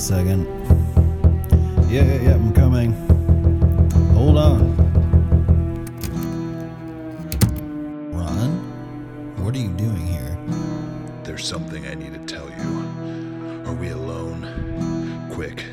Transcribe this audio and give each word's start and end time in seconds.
second. 0.00 0.46
Yeah, 1.90 2.04
yeah, 2.04 2.22
yeah, 2.22 2.34
I'm 2.34 2.54
coming. 2.54 2.92
Hold 4.14 4.38
on. 4.38 4.76
Ron? 8.10 9.44
What 9.44 9.54
are 9.54 9.58
you 9.58 9.68
doing 9.68 10.06
here? 10.06 10.38
There's 11.22 11.46
something 11.46 11.86
I 11.86 11.94
need 11.94 12.14
to 12.14 12.20
tell 12.20 12.48
you. 12.48 13.64
Are 13.66 13.74
we 13.74 13.90
alone? 13.90 15.28
Quick, 15.32 15.66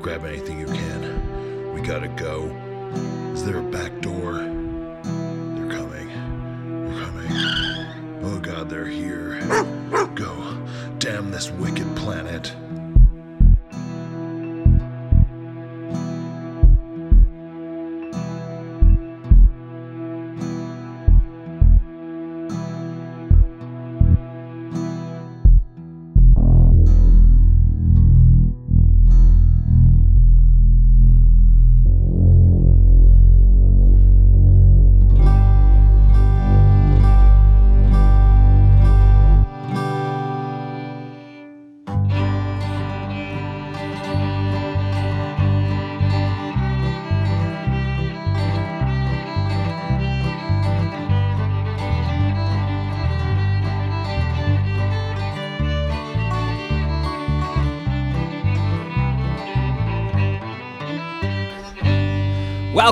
grab 0.00 0.24
anything 0.24 0.58
you 0.58 0.66
can. 0.66 1.74
We 1.74 1.82
gotta 1.82 2.08
go. 2.08 2.44
Is 3.34 3.44
there 3.44 3.58
a 3.58 3.62
back 3.62 3.97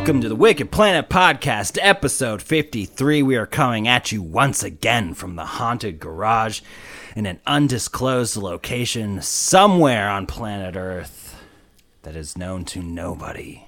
Welcome 0.07 0.23
to 0.23 0.29
the 0.29 0.37
Wicked 0.37 0.71
Planet 0.71 1.09
Podcast, 1.09 1.81
episode 1.83 2.41
53. 2.41 3.25
We 3.25 3.35
are 3.35 3.45
coming 3.45 3.89
at 3.89 4.13
you 4.13 4.23
once 4.23 4.63
again 4.63 5.15
from 5.15 5.35
the 5.35 5.45
haunted 5.45 5.98
garage 5.98 6.61
in 7.17 7.27
an 7.27 7.41
undisclosed 7.45 8.37
location 8.37 9.21
somewhere 9.21 10.09
on 10.09 10.27
planet 10.27 10.77
Earth 10.77 11.37
that 12.03 12.15
is 12.15 12.39
known 12.39 12.65
to 12.67 12.85
nobody. 12.85 13.65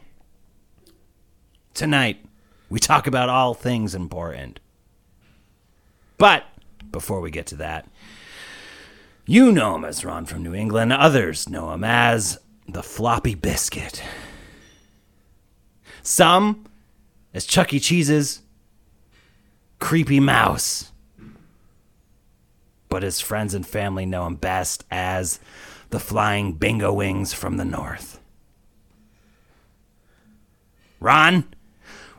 Tonight, 1.75 2.25
we 2.71 2.79
talk 2.79 3.09
about 3.09 3.29
all 3.29 3.53
things 3.53 3.93
important. 3.93 4.61
But 6.19 6.45
before 6.93 7.21
we 7.21 7.33
get 7.33 7.49
to 7.49 7.57
that, 7.57 7.89
you 9.27 9.51
know 9.51 9.75
him 9.75 9.85
as 9.85 10.05
Ron 10.05 10.25
from 10.25 10.45
New 10.45 10.55
England, 10.55 10.93
others 10.93 11.49
know 11.49 11.73
him 11.73 11.83
as 11.83 12.39
the 12.69 12.85
Floppy 12.85 13.35
Biscuit. 13.35 14.05
Some 16.03 16.65
as 17.35 17.45
Chuck 17.47 17.73
E. 17.73 17.81
Cheese's 17.81 18.43
creepy 19.79 20.21
mouse. 20.21 20.93
But 22.89 23.03
his 23.03 23.21
friends 23.21 23.53
and 23.55 23.67
family 23.67 24.07
know 24.07 24.27
him 24.27 24.37
best 24.37 24.85
as 24.91 25.41
the 25.91 26.01
flying 26.01 26.53
bingo 26.53 26.93
wings 26.93 27.33
from 27.33 27.57
the 27.57 27.65
north. 27.65 28.21
Ron, 31.01 31.45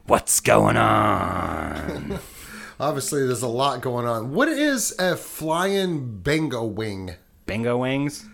what's 0.06 0.40
going 0.40 0.78
on? 0.78 2.20
Obviously, 2.80 3.26
there's 3.26 3.42
a 3.42 3.48
lot 3.48 3.82
going 3.82 4.06
on. 4.06 4.32
What 4.34 4.48
is 4.48 4.98
a 4.98 5.16
flying 5.18 6.20
bingo 6.22 6.64
wing? 6.64 7.16
bingo 7.46 7.78
wings? 7.78 8.26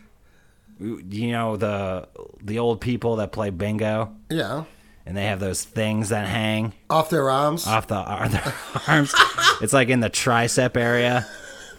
You 0.78 1.32
know 1.32 1.56
the 1.56 2.10
the 2.44 2.60
old 2.60 2.82
people 2.82 3.16
that 3.16 3.32
play 3.32 3.50
bingo 3.50 4.14
Yeah, 4.30 4.66
and 5.06 5.16
they 5.16 5.26
have 5.26 5.40
those 5.40 5.64
things 5.64 6.10
that 6.10 6.28
hang 6.28 6.74
off 6.90 7.10
their 7.10 7.30
arms. 7.30 7.68
off 7.68 7.88
the 7.88 7.96
ar- 7.96 8.30
their 8.30 8.54
arms. 8.88 9.14
It's 9.62 9.74
like 9.74 9.90
in 9.90 10.00
the 10.00 10.10
tricep 10.10 10.76
area, 10.78 11.28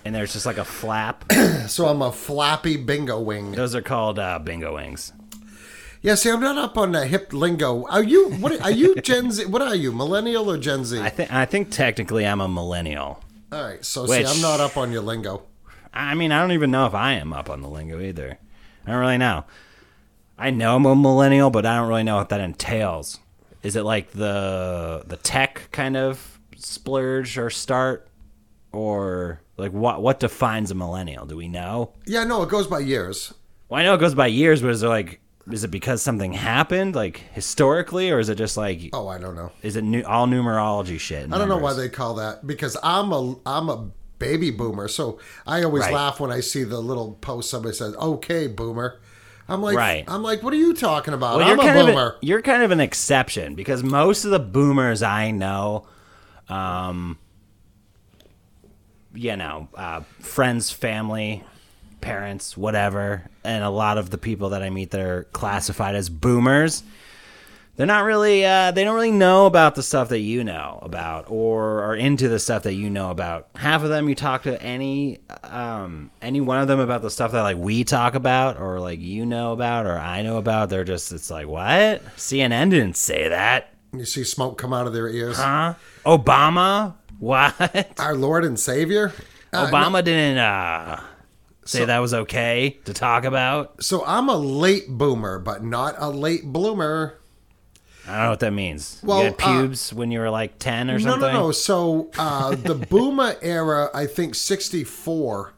and 0.05 0.15
there's 0.15 0.33
just 0.33 0.47
like 0.47 0.59
a 0.59 0.65
flap. 0.65 1.31
so 1.67 1.87
I'm 1.87 2.03
a 2.03 2.13
flappy 2.13 2.77
bingo 2.77 3.21
wing. 3.21 3.53
Those 3.53 3.75
are 3.75 3.83
called 3.83 4.19
uh, 4.19 4.39
bingo 4.39 4.75
wings. 4.75 5.13
Yeah, 6.03 6.15
see, 6.15 6.31
I'm 6.31 6.41
not 6.41 6.57
up 6.57 6.79
on 6.79 6.93
the 6.93 7.05
hip 7.07 7.33
lingo. 7.33 7.85
Are 7.87 8.03
you? 8.03 8.31
What 8.35 8.61
are 8.61 8.71
you? 8.71 8.95
Gen 9.01 9.33
Z? 9.33 9.47
What 9.47 9.63
are 9.63 9.75
you? 9.75 9.91
Millennial 9.93 10.49
or 10.51 10.59
Gen 10.59 10.85
Z? 10.85 11.01
I 11.01 11.09
think 11.09 11.33
I 11.33 11.45
think 11.47 11.71
technically 11.71 12.25
I'm 12.27 12.41
a 12.41 12.49
millennial. 12.49 13.23
All 13.51 13.63
right, 13.65 13.85
so 13.85 14.03
Which- 14.07 14.25
see, 14.27 14.33
I'm 14.33 14.41
not 14.43 14.61
up 14.61 14.77
on 14.77 14.93
your 14.93 15.03
lingo. 15.03 15.43
I 15.93 16.15
mean, 16.15 16.31
I 16.31 16.41
don't 16.41 16.53
even 16.53 16.71
know 16.71 16.87
if 16.87 16.95
I 16.95 17.13
am 17.15 17.33
up 17.33 17.49
on 17.49 17.63
the 17.63 17.69
lingo 17.69 18.01
either. 18.01 18.39
I 18.87 18.91
don't 18.91 19.01
really 19.01 19.19
know. 19.19 19.45
I 20.39 20.51
know 20.51 20.77
I'm 20.77 20.85
a 20.87 20.95
millennial, 20.95 21.51
but 21.51 21.65
I 21.65 21.77
don't 21.77 21.89
really 21.89 22.03
know 22.03 22.17
what 22.17 22.29
that 22.29 22.41
entails. 22.41 23.19
Is 23.63 23.75
it 23.77 23.83
like 23.83 24.11
the 24.13 25.03
the 25.07 25.17
tech 25.17 25.69
kind 25.73 25.97
of 25.97 26.39
splurge 26.57 27.39
or 27.39 27.51
start, 27.51 28.09
or 28.73 29.41
like 29.57 29.73
what 29.73 30.03
what 30.03 30.21
defines 30.21 30.71
a 30.71 30.75
millennial? 30.75 31.27
Do 31.27 31.37
we 31.37 31.49
know? 31.49 31.93
Yeah, 32.07 32.25
no, 32.25 32.43
it 32.43 32.49
goes 32.49 32.67
by 32.67 32.81
years. 32.81 33.33
Well, 33.69 33.81
I 33.81 33.85
know 33.85 33.95
it 33.95 33.99
goes 33.99 34.15
by 34.15 34.27
years, 34.29 34.61
but 34.63 34.71
is 34.71 34.83
it 34.83 34.89
like 34.89 35.21
is 35.51 35.65
it 35.65 35.71
because 35.71 36.03
something 36.03 36.33
happened 36.33 36.95
like 36.95 37.19
historically, 37.33 38.11
or 38.11 38.19
is 38.19 38.29
it 38.29 38.37
just 38.37 38.57
like 38.57 38.91
Oh, 38.93 39.09
I 39.09 39.19
don't 39.19 39.35
know. 39.37 39.53
is 39.63 39.77
it 39.77 39.83
new, 39.83 40.03
all 40.03 40.27
numerology 40.27 40.99
shit? 41.01 41.33
I 41.33 41.39
don't 41.39 41.49
know 41.49 41.57
why 41.59 41.73
they 41.73 41.89
call 41.89 42.15
that 42.17 42.47
because 42.47 42.77
I'm 42.83 43.13
a 43.13 43.37
I'm 43.47 43.69
a 43.69 43.91
baby 44.19 44.51
boomer. 44.51 44.89
So 44.89 45.19
I 45.47 45.63
always 45.63 45.83
Right. 45.85 45.95
laugh 45.95 46.21
when 46.21 46.31
I 46.31 46.41
see 46.41 46.63
the 46.65 46.81
little 46.81 47.13
post 47.21 47.51
somebody 47.51 47.75
says, 47.75 47.95
"Okay, 47.97 48.47
boomer." 48.47 49.01
I'm 49.49 49.63
like, 49.63 49.77
Right. 49.77 50.05
I'm 50.09 50.23
like, 50.23 50.43
what 50.43 50.53
are 50.53 50.57
you 50.57 50.75
talking 50.75 51.15
about? 51.15 51.39
Well, 51.39 51.47
I'm 51.49 51.57
you're 51.57 51.65
a 51.65 51.69
kind 51.69 51.79
of 51.81 51.87
boomer. 51.87 52.17
a, 52.21 52.27
you're 52.27 52.43
kind 52.43 52.63
of 52.63 52.71
an 52.73 52.81
exception 52.81 53.55
because 53.55 53.83
most 53.83 54.25
of 54.25 54.31
the 54.33 54.39
boomers 54.41 55.03
I 55.03 55.31
know, 55.31 55.87
um, 56.49 57.19
you 59.15 59.37
know, 59.37 59.69
uh, 59.75 60.01
friends, 60.21 60.71
family, 60.71 61.45
parents, 62.01 62.57
whatever, 62.57 63.29
and 63.45 63.65
a 63.65 63.71
lot 63.71 63.99
of 63.99 64.11
the 64.11 64.19
people 64.19 64.51
that 64.51 64.63
I 64.63 64.71
meet 64.71 64.91
that 64.91 65.01
are 65.01 65.25
classified 65.33 65.95
as 65.95 66.09
boomers, 66.09 66.83
they're 67.77 67.87
not 67.87 68.05
really, 68.05 68.45
uh, 68.45 68.71
they 68.71 68.85
don't 68.85 68.95
really 68.95 69.11
know 69.11 69.47
about 69.47 69.75
the 69.75 69.83
stuff 69.83 70.09
that 70.09 70.21
you 70.21 70.43
know 70.45 70.79
about 70.83 71.27
or 71.29 71.83
are 71.83 71.95
into 71.95 72.29
the 72.29 72.39
stuff 72.39 72.63
that 72.63 72.75
you 72.75 72.89
know 72.89 73.11
about. 73.11 73.49
Half 73.55 73.83
of 73.83 73.91
them, 73.91 74.09
you 74.09 74.15
talk 74.15 74.45
to 74.45 74.61
any, 74.63 75.19
um, 75.45 76.11
any 76.23 76.41
one 76.41 76.59
of 76.61 76.69
them 76.69 76.81
about 76.81 77.03
the 77.03 77.11
stuff 77.11 77.33
that 77.33 77.43
like 77.43 77.59
we 77.59 77.85
talk 77.85 78.15
about 78.15 78.59
or 78.59 78.81
like 78.81 79.01
you 79.01 79.27
know 79.27 79.53
about 79.53 79.87
or 79.87 79.99
I 79.99 80.23
know 80.23 80.39
about. 80.39 80.71
They're 80.71 80.85
just, 80.85 81.13
it's 81.13 81.31
like, 81.31 81.47
what? 81.47 82.05
CNN 82.17 82.71
didn't 82.71 82.97
say 82.97 83.29
that. 83.29 83.75
you 83.93 84.05
see 84.05 84.25
smoke 84.25 84.57
come 84.59 84.73
out 84.73 84.87
of 84.87 84.93
their 84.93 85.09
ears. 85.09 85.37
Huh? 85.37 85.75
Obama? 86.05 86.95
What? 87.19 87.95
Our 87.99 88.15
Lord 88.15 88.45
and 88.45 88.59
Savior. 88.59 89.13
Uh, 89.53 89.67
Obama 89.67 90.03
didn't, 90.03 90.39
uh, 90.39 91.03
say 91.65 91.85
that 91.85 91.99
was 91.99 92.15
okay 92.15 92.79
to 92.85 92.93
talk 92.93 93.25
about. 93.25 93.83
So 93.83 94.05
I'm 94.07 94.29
a 94.29 94.37
late 94.37 94.89
boomer, 94.89 95.39
but 95.39 95.65
not 95.65 95.95
a 95.99 96.09
late 96.09 96.45
bloomer. 96.45 97.16
I 98.09 98.13
don't 98.13 98.23
know 98.25 98.31
what 98.31 98.41
that 98.41 98.53
means. 98.53 99.01
Well, 99.03 99.19
you 99.19 99.25
had 99.25 99.35
uh, 99.35 99.37
pubes 99.61 99.93
when 99.93 100.11
you 100.11 100.21
were 100.21 100.31
like 100.31 100.59
10 100.59 100.91
or 100.91 100.95
No, 100.95 100.99
something? 100.99 101.21
no, 101.21 101.33
no. 101.47 101.53
So 101.53 102.11
uh, 102.19 102.55
the 102.55 102.75
boomer 102.91 103.35
era, 103.43 103.91
I 103.95 104.07
think 104.07 104.35
64 104.35 105.53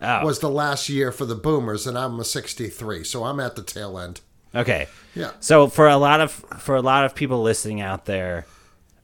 Oh. 0.00 0.24
was 0.24 0.38
the 0.38 0.48
last 0.50 0.88
year 0.88 1.10
for 1.10 1.24
the 1.24 1.34
boomers, 1.34 1.84
and 1.86 1.98
I'm 1.98 2.20
a 2.20 2.24
63, 2.24 3.02
so 3.02 3.24
I'm 3.24 3.40
at 3.40 3.56
the 3.56 3.64
tail 3.64 3.98
end. 3.98 4.20
Okay. 4.54 4.86
Yeah. 5.14 5.32
So 5.40 5.66
for 5.66 5.88
a 5.88 5.96
lot 5.96 6.20
of 6.20 6.30
for 6.30 6.76
a 6.76 6.80
lot 6.82 7.04
of 7.04 7.14
people 7.16 7.42
listening 7.42 7.80
out 7.80 8.04
there, 8.04 8.46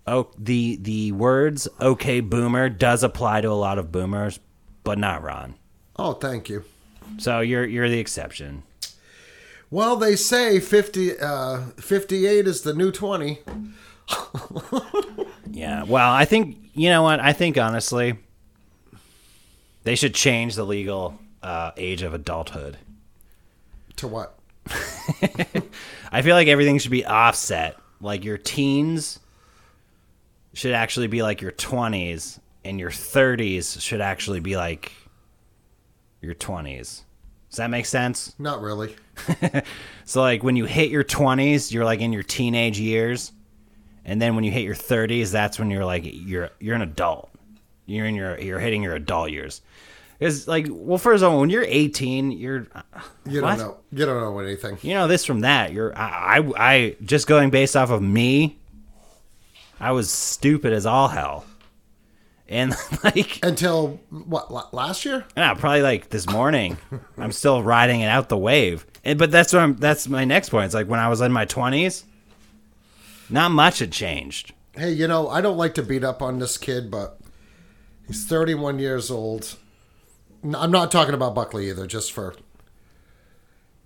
oh 0.07 0.29
the 0.39 0.77
the 0.81 1.11
words 1.13 1.67
"okay 1.81 2.21
boomer" 2.21 2.69
does 2.69 3.03
apply 3.03 3.41
to 3.41 3.49
a 3.51 3.59
lot 3.59 3.79
of 3.79 3.91
boomers, 3.91 4.39
but 4.85 4.97
not 4.99 5.23
Ron. 5.25 5.55
Oh, 5.97 6.13
thank 6.13 6.49
you. 6.49 6.65
So 7.19 7.41
you're 7.41 7.67
you're 7.67 7.89
the 7.91 7.99
exception. 7.99 8.63
Well, 9.75 9.97
they 9.97 10.15
say 10.15 10.61
50, 10.61 11.19
uh, 11.19 11.63
58 11.79 12.47
is 12.47 12.63
the 12.63 12.75
new 12.75 12.93
20. 12.93 13.41
Yeah. 15.51 15.83
Well, 15.83 16.13
I 16.13 16.25
think 16.25 16.59
you 16.75 16.91
know 16.91 17.03
what 17.03 17.19
I 17.19 17.33
think 17.33 17.59
honestly, 17.59 18.17
they 19.83 19.97
should 19.97 20.15
change 20.15 20.55
the 20.55 20.65
legal 20.65 21.19
uh, 21.43 21.73
age 21.77 22.03
of 22.03 22.15
adulthood. 22.15 22.77
To 23.97 24.07
what? 24.07 24.39
I 26.13 26.23
feel 26.23 26.37
like 26.37 26.47
everything 26.47 26.79
should 26.79 26.93
be 26.93 27.05
offset. 27.05 27.77
Like 28.01 28.25
your 28.25 28.39
teens 28.39 29.19
should 30.53 30.73
actually 30.73 31.09
be 31.09 31.25
like 31.25 31.41
your 31.41 31.53
20s, 31.53 32.39
and 32.65 32.79
your 32.79 32.91
30s 32.91 33.81
should 33.81 34.01
actually 34.01 34.41
be 34.41 34.57
like 34.57 34.93
your 36.21 36.35
20s. 36.37 37.03
Does 37.55 37.59
that 37.59 37.71
make 37.71 37.87
sense? 37.87 38.35
Not 38.37 38.61
really. 38.61 38.97
So 40.07 40.21
like 40.21 40.43
when 40.43 40.55
you 40.57 40.65
hit 40.67 40.91
your 40.91 41.05
20s, 41.05 41.73
you're 41.73 41.85
like 41.85 42.01
in 42.01 42.13
your 42.13 42.25
teenage 42.25 42.79
years. 42.81 43.31
And 44.05 44.21
then 44.21 44.35
when 44.35 44.43
you 44.45 44.51
hit 44.51 44.65
your 44.65 44.75
30s, 44.75 45.31
that's 45.31 45.57
when 45.59 45.71
you're 45.71 45.85
like 45.85 46.03
you're 46.05 46.51
you're 46.59 46.75
an 46.75 46.83
adult. 46.83 47.31
You're 47.87 48.05
in 48.07 48.15
your 48.17 48.39
you're 48.39 48.59
hitting 48.59 48.83
your 48.83 48.95
adult 48.97 49.31
years. 49.31 49.63
Cuz 50.21 50.47
like 50.49 50.67
well 50.69 50.99
first 50.99 51.23
of 51.23 51.33
all, 51.33 51.41
when 51.41 51.49
you're 51.49 51.65
18, 51.67 52.33
you're 52.33 52.67
uh, 52.75 52.83
You 53.25 53.41
What? 53.41 53.57
don't 53.57 53.67
know. 53.69 53.77
You 53.93 54.05
don't 54.05 54.21
know 54.21 54.39
anything. 54.41 54.77
you 54.83 54.93
know 54.95 55.07
this 55.07 55.25
from 55.25 55.41
that. 55.41 55.73
You're 55.73 55.97
I, 55.97 56.39
I 56.39 56.53
I 56.59 56.97
just 57.05 57.27
going 57.29 57.49
based 57.51 57.77
off 57.77 57.91
of 57.91 58.03
me. 58.03 58.59
I 59.81 59.93
was 59.93 60.11
stupid 60.11 60.73
as 60.73 60.87
all 60.87 61.09
hell. 61.09 61.45
And 62.49 62.75
like 63.05 63.41
Until 63.43 64.01
what? 64.11 64.75
Last 64.75 65.05
year? 65.05 65.25
Yeah, 65.37 65.55
probably 65.55 65.83
like 65.83 66.11
this 66.11 66.29
morning. 66.29 66.77
I'm 67.19 67.33
still 67.33 67.63
riding 67.63 68.01
it 68.01 68.07
out 68.07 68.29
the 68.29 68.37
wave. 68.37 68.87
And, 69.05 69.19
but 69.19 69.31
that's 69.31 69.53
what 69.53 69.63
I'm. 69.63 69.77
That's 69.77 70.09
my 70.09 70.25
next 70.25 70.51
point. 70.51 70.67
It's 70.67 70.75
like 70.75 70.89
when 70.89 71.01
I 71.01 71.09
was 71.09 71.21
in 71.21 71.33
my 71.33 71.47
20s, 71.47 72.05
not 73.31 73.51
much 73.51 73.79
had 73.79 73.93
changed. 73.93 74.53
Hey, 74.77 74.93
you 74.93 75.07
know, 75.07 75.29
I 75.29 75.41
don't 75.41 75.57
like 75.57 75.75
to 75.75 75.83
beat 75.83 76.05
up 76.05 76.21
on 76.21 76.39
this 76.39 76.59
kid, 76.59 76.91
but 76.91 77.19
he's 78.07 78.27
31 78.27 78.79
years 78.79 79.11
old. 79.11 79.57
I'm 80.43 80.71
not 80.71 80.91
talking 80.91 81.15
about 81.15 81.35
Buckley 81.35 81.71
either, 81.71 81.87
just 81.87 82.13
for. 82.13 82.35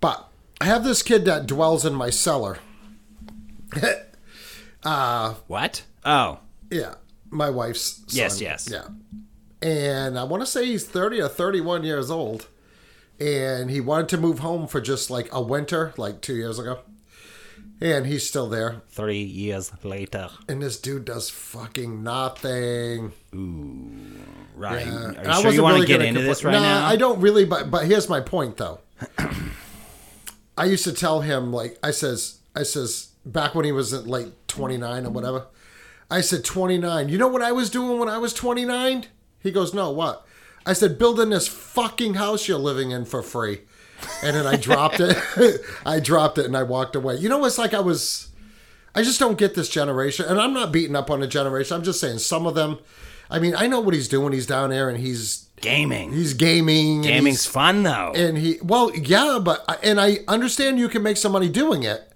But 0.01 0.27
I 0.59 0.65
have 0.65 0.83
this 0.83 1.03
kid 1.03 1.25
that 1.25 1.47
dwells 1.47 1.85
in 1.85 1.93
my 1.93 2.09
cellar. 2.09 2.57
Uh, 4.81 5.33
what? 5.47 5.83
Oh, 6.05 6.39
Yeah, 6.71 6.95
my 7.29 7.49
wife's 7.49 7.81
son. 7.81 8.05
Yes, 8.09 8.41
yes. 8.41 8.69
Yeah. 8.71 8.87
And 9.61 10.17
I 10.17 10.23
want 10.23 10.41
to 10.41 10.47
say 10.47 10.65
he's 10.65 10.85
30 10.85 11.21
or 11.21 11.27
31 11.27 11.83
years 11.83 12.09
old. 12.09 12.47
And 13.19 13.69
he 13.69 13.81
wanted 13.81 14.07
to 14.09 14.17
move 14.17 14.39
home 14.39 14.67
for 14.67 14.79
just 14.79 15.09
like 15.09 15.27
a 15.33 15.41
winter, 15.41 15.93
like 15.97 16.21
two 16.21 16.35
years 16.35 16.57
ago. 16.57 16.79
And 17.81 18.05
he's 18.05 18.25
still 18.27 18.47
there. 18.47 18.81
Three 18.89 19.21
years 19.23 19.71
later. 19.83 20.29
And 20.47 20.61
this 20.61 20.79
dude 20.79 21.05
does 21.05 21.29
fucking 21.29 22.01
nothing. 22.03 23.11
Ooh. 23.35 23.91
Right. 24.55 24.85
Yeah. 24.85 24.93
Are 24.93 25.07
And 25.09 25.17
you 25.17 25.23
sure 25.23 25.33
wasn't 25.33 25.53
you 25.55 25.63
want 25.63 25.73
really 25.75 25.87
to 25.87 25.93
get 25.97 26.01
into 26.01 26.21
compl- 26.21 26.25
this 26.25 26.43
right 26.43 26.51
Nah, 26.53 26.59
now? 26.59 26.85
I 26.85 26.95
don't 26.95 27.19
really, 27.21 27.45
but 27.45 27.69
but 27.71 27.85
here's 27.85 28.07
my 28.09 28.19
point 28.21 28.57
though. 28.57 28.79
I 30.57 30.65
used 30.65 30.83
to 30.85 30.91
tell 30.93 31.21
him 31.21 31.53
like 31.53 31.77
I 31.83 31.91
says 31.91 32.39
I 32.55 32.63
says 32.63 33.09
back 33.25 33.55
when 33.55 33.63
he 33.65 33.71
was 33.71 33.93
at 33.93 34.07
like 34.07 34.27
29 34.47 35.05
or 35.05 35.09
whatever. 35.11 35.45
I 36.11 36.21
said 36.21 36.43
29. 36.43 37.09
You 37.09 37.17
know 37.17 37.27
what 37.27 37.41
I 37.41 37.51
was 37.51 37.69
doing 37.69 37.99
when 37.99 38.09
I 38.09 38.17
was 38.17 38.33
29? 38.33 39.05
He 39.41 39.51
goes, 39.51 39.73
"No, 39.73 39.91
what?" 39.91 40.25
I 40.65 40.73
said, 40.73 40.97
"Building 40.99 41.29
this 41.29 41.47
fucking 41.47 42.15
house 42.15 42.47
you're 42.47 42.57
living 42.57 42.91
in 42.91 43.05
for 43.05 43.21
free." 43.21 43.61
And 44.23 44.35
then 44.35 44.47
I 44.47 44.55
dropped 44.55 44.99
it. 44.99 45.17
I 45.85 45.99
dropped 45.99 46.37
it 46.37 46.45
and 46.45 46.55
I 46.57 46.63
walked 46.63 46.95
away. 46.95 47.15
You 47.17 47.29
know, 47.29 47.43
it's 47.45 47.57
like 47.57 47.73
I 47.73 47.79
was 47.81 48.29
I 48.95 49.03
just 49.03 49.19
don't 49.19 49.37
get 49.37 49.55
this 49.55 49.69
generation. 49.69 50.25
And 50.25 50.39
I'm 50.39 50.53
not 50.53 50.71
beating 50.71 50.95
up 50.95 51.09
on 51.11 51.19
the 51.19 51.27
generation. 51.27 51.75
I'm 51.75 51.83
just 51.83 51.99
saying 51.99 52.19
some 52.19 52.45
of 52.47 52.55
them 52.55 52.79
I 53.31 53.37
mean, 53.39 53.53
I 53.55 53.67
know 53.67 53.79
what 53.79 53.93
he's 53.93 54.07
doing. 54.07 54.33
He's 54.33 54.47
down 54.47 54.71
there 54.71 54.89
and 54.89 54.97
he's 54.97 55.45
Gaming. 55.61 56.13
he's 56.13 56.33
gaming. 56.33 57.01
Gaming's 57.01 57.43
he's- 57.43 57.45
fun, 57.45 57.83
though. 57.83 58.13
and 58.15 58.37
he 58.37 58.57
well, 58.63 58.91
yeah, 58.95 59.39
but 59.43 59.63
and 59.83 59.99
I 60.01 60.19
understand 60.27 60.79
you 60.79 60.87
can 60.89 61.03
make 61.03 61.17
some 61.17 61.33
money 61.33 61.49
doing 61.49 61.83
it, 61.83 62.11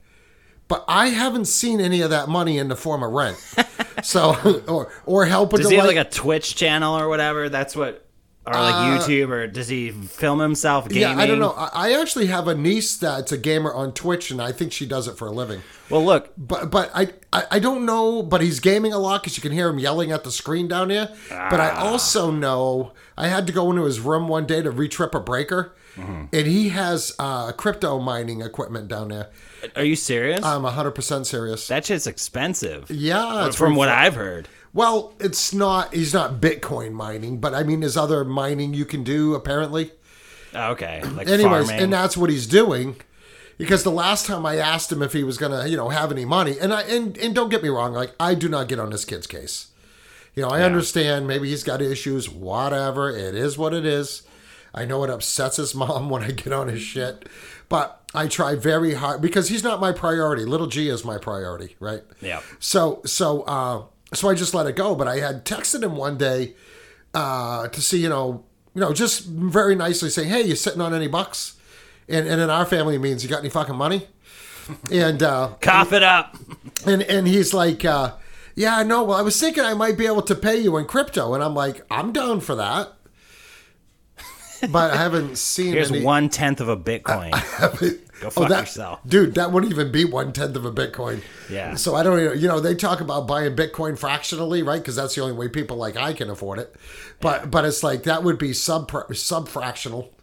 but 0.69 0.83
I 0.87 1.07
haven't 1.09 1.45
seen 1.45 1.79
any 1.81 2.01
of 2.01 2.09
that 2.09 2.29
money 2.29 2.57
in 2.57 2.69
the 2.69 2.75
form 2.77 3.03
of 3.03 3.11
rent. 3.11 3.37
so 4.01 4.61
or 4.67 4.91
or 5.05 5.25
help 5.25 5.51
with 5.53 5.61
does 5.61 5.69
the 5.69 5.75
he 5.75 5.79
have 5.79 5.87
like 5.87 5.97
a 5.97 6.09
Twitch 6.09 6.55
channel 6.55 6.97
or 6.97 7.07
whatever? 7.09 7.49
That's 7.49 7.75
what. 7.75 7.99
Or 8.45 8.51
like 8.51 8.75
YouTube, 8.99 9.29
or 9.29 9.47
does 9.47 9.69
he 9.69 9.89
film 9.91 10.39
himself 10.39 10.89
gaming? 10.89 11.05
Uh, 11.05 11.11
yeah, 11.11 11.17
I 11.17 11.25
don't 11.25 11.39
know. 11.39 11.51
I, 11.51 11.69
I 11.91 12.01
actually 12.01 12.25
have 12.25 12.49
a 12.49 12.53
niece 12.53 12.97
that's 12.97 13.31
a 13.31 13.37
gamer 13.37 13.73
on 13.73 13.93
Twitch, 13.93 14.31
and 14.31 14.41
I 14.41 14.51
think 14.51 14.73
she 14.73 14.85
does 14.85 15.07
it 15.07 15.17
for 15.17 15.29
a 15.29 15.31
living. 15.31 15.61
Well, 15.89 16.03
look, 16.03 16.33
But 16.37 16.69
but 16.69 16.91
I 16.93 17.07
I, 17.31 17.43
I 17.51 17.59
don't 17.59 17.85
know. 17.85 18.21
But 18.21 18.41
he's 18.41 18.59
gaming 18.59 18.91
a 18.91 18.99
lot 18.99 19.21
because 19.23 19.37
you 19.37 19.41
can 19.41 19.53
hear 19.53 19.69
him 19.69 19.79
yelling 19.79 20.11
at 20.11 20.25
the 20.25 20.31
screen 20.31 20.67
down 20.67 20.89
there. 20.89 21.07
But 21.29 21.61
I 21.61 21.69
Ah. 21.69 21.85
also 21.89 22.31
know 22.31 22.91
I 23.17 23.29
had 23.29 23.47
to 23.47 23.53
go 23.53 23.69
into 23.69 23.85
his 23.85 24.01
room 24.01 24.27
one 24.27 24.45
day 24.45 24.61
to 24.61 24.71
retrip 24.73 25.13
a 25.15 25.21
breaker, 25.21 25.73
Mm-hmm. 25.95 26.23
and 26.33 26.47
he 26.47 26.67
has 26.69 27.15
uh, 27.19 27.53
crypto 27.53 27.99
mining 27.99 28.41
equipment 28.41 28.89
down 28.89 29.07
there. 29.07 29.29
Are 29.75 29.83
you 29.83 29.95
serious? 29.95 30.43
I'm 30.43 30.63
hundred 30.63 30.91
percent 30.91 31.27
serious. 31.27 31.67
that 31.67 31.85
shit's 31.85 32.07
expensive. 32.07 32.89
yeah, 32.91 33.47
it's 33.47 33.55
from 33.55 33.75
what 33.75 33.89
I've 33.89 34.15
heard. 34.15 34.47
Well, 34.73 35.13
it's 35.19 35.53
not. 35.53 35.93
He's 35.93 36.13
not 36.13 36.41
Bitcoin 36.41 36.93
mining, 36.93 37.39
but 37.39 37.53
I 37.53 37.63
mean, 37.63 37.81
there's 37.81 37.97
other 37.97 38.23
mining 38.25 38.73
you 38.73 38.85
can 38.85 39.03
do 39.03 39.35
apparently. 39.35 39.91
Oh, 40.55 40.71
okay, 40.71 41.01
like 41.15 41.27
Anyways, 41.27 41.67
farming. 41.67 41.83
and 41.83 41.93
that's 41.93 42.15
what 42.17 42.29
he's 42.29 42.47
doing. 42.47 42.95
Because 43.57 43.83
the 43.83 43.91
last 43.91 44.25
time 44.25 44.45
I 44.47 44.57
asked 44.57 44.91
him 44.91 45.01
if 45.03 45.13
he 45.13 45.23
was 45.23 45.37
gonna, 45.37 45.67
you 45.67 45.77
know, 45.77 45.89
have 45.89 46.11
any 46.11 46.25
money, 46.25 46.55
and 46.59 46.73
I 46.73 46.81
and, 46.83 47.15
and 47.17 47.35
don't 47.35 47.49
get 47.49 47.61
me 47.61 47.69
wrong, 47.69 47.93
like 47.93 48.13
I 48.19 48.33
do 48.33 48.49
not 48.49 48.67
get 48.67 48.79
on 48.79 48.89
this 48.89 49.05
kid's 49.05 49.27
case. 49.27 49.67
You 50.35 50.41
know, 50.41 50.49
I 50.49 50.63
understand 50.63 51.27
maybe 51.27 51.49
he's 51.49 51.63
got 51.63 51.79
issues, 51.79 52.27
whatever. 52.27 53.11
It 53.15 53.35
is 53.35 53.55
what 53.57 53.73
it 53.75 53.85
is. 53.85 54.23
I 54.73 54.85
know 54.85 55.03
it 55.03 55.11
upsets 55.11 55.57
his 55.57 55.75
mom 55.83 56.09
when 56.09 56.23
I 56.23 56.31
get 56.31 56.51
on 56.51 56.67
his 56.67 56.81
shit, 56.81 57.29
but 57.73 58.03
I 58.13 58.27
try 58.27 58.53
very 58.53 58.93
hard 58.93 59.19
because 59.19 59.49
he's 59.49 59.63
not 59.63 59.79
my 59.79 59.91
priority. 59.91 60.45
Little 60.45 60.67
G 60.67 60.89
is 60.89 61.03
my 61.03 61.17
priority, 61.17 61.75
right? 61.79 62.03
Yeah. 62.21 62.41
So 62.59 63.01
so 63.03 63.41
uh 63.41 63.85
so 64.13 64.29
I 64.29 64.35
just 64.35 64.53
let 64.53 64.67
it 64.67 64.75
go. 64.75 64.93
But 64.93 65.07
I 65.07 65.17
had 65.17 65.43
texted 65.43 65.81
him 65.81 65.95
one 65.95 66.15
day 66.15 66.53
uh 67.15 67.69
to 67.69 67.81
see, 67.81 67.97
you 67.97 68.09
know, 68.09 68.45
you 68.75 68.81
know, 68.81 68.93
just 68.93 69.25
very 69.25 69.73
nicely 69.75 70.11
saying, 70.11 70.29
Hey, 70.29 70.43
you 70.43 70.55
sitting 70.55 70.81
on 70.81 70.93
any 70.93 71.07
bucks? 71.07 71.55
And 72.07 72.27
and 72.27 72.39
in 72.39 72.51
our 72.51 72.67
family 72.67 72.93
it 72.93 72.99
means 72.99 73.23
you 73.23 73.29
got 73.31 73.39
any 73.39 73.49
fucking 73.49 73.75
money? 73.75 74.05
And 74.91 75.23
uh 75.23 75.55
Cough 75.59 75.93
it 75.93 76.03
up. 76.03 76.37
and 76.85 77.01
and 77.01 77.27
he's 77.27 77.55
like, 77.55 77.83
uh, 77.83 78.13
yeah, 78.53 78.83
no, 78.83 79.03
well 79.03 79.17
I 79.17 79.23
was 79.23 79.39
thinking 79.39 79.63
I 79.63 79.73
might 79.73 79.97
be 79.97 80.05
able 80.05 80.21
to 80.21 80.35
pay 80.35 80.57
you 80.57 80.77
in 80.77 80.85
crypto. 80.85 81.33
And 81.33 81.43
I'm 81.43 81.55
like, 81.55 81.81
I'm 81.89 82.13
down 82.13 82.39
for 82.39 82.53
that. 82.53 82.93
But 84.71 84.91
I 84.91 84.97
haven't 84.97 85.37
seen 85.37 85.73
Here's 85.73 85.91
any 85.91 86.03
one 86.03 86.29
tenth 86.29 86.61
of 86.61 86.69
a 86.69 86.77
Bitcoin. 86.77 87.31
Go 88.21 88.29
fuck 88.29 88.45
Oh, 88.45 88.47
that, 88.47 88.61
yourself. 88.61 88.99
dude. 89.05 89.35
That 89.35 89.51
wouldn't 89.51 89.71
even 89.73 89.91
be 89.91 90.05
one 90.05 90.31
tenth 90.31 90.55
of 90.55 90.63
a 90.63 90.71
Bitcoin. 90.71 91.21
Yeah. 91.49 91.75
So 91.75 91.95
I 91.95 92.03
don't, 92.03 92.19
even- 92.19 92.39
you 92.39 92.47
know, 92.47 92.59
they 92.61 92.73
talk 92.73 93.01
about 93.01 93.27
buying 93.27 93.55
Bitcoin 93.55 93.97
fractionally, 93.97 94.63
right? 94.63 94.79
Because 94.81 94.95
that's 94.95 95.15
the 95.15 95.21
only 95.21 95.33
way 95.35 95.49
people 95.49 95.75
like 95.77 95.97
I 95.97 96.13
can 96.13 96.29
afford 96.29 96.59
it. 96.59 96.73
But 97.19 97.51
but 97.51 97.65
it's 97.65 97.83
like 97.83 98.03
that 98.03 98.23
would 98.23 98.37
be 98.37 98.53
sub 98.53 98.89
sub 99.13 99.49
fractional. 99.49 100.13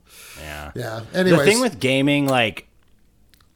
Yeah. 0.40 0.70
Yeah. 0.75 1.00
Anyways, 1.12 1.40
The 1.40 1.44
thing 1.44 1.61
with 1.61 1.78
gaming, 1.80 2.26
like, 2.26 2.66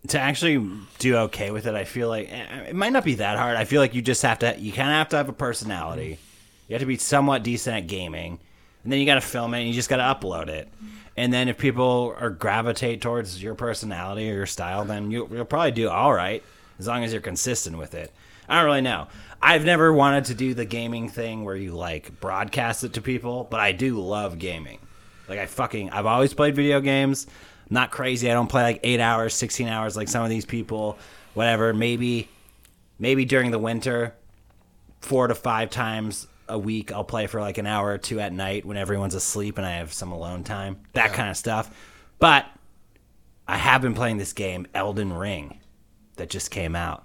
to 0.09 0.21
actually 0.21 0.63
do 0.99 1.17
okay 1.17 1.51
with 1.51 1.67
it, 1.67 1.75
I 1.75 1.85
feel 1.85 2.09
like 2.09 2.31
eh, 2.31 2.65
it 2.69 2.75
might 2.77 2.93
not 2.93 3.05
be 3.05 3.15
that 3.15 3.39
hard. 3.39 3.57
I 3.57 3.65
feel 3.65 3.81
like 3.81 3.95
you 3.95 4.03
just 4.03 4.21
have 4.23 4.41
to, 4.41 4.55
you 4.59 4.71
kind 4.73 4.89
of 4.91 4.95
have 4.95 5.09
to 5.11 5.17
have 5.17 5.31
a 5.31 5.33
personality. 5.33 6.19
You 6.69 6.75
have 6.75 6.81
to 6.81 6.87
be 6.87 6.99
somewhat 6.99 7.43
decent 7.43 7.77
at 7.77 7.87
gaming, 7.87 8.41
and 8.85 8.93
then 8.93 9.01
you 9.01 9.07
got 9.07 9.15
to 9.15 9.21
film 9.21 9.55
it, 9.55 9.59
and 9.59 9.69
you 9.69 9.75
just 9.75 9.89
got 9.89 9.97
to 9.97 10.27
upload 10.27 10.49
it. 10.49 10.69
And 11.17 11.33
then 11.33 11.49
if 11.49 11.59
people 11.59 12.15
are 12.19 12.31
gravitate 12.31 13.01
towards 13.01 13.43
your 13.43 13.55
personality 13.55 14.31
or 14.31 14.35
your 14.35 14.47
style, 14.47 14.85
then 14.85 15.11
you, 15.11 15.29
you'll 15.31 15.45
probably 15.45 15.73
do 15.73 15.89
all 15.89 16.13
right 16.13 16.43
as 16.79 16.87
long 16.87 17.05
as 17.05 17.13
you're 17.13 17.23
consistent 17.23 17.79
with 17.79 17.95
it. 17.95 18.13
I 18.49 18.57
don't 18.57 18.67
really 18.67 18.81
know. 18.81 19.09
I've 19.41 19.65
never 19.65 19.93
wanted 19.93 20.27
to 20.27 20.35
do 20.35 20.55
the 20.55 20.65
gaming 20.65 21.09
thing 21.09 21.45
where 21.45 21.57
you 21.57 21.73
like 21.73 22.21
broadcast 22.21 22.85
it 22.85 22.95
to 22.95 23.01
people, 23.01 23.47
but 23.51 23.61
I 23.61 23.73
do 23.73 24.01
love 24.01 24.39
gaming. 24.39 24.79
Like 25.29 25.39
I 25.39 25.47
fucking 25.47 25.91
I've 25.91 26.07
always 26.07 26.35
played 26.35 26.55
video 26.57 26.81
games. 26.81 27.27
I'm 27.71 27.75
not 27.75 27.91
crazy. 27.91 28.31
I 28.31 28.35
don't 28.35 28.49
play 28.49 28.63
like 28.63 28.81
8 28.83 29.01
hours, 29.01 29.35
16 29.35 29.69
hours 29.69 29.97
like 29.97 30.09
some 30.09 30.25
of 30.25 30.31
these 30.31 30.45
people. 30.45 30.99
Whatever. 31.35 31.73
Maybe 31.73 32.29
maybe 32.99 33.25
during 33.25 33.51
the 33.51 33.59
winter 33.59 34.15
4 35.01 35.29
to 35.29 35.35
5 35.35 35.71
times 35.71 36.27
a 36.49 36.59
week 36.59 36.93
I'll 36.93 37.05
play 37.05 37.27
for 37.27 37.41
like 37.41 37.59
an 37.59 37.67
hour 37.67 37.89
or 37.89 37.99
two 37.99 38.21
at 38.21 38.33
night 38.33 38.65
when 38.65 38.77
everyone's 38.77 39.15
asleep 39.15 39.59
and 39.59 39.67
I 39.67 39.77
have 39.77 39.93
some 39.93 40.13
alone 40.13 40.45
time. 40.45 40.81
That 40.93 41.13
kind 41.13 41.31
of 41.31 41.37
stuff. 41.37 41.75
But 42.19 42.47
I 43.47 43.57
have 43.57 43.83
been 43.83 43.95
playing 43.95 44.19
this 44.19 44.33
game 44.33 44.67
Elden 44.75 45.13
Ring 45.13 45.61
that 46.17 46.31
just 46.31 46.51
came 46.51 46.75
out. 46.77 47.05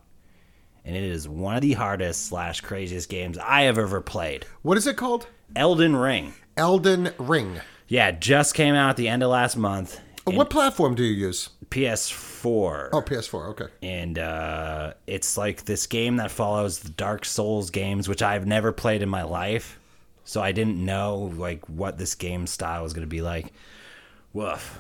And 0.86 0.96
it 0.96 1.04
is 1.04 1.28
one 1.28 1.56
of 1.56 1.62
the 1.62 1.74
hardest 1.74 2.28
slash 2.28 2.62
craziest 2.62 3.10
games 3.10 3.38
I 3.38 3.64
have 3.64 3.78
ever 3.78 4.02
played. 4.02 4.46
what 4.62 4.78
is 4.78 4.88
it 4.88 4.98
called? 4.98 5.28
Elden 5.56 5.96
Ring. 5.96 6.34
Elden 6.56 7.12
Ring. 7.18 7.60
Yeah, 7.88 8.12
just 8.12 8.54
came 8.54 8.76
out 8.76 8.92
at 8.92 8.98
the 8.98 9.08
end 9.08 9.24
of 9.24 9.30
last 9.30 9.58
month. 9.58 10.00
What 10.36 10.50
platform 10.50 10.96
do 10.96 11.04
you 11.04 11.14
use? 11.14 11.50
PS4. 11.70 12.90
Oh, 12.94 13.02
PS4. 13.02 13.50
Okay. 13.50 13.66
And 13.82 14.18
uh, 14.18 14.94
it's 15.08 15.38
like 15.38 15.66
this 15.66 15.88
game 15.88 16.18
that 16.18 16.32
follows 16.32 16.80
the 16.80 16.90
Dark 16.90 17.26
Souls 17.26 17.70
games, 17.70 18.08
which 18.08 18.22
I've 18.22 18.46
never 18.48 18.72
played 18.72 19.02
in 19.02 19.10
my 19.10 19.24
life. 19.24 19.80
So 20.24 20.42
I 20.42 20.52
didn't 20.52 20.84
know 20.84 21.32
like 21.36 21.66
what 21.68 21.98
this 21.98 22.16
game 22.16 22.48
style 22.48 22.84
was 22.84 22.94
going 22.94 23.06
to 23.06 23.10
be 23.10 23.22
like. 23.22 23.54
Woof. 24.34 24.80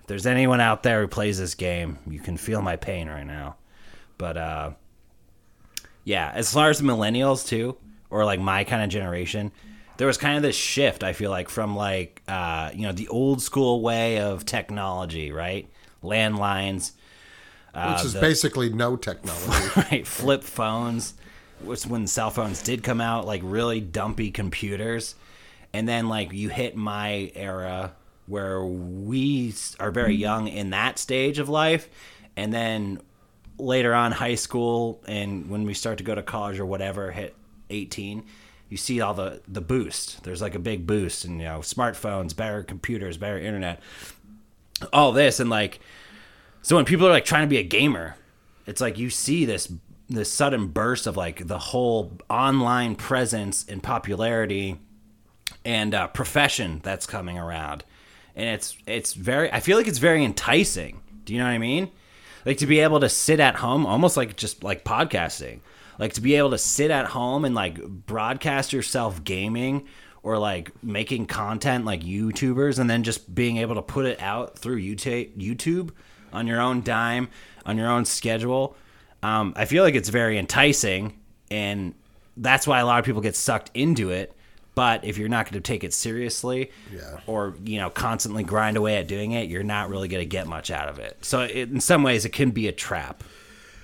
If 0.00 0.06
there's 0.06 0.26
anyone 0.26 0.60
out 0.60 0.82
there 0.82 1.00
who 1.00 1.08
plays 1.08 1.38
this 1.38 1.54
game, 1.54 1.98
you 2.06 2.20
can 2.20 2.36
feel 2.36 2.60
my 2.60 2.76
pain 2.76 3.08
right 3.08 3.26
now. 3.26 3.56
But 4.18 4.36
uh, 4.36 4.70
yeah, 6.04 6.30
as 6.34 6.52
far 6.52 6.68
as 6.68 6.82
millennials 6.82 7.46
too, 7.46 7.76
or 8.10 8.24
like 8.24 8.40
my 8.40 8.64
kind 8.64 8.82
of 8.82 8.90
generation, 8.90 9.52
there 9.96 10.06
was 10.06 10.18
kind 10.18 10.36
of 10.36 10.42
this 10.42 10.56
shift. 10.56 11.04
I 11.04 11.12
feel 11.12 11.30
like 11.30 11.48
from 11.48 11.76
like 11.76 12.22
uh, 12.28 12.70
you 12.74 12.82
know 12.82 12.92
the 12.92 13.08
old 13.08 13.42
school 13.42 13.80
way 13.80 14.18
of 14.20 14.44
technology, 14.44 15.32
right? 15.32 15.68
Landlines, 16.02 16.92
uh, 17.74 17.94
Which 17.94 18.04
is 18.06 18.12
the- 18.12 18.20
basically 18.20 18.70
no 18.70 18.96
technology. 18.96 19.70
right? 19.90 20.06
Flip 20.06 20.42
phones, 20.42 21.14
which 21.62 21.86
when 21.86 22.06
cell 22.06 22.30
phones 22.30 22.62
did 22.62 22.82
come 22.82 23.00
out, 23.00 23.26
like 23.26 23.40
really 23.44 23.80
dumpy 23.80 24.30
computers, 24.30 25.14
and 25.72 25.88
then 25.88 26.08
like 26.08 26.32
you 26.32 26.48
hit 26.48 26.76
my 26.76 27.30
era 27.34 27.92
where 28.26 28.64
we 28.64 29.54
are 29.78 29.90
very 29.90 30.14
young 30.14 30.48
in 30.48 30.70
that 30.70 30.98
stage 30.98 31.38
of 31.38 31.48
life, 31.48 31.88
and 32.36 32.52
then 32.52 33.00
later 33.58 33.94
on 33.94 34.10
high 34.12 34.34
school 34.34 35.00
and 35.06 35.48
when 35.48 35.64
we 35.64 35.72
start 35.74 35.98
to 35.98 36.04
go 36.04 36.14
to 36.14 36.22
college 36.22 36.58
or 36.58 36.66
whatever, 36.66 37.12
hit 37.12 37.34
eighteen. 37.70 38.24
You 38.74 38.78
see 38.78 39.00
all 39.00 39.14
the 39.14 39.40
the 39.46 39.60
boost. 39.60 40.24
There's 40.24 40.42
like 40.42 40.56
a 40.56 40.58
big 40.58 40.84
boost, 40.84 41.24
and 41.24 41.38
you 41.38 41.46
know, 41.46 41.60
smartphones, 41.60 42.34
better 42.34 42.64
computers, 42.64 43.16
better 43.16 43.38
internet, 43.38 43.80
all 44.92 45.12
this, 45.12 45.38
and 45.38 45.48
like 45.48 45.78
so 46.60 46.74
when 46.74 46.84
people 46.84 47.06
are 47.06 47.10
like 47.10 47.24
trying 47.24 47.44
to 47.44 47.48
be 47.48 47.58
a 47.58 47.62
gamer, 47.62 48.16
it's 48.66 48.80
like 48.80 48.98
you 48.98 49.10
see 49.10 49.44
this 49.44 49.72
this 50.08 50.28
sudden 50.28 50.66
burst 50.66 51.06
of 51.06 51.16
like 51.16 51.46
the 51.46 51.58
whole 51.58 52.18
online 52.28 52.96
presence 52.96 53.64
and 53.68 53.80
popularity 53.80 54.80
and 55.64 55.94
uh, 55.94 56.08
profession 56.08 56.80
that's 56.82 57.06
coming 57.06 57.38
around, 57.38 57.84
and 58.34 58.48
it's 58.48 58.76
it's 58.88 59.12
very. 59.12 59.52
I 59.52 59.60
feel 59.60 59.78
like 59.78 59.86
it's 59.86 59.98
very 59.98 60.24
enticing. 60.24 61.00
Do 61.24 61.32
you 61.32 61.38
know 61.38 61.44
what 61.44 61.52
I 61.52 61.58
mean? 61.58 61.92
Like 62.44 62.58
to 62.58 62.66
be 62.66 62.80
able 62.80 62.98
to 62.98 63.08
sit 63.08 63.38
at 63.38 63.54
home, 63.54 63.86
almost 63.86 64.16
like 64.16 64.34
just 64.34 64.64
like 64.64 64.82
podcasting, 64.82 65.60
like 65.98 66.14
to 66.14 66.20
be 66.20 66.34
able 66.36 66.50
to 66.50 66.58
sit 66.58 66.90
at 66.90 67.06
home 67.06 67.44
and 67.44 67.54
like 67.54 67.80
broadcast 67.82 68.72
yourself 68.72 69.22
gaming 69.24 69.86
or 70.22 70.38
like 70.38 70.72
making 70.82 71.26
content 71.26 71.84
like 71.84 72.00
YouTubers, 72.02 72.78
and 72.78 72.88
then 72.88 73.02
just 73.02 73.34
being 73.34 73.58
able 73.58 73.74
to 73.74 73.82
put 73.82 74.06
it 74.06 74.20
out 74.22 74.58
through 74.58 74.80
YouTube 74.80 75.36
YouTube 75.36 75.90
on 76.32 76.46
your 76.46 76.60
own 76.60 76.80
dime, 76.82 77.28
on 77.66 77.76
your 77.76 77.88
own 77.88 78.04
schedule. 78.06 78.74
Um, 79.22 79.52
I 79.56 79.66
feel 79.66 79.82
like 79.84 79.94
it's 79.94 80.08
very 80.08 80.38
enticing, 80.38 81.18
and 81.50 81.94
that's 82.36 82.66
why 82.66 82.80
a 82.80 82.86
lot 82.86 82.98
of 82.98 83.04
people 83.04 83.20
get 83.20 83.36
sucked 83.36 83.70
into 83.74 84.10
it. 84.10 84.32
But 84.74 85.04
if 85.04 85.18
you're 85.18 85.28
not 85.28 85.44
going 85.44 85.54
to 85.54 85.60
take 85.60 85.84
it 85.84 85.94
seriously, 85.94 86.72
Yeah. 86.92 87.20
or 87.28 87.54
you 87.62 87.78
know, 87.78 87.90
constantly 87.90 88.42
grind 88.42 88.76
away 88.76 88.96
at 88.96 89.06
doing 89.06 89.30
it, 89.32 89.48
you're 89.48 89.62
not 89.62 89.88
really 89.88 90.08
going 90.08 90.22
to 90.22 90.26
get 90.26 90.46
much 90.48 90.70
out 90.70 90.88
of 90.88 90.98
it. 90.98 91.16
So, 91.24 91.42
it, 91.42 91.70
in 91.70 91.80
some 91.80 92.02
ways, 92.02 92.24
it 92.24 92.30
can 92.30 92.50
be 92.50 92.66
a 92.66 92.72
trap. 92.72 93.22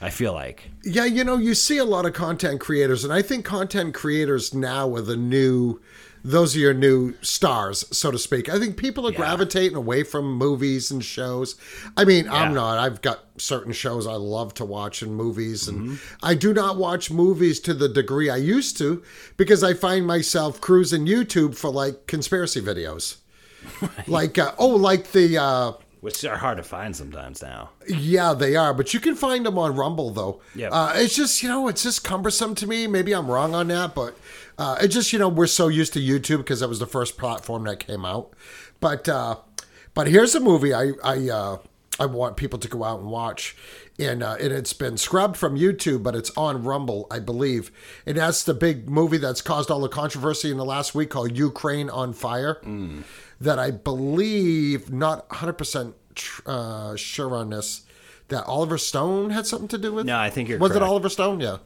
I 0.00 0.10
feel 0.10 0.32
like. 0.32 0.70
Yeah, 0.82 1.04
you 1.04 1.24
know, 1.24 1.36
you 1.36 1.54
see 1.54 1.76
a 1.78 1.84
lot 1.84 2.06
of 2.06 2.12
content 2.14 2.60
creators, 2.60 3.04
and 3.04 3.12
I 3.12 3.22
think 3.22 3.44
content 3.44 3.94
creators 3.94 4.54
now 4.54 4.94
are 4.94 5.02
the 5.02 5.16
new, 5.16 5.80
those 6.24 6.56
are 6.56 6.58
your 6.58 6.72
new 6.74 7.14
stars, 7.20 7.84
so 7.94 8.10
to 8.10 8.18
speak. 8.18 8.48
I 8.48 8.58
think 8.58 8.76
people 8.78 9.06
are 9.06 9.10
Yeah. 9.12 9.18
gravitating 9.18 9.76
away 9.76 10.02
from 10.02 10.32
movies 10.32 10.90
and 10.90 11.04
shows. 11.04 11.54
I 11.98 12.04
mean, 12.06 12.28
I'm 12.30 12.54
not. 12.54 12.78
I've 12.78 13.02
got 13.02 13.26
certain 13.36 13.72
shows 13.72 14.06
I 14.06 14.14
love 14.14 14.54
to 14.54 14.64
watch 14.64 15.02
and 15.02 15.14
movies, 15.14 15.68
and 15.68 15.80
Mm-hmm. 15.80 15.94
I 16.22 16.34
do 16.34 16.54
not 16.54 16.78
watch 16.78 17.10
movies 17.10 17.60
to 17.60 17.74
the 17.74 17.88
degree 17.88 18.30
I 18.30 18.36
used 18.36 18.78
to 18.78 19.02
because 19.36 19.62
I 19.62 19.74
find 19.74 20.06
myself 20.06 20.60
cruising 20.62 21.04
YouTube 21.06 21.56
for 21.56 21.70
like 21.70 22.06
conspiracy 22.06 22.60
videos. 22.62 23.16
Like, 24.06 24.38
uh, 24.38 24.52
oh, 24.58 24.68
like 24.68 25.12
the. 25.12 25.36
Uh, 25.36 25.72
Which 26.00 26.24
are 26.24 26.38
hard 26.38 26.56
to 26.56 26.62
find 26.62 26.96
sometimes 26.96 27.42
now. 27.42 27.70
yeah, 27.86 28.32
they 28.32 28.56
are, 28.56 28.72
but 28.72 28.94
you 28.94 29.00
can 29.00 29.14
find 29.14 29.44
them 29.44 29.58
on 29.58 29.76
Rumble 29.76 30.10
though. 30.10 30.40
Yeah. 30.54 30.68
uh, 30.70 30.92
it's 30.94 31.14
just 31.14 31.42
you 31.42 31.48
know 31.48 31.68
it's 31.68 31.82
just 31.82 32.04
cumbersome 32.04 32.54
to 32.56 32.66
me. 32.66 32.86
Maybe 32.86 33.12
I'm 33.12 33.30
wrong 33.30 33.54
on 33.54 33.68
that, 33.68 33.94
but 33.94 34.16
uh, 34.58 34.78
it 34.80 34.88
just 34.88 35.12
you 35.12 35.18
know 35.18 35.28
we're 35.28 35.46
so 35.46 35.68
used 35.68 35.92
to 35.92 35.98
YouTube 36.00 36.38
because 36.38 36.60
that 36.60 36.68
was 36.68 36.78
the 36.78 36.86
first 36.86 37.18
platform 37.18 37.64
that 37.64 37.80
came 37.80 38.06
out. 38.06 38.32
But 38.80 39.08
uh, 39.10 39.36
but 39.92 40.06
here's 40.06 40.34
a 40.34 40.40
movie 40.40 40.72
I 40.72 40.92
I 41.04 41.28
uh, 41.28 41.58
I 41.98 42.06
want 42.06 42.38
people 42.38 42.58
to 42.60 42.68
go 42.68 42.82
out 42.82 43.00
and 43.00 43.10
watch, 43.10 43.54
and 43.98 44.22
uh, 44.22 44.36
and 44.40 44.54
it's 44.54 44.72
been 44.72 44.96
scrubbed 44.96 45.36
from 45.36 45.58
YouTube, 45.58 46.02
but 46.02 46.14
it's 46.16 46.30
on 46.34 46.64
Rumble, 46.64 47.06
I 47.10 47.18
believe, 47.18 47.70
and 48.06 48.16
that's 48.16 48.42
the 48.42 48.54
big 48.54 48.88
movie 48.88 49.18
that's 49.18 49.42
caused 49.42 49.70
all 49.70 49.80
the 49.80 49.88
controversy 49.90 50.50
in 50.50 50.56
the 50.56 50.64
last 50.64 50.94
week 50.94 51.10
called 51.10 51.36
Ukraine 51.36 51.90
on 51.90 52.14
Fire. 52.14 52.58
That 53.40 53.58
I 53.58 53.70
believe 53.70 54.92
not 54.92 55.28
100 55.30 55.52
percent 55.54 55.94
uh, 56.46 56.96
sure 56.96 57.34
on 57.34 57.50
this 57.50 57.82
that 58.28 58.44
Oliver 58.44 58.78
Stone 58.78 59.30
had 59.30 59.46
something 59.46 59.68
to 59.68 59.78
do 59.78 59.92
with. 59.92 60.06
No, 60.06 60.18
I 60.18 60.30
think 60.30 60.48
you're 60.48 60.58
Was 60.58 60.74
it. 60.74 60.82
Oliver 60.82 61.08
Stone? 61.08 61.40
Yeah. 61.40 61.58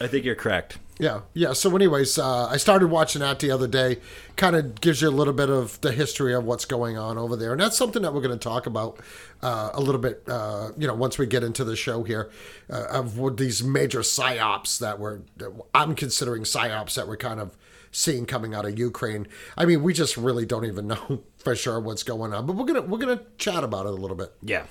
I 0.00 0.06
think 0.06 0.24
you're 0.24 0.34
correct. 0.34 0.78
Yeah, 0.98 1.22
yeah. 1.34 1.54
So, 1.54 1.74
anyways, 1.74 2.18
uh, 2.18 2.46
I 2.46 2.56
started 2.56 2.86
watching 2.88 3.20
that 3.20 3.40
the 3.40 3.50
other 3.50 3.66
day. 3.66 3.98
Kind 4.36 4.54
of 4.54 4.80
gives 4.80 5.02
you 5.02 5.08
a 5.08 5.10
little 5.10 5.32
bit 5.32 5.50
of 5.50 5.80
the 5.80 5.90
history 5.90 6.32
of 6.34 6.44
what's 6.44 6.64
going 6.64 6.96
on 6.96 7.18
over 7.18 7.34
there, 7.34 7.52
and 7.52 7.60
that's 7.60 7.76
something 7.76 8.02
that 8.02 8.14
we're 8.14 8.20
going 8.20 8.38
to 8.38 8.42
talk 8.42 8.66
about 8.66 9.00
uh, 9.42 9.70
a 9.74 9.80
little 9.80 10.00
bit. 10.00 10.22
Uh, 10.28 10.70
you 10.76 10.86
know, 10.86 10.94
once 10.94 11.18
we 11.18 11.26
get 11.26 11.42
into 11.42 11.64
the 11.64 11.74
show 11.74 12.04
here, 12.04 12.30
uh, 12.70 12.84
of 12.90 13.18
what 13.18 13.36
these 13.38 13.64
major 13.64 14.00
psyops 14.00 14.78
that 14.78 15.00
were, 15.00 15.22
that 15.38 15.50
I'm 15.74 15.96
considering 15.96 16.44
psyops 16.44 16.94
that 16.94 17.08
we're 17.08 17.16
kind 17.16 17.40
of 17.40 17.56
seeing 17.92 18.26
coming 18.26 18.54
out 18.54 18.64
of 18.64 18.76
Ukraine. 18.78 19.28
I 19.56 19.64
mean, 19.66 19.82
we 19.84 19.92
just 19.94 20.16
really 20.16 20.44
don't 20.44 20.64
even 20.64 20.86
know 20.88 21.22
for 21.38 21.54
sure 21.54 21.78
what's 21.78 22.02
going 22.02 22.32
on, 22.34 22.46
but 22.46 22.56
we're 22.56 22.64
gonna 22.66 22.82
we're 22.82 22.98
gonna 22.98 23.20
chat 23.38 23.62
about 23.62 23.86
it 23.86 23.90
a 23.90 23.96
little 23.96 24.16
bit. 24.16 24.32
Yeah. 24.42 24.64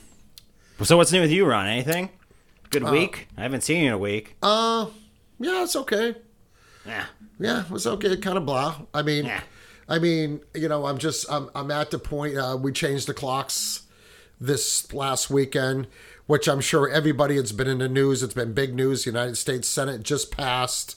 So 0.83 0.97
what's 0.97 1.11
new 1.11 1.21
with 1.21 1.31
you, 1.31 1.45
Ron? 1.45 1.67
Anything? 1.67 2.09
Good 2.71 2.83
Uh, 2.83 2.91
week? 2.91 3.27
I 3.37 3.43
haven't 3.43 3.61
seen 3.61 3.81
you 3.83 3.87
in 3.87 3.93
a 3.93 3.97
week. 3.97 4.35
Uh, 4.41 4.87
yeah, 5.39 5.63
it's 5.63 5.75
okay. 5.75 6.15
yeah. 6.85 7.05
Yeah, 7.39 7.63
it's 7.71 7.85
okay. 7.85 8.17
Kind 8.17 8.37
of 8.37 8.45
blah. 8.45 8.81
I 8.93 9.01
mean, 9.03 9.25
Yeah. 9.25 9.41
I 9.89 9.99
mean, 9.99 10.39
you 10.55 10.69
know, 10.69 10.85
I'm 10.85 10.97
just, 10.97 11.25
I'm, 11.31 11.49
I'm 11.53 11.69
at 11.69 11.91
the 11.91 11.99
point. 11.99 12.37
Uh, 12.37 12.57
we 12.59 12.71
changed 12.71 13.07
the 13.07 13.13
clocks 13.13 13.81
this 14.39 14.91
last 14.93 15.29
weekend, 15.29 15.87
which 16.27 16.47
I'm 16.47 16.61
sure 16.61 16.87
everybody. 16.89 17.37
It's 17.37 17.51
been 17.51 17.67
in 17.67 17.79
the 17.79 17.89
news. 17.89 18.23
It's 18.23 18.33
been 18.33 18.53
big 18.53 18.73
news. 18.73 19.03
The 19.03 19.09
United 19.11 19.35
States 19.37 19.67
Senate 19.67 20.01
just 20.03 20.31
passed 20.31 20.95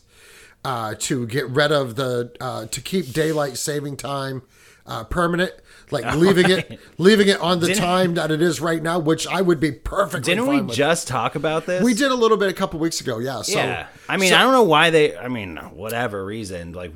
uh, 0.65 0.95
to 0.99 1.27
get 1.27 1.49
rid 1.49 1.71
of 1.73 1.97
the 1.97 2.33
uh, 2.41 2.67
to 2.67 2.81
keep 2.81 3.13
daylight 3.13 3.57
saving 3.59 3.97
time 3.97 4.43
uh, 4.87 5.05
permanent, 5.05 5.53
like 5.91 6.15
leaving 6.17 6.51
it, 6.51 6.79
leaving 6.99 7.29
it 7.29 7.41
on 7.41 7.61
the 7.61 7.67
Didn't- 7.69 7.83
time 7.83 8.15
that 8.15 8.31
it 8.31 8.41
is 8.43 8.61
right 8.61 8.83
now, 8.83 8.99
which 8.99 9.27
I 9.27 9.43
would 9.43 9.61
be 9.61 9.73
perfectly 9.73 10.35
Didn't 10.35 10.49
we 10.49 10.61
with. 10.63 10.75
just 10.75 11.07
talk 11.09 11.35
about 11.35 11.67
this? 11.67 11.83
we 11.83 11.95
did 11.95 12.11
a 12.11 12.15
little 12.15 12.37
bit 12.37 12.49
a 12.49 12.53
couple 12.55 12.79
weeks 12.81 13.01
ago. 13.01 13.19
Yeah. 13.19 13.43
So, 13.43 13.59
yeah. 13.59 13.87
I 14.09 14.17
mean, 14.17 14.31
so- 14.31 14.37
I 14.37 14.43
don't 14.43 14.53
know 14.53 14.63
why 14.63 14.91
they. 14.91 15.17
I 15.17 15.29
mean, 15.29 15.57
whatever 15.57 16.25
reason, 16.25 16.73
like 16.73 16.93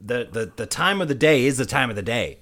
the 0.00 0.28
the 0.30 0.52
the 0.56 0.66
time 0.66 1.00
of 1.00 1.08
the 1.08 1.14
day 1.14 1.44
is 1.46 1.58
the 1.58 1.66
time 1.66 1.90
of 1.90 1.96
the 1.96 2.02
day. 2.02 2.38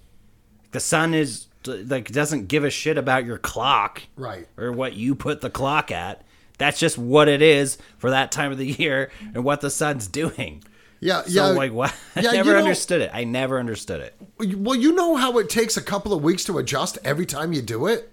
The 0.73 0.81
sun 0.81 1.14
is 1.14 1.47
like 1.64 2.12
doesn't 2.12 2.47
give 2.49 2.62
a 2.64 2.71
shit 2.71 2.99
about 2.99 3.25
your 3.25 3.38
clock, 3.38 4.02
Right. 4.16 4.47
Or 4.57 4.71
what 4.73 4.95
you 4.95 5.14
put 5.14 5.40
the 5.40 5.50
clock 5.50 5.90
at. 5.90 6.23
That's 6.58 6.78
just 6.78 6.96
what 6.98 7.28
it 7.28 7.42
is 7.42 7.78
for 7.98 8.10
that 8.10 8.32
time 8.32 8.52
of 8.52 8.58
the 8.58 8.66
year 8.66 9.10
and 9.34 9.44
what 9.44 9.60
the 9.60 9.70
sun's 9.70 10.06
doing. 10.08 10.62
yeah, 11.00 11.22
So 11.22 11.30
yeah. 11.30 11.42
like, 11.48 11.72
what? 11.72 11.94
I 12.16 12.20
yeah, 12.20 12.32
never 12.32 12.50
you 12.50 12.52
know- 12.56 12.62
understood 12.62 13.02
it. 13.02 13.10
I 13.12 13.25
never 13.25 13.58
understood 13.60 14.00
it. 14.00 14.56
Well, 14.56 14.75
you 14.78 14.92
know 14.92 15.16
how 15.16 15.38
it 15.38 15.48
takes 15.50 15.76
a 15.76 15.82
couple 15.82 16.12
of 16.14 16.22
weeks 16.22 16.44
to 16.44 16.58
adjust 16.58 16.98
every 17.04 17.26
time 17.26 17.52
you 17.52 17.62
do 17.62 17.86
it? 17.86 18.12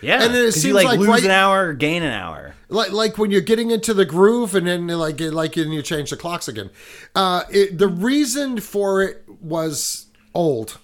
Yeah, 0.00 0.22
And 0.24 0.34
then 0.34 0.42
it 0.42 0.46
'cause 0.46 0.56
you 0.56 0.60
seems 0.62 0.74
like, 0.74 0.86
like 0.86 0.98
lose 0.98 1.08
right- 1.08 1.24
an 1.24 1.30
hour 1.30 1.68
or 1.68 1.72
gain 1.74 2.02
an 2.02 2.12
hour. 2.12 2.54
Like 2.68 2.90
like 2.90 3.18
when 3.18 3.30
you're 3.30 3.40
getting 3.40 3.70
into 3.70 3.94
the 3.94 4.04
groove 4.04 4.54
and 4.56 4.66
then 4.66 4.88
like 4.88 5.20
like 5.20 5.56
and 5.56 5.72
you 5.74 5.80
change 5.82 6.10
the 6.10 6.16
clocks 6.16 6.48
again. 6.48 6.70
Uh, 7.14 7.42
it, 7.50 7.78
the 7.78 7.86
reason 7.86 8.58
for 8.60 9.02
it 9.02 9.22
was 9.40 10.06
old. 10.34 10.78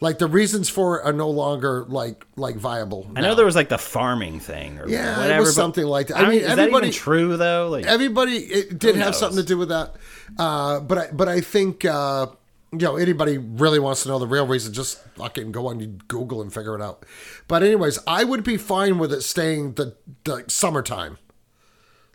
Like 0.00 0.18
the 0.18 0.26
reasons 0.26 0.68
for 0.68 0.98
it 1.00 1.06
are 1.06 1.12
no 1.12 1.30
longer 1.30 1.84
like 1.88 2.26
like 2.36 2.56
viable. 2.56 3.10
I 3.16 3.20
know 3.22 3.34
there 3.34 3.46
was 3.46 3.54
like 3.56 3.68
the 3.68 3.78
farming 3.78 4.40
thing 4.40 4.78
or 4.78 4.88
Yeah, 4.88 5.14
it 5.16 5.18
whatever. 5.22 5.40
was 5.42 5.54
something 5.54 5.84
like 5.84 6.08
that. 6.08 6.16
I 6.18 6.24
I 6.26 6.28
mean, 6.28 6.40
is 6.40 6.46
that 6.48 6.58
everybody- 6.58 6.88
even 6.88 6.98
true 6.98 7.36
though? 7.36 7.68
Like, 7.70 7.86
everybody 7.86 8.36
it 8.38 8.78
did 8.78 8.96
have 8.96 9.06
knows? 9.06 9.18
something 9.18 9.40
to 9.40 9.46
do 9.46 9.56
with 9.56 9.68
that 9.70 9.94
uh, 10.38 10.80
but 10.80 10.98
I, 10.98 11.08
but 11.12 11.28
I 11.28 11.40
think 11.40 11.84
uh, 11.84 12.26
you 12.72 12.78
know 12.80 12.96
anybody 12.96 13.38
really 13.38 13.78
wants 13.78 14.02
to 14.02 14.08
know 14.08 14.18
the 14.18 14.26
real 14.26 14.46
reason 14.46 14.72
just 14.74 14.98
fucking 15.16 15.52
go 15.52 15.68
on 15.68 15.78
Google 16.08 16.42
and 16.42 16.52
figure 16.52 16.74
it 16.74 16.82
out 16.82 17.06
but 17.48 17.62
anyways 17.62 17.98
I 18.06 18.24
would 18.24 18.42
be 18.44 18.56
fine 18.56 18.98
with 18.98 19.12
it 19.12 19.22
staying 19.22 19.74
the, 19.74 19.96
the 20.24 20.44
summertime 20.48 21.18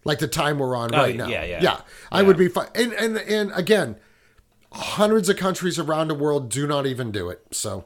like 0.04 0.20
the 0.20 0.28
time 0.28 0.60
we're 0.60 0.76
on 0.76 0.90
right 0.90 1.16
yeah, 1.16 1.24
now 1.26 1.30
yeah, 1.30 1.44
yeah. 1.46 1.60
yeah 1.64 1.82
I 2.12 2.24
would 2.24 2.38
be 2.38 2.50
fine 2.50 2.68
and, 2.76 2.92
and 2.94 3.18
and 3.18 3.52
again 3.54 3.96
hundreds 4.72 5.30
of 5.30 5.38
countries 5.38 5.80
around 5.80 6.08
the 6.08 6.16
world 6.16 6.50
do 6.50 6.68
not 6.68 6.86
even 6.86 7.12
do 7.12 7.30
it 7.30 7.42
so 7.52 7.86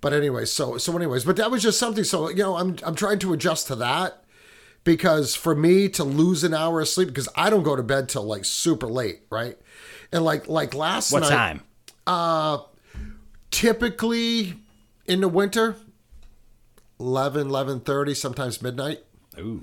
but 0.00 0.12
anyways 0.12 0.50
so 0.50 0.78
so 0.78 0.96
anyways 0.96 1.24
but 1.24 1.36
that 1.36 1.50
was 1.50 1.62
just 1.62 1.78
something 1.78 2.04
so 2.04 2.28
you 2.30 2.36
know 2.36 2.56
I'm 2.56 2.76
I'm 2.82 2.94
trying 2.94 3.18
to 3.20 3.32
adjust 3.32 3.66
to 3.68 3.76
that 3.76 4.24
because 4.86 5.34
for 5.34 5.54
me 5.54 5.88
to 5.90 6.04
lose 6.04 6.44
an 6.44 6.54
hour 6.54 6.80
of 6.80 6.88
sleep 6.88 7.08
because 7.08 7.28
I 7.34 7.50
don't 7.50 7.64
go 7.64 7.76
to 7.76 7.82
bed 7.82 8.08
till 8.08 8.22
like 8.22 8.44
super 8.46 8.86
late, 8.86 9.22
right? 9.28 9.58
And 10.12 10.24
like 10.24 10.48
like 10.48 10.74
last 10.74 11.12
what 11.12 11.20
night, 11.22 11.28
time? 11.28 11.62
Uh, 12.06 12.58
typically 13.50 14.54
in 15.06 15.20
the 15.20 15.28
winter, 15.28 15.76
11, 17.00 17.48
11.30, 17.48 18.16
sometimes 18.16 18.62
midnight. 18.62 19.00
Ooh. 19.38 19.60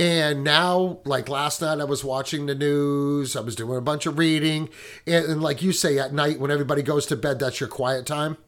And 0.00 0.42
now, 0.42 1.00
like 1.04 1.28
last 1.28 1.60
night, 1.60 1.78
I 1.78 1.84
was 1.84 2.02
watching 2.02 2.46
the 2.46 2.54
news. 2.54 3.36
I 3.36 3.40
was 3.40 3.54
doing 3.54 3.76
a 3.76 3.82
bunch 3.82 4.06
of 4.06 4.16
reading, 4.16 4.70
and, 5.06 5.26
and 5.26 5.42
like 5.42 5.60
you 5.60 5.72
say, 5.72 5.98
at 5.98 6.14
night 6.14 6.40
when 6.40 6.50
everybody 6.50 6.80
goes 6.80 7.04
to 7.06 7.16
bed, 7.16 7.38
that's 7.38 7.60
your 7.60 7.68
quiet 7.68 8.06
time. 8.06 8.38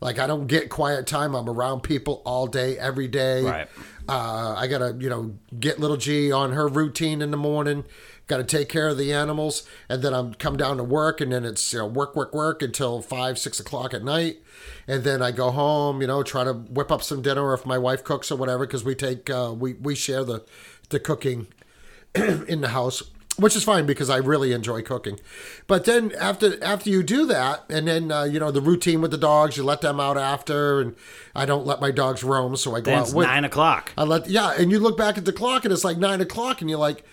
Like 0.00 0.18
I 0.18 0.26
don't 0.26 0.48
get 0.48 0.70
quiet 0.70 1.06
time. 1.06 1.36
I'm 1.36 1.48
around 1.48 1.82
people 1.82 2.20
all 2.26 2.48
day, 2.48 2.76
every 2.76 3.06
day. 3.06 3.44
Right. 3.44 3.68
Uh, 4.08 4.54
I 4.56 4.66
gotta, 4.66 4.96
you 4.98 5.08
know, 5.08 5.36
get 5.60 5.78
little 5.78 5.98
G 5.98 6.32
on 6.32 6.50
her 6.52 6.66
routine 6.66 7.22
in 7.22 7.30
the 7.30 7.36
morning. 7.36 7.84
Got 8.26 8.38
to 8.38 8.44
take 8.44 8.68
care 8.68 8.88
of 8.88 8.98
the 8.98 9.12
animals, 9.12 9.66
and 9.88 10.02
then 10.02 10.12
I'm 10.12 10.34
come 10.34 10.58
down 10.58 10.76
to 10.76 10.84
work, 10.84 11.20
and 11.20 11.32
then 11.32 11.46
it's 11.46 11.72
you 11.72 11.78
know 11.78 11.86
work, 11.86 12.14
work, 12.14 12.34
work 12.34 12.60
until 12.60 13.00
five, 13.00 13.38
six 13.38 13.58
o'clock 13.58 13.94
at 13.94 14.04
night, 14.04 14.38
and 14.86 15.02
then 15.02 15.22
I 15.22 15.30
go 15.30 15.50
home. 15.50 16.02
You 16.02 16.08
know, 16.08 16.22
try 16.22 16.44
to 16.44 16.52
whip 16.52 16.92
up 16.92 17.02
some 17.02 17.22
dinner 17.22 17.42
or 17.42 17.54
if 17.54 17.64
my 17.64 17.78
wife 17.78 18.04
cooks 18.04 18.30
or 18.30 18.36
whatever, 18.36 18.66
because 18.66 18.84
we 18.84 18.94
take 18.94 19.30
uh, 19.30 19.54
we 19.56 19.74
we 19.74 19.94
share 19.94 20.24
the 20.24 20.44
the 20.90 21.00
cooking 21.00 21.46
in 22.14 22.60
the 22.60 22.68
house 22.68 23.02
which 23.38 23.54
is 23.54 23.62
fine 23.62 23.86
because 23.86 24.10
I 24.10 24.16
really 24.16 24.52
enjoy 24.52 24.82
cooking. 24.82 25.20
But 25.68 25.84
then 25.84 26.12
after 26.18 26.62
after 26.62 26.90
you 26.90 27.02
do 27.04 27.24
that, 27.26 27.62
and 27.70 27.86
then 27.86 28.10
uh, 28.10 28.24
you 28.24 28.40
know 28.40 28.50
the 28.50 28.60
routine 28.60 29.00
with 29.00 29.12
the 29.12 29.18
dogs, 29.18 29.56
you 29.56 29.62
let 29.62 29.80
them 29.80 30.00
out 30.00 30.18
after, 30.18 30.80
and 30.80 30.96
I 31.36 31.46
don't 31.46 31.64
let 31.64 31.80
my 31.80 31.90
dogs 31.92 32.24
roam, 32.24 32.56
so 32.56 32.74
I 32.74 32.80
go 32.80 32.90
Then 32.90 32.98
out 32.98 33.04
it's 33.06 33.14
with. 33.14 33.26
nine 33.28 33.44
o'clock. 33.44 33.92
I 33.96 34.02
let 34.02 34.28
yeah, 34.28 34.54
and 34.58 34.70
you 34.72 34.80
look 34.80 34.98
back 34.98 35.16
at 35.16 35.24
the 35.24 35.32
clock, 35.32 35.64
and 35.64 35.72
it's 35.72 35.84
like 35.84 35.98
nine 35.98 36.20
o'clock, 36.20 36.60
and 36.60 36.68
you're 36.68 36.80
like, 36.80 37.04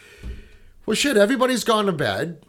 well, 0.88 0.96
shit, 0.96 1.15
everybody's 1.15 1.63
gone 1.63 1.86
to 1.86 1.91
bed. 1.91 2.44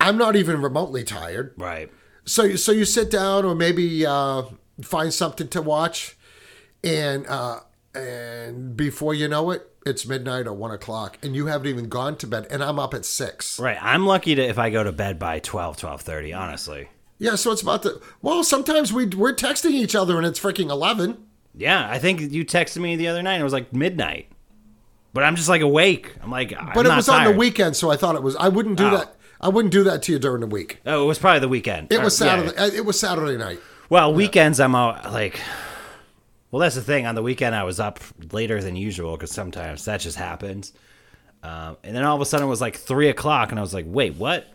I'm 0.00 0.18
not 0.18 0.34
even 0.36 0.60
remotely 0.60 1.04
tired. 1.04 1.54
Right. 1.56 1.90
So 2.24 2.56
so 2.56 2.72
you 2.72 2.84
sit 2.84 3.12
down 3.12 3.44
or 3.44 3.54
maybe 3.54 4.04
uh, 4.04 4.42
find 4.82 5.14
something 5.14 5.46
to 5.48 5.62
watch, 5.62 6.16
and 6.82 7.28
uh, 7.28 7.60
and 7.94 8.76
before 8.76 9.14
you 9.14 9.28
know 9.28 9.52
it, 9.52 9.70
it's 9.86 10.06
midnight 10.06 10.46
or 10.46 10.52
one 10.52 10.70
o'clock, 10.72 11.16
and 11.22 11.34
you 11.34 11.46
haven't 11.46 11.68
even 11.68 11.88
gone 11.88 12.16
to 12.18 12.26
bed, 12.26 12.46
and 12.50 12.62
I'm 12.62 12.78
up 12.78 12.92
at 12.92 13.04
six. 13.04 13.58
Right. 13.58 13.78
I'm 13.80 14.04
lucky 14.06 14.34
to 14.34 14.42
if 14.42 14.58
I 14.58 14.68
go 14.70 14.82
to 14.84 14.92
bed 14.92 15.18
by 15.18 15.38
12, 15.38 15.76
12.30, 15.78 16.36
honestly. 16.38 16.88
Yeah, 17.18 17.36
so 17.36 17.50
it's 17.52 17.62
about 17.62 17.82
the 17.82 18.02
well. 18.20 18.44
Sometimes 18.44 18.92
we 18.92 19.06
we're 19.06 19.32
texting 19.34 19.70
each 19.70 19.94
other, 19.94 20.18
and 20.18 20.26
it's 20.26 20.38
freaking 20.38 20.68
eleven. 20.68 21.16
Yeah, 21.54 21.88
I 21.90 21.98
think 21.98 22.20
you 22.20 22.44
texted 22.44 22.82
me 22.82 22.96
the 22.96 23.08
other 23.08 23.22
night. 23.22 23.34
and 23.36 23.40
It 23.40 23.44
was 23.44 23.54
like 23.54 23.72
midnight, 23.72 24.28
but 25.14 25.24
I'm 25.24 25.34
just 25.34 25.48
like 25.48 25.62
awake. 25.62 26.14
I'm 26.22 26.30
like, 26.30 26.52
I'm 26.52 26.72
But 26.74 26.84
it 26.84 26.94
was 26.94 27.08
on 27.08 27.24
the 27.24 27.30
weekend, 27.32 27.74
so 27.74 27.90
I 27.90 27.96
thought 27.96 28.16
it 28.16 28.22
was. 28.22 28.36
I 28.36 28.48
wouldn't 28.48 28.76
do 28.76 28.88
Oh. 28.88 28.98
that. 28.98 29.16
I 29.40 29.48
wouldn't 29.48 29.72
do 29.72 29.82
that 29.84 30.02
to 30.02 30.12
you 30.12 30.18
during 30.18 30.40
the 30.42 30.46
week. 30.46 30.80
Oh, 30.84 31.04
it 31.04 31.06
was 31.06 31.18
probably 31.18 31.40
the 31.40 31.48
weekend. 31.48 31.90
It 31.90 32.00
Or- 32.00 32.04
was. 32.04 32.16
Saturday. 32.18 32.54
uh, 32.54 32.66
It 32.66 32.84
was 32.84 33.00
Saturday 33.00 33.38
night. 33.38 33.60
Well, 33.88 34.12
weekends 34.12 34.60
I'm 34.60 34.74
out 34.74 35.10
like. 35.10 35.40
Well, 36.56 36.62
that's 36.62 36.74
the 36.74 36.80
thing. 36.80 37.04
On 37.04 37.14
the 37.14 37.22
weekend, 37.22 37.54
I 37.54 37.64
was 37.64 37.78
up 37.78 38.00
later 38.32 38.62
than 38.62 38.76
usual 38.76 39.14
because 39.14 39.30
sometimes 39.30 39.84
that 39.84 40.00
just 40.00 40.16
happens. 40.16 40.72
Um, 41.42 41.76
and 41.84 41.94
then 41.94 42.02
all 42.02 42.16
of 42.16 42.22
a 42.22 42.24
sudden, 42.24 42.46
it 42.46 42.48
was 42.48 42.62
like 42.62 42.76
three 42.76 43.10
o'clock, 43.10 43.50
and 43.50 43.58
I 43.58 43.62
was 43.62 43.74
like, 43.74 43.84
"Wait, 43.86 44.14
what? 44.14 44.46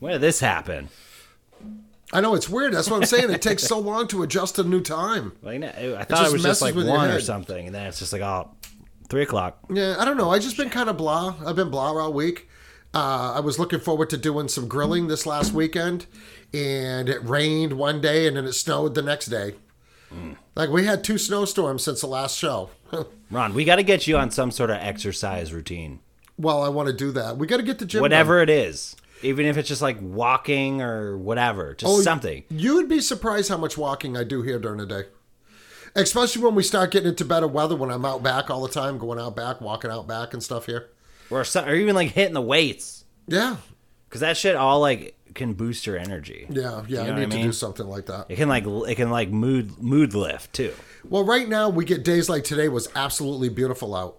When 0.00 0.10
did 0.10 0.20
this 0.20 0.40
happen?" 0.40 0.88
I 2.12 2.20
know 2.20 2.34
it's 2.34 2.48
weird. 2.48 2.74
That's 2.74 2.90
what 2.90 2.96
I'm 2.96 3.04
saying. 3.04 3.30
It 3.30 3.42
takes 3.42 3.62
so 3.62 3.78
long 3.78 4.08
to 4.08 4.24
adjust 4.24 4.56
to 4.56 4.64
new 4.64 4.80
time. 4.80 5.34
Like, 5.40 5.62
I 5.62 5.68
thought 6.02 6.02
it, 6.02 6.08
just 6.08 6.32
was 6.32 6.42
just 6.42 6.62
like 6.62 6.74
with 6.74 6.86
your 6.86 6.96
one 6.96 7.10
or 7.10 7.20
something, 7.20 7.64
and 7.64 7.72
then 7.72 7.86
it's 7.86 8.00
just 8.00 8.12
like, 8.12 8.22
oh, 8.22 8.50
three 9.08 9.22
o'clock. 9.22 9.58
Yeah, 9.70 9.94
I 9.96 10.04
don't 10.04 10.16
know. 10.16 10.32
I 10.32 10.40
just 10.40 10.56
been 10.56 10.68
kind 10.68 10.90
of 10.90 10.96
blah. 10.96 11.36
I've 11.46 11.54
been 11.54 11.70
blah 11.70 11.96
all 11.96 12.12
week. 12.12 12.48
Uh, 12.92 13.34
I 13.36 13.38
was 13.38 13.60
looking 13.60 13.78
forward 13.78 14.10
to 14.10 14.16
doing 14.16 14.48
some 14.48 14.66
grilling 14.66 15.06
this 15.06 15.26
last 15.26 15.52
weekend, 15.52 16.06
and 16.52 17.08
it 17.08 17.22
rained 17.22 17.74
one 17.74 18.00
day 18.00 18.26
and 18.26 18.36
then 18.36 18.46
it 18.46 18.54
snowed 18.54 18.96
the 18.96 19.02
next 19.02 19.26
day. 19.26 19.54
Like 20.54 20.70
we 20.70 20.84
had 20.86 21.02
two 21.02 21.18
snowstorms 21.18 21.82
since 21.82 22.00
the 22.00 22.06
last 22.06 22.38
show. 22.38 22.70
Ron, 23.30 23.54
we 23.54 23.64
got 23.64 23.76
to 23.76 23.82
get 23.82 24.06
you 24.06 24.16
on 24.16 24.30
some 24.30 24.50
sort 24.50 24.70
of 24.70 24.76
exercise 24.76 25.52
routine, 25.52 26.00
well, 26.38 26.62
I 26.62 26.68
want 26.68 26.86
to 26.88 26.92
do 26.94 27.10
that. 27.12 27.36
We 27.38 27.46
got 27.46 27.56
to 27.58 27.62
get 27.64 27.78
the 27.78 27.86
gym. 27.86 28.00
whatever 28.00 28.40
it 28.40 28.50
is, 28.50 28.94
even 29.22 29.46
if 29.46 29.56
it's 29.56 29.68
just 29.68 29.82
like 29.82 29.96
walking 30.00 30.80
or 30.82 31.16
whatever, 31.18 31.74
just 31.74 31.90
oh, 31.90 31.96
done. 31.96 32.04
something. 32.04 32.44
You 32.50 32.76
would 32.76 32.88
be 32.88 33.00
surprised 33.00 33.48
how 33.48 33.56
much 33.56 33.76
walking 33.78 34.16
I 34.16 34.22
do 34.24 34.42
here 34.42 34.58
during 34.58 34.78
the 34.78 34.86
day. 34.86 35.02
Especially 35.96 36.42
when 36.42 36.54
we 36.56 36.62
start 36.64 36.90
getting 36.90 37.08
into 37.08 37.24
better 37.24 37.46
weather 37.46 37.76
when 37.76 37.90
I'm 37.90 38.04
out 38.04 38.22
back 38.22 38.50
all 38.50 38.62
the 38.62 38.72
time, 38.72 38.98
going 38.98 39.18
out 39.20 39.36
back, 39.36 39.60
walking 39.60 39.90
out 39.92 40.08
back 40.08 40.32
and 40.34 40.42
stuff 40.42 40.66
here. 40.66 40.90
or 41.30 41.44
some, 41.44 41.66
or 41.68 41.74
even 41.74 41.94
like 41.94 42.10
hitting 42.10 42.34
the 42.34 42.42
weights 42.42 43.04
Yeah. 43.28 43.56
because 44.08 44.20
that 44.20 44.36
shit 44.36 44.56
all 44.56 44.80
like 44.80 45.16
can 45.34 45.54
boost 45.54 45.86
your 45.86 45.96
energy. 45.98 46.46
Yeah, 46.48 46.82
yeah, 46.88 47.02
You 47.02 47.08
know 47.08 47.16
I 47.16 47.20
need 47.26 47.34
I 47.34 47.36
to 47.38 47.42
do 47.42 47.52
something 47.52 47.86
like 47.86 48.06
that. 48.06 48.26
It 48.28 48.36
can 48.36 48.48
like 48.48 48.64
it 48.66 48.94
can 48.94 49.10
like 49.10 49.30
mood 49.30 49.78
mood 49.78 50.14
lift 50.14 50.52
too. 50.52 50.72
Well, 51.08 51.24
right 51.24 51.48
now 51.48 51.68
we 51.68 51.84
get 51.84 52.04
days 52.04 52.28
like 52.28 52.44
today 52.44 52.68
was 52.68 52.88
absolutely 52.94 53.48
beautiful 53.48 53.94
out. 53.94 54.18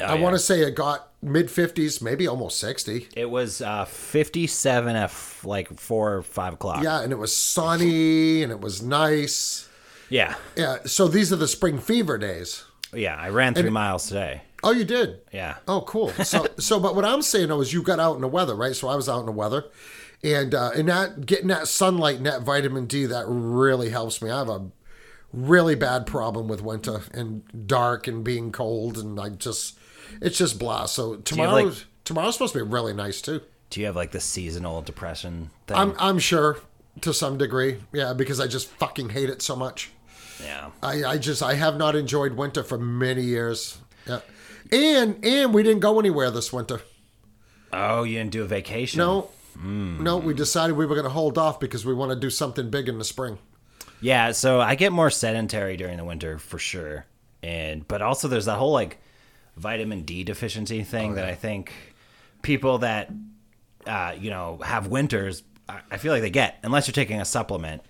Oh, 0.00 0.06
I 0.06 0.14
want 0.14 0.34
to 0.34 0.40
say 0.40 0.60
it 0.62 0.74
got 0.74 1.08
mid 1.22 1.46
50s, 1.46 2.02
maybe 2.02 2.26
almost 2.26 2.58
60. 2.58 3.08
It 3.16 3.30
was 3.30 3.60
uh, 3.62 3.84
fifty-seven 3.84 4.96
at 4.96 5.04
f- 5.04 5.44
like 5.44 5.78
four 5.78 6.16
or 6.16 6.22
five 6.22 6.54
o'clock. 6.54 6.82
Yeah, 6.82 7.00
and 7.02 7.12
it 7.12 7.16
was 7.18 7.34
sunny 7.36 8.42
and 8.42 8.50
it 8.50 8.60
was 8.60 8.82
nice. 8.82 9.68
yeah, 10.08 10.34
Yeah, 10.56 10.78
so 10.84 11.06
these 11.08 11.32
are 11.32 11.36
the 11.36 11.46
spring 11.48 11.78
fever 11.78 12.18
days. 12.18 12.64
yeah. 12.92 13.14
I 13.16 13.28
ran 13.28 13.54
three 13.54 13.70
miles 13.70 14.08
today. 14.08 14.42
Oh, 14.64 14.72
you 14.72 14.84
did? 14.84 15.20
Yeah, 15.32 15.56
Oh, 15.68 15.82
cool. 15.82 16.08
So, 16.24 16.46
so, 16.58 16.80
but 16.80 16.96
what 16.96 17.04
I'm 17.04 17.22
saying 17.22 17.48
though 17.48 17.60
is 17.60 17.72
you 17.72 17.82
got 17.82 18.00
out 18.00 18.14
in 18.16 18.22
the 18.22 18.28
weather, 18.28 18.54
right? 18.56 18.74
So 18.74 18.88
I 18.88 18.96
was 18.96 19.08
out 19.08 19.20
in 19.20 19.26
the 19.26 19.32
weather, 19.32 19.64
and 20.24 20.54
uh, 20.54 20.70
and 20.74 20.88
that 20.88 21.26
getting 21.26 21.48
that 21.48 21.68
sunlight 21.68 22.16
and 22.16 22.26
that 22.26 22.42
vitamin 22.42 22.86
D 22.86 23.04
that 23.06 23.26
really 23.28 23.90
helps 23.90 24.20
me. 24.22 24.30
I 24.30 24.38
have 24.38 24.48
a 24.48 24.70
really 25.32 25.74
bad 25.74 26.06
problem 26.06 26.48
with 26.48 26.62
winter 26.62 27.02
and 27.12 27.42
dark 27.66 28.06
and 28.08 28.24
being 28.24 28.50
cold, 28.50 28.96
and 28.98 29.20
I 29.20 29.28
just 29.28 29.78
it's 30.20 30.38
just 30.38 30.58
blah. 30.58 30.86
So 30.86 31.16
tomorrow, 31.16 31.64
like- 31.64 31.84
tomorrow's 32.04 32.34
supposed 32.34 32.54
to 32.54 32.64
be 32.64 32.70
really 32.70 32.94
nice 32.94 33.20
too. 33.20 33.42
do 33.70 33.80
you 33.80 33.86
have 33.86 33.96
like 33.96 34.12
the 34.12 34.20
seasonal 34.20 34.80
depression 34.82 35.50
thing? 35.66 35.76
I'm 35.76 35.94
I'm 35.98 36.18
sure 36.18 36.58
to 37.02 37.12
some 37.12 37.36
degree, 37.38 37.80
yeah, 37.92 38.12
because 38.12 38.40
I 38.40 38.46
just 38.46 38.68
fucking 38.68 39.10
hate 39.10 39.28
it 39.28 39.42
so 39.42 39.56
much. 39.56 39.90
yeah, 40.42 40.70
I, 40.82 41.04
I 41.04 41.18
just 41.18 41.42
I 41.42 41.54
have 41.54 41.76
not 41.76 41.94
enjoyed 41.96 42.32
winter 42.34 42.62
for 42.62 42.78
many 42.78 43.22
years. 43.22 43.78
Yeah. 44.06 44.20
And 44.72 45.22
and 45.24 45.52
we 45.52 45.62
didn't 45.62 45.80
go 45.80 45.98
anywhere 45.98 46.30
this 46.30 46.52
winter. 46.52 46.80
Oh, 47.72 48.04
you 48.04 48.18
didn't 48.18 48.30
do 48.30 48.42
a 48.42 48.46
vacation? 48.46 48.98
No. 48.98 49.30
Hmm. 49.54 50.02
No, 50.02 50.18
we 50.18 50.34
decided 50.34 50.76
we 50.76 50.86
were 50.86 50.94
going 50.94 51.04
to 51.04 51.10
hold 51.10 51.38
off 51.38 51.60
because 51.60 51.86
we 51.86 51.94
want 51.94 52.10
to 52.10 52.16
do 52.16 52.30
something 52.30 52.70
big 52.70 52.88
in 52.88 52.98
the 52.98 53.04
spring. 53.04 53.38
Yeah, 54.00 54.32
so 54.32 54.60
I 54.60 54.74
get 54.74 54.92
more 54.92 55.10
sedentary 55.10 55.76
during 55.76 55.96
the 55.96 56.04
winter 56.04 56.38
for 56.38 56.58
sure, 56.58 57.06
and 57.42 57.86
but 57.88 58.02
also 58.02 58.28
there's 58.28 58.44
that 58.46 58.58
whole 58.58 58.72
like 58.72 58.98
vitamin 59.56 60.02
D 60.02 60.24
deficiency 60.24 60.82
thing 60.82 61.12
Oh, 61.12 61.14
that 61.14 61.24
I 61.24 61.34
think 61.34 61.72
people 62.42 62.78
that 62.78 63.10
uh, 63.86 64.14
you 64.18 64.30
know 64.30 64.58
have 64.64 64.88
winters, 64.88 65.42
I 65.68 65.96
feel 65.96 66.12
like 66.12 66.22
they 66.22 66.30
get 66.30 66.58
unless 66.62 66.86
you're 66.86 66.92
taking 66.92 67.20
a 67.20 67.24
supplement 67.24 67.82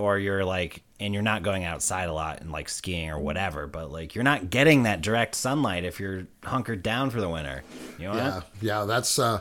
or 0.00 0.18
you're 0.18 0.44
like 0.44 0.82
and 1.00 1.14
you're 1.14 1.22
not 1.22 1.42
going 1.42 1.64
outside 1.64 2.10
a 2.10 2.12
lot 2.12 2.42
and 2.42 2.52
like 2.52 2.68
skiing 2.68 3.10
or 3.10 3.18
whatever, 3.18 3.66
but 3.66 3.90
like 3.90 4.14
you're 4.14 4.22
not 4.22 4.50
getting 4.50 4.82
that 4.82 5.00
direct 5.00 5.34
sunlight 5.34 5.82
if 5.84 5.98
you're 5.98 6.26
hunkered 6.44 6.82
down 6.82 7.08
for 7.08 7.20
the 7.20 7.28
winter. 7.28 7.62
You 7.98 8.08
know 8.08 8.14
Yeah, 8.14 8.40
yeah, 8.60 8.84
that's. 8.84 9.18
Uh, 9.18 9.40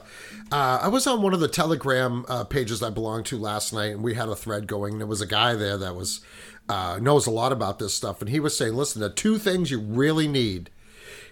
uh, 0.52 0.80
I 0.82 0.88
was 0.88 1.06
on 1.06 1.22
one 1.22 1.34
of 1.34 1.42
the 1.42 1.50
Telegram 1.50 2.26
uh, 2.30 2.46
pages 2.46 2.82
I 2.82 2.90
belonged 2.90 3.26
to 3.28 3.38
last 3.38 3.74
night, 3.74 3.92
and 3.92 4.04
we 4.04 4.14
had 4.14 4.30
a 4.30 4.36
thread 4.36 4.68
going. 4.68 4.94
And 4.94 5.02
there 5.02 5.08
was 5.08 5.22
a 5.22 5.28
guy 5.28 5.54
there 5.56 5.78
that 5.78 5.96
was 5.96 6.22
uh, 6.70 6.98
knows 7.02 7.28
a 7.28 7.32
lot 7.32 7.52
about 7.52 7.78
this 7.78 7.94
stuff, 7.94 8.22
and 8.22 8.30
he 8.30 8.40
was 8.40 8.58
saying, 8.58 8.74
"Listen, 8.74 9.02
the 9.02 9.10
two 9.10 9.38
things 9.38 9.70
you 9.70 9.80
really 9.80 10.28
need 10.28 10.70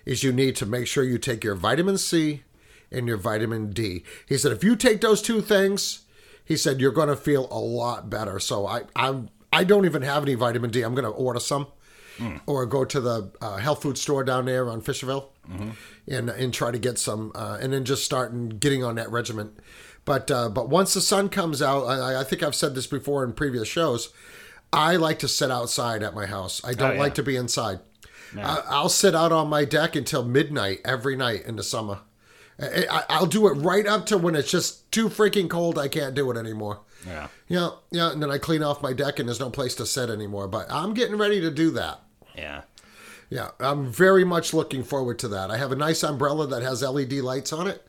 is 0.05 0.23
you 0.23 0.33
need 0.33 0.55
to 0.57 0.65
make 0.65 0.87
sure 0.87 1.03
you 1.05 1.17
take 1.17 1.43
your 1.43 1.55
vitamin 1.55 1.97
C 1.97 2.43
and 2.91 3.07
your 3.07 3.17
vitamin 3.17 3.71
D." 3.71 4.03
He 4.27 4.37
said, 4.37 4.51
"If 4.51 4.63
you 4.63 4.75
take 4.75 4.99
those 4.99 5.21
two 5.21 5.41
things, 5.41 6.01
he 6.47 6.55
said 6.57 6.79
you're 6.79 6.91
going 6.91 7.10
to 7.10 7.15
feel 7.15 7.47
a 7.51 7.60
lot 7.60 8.10
better." 8.10 8.39
So 8.39 8.65
I, 8.65 8.83
I'm. 8.95 9.29
I 9.53 9.63
don't 9.63 9.86
even 9.86 10.01
have 10.01 10.23
any 10.23 10.36
vitamin 10.36 10.69
D. 10.71 10.81
I'm 10.81 10.93
going 10.93 11.05
to 11.05 11.10
order 11.12 11.39
some. 11.39 11.67
Or 12.47 12.65
go 12.65 12.83
to 12.83 12.99
the 12.99 13.31
uh, 13.41 13.57
health 13.57 13.83
food 13.83 13.95
store 13.95 14.23
down 14.23 14.45
there 14.45 14.67
on 14.71 14.81
Fisherville, 14.81 15.25
and 16.07 16.29
and 16.31 16.51
try 16.51 16.71
to 16.71 16.79
get 16.79 16.97
some, 16.97 17.31
uh, 17.36 17.60
and 17.62 17.71
then 17.71 17.86
just 17.86 18.03
start 18.03 18.31
and 18.31 18.60
getting 18.60 18.83
on 18.83 18.95
that 18.95 19.12
regiment. 19.12 19.60
But 20.03 20.31
uh, 20.31 20.49
but 20.49 20.67
once 20.67 20.95
the 20.95 21.01
sun 21.01 21.29
comes 21.29 21.62
out, 21.62 21.83
I, 21.86 22.21
I 22.21 22.23
think 22.23 22.41
I've 22.41 22.55
said 22.55 22.73
this 22.73 22.88
before 22.88 23.23
in 23.23 23.33
previous 23.33 23.67
shows. 23.67 24.12
I 24.73 24.95
like 24.95 25.19
to 25.19 25.27
sit 25.27 25.51
outside 25.51 26.01
at 26.01 26.15
my 26.15 26.25
house. 26.25 26.60
I 26.63 26.73
don't 26.73 26.89
Oh, 26.89 26.93
yeah. 26.95 26.99
like 26.99 27.13
to 27.15 27.23
be 27.23 27.36
inside. 27.36 27.81
I, 28.36 28.63
I'll 28.67 28.89
sit 28.89 29.13
out 29.13 29.31
on 29.31 29.47
my 29.47 29.63
deck 29.63 29.95
until 29.95 30.23
midnight 30.23 30.79
every 30.83 31.15
night 31.15 31.45
in 31.45 31.55
the 31.55 31.63
summer. 31.63 31.99
I, 32.60 32.86
I- 32.89 33.04
I'll 33.10 33.26
do 33.26 33.48
it 33.48 33.54
right 33.54 33.86
up 33.86 34.06
to 34.08 34.17
when 34.17 34.36
it's 34.36 34.50
just 34.52 34.91
too 34.91 35.10
freaking 35.10 35.50
cold. 35.50 35.78
I 35.78 35.88
can't 35.88 36.15
do 36.15 36.30
it 36.32 36.38
anymore. 36.38 36.82
Yeah. 37.06 37.28
Yeah, 37.48 37.70
yeah, 37.91 38.12
and 38.12 38.22
then 38.22 38.32
I 38.32 38.38
clean 38.38 38.63
off 38.63 38.82
my 38.82 38.91
deck 38.93 39.20
and 39.20 39.30
there's 39.30 39.39
no 39.39 39.50
place 39.50 39.76
to 39.76 39.86
sit 39.86 40.10
anymore. 40.10 40.48
But 40.48 40.65
I'm 40.72 40.93
getting 40.93 41.15
ready 41.17 41.39
to 41.41 41.52
do 41.52 41.72
that. 41.72 42.02
Yeah. 42.36 42.62
Yeah, 43.30 43.50
I'm 43.60 43.91
very 43.91 44.24
much 44.24 44.54
looking 44.54 44.84
forward 44.84 45.20
to 45.20 45.28
that. 45.30 45.52
I 45.52 45.58
have 45.58 45.72
a 45.72 45.76
nice 45.76 46.02
umbrella 46.04 46.48
that 46.48 46.63
has 46.63 46.82
LED 46.82 47.13
lights 47.13 47.52
on 47.54 47.67
it. 47.67 47.86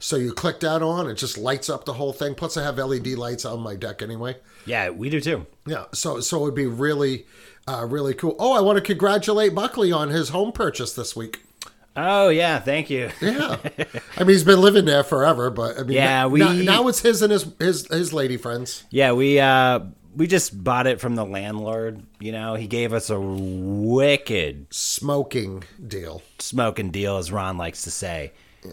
So 0.00 0.16
you 0.16 0.32
click 0.32 0.60
that 0.60 0.80
on, 0.82 1.08
it 1.10 1.14
just 1.14 1.36
lights 1.36 1.68
up 1.68 1.84
the 1.84 1.94
whole 1.94 2.12
thing. 2.12 2.34
Plus, 2.34 2.56
I 2.56 2.62
have 2.62 2.78
LED 2.78 3.08
lights 3.08 3.44
on 3.44 3.60
my 3.60 3.74
deck 3.74 4.00
anyway. 4.00 4.36
Yeah, 4.64 4.90
we 4.90 5.10
do 5.10 5.20
too. 5.20 5.46
Yeah, 5.66 5.86
so 5.92 6.20
so 6.20 6.38
it 6.38 6.42
would 6.42 6.54
be 6.54 6.66
really, 6.66 7.26
uh, 7.66 7.84
really 7.88 8.14
cool. 8.14 8.36
Oh, 8.38 8.52
I 8.52 8.60
want 8.60 8.76
to 8.78 8.82
congratulate 8.84 9.54
Buckley 9.54 9.90
on 9.92 10.10
his 10.10 10.28
home 10.30 10.52
purchase 10.52 10.92
this 10.94 11.16
week. 11.16 11.40
Oh 12.00 12.28
yeah, 12.28 12.58
thank 12.60 12.90
you. 12.90 13.10
Yeah, 13.20 13.56
I 14.16 14.20
mean 14.20 14.28
he's 14.28 14.44
been 14.44 14.60
living 14.60 14.84
there 14.84 15.02
forever, 15.02 15.50
but 15.50 15.78
I 15.78 15.82
mean, 15.82 15.92
Yeah, 15.96 16.04
now, 16.22 16.28
we- 16.28 16.40
now, 16.40 16.52
now 16.52 16.88
it's 16.88 17.00
his 17.00 17.22
and 17.22 17.32
his 17.32 17.46
his 17.58 17.86
his 17.88 18.12
lady 18.12 18.36
friends. 18.36 18.84
Yeah, 18.90 19.12
we 19.12 19.40
uh 19.40 19.80
we 20.16 20.26
just 20.26 20.62
bought 20.64 20.86
it 20.86 21.00
from 21.00 21.14
the 21.16 21.24
landlord. 21.24 22.02
You 22.20 22.32
know, 22.32 22.54
he 22.54 22.66
gave 22.66 22.92
us 22.92 23.08
a 23.10 23.18
wicked 23.20 24.66
Smoking 24.70 25.64
deal. 25.86 26.22
smoking 26.38 26.90
deal, 26.90 27.18
as 27.18 27.30
Ron 27.30 27.56
likes 27.58 27.82
to 27.82 27.90
say, 27.90 28.32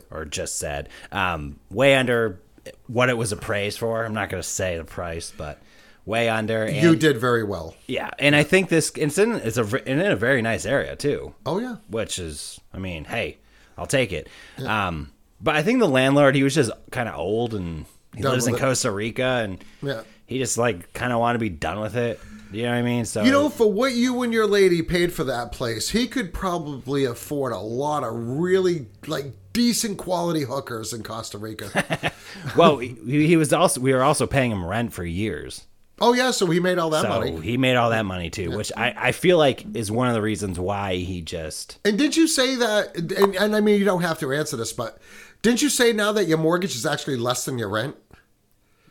or 0.10 0.26
just 0.26 0.58
said. 0.58 0.90
Um, 1.12 1.60
way 1.70 1.96
under 1.96 2.40
what 2.88 3.10
it 3.10 3.18
was 3.18 3.32
appraised 3.32 3.78
for. 3.80 4.06
I'm 4.06 4.14
not 4.14 4.30
going 4.30 4.42
to 4.42 4.48
say 4.48 4.78
the 4.78 4.84
price, 4.86 5.32
but 5.36 5.60
way 6.06 6.30
under. 6.30 6.64
And, 6.64 6.76
you 6.76 6.96
did 6.96 7.18
very 7.18 7.44
well. 7.44 7.76
yeah, 7.88 8.10
and 8.20 8.36
I 8.36 8.44
think 8.44 8.70
this 8.70 8.92
it's 8.96 9.18
in 9.18 9.34
it's 9.34 9.58
a 9.58 9.92
in 9.92 10.00
a 10.00 10.16
very 10.16 10.42
nice 10.42 10.66
area 10.66 10.96
too. 10.96 11.34
Oh 11.46 11.60
yeah, 11.60 11.78
which 11.90 12.20
is, 12.20 12.60
I 12.74 12.78
mean, 12.80 13.06
hey, 13.06 13.38
I'll 13.78 13.88
take 13.88 14.14
it. 14.14 14.28
Um, 14.66 15.12
but 15.42 15.56
I 15.56 15.64
think 15.64 15.80
the 15.80 15.88
landlord, 15.88 16.36
he 16.36 16.44
was 16.44 16.56
just 16.56 16.72
kind 16.92 17.10
of 17.10 17.16
old 17.20 17.54
and 17.54 17.86
he 18.16 18.22
Done 18.22 18.32
lives 18.34 18.48
in 18.48 18.56
it. 18.56 18.60
Costa 18.60 18.92
Rica 18.92 19.42
and 19.44 19.64
Yeah. 19.82 20.02
he 20.26 20.38
just 20.40 20.58
like 20.58 20.94
kind 20.94 21.12
of 21.12 21.20
wanted 21.20 21.40
to 21.40 21.40
be 21.40 21.50
done 21.50 21.80
with 21.82 21.96
it. 21.96 22.20
You 22.52 22.64
know 22.64 22.70
what 22.70 22.78
I 22.78 22.82
mean? 22.84 23.04
So 23.04 23.24
You 23.24 23.32
know, 23.32 23.50
for 23.50 23.70
what 23.70 23.94
you 23.94 24.22
and 24.22 24.32
your 24.32 24.48
lady 24.48 24.82
paid 24.82 25.12
for 25.12 25.26
that 25.26 25.52
place, 25.52 25.90
he 25.90 26.08
could 26.08 26.34
probably 26.34 27.04
afford 27.04 27.52
a 27.52 27.58
lot 27.60 28.04
of 28.04 28.14
really 28.16 28.88
like 29.08 29.26
decent 29.52 29.98
quality 29.98 30.44
hookers 30.44 30.94
in 30.94 31.04
Costa 31.04 31.38
Rica. 31.38 32.14
well, 32.58 32.78
he, 32.78 32.96
he 33.28 33.36
was 33.36 33.52
also 33.52 33.82
we 33.82 33.94
were 33.94 34.04
also 34.04 34.26
paying 34.26 34.52
him 34.52 34.66
rent 34.66 34.94
for 34.94 35.04
years. 35.04 35.66
Oh 36.02 36.14
yeah, 36.14 36.32
so 36.32 36.46
he 36.48 36.60
made 36.60 36.78
all 36.78 36.90
that 36.92 37.04
So 37.04 37.10
money. 37.10 37.40
he 37.42 37.58
made 37.58 37.76
all 37.76 37.90
that 37.92 38.06
money 38.06 38.30
too, 38.30 38.52
which 38.52 38.72
I, 38.76 38.94
I 38.98 39.12
feel 39.12 39.38
like 39.38 39.66
is 39.76 39.92
one 39.92 40.08
of 40.08 40.14
the 40.14 40.22
reasons 40.22 40.60
why 40.60 40.96
he 40.96 41.22
just 41.22 41.80
And 41.86 41.98
did 41.98 42.16
you 42.18 42.28
say 42.28 42.56
that? 42.56 42.96
And, 42.98 43.36
and 43.36 43.56
I 43.56 43.62
mean, 43.62 43.80
you 43.80 43.86
don't 43.86 44.02
have 44.02 44.20
to 44.20 44.32
answer 44.34 44.58
this, 44.58 44.74
but 44.74 44.98
didn't 45.42 45.62
you 45.62 45.70
say 45.70 45.94
now 45.94 46.12
that 46.14 46.26
your 46.26 46.38
mortgage 46.38 46.76
is 46.76 46.86
actually 46.86 47.18
less 47.18 47.46
than 47.46 47.58
your 47.58 47.70
rent? 47.70 47.96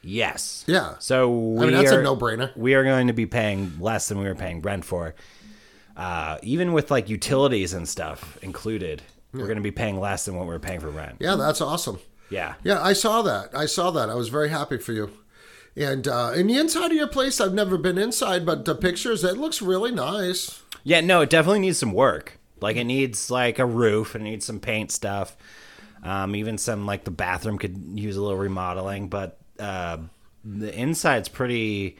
yes. 0.03 0.65
Yeah. 0.67 0.95
So 0.99 1.31
we 1.31 1.63
I 1.63 1.67
mean, 1.71 1.77
that's 1.77 1.91
a 1.93 1.99
are- 1.99 2.03
no-brainer. 2.03 2.57
We 2.57 2.75
are 2.75 2.85
going 2.85 3.07
to 3.07 3.13
be 3.13 3.27
paying 3.27 3.73
less 3.81 4.09
than 4.09 4.19
we 4.19 4.25
were 4.25 4.35
paying 4.35 4.61
rent 4.61 4.85
for. 4.85 5.15
Uh, 5.97 6.39
even 6.43 6.73
with 6.73 6.91
like 6.91 7.09
utilities 7.09 7.73
and 7.73 7.89
stuff 7.89 8.39
included, 8.43 9.03
we're 9.33 9.45
going 9.47 9.57
to 9.57 9.63
be 9.63 9.71
paying 9.71 9.99
less 10.01 10.25
than 10.27 10.35
what 10.37 10.47
we're 10.47 10.59
paying 10.59 10.81
for 10.81 10.91
rent. 10.91 11.17
Yeah, 11.21 11.37
that's 11.37 11.61
awesome. 11.61 11.99
Yeah. 12.31 12.55
Yeah, 12.65 12.83
I 12.83 12.93
saw 12.93 13.23
that. 13.23 13.57
I 13.57 13.67
saw 13.67 13.91
that. 13.93 14.11
I 14.11 14.15
was 14.15 14.29
very 14.29 14.49
happy 14.49 14.79
for 14.79 14.93
you. 14.93 15.11
And 15.77 16.07
uh, 16.07 16.33
in 16.37 16.47
the 16.47 16.57
inside 16.57 16.93
of 16.93 16.97
your 16.97 17.09
place, 17.09 17.41
I've 17.41 17.55
never 17.55 17.77
been 17.77 17.99
inside, 17.99 18.47
but 18.47 18.65
the 18.65 18.75
pictures, 18.75 19.25
it 19.25 19.37
looks 19.37 19.61
really 19.61 19.91
nice. 19.91 20.63
Yeah, 20.85 21.01
no, 21.01 21.23
it 21.23 21.31
definitely 21.31 21.61
needs 21.61 21.79
some 21.79 21.93
work. 21.93 22.39
Like 22.61 22.77
it 22.77 22.85
needs 22.85 23.31
like 23.31 23.59
a 23.59 23.67
roof, 23.67 24.15
it 24.15 24.23
needs 24.23 24.47
some 24.47 24.61
paint 24.61 24.93
stuff. 24.93 25.37
Um, 26.03 26.37
even 26.37 26.59
some 26.59 26.87
like 26.87 27.05
the 27.05 27.11
bathroom 27.11 27.59
could 27.59 27.77
use 27.95 28.17
a 28.17 28.23
little 28.23 28.39
remodeling, 28.39 29.09
but 29.09 29.39
uh, 29.59 29.99
the 30.45 30.79
inside's 30.79 31.29
pretty 31.29 31.99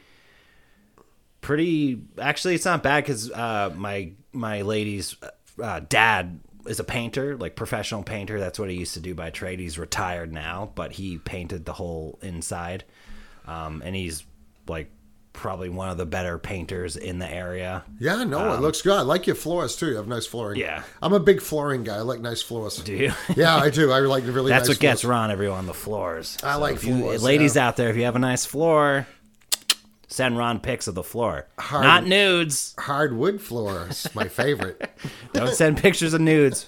pretty 1.41 2.01
actually 2.19 2.55
it's 2.55 2.65
not 2.65 2.81
bad 2.81 3.03
because 3.03 3.31
uh, 3.31 3.71
my 3.75 4.11
my 4.31 4.61
lady's 4.61 5.15
uh, 5.61 5.79
dad 5.87 6.39
is 6.67 6.79
a 6.79 6.83
painter 6.83 7.37
like 7.37 7.55
professional 7.55 8.01
painter 8.01 8.39
that's 8.39 8.57
what 8.57 8.69
he 8.69 8.75
used 8.75 8.95
to 8.95 8.99
do 8.99 9.13
by 9.13 9.29
trade 9.29 9.59
he's 9.59 9.77
retired 9.77 10.33
now 10.33 10.71
but 10.73 10.93
he 10.93 11.19
painted 11.19 11.65
the 11.65 11.73
whole 11.73 12.17
inside 12.23 12.83
um, 13.47 13.81
and 13.85 13.95
he's 13.95 14.23
like 14.67 14.89
probably 15.33 15.67
one 15.67 15.89
of 15.89 15.97
the 15.97 16.05
better 16.05 16.37
painters 16.39 16.95
in 16.95 17.19
the 17.19 17.29
area 17.29 17.83
Yeah, 17.99 18.23
no, 18.23 18.53
it 18.53 18.61
looks 18.61 18.81
good. 18.81 18.93
I 18.97 19.01
like 19.01 19.27
your 19.27 19.35
floors 19.35 19.75
too. 19.75 19.87
You 19.89 19.97
have 19.97 20.07
nice 20.07 20.25
flooring. 20.25 20.55
Um, 20.61 20.61
Yeah. 20.61 20.83
I'm 21.01 21.11
a 21.11 21.19
big 21.19 21.41
flooring 21.41 21.83
guy. 21.83 21.97
I 21.97 22.01
like 22.01 22.21
nice 22.21 22.41
floors. 22.41 22.77
do 22.77 22.93
you 22.93 23.11
Yeah, 23.35 23.53
I 23.57 23.69
do. 23.69 23.91
I 23.91 23.99
like 23.99 24.23
really 24.25 24.49
That's 24.49 24.69
nice 24.69 24.75
what 24.77 24.79
gets 24.79 25.01
floors. 25.01 25.09
Ron 25.11 25.31
everyone 25.31 25.57
on 25.59 25.65
the 25.65 25.73
floors. 25.73 26.37
I 26.41 26.55
like 26.55 26.75
if 26.75 26.85
you- 26.85 26.99
floors, 26.99 27.21
ladies 27.21 27.57
yeah. 27.57 27.67
out 27.67 27.75
there, 27.75 27.89
if 27.89 27.97
you 27.97 28.03
have 28.05 28.15
a 28.15 28.19
nice 28.19 28.45
floor, 28.45 29.07
send 30.15 30.37
Ron 30.37 30.59
pics 30.59 30.87
of 30.87 30.95
the 30.95 31.03
floor. 31.03 31.47
Hard- 31.59 31.83
Not 31.83 32.05
nudes. 32.07 32.73
Hardwood 32.79 33.41
floors, 33.41 34.07
my 34.15 34.27
favorite. 34.27 34.89
Don't 35.33 35.53
send 35.53 35.77
pictures 35.77 36.13
of 36.13 36.21
nudes. 36.21 36.67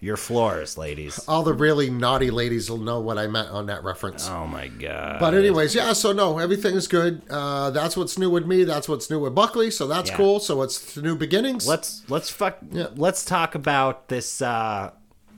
Your 0.00 0.16
floors, 0.16 0.76
ladies. 0.76 1.18
All 1.28 1.42
the 1.42 1.52
really 1.54 1.90
naughty 1.90 2.30
ladies 2.30 2.68
will 2.68 2.78
know 2.78 3.00
what 3.00 3.16
I 3.18 3.26
meant 3.28 3.48
on 3.50 3.66
that 3.66 3.84
reference. 3.84 4.28
Oh 4.28 4.46
my 4.46 4.66
god. 4.68 5.20
But 5.20 5.34
anyways, 5.34 5.74
yeah. 5.74 5.92
So 5.92 6.12
no, 6.12 6.38
everything's 6.38 6.86
good. 6.88 7.22
Uh, 7.30 7.70
that's 7.70 7.96
what's 7.96 8.18
new 8.18 8.30
with 8.30 8.46
me. 8.46 8.64
That's 8.64 8.88
what's 8.88 9.08
new 9.10 9.20
with 9.20 9.34
Buckley. 9.34 9.70
So 9.70 9.86
that's 9.86 10.10
Yeah. 10.10 10.16
cool. 10.16 10.40
So 10.40 10.62
it's 10.62 10.94
the 10.94 11.02
new 11.02 11.16
beginnings. 11.16 11.66
let's 11.66 12.02
let's 12.08 12.30
fuck. 12.30 12.58
Yeah. 12.72 12.88
Let's 12.96 13.24
talk 13.24 13.54
about 13.54 14.08
this 14.08 14.42
uh 14.42 14.90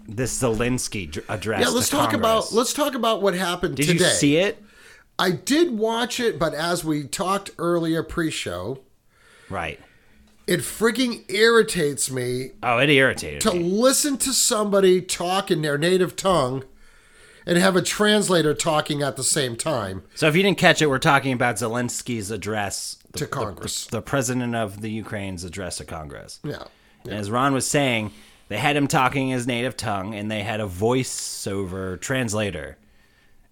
this 0.08 0.42
Zelensky 0.42 1.22
address. 1.28 1.60
yeah, 1.60 1.68
let's 1.68 1.88
talk 1.88 2.12
about 2.14 2.52
let's 2.52 2.72
talk 2.72 2.94
about 2.94 3.22
what 3.22 3.34
happened 3.34 3.76
Did 3.76 3.86
today. 3.86 4.04
you 4.04 4.10
see 4.10 4.36
it? 4.36 4.62
I 5.20 5.30
did 5.32 5.78
watch 5.78 6.18
it, 6.18 6.38
but 6.38 6.54
as 6.54 6.82
we 6.84 7.04
talked 7.04 7.50
earlier 7.58 8.02
pre-show, 8.02 8.80
Right. 9.50 9.78
it 10.46 10.60
freaking 10.60 11.30
irritates 11.30 12.10
me 12.10 12.52
Oh, 12.62 12.78
it 12.78 12.88
irritated 12.88 13.40
to 13.42 13.52
me. 13.52 13.58
listen 13.62 14.16
to 14.18 14.32
somebody 14.32 15.02
talk 15.02 15.50
in 15.50 15.60
their 15.62 15.76
native 15.76 16.16
tongue 16.16 16.64
and 17.46 17.58
have 17.58 17.76
a 17.76 17.82
translator 17.82 18.54
talking 18.54 19.02
at 19.02 19.16
the 19.16 19.24
same 19.24 19.56
time. 19.56 20.02
So 20.14 20.26
if 20.26 20.34
you 20.36 20.42
didn't 20.42 20.58
catch 20.58 20.80
it, 20.80 20.86
we're 20.88 20.98
talking 20.98 21.32
about 21.32 21.56
Zelensky's 21.56 22.30
address 22.30 22.96
the- 23.12 23.18
To 23.20 23.26
Congress. 23.26 23.86
the 23.86 24.00
president 24.02 24.54
of 24.54 24.80
the 24.80 24.90
Ukraine's 24.90 25.44
address 25.44 25.76
to 25.78 25.84
Congress. 25.84 26.38
Yeah. 26.44 26.64
And 27.04 27.14
as 27.14 27.30
Ron 27.30 27.52
was 27.52 27.66
saying, 27.66 28.12
they 28.48 28.58
had 28.58 28.76
him 28.76 28.86
talking 28.86 29.28
his 29.28 29.46
native 29.46 29.76
tongue 29.76 30.14
and 30.14 30.30
they 30.30 30.42
had 30.42 30.60
a 30.60 30.66
voiceover 30.66 32.00
translator. 32.00 32.76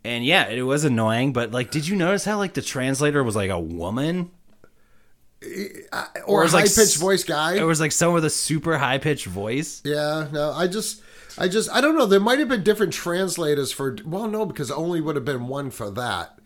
And 0.05 0.25
yeah, 0.25 0.49
it 0.49 0.63
was 0.63 0.85
annoying, 0.85 1.33
but 1.33 1.51
like 1.51 1.71
did 1.71 1.87
you 1.87 1.97
notice 1.97 2.25
how 2.25 2.39
like 2.39 2.55
the 2.55 2.63
translator 2.63 3.23
was 3.23 3.37
like 3.37 3.51
a 3.51 3.61
woman? 3.61 4.31
Or 6.27 6.41
a 6.41 6.41
it 6.41 6.45
was 6.45 6.55
like 6.55 6.67
high 6.67 6.75
pitched 6.75 6.97
voice 6.97 7.25
guy. 7.25 7.57
It 7.57 7.63
was 7.63 7.81
like 7.81 7.93
someone 7.93 8.15
with 8.15 8.25
a 8.25 8.31
super 8.31 8.79
high 8.79 8.99
pitched 8.99 9.27
voice. 9.27 9.83
Yeah, 9.85 10.29
no, 10.33 10.53
I 10.53 10.67
just, 10.67 11.03
I 11.39 11.47
just, 11.47 11.71
I 11.71 11.81
don't 11.81 11.97
know. 11.97 12.07
There 12.07 12.19
might 12.19 12.41
have 12.41 12.49
been 12.49 12.65
different 12.65 12.93
translators 12.93 13.71
for. 13.71 13.97
Well, 14.05 14.29
no, 14.29 14.45
because 14.47 14.71
only 14.71 15.01
would 15.01 15.15
have 15.15 15.25
been 15.25 15.47
one 15.47 15.71
for 15.71 15.91
that. 15.91 16.39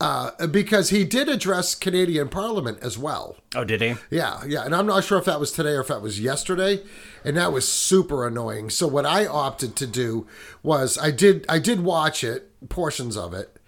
Uh, 0.00 0.46
because 0.48 0.90
he 0.90 1.04
did 1.04 1.28
address 1.28 1.74
Canadian 1.74 2.28
Parliament 2.28 2.78
as 2.82 2.98
well. 2.98 3.36
Oh, 3.54 3.64
did 3.64 3.80
he? 3.80 3.94
Yeah, 4.10 4.42
yeah, 4.46 4.64
and 4.64 4.74
I'm 4.74 4.86
not 4.86 5.04
sure 5.04 5.18
if 5.18 5.24
that 5.24 5.38
was 5.38 5.52
today 5.52 5.70
or 5.70 5.80
if 5.80 5.88
that 5.88 6.02
was 6.02 6.20
yesterday, 6.20 6.82
and 7.24 7.36
that 7.36 7.52
was 7.52 7.66
super 7.66 8.26
annoying. 8.26 8.70
So 8.70 8.88
what 8.88 9.06
I 9.06 9.24
opted 9.24 9.76
to 9.76 9.86
do 9.86 10.26
was 10.62 10.98
I 10.98 11.12
did, 11.12 11.46
I 11.48 11.60
did 11.60 11.80
watch 11.80 12.24
it, 12.24 12.50
portions 12.68 13.16
of 13.16 13.34
it, 13.34 13.58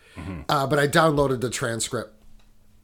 uh, 0.48 0.66
but 0.66 0.78
I 0.78 0.87
downloaded 0.88 1.40
the 1.40 1.50
transcript 1.50 2.12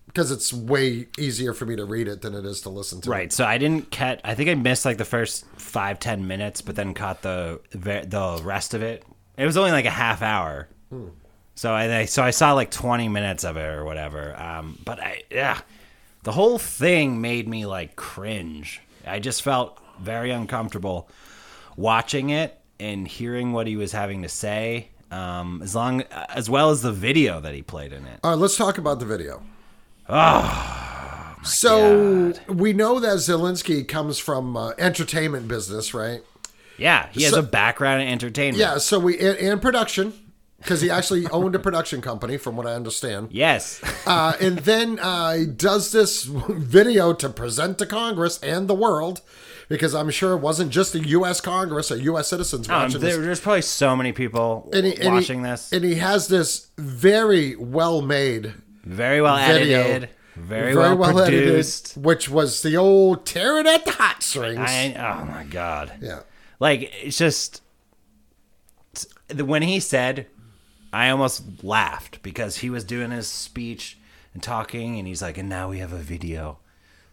because 0.06 0.30
it's 0.30 0.52
way 0.52 1.08
easier 1.18 1.54
for 1.54 1.64
me 1.64 1.74
to 1.76 1.84
read 1.86 2.06
it 2.08 2.20
than 2.20 2.34
it 2.34 2.44
is 2.44 2.60
to 2.62 2.68
listen 2.68 3.00
to. 3.00 3.08
it. 3.08 3.12
Right. 3.12 3.32
So 3.32 3.44
I 3.46 3.56
didn't 3.58 3.90
catch. 3.90 4.20
I 4.24 4.34
think 4.34 4.50
I 4.50 4.54
missed 4.54 4.84
like 4.84 4.98
the 4.98 5.04
first 5.06 5.46
five 5.56 5.98
ten 5.98 6.26
minutes, 6.26 6.60
but 6.60 6.76
then 6.76 6.92
caught 6.94 7.22
the 7.22 7.60
the 7.70 8.40
rest 8.42 8.74
of 8.74 8.82
it. 8.82 9.04
It 9.38 9.46
was 9.46 9.56
only 9.56 9.70
like 9.72 9.86
a 9.86 9.90
half 9.90 10.20
hour. 10.22 10.68
So 11.54 11.72
I 11.72 12.00
I- 12.00 12.04
so 12.04 12.22
I 12.22 12.30
saw 12.30 12.52
like 12.52 12.70
twenty 12.70 13.08
minutes 13.08 13.44
of 13.44 13.56
it 13.56 13.64
or 13.74 13.84
whatever. 13.84 14.38
Um, 14.38 14.78
but 14.84 15.00
I 15.00 15.22
yeah, 15.30 15.60
the 16.24 16.32
whole 16.32 16.58
thing 16.58 17.20
made 17.20 17.48
me 17.48 17.64
like 17.66 17.96
cringe. 17.96 18.80
I 19.06 19.18
just 19.20 19.42
felt 19.42 19.78
very 20.00 20.30
uncomfortable 20.30 21.08
watching 21.76 22.30
it 22.30 22.58
and 22.78 23.06
hearing 23.08 23.52
what 23.52 23.66
he 23.66 23.76
was 23.76 23.92
having 23.92 24.22
to 24.22 24.28
say. 24.28 24.88
Um, 25.12 25.60
as 25.62 25.74
long 25.74 26.02
as 26.10 26.48
well 26.48 26.70
as 26.70 26.80
the 26.80 26.90
video 26.92 27.38
that 27.40 27.54
he 27.54 27.60
played 27.62 27.92
in 27.92 28.06
it. 28.06 28.20
All 28.24 28.30
right, 28.30 28.38
let's 28.38 28.56
talk 28.56 28.78
about 28.78 28.98
the 28.98 29.04
video. 29.04 29.42
Oh, 30.08 31.36
so 31.44 32.32
we 32.48 32.72
know 32.72 32.98
that 33.00 33.16
Zelensky 33.18 33.86
comes 33.86 34.18
from 34.18 34.56
uh, 34.56 34.72
entertainment 34.78 35.48
business, 35.48 35.92
right? 35.92 36.22
Yeah, 36.78 37.08
he 37.12 37.22
has 37.24 37.32
So- 37.32 37.40
a 37.40 37.42
background 37.42 38.02
in 38.02 38.08
entertainment. 38.08 38.58
Yeah. 38.58 38.78
So 38.78 38.98
we 38.98 39.18
and, 39.18 39.36
and 39.38 39.62
production 39.62 40.12
because 40.58 40.80
he 40.80 40.88
actually 40.90 41.26
owned 41.32 41.54
a 41.54 41.58
production 41.58 42.00
company, 42.00 42.36
from 42.38 42.56
what 42.56 42.66
I 42.66 42.74
understand. 42.74 43.28
Yes. 43.32 43.80
Uh, 44.04 44.34
and 44.40 44.58
then 44.60 44.98
uh, 44.98 45.32
he 45.34 45.46
does 45.46 45.92
this 45.92 46.24
video 46.48 47.12
to 47.12 47.28
present 47.28 47.78
to 47.78 47.86
Congress 47.86 48.40
and 48.42 48.66
the 48.66 48.74
world, 48.74 49.20
because 49.72 49.94
I'm 49.94 50.10
sure 50.10 50.34
it 50.34 50.38
wasn't 50.40 50.70
just 50.70 50.92
the 50.92 51.00
U.S. 51.00 51.40
Congress 51.40 51.90
or 51.90 51.96
U.S. 51.96 52.28
citizens 52.28 52.68
Um, 52.68 52.82
watching 52.82 53.00
there, 53.00 53.16
this. 53.16 53.24
there's 53.24 53.40
probably 53.40 53.62
so 53.62 53.96
many 53.96 54.12
people 54.12 54.68
And 54.72 54.86
he- 54.86 54.92
and 54.94 55.02
he- 55.02 55.08
watching 55.08 55.42
this. 55.42 55.72
and 55.72 55.82
he 55.84 55.94
has 55.96 56.28
this 56.28 56.68
very 56.78 57.56
well 57.56 58.02
made 58.02 58.54
very 58.84 59.20
well 59.22 59.36
video. 59.36 59.80
edited, 59.80 60.08
very, 60.36 60.74
well, 60.76 60.96
produced. 61.14 61.90
edited, 61.96 62.04
which 62.04 62.28
was 62.28 62.62
the 62.62 62.76
old 62.76 63.24
tear 63.26 63.58
it 63.58 63.66
at 63.66 63.84
the 63.84 63.92
hot 63.92 64.22
strings. 64.22 64.58
I, 64.60 64.94
oh 64.98 65.24
my 65.24 65.44
god! 65.44 65.92
yeah. 66.00 66.20
Like 66.60 66.92
it's 67.02 67.16
just 67.18 67.62
when 69.34 69.62
he 69.62 69.80
said, 69.80 70.26
I 70.92 71.08
almost 71.10 71.62
laughed 71.64 72.22
because 72.22 72.58
he 72.58 72.70
was 72.70 72.84
doing 72.84 73.10
his 73.10 73.26
speech 73.28 73.98
and 74.34 74.42
talking, 74.42 74.98
and 74.98 75.06
he's 75.08 75.22
like, 75.22 75.38
"And 75.38 75.48
now 75.48 75.68
we 75.70 75.78
have 75.78 75.92
a 75.92 75.98
video 75.98 76.58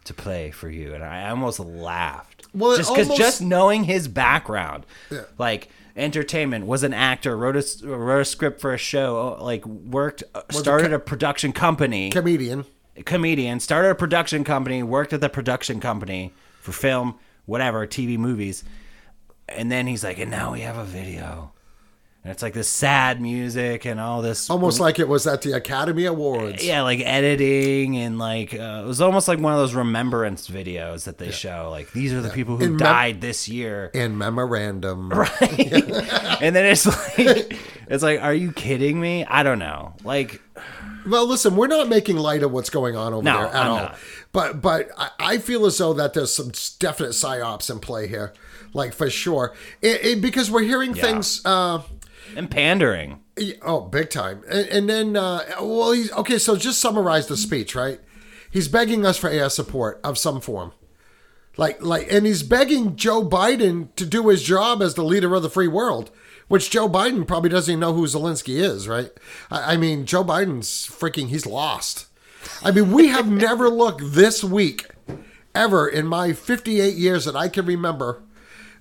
to 0.05 0.13
play 0.13 0.49
for 0.51 0.69
you, 0.69 0.93
and 0.95 1.03
I 1.03 1.29
almost 1.29 1.59
laughed. 1.59 2.38
Well, 2.53 2.77
just 2.77 2.89
because 2.89 3.07
almost- 3.09 3.19
just 3.21 3.41
knowing 3.41 3.83
his 3.85 4.07
background, 4.07 4.85
Yeah. 5.12 5.21
like 5.38 5.69
entertainment, 5.95 6.65
was 6.65 6.83
an 6.83 6.93
actor, 6.93 7.35
wrote 7.38 7.55
a 7.57 7.88
wrote 7.88 8.21
a 8.21 8.25
script 8.25 8.62
for 8.62 8.73
a 8.73 8.77
show, 8.77 9.38
like 9.41 9.65
worked, 9.65 10.23
uh, 10.33 10.41
started 10.51 10.93
a 10.93 10.99
production 10.99 11.51
company, 11.51 12.09
Comedian. 12.09 12.65
comedian, 13.05 13.59
started 13.59 13.89
a 13.89 13.95
production 13.95 14.43
company, 14.43 14.81
worked 14.83 15.13
at 15.13 15.21
the 15.21 15.29
production 15.29 15.79
company 15.79 16.33
for 16.62 16.71
film, 16.71 17.15
whatever, 17.45 17.85
TV, 17.85 18.17
movies. 18.17 18.63
And 19.47 19.71
then 19.71 19.88
he's 19.88 20.03
like, 20.03 20.19
and 20.19 20.29
now 20.31 20.53
we 20.53 20.62
have 20.62 20.77
a 20.77 20.83
video. 20.85 21.51
And 22.21 22.34
it's 22.34 22.43
like 22.43 22.53
this 22.53 22.67
sad 22.67 23.21
music 23.21 23.86
and 23.86 23.97
all 23.97 24.21
this. 24.21 24.49
Almost 24.49 24.82
like 24.82 24.99
it 24.99 25.08
was 25.08 25.25
at 25.25 25.41
the 25.41 25.53
Academy 25.53 26.03
Awards. 26.03 26.65
yeah, 26.65 26.82
like 26.82 26.99
editing 26.99 27.95
and 27.95 28.19
like 28.19 28.53
uh, 28.53 28.82
it 28.84 28.88
was 28.88 28.99
almost 28.99 29.29
like 29.29 29.39
one 29.39 29.53
of 29.53 29.60
those 29.60 29.73
remembrance 29.73 30.49
videos 30.49 31.05
that 31.05 31.17
they 31.17 31.32
show. 31.32 31.69
Like 31.71 31.93
these 31.93 32.12
are 32.12 32.19
the 32.19 32.29
people 32.29 32.58
who 32.58 32.65
In 32.65 32.69
mem- 32.71 32.77
died 32.79 33.21
this 33.21 33.47
year, 33.47 33.89
In 33.93 34.17
memorandum. 34.17 35.10
Right? 35.15 35.41
and 36.41 36.53
then 36.55 36.65
it's 36.65 36.86
like, 36.86 37.58
it's 37.88 38.03
like, 38.03 38.21
are 38.21 38.34
you 38.34 38.51
kidding 38.51 38.99
me? 38.99 39.23
I 39.25 39.43
don't 39.43 39.60
know. 39.60 39.93
Like, 40.03 40.41
Well, 41.08 41.25
listen, 41.25 41.55
we're 41.55 41.67
not 41.67 41.88
making 41.88 42.17
light 42.17 42.43
of 42.43 42.51
what's 42.51 42.69
going 42.69 42.97
on 42.97 43.13
over 43.13 43.23
No, 43.23 43.38
there 43.38 43.47
at 43.47 43.55
I'm 43.55 43.71
all. 43.71 43.77
not. 43.77 43.97
But 44.34 44.62
but 44.62 44.89
I, 44.97 45.10
I 45.19 45.38
feel 45.38 45.65
as 45.65 45.77
though 45.77 45.93
that 45.93 46.13
there's 46.13 46.34
some 46.36 46.51
definite 46.79 47.12
psyops 47.12 47.71
in 47.71 47.79
play 47.79 48.08
here, 48.08 48.34
like 48.73 48.93
for 48.93 49.10
sure. 49.10 49.55
It, 49.82 50.03
it- 50.05 50.21
because 50.21 50.51
we're 50.51 50.63
hearing 50.63 50.93
things. 50.93 51.41
Uh, 51.45 51.82
and 52.35 52.49
pandering. 52.49 53.21
oh, 53.61 53.81
big 53.81 54.09
time. 54.09 54.43
And, 54.49 54.67
and 54.67 54.89
then, 54.89 55.15
uh, 55.15 55.43
well, 55.61 55.91
he's 55.91 56.11
okay. 56.13 56.37
So 56.37 56.55
just 56.55 56.79
summarize 56.79 57.27
the 57.27 57.37
speech, 57.37 57.75
right? 57.75 57.99
He's 58.51 58.67
begging 58.67 59.05
us 59.05 59.17
for 59.17 59.29
air 59.29 59.49
support 59.49 59.99
of 60.03 60.17
some 60.17 60.41
form. 60.41 60.73
Like, 61.57 61.83
like, 61.83 62.11
and 62.11 62.25
he's 62.25 62.41
begging 62.41 62.95
Joe 62.95 63.27
Biden 63.27 63.93
to 63.95 64.05
do 64.05 64.29
his 64.29 64.43
job 64.43 64.81
as 64.81 64.93
the 64.93 65.03
leader 65.03 65.35
of 65.35 65.43
the 65.43 65.49
free 65.49 65.67
world, 65.67 66.09
which 66.47 66.69
Joe 66.69 66.87
Biden 66.87 67.27
probably 67.27 67.49
doesn't 67.49 67.71
even 67.71 67.81
know 67.81 67.93
who 67.93 68.05
Zelensky 68.05 68.61
is, 68.61 68.87
right? 68.87 69.11
I, 69.51 69.73
I 69.73 69.77
mean, 69.77 70.05
Joe 70.05 70.23
Biden's 70.23 70.87
freaking, 70.87 71.27
he's 71.27 71.45
lost. 71.45 72.07
I 72.63 72.71
mean, 72.71 72.91
we 72.91 73.07
have 73.07 73.29
never 73.31 73.69
looked 73.69 74.01
this 74.03 74.43
weak 74.43 74.87
ever 75.53 75.87
in 75.87 76.07
my 76.07 76.33
58 76.33 76.95
years 76.95 77.25
that 77.25 77.35
I 77.35 77.49
can 77.49 77.65
remember. 77.65 78.23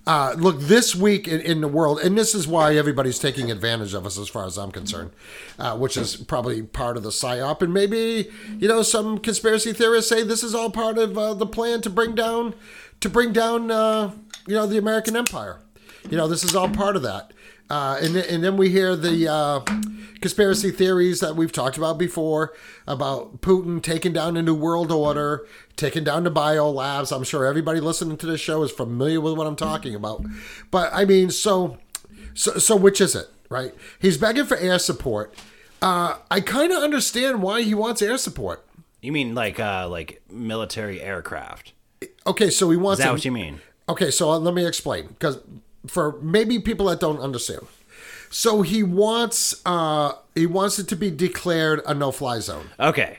Uh, 0.08 0.34
look, 0.38 0.58
this 0.58 0.96
week 0.96 1.28
in, 1.28 1.38
in 1.42 1.60
the 1.60 1.68
world, 1.68 2.00
and 2.00 2.16
this 2.16 2.34
is 2.34 2.48
why 2.48 2.74
everybody's 2.74 3.18
taking 3.18 3.50
advantage 3.50 3.92
of 3.92 4.06
us, 4.06 4.18
as 4.18 4.26
far 4.26 4.46
as 4.46 4.56
I'm 4.56 4.70
concerned, 4.70 5.10
uh, 5.58 5.76
which 5.76 5.98
is 5.98 6.16
probably 6.16 6.62
part 6.62 6.96
of 6.96 7.02
the 7.02 7.10
psyop. 7.10 7.60
And 7.60 7.74
maybe 7.74 8.30
you 8.58 8.68
know 8.68 8.80
some 8.80 9.18
conspiracy 9.18 9.74
theorists 9.74 10.08
say 10.08 10.22
this 10.22 10.42
is 10.42 10.54
all 10.54 10.70
part 10.70 10.96
of 10.96 11.18
uh, 11.18 11.34
the 11.34 11.44
plan 11.44 11.82
to 11.82 11.90
bring 11.90 12.14
down, 12.14 12.54
to 13.00 13.10
bring 13.10 13.34
down, 13.34 13.70
uh, 13.70 14.12
you 14.46 14.54
know, 14.54 14.66
the 14.66 14.78
American 14.78 15.14
empire. 15.14 15.60
You 16.08 16.16
know, 16.16 16.26
this 16.26 16.42
is 16.42 16.56
all 16.56 16.70
part 16.70 16.96
of 16.96 17.02
that. 17.02 17.34
Uh, 17.70 17.98
and, 18.00 18.16
and 18.16 18.42
then 18.42 18.56
we 18.56 18.70
hear 18.70 18.96
the 18.96 19.28
uh, 19.28 19.60
conspiracy 20.20 20.70
theories 20.70 21.20
that 21.20 21.36
we've 21.36 21.52
talked 21.52 21.76
about 21.76 21.98
before 21.98 22.54
about 22.86 23.40
Putin 23.42 23.82
taking 23.82 24.12
down 24.12 24.36
a 24.36 24.42
new 24.42 24.54
world 24.54 24.90
order, 24.90 25.46
taking 25.76 26.02
down 26.04 26.24
the 26.24 26.30
bio 26.30 26.70
labs. 26.70 27.12
I'm 27.12 27.24
sure 27.24 27.44
everybody 27.44 27.80
listening 27.80 28.16
to 28.18 28.26
this 28.26 28.40
show 28.40 28.62
is 28.62 28.70
familiar 28.70 29.20
with 29.20 29.36
what 29.36 29.46
I'm 29.46 29.56
talking 29.56 29.94
about. 29.94 30.24
But 30.70 30.90
I 30.94 31.04
mean, 31.04 31.30
so 31.30 31.78
so, 32.34 32.58
so 32.58 32.74
which 32.76 33.00
is 33.00 33.14
it, 33.14 33.28
right? 33.50 33.74
He's 33.98 34.16
begging 34.16 34.46
for 34.46 34.56
air 34.56 34.78
support. 34.78 35.34
Uh, 35.82 36.16
I 36.30 36.40
kind 36.40 36.72
of 36.72 36.82
understand 36.82 37.42
why 37.42 37.62
he 37.62 37.74
wants 37.74 38.00
air 38.00 38.16
support. 38.18 38.64
You 39.00 39.12
mean 39.12 39.34
like 39.34 39.60
uh 39.60 39.88
like 39.88 40.22
military 40.30 41.00
aircraft? 41.00 41.72
Okay, 42.26 42.50
so 42.50 42.70
he 42.70 42.78
Is 42.78 42.98
that 42.98 43.08
a- 43.08 43.12
what 43.12 43.24
you 43.24 43.32
mean? 43.32 43.60
Okay, 43.88 44.10
so 44.10 44.36
let 44.36 44.54
me 44.54 44.66
explain 44.66 45.06
because 45.08 45.38
for 45.86 46.18
maybe 46.20 46.58
people 46.58 46.86
that 46.86 47.00
don't 47.00 47.20
understand. 47.20 47.66
So 48.30 48.62
he 48.62 48.82
wants 48.82 49.60
uh 49.64 50.12
he 50.34 50.46
wants 50.46 50.78
it 50.78 50.88
to 50.88 50.96
be 50.96 51.10
declared 51.10 51.80
a 51.86 51.94
no-fly 51.94 52.40
zone. 52.40 52.70
Okay. 52.78 53.18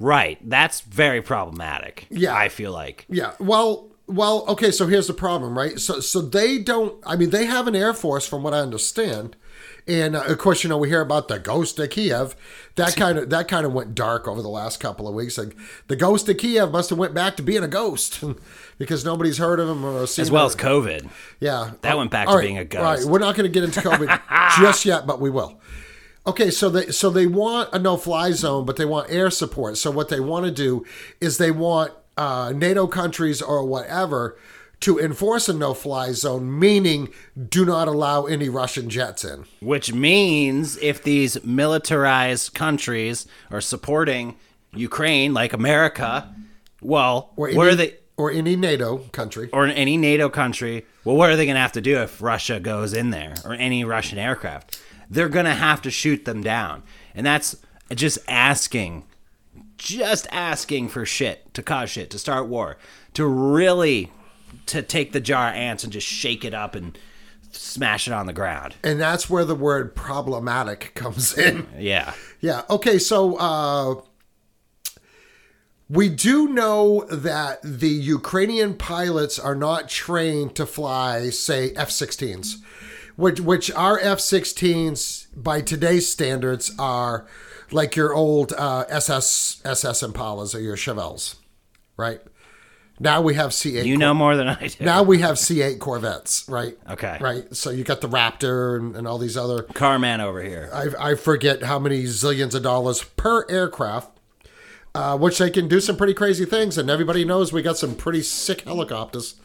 Right. 0.00 0.38
That's 0.48 0.80
very 0.80 1.22
problematic. 1.22 2.06
Yeah. 2.10 2.36
I 2.36 2.48
feel 2.48 2.72
like. 2.72 3.04
Yeah. 3.08 3.32
Well, 3.38 3.88
well, 4.06 4.44
okay, 4.48 4.70
so 4.70 4.86
here's 4.86 5.06
the 5.06 5.14
problem, 5.14 5.56
right? 5.56 5.78
So 5.78 6.00
so 6.00 6.20
they 6.20 6.58
don't 6.58 6.96
I 7.06 7.16
mean 7.16 7.30
they 7.30 7.46
have 7.46 7.68
an 7.68 7.76
air 7.76 7.94
force 7.94 8.26
from 8.26 8.42
what 8.42 8.54
I 8.54 8.60
understand. 8.60 9.36
And 9.86 10.16
uh, 10.16 10.24
of 10.24 10.38
course, 10.38 10.62
you 10.62 10.68
know, 10.68 10.76
we 10.78 10.88
hear 10.88 11.00
about 11.00 11.28
the 11.28 11.38
ghost 11.38 11.78
of 11.78 11.90
Kiev. 11.90 12.36
That 12.76 12.94
kind 12.96 13.18
of 13.18 13.30
that 13.30 13.48
kind 13.48 13.64
of 13.64 13.72
went 13.72 13.94
dark 13.94 14.28
over 14.28 14.42
the 14.42 14.48
last 14.48 14.80
couple 14.80 15.08
of 15.08 15.14
weeks. 15.14 15.38
Like 15.38 15.56
the 15.86 15.96
ghost 15.96 16.28
of 16.28 16.36
Kiev 16.36 16.70
must 16.70 16.90
have 16.90 16.98
went 16.98 17.14
back 17.14 17.36
to 17.36 17.42
being 17.42 17.62
a 17.64 17.68
ghost 17.68 18.22
because 18.78 19.04
nobody's 19.04 19.38
heard 19.38 19.60
of 19.60 19.68
him 19.68 19.84
or 19.84 20.06
seen 20.06 20.22
As 20.22 20.30
well 20.30 20.44
him. 20.44 20.48
as 20.48 20.56
COVID. 20.56 21.08
Yeah. 21.40 21.72
That 21.82 21.96
went 21.96 22.10
back 22.10 22.28
to 22.28 22.38
being 22.38 22.58
a 22.58 22.64
ghost. 22.64 22.82
All 22.84 22.94
right, 22.96 23.04
we're 23.04 23.18
not 23.18 23.34
going 23.34 23.50
to 23.50 23.52
get 23.52 23.64
into 23.64 23.80
COVID 23.80 24.20
just 24.58 24.84
yet, 24.84 25.06
but 25.06 25.20
we 25.20 25.30
will. 25.30 25.60
Okay, 26.26 26.50
so 26.50 26.68
they 26.68 26.90
so 26.90 27.08
they 27.08 27.26
want 27.26 27.70
a 27.72 27.78
no-fly 27.78 28.32
zone, 28.32 28.66
but 28.66 28.76
they 28.76 28.84
want 28.84 29.10
air 29.10 29.30
support. 29.30 29.78
So 29.78 29.90
what 29.90 30.10
they 30.10 30.20
want 30.20 30.44
to 30.44 30.50
do 30.52 30.84
is 31.20 31.38
they 31.38 31.50
want 31.50 31.92
uh, 32.18 32.52
NATO 32.54 32.86
countries 32.86 33.40
or 33.40 33.64
whatever 33.64 34.36
to 34.80 34.98
enforce 34.98 35.48
a 35.48 35.52
no-fly 35.52 36.12
zone, 36.12 36.58
meaning 36.58 37.08
do 37.48 37.64
not 37.64 37.88
allow 37.88 38.26
any 38.26 38.48
Russian 38.48 38.88
jets 38.88 39.24
in. 39.24 39.44
Which 39.60 39.92
means 39.92 40.76
if 40.78 41.02
these 41.02 41.42
militarized 41.44 42.54
countries 42.54 43.26
are 43.50 43.60
supporting 43.60 44.36
Ukraine, 44.72 45.34
like 45.34 45.52
America, 45.52 46.32
well, 46.80 47.32
Or 47.36 47.50
what 47.50 47.66
any, 47.66 47.72
are 47.72 47.74
they? 47.74 47.96
or 48.16 48.30
any 48.30 48.56
NATO 48.56 48.98
country. 49.12 49.48
Or 49.52 49.66
any 49.66 49.96
NATO 49.96 50.28
country, 50.28 50.86
well, 51.04 51.16
what 51.16 51.30
are 51.30 51.36
they 51.36 51.46
going 51.46 51.54
to 51.56 51.60
have 51.60 51.72
to 51.72 51.80
do 51.80 51.98
if 51.98 52.20
Russia 52.22 52.60
goes 52.60 52.92
in 52.92 53.10
there 53.10 53.34
or 53.44 53.54
any 53.54 53.84
Russian 53.84 54.18
aircraft? 54.18 54.80
They're 55.10 55.28
going 55.28 55.46
to 55.46 55.54
have 55.54 55.82
to 55.82 55.90
shoot 55.90 56.24
them 56.24 56.42
down. 56.42 56.82
And 57.14 57.24
that's 57.26 57.56
just 57.94 58.18
asking, 58.28 59.04
just 59.76 60.26
asking 60.30 60.88
for 60.88 61.06
shit, 61.06 61.52
to 61.54 61.62
cause 61.62 61.90
shit, 61.90 62.10
to 62.10 62.18
start 62.18 62.46
war, 62.46 62.76
to 63.14 63.26
really 63.26 64.12
to 64.66 64.82
take 64.82 65.12
the 65.12 65.20
jar 65.20 65.48
of 65.48 65.54
ants 65.54 65.84
and 65.84 65.92
just 65.92 66.06
shake 66.06 66.44
it 66.44 66.54
up 66.54 66.74
and 66.74 66.98
smash 67.50 68.06
it 68.06 68.12
on 68.12 68.26
the 68.26 68.32
ground. 68.32 68.76
And 68.82 69.00
that's 69.00 69.28
where 69.30 69.44
the 69.44 69.54
word 69.54 69.94
problematic 69.94 70.92
comes 70.94 71.36
in. 71.36 71.66
Yeah. 71.78 72.14
Yeah. 72.40 72.62
Okay. 72.70 72.98
So 72.98 73.36
uh, 73.36 74.02
we 75.88 76.08
do 76.08 76.48
know 76.48 77.04
that 77.10 77.60
the 77.62 77.88
Ukrainian 77.88 78.74
pilots 78.74 79.38
are 79.38 79.54
not 79.54 79.88
trained 79.88 80.54
to 80.56 80.66
fly, 80.66 81.30
say, 81.30 81.72
F-16s, 81.72 82.56
which 83.16 83.40
which 83.40 83.70
our 83.72 83.98
F-16s 83.98 85.28
by 85.34 85.60
today's 85.62 86.06
standards 86.08 86.72
are 86.78 87.26
like 87.70 87.96
your 87.96 88.14
old 88.14 88.52
uh, 88.52 88.84
SS 88.88 89.62
SS 89.64 90.02
Impalas 90.02 90.54
or 90.54 90.60
your 90.60 90.76
Chevelles, 90.76 91.36
right? 91.96 92.20
Now 93.00 93.20
we 93.20 93.34
have 93.34 93.50
C8. 93.50 93.84
You 93.84 93.96
know 93.96 94.12
more 94.14 94.36
than 94.36 94.48
I 94.48 94.66
do. 94.68 94.84
Now 94.84 95.02
we 95.04 95.20
have 95.20 95.36
C8 95.36 95.78
Corvettes, 95.78 96.44
right? 96.48 96.76
Okay. 96.90 97.16
Right. 97.20 97.54
So 97.54 97.70
you 97.70 97.84
got 97.84 98.00
the 98.00 98.08
Raptor 98.08 98.76
and, 98.78 98.96
and 98.96 99.06
all 99.06 99.18
these 99.18 99.36
other 99.36 99.62
Carman 99.62 100.20
over 100.20 100.42
here. 100.42 100.68
I, 100.72 101.10
I 101.10 101.14
forget 101.14 101.62
how 101.62 101.78
many 101.78 102.02
zillions 102.04 102.54
of 102.54 102.62
dollars 102.64 103.04
per 103.04 103.46
aircraft, 103.48 104.10
uh, 104.94 105.16
which 105.16 105.38
they 105.38 105.50
can 105.50 105.68
do 105.68 105.78
some 105.80 105.96
pretty 105.96 106.14
crazy 106.14 106.44
things. 106.44 106.76
And 106.76 106.90
everybody 106.90 107.24
knows 107.24 107.52
we 107.52 107.62
got 107.62 107.78
some 107.78 107.94
pretty 107.94 108.22
sick 108.22 108.62
helicopters. 108.62 109.36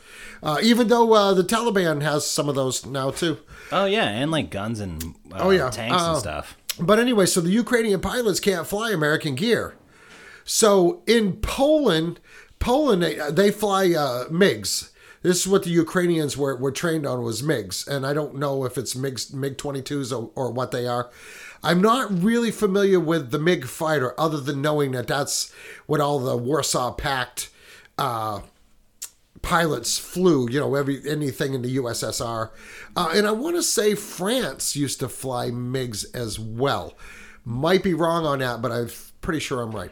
Uh, 0.42 0.58
even 0.62 0.88
though 0.88 1.14
uh, 1.14 1.34
the 1.34 1.44
Taliban 1.44 2.02
has 2.02 2.26
some 2.30 2.50
of 2.50 2.56
those 2.56 2.86
now 2.86 3.12
too. 3.12 3.38
Oh 3.72 3.86
yeah, 3.86 4.06
and 4.10 4.30
like 4.32 4.50
guns 4.50 4.80
and 4.80 5.02
uh, 5.32 5.38
Oh, 5.40 5.50
yeah. 5.52 5.70
tanks 5.70 6.02
Uh, 6.02 6.12
and 6.12 6.18
stuff. 6.20 6.58
But 6.80 7.00
anyway, 7.00 7.28
so 7.28 7.40
the 7.40 7.52
Ukrainian 7.52 8.02
pilots 8.02 8.40
can't 8.40 8.66
fly 8.68 8.92
American 8.92 9.36
gear. 9.36 9.76
So 10.44 11.02
in 11.08 11.34
Poland, 11.38 12.20
Poland 12.64 13.04
they, 13.04 13.16
they 13.30 13.52
fly 13.52 13.88
uh, 13.92 14.30
MiGs. 14.30 14.90
This 15.22 15.42
is 15.42 15.48
what 15.48 15.64
the 15.64 15.70
Ukrainians 15.70 16.38
were, 16.38 16.56
were 16.56 16.72
trained 16.72 17.06
on 17.06 17.22
was 17.22 17.42
MiGs, 17.42 17.88
and 17.88 18.06
I 18.06 18.14
don't 18.14 18.36
know 18.36 18.64
if 18.64 18.78
it's 18.78 18.94
MiGs 18.94 19.34
MiG 19.34 19.58
22s 19.58 20.18
or, 20.18 20.32
or 20.34 20.50
what 20.50 20.72
they 20.72 20.88
are. 20.88 21.10
I'm 21.62 21.82
not 21.82 22.24
really 22.24 22.52
familiar 22.52 23.02
with 23.02 23.32
the 23.32 23.40
MiG 23.40 23.66
fighter, 23.66 24.18
other 24.18 24.40
than 24.40 24.62
knowing 24.62 24.92
that 24.92 25.08
that's 25.08 25.54
what 25.88 26.00
all 26.00 26.20
the 26.20 26.38
Warsaw 26.38 26.94
Pact 26.94 27.50
uh, 27.98 28.42
pilots 29.42 29.98
flew, 29.98 30.50
you 30.50 30.60
know, 30.60 30.76
every 30.76 31.02
anything 31.10 31.54
in 31.54 31.64
the 31.64 31.76
USSR. 31.76 32.52
Uh, 32.96 33.12
and 33.14 33.28
I 33.28 33.32
want 33.32 33.58
to 33.58 33.64
say 33.64 33.94
France 33.94 34.74
used 34.74 35.02
to 35.02 35.10
fly 35.10 35.50
MiGs 35.50 36.16
as 36.16 36.40
well. 36.40 36.98
Might 37.44 37.84
be 37.84 37.94
wrong 37.94 38.26
on 38.26 38.40
that, 38.40 38.62
but 38.62 38.72
I'm 38.72 38.90
pretty 39.20 39.40
sure 39.40 39.62
I'm 39.62 39.72
right. 39.72 39.92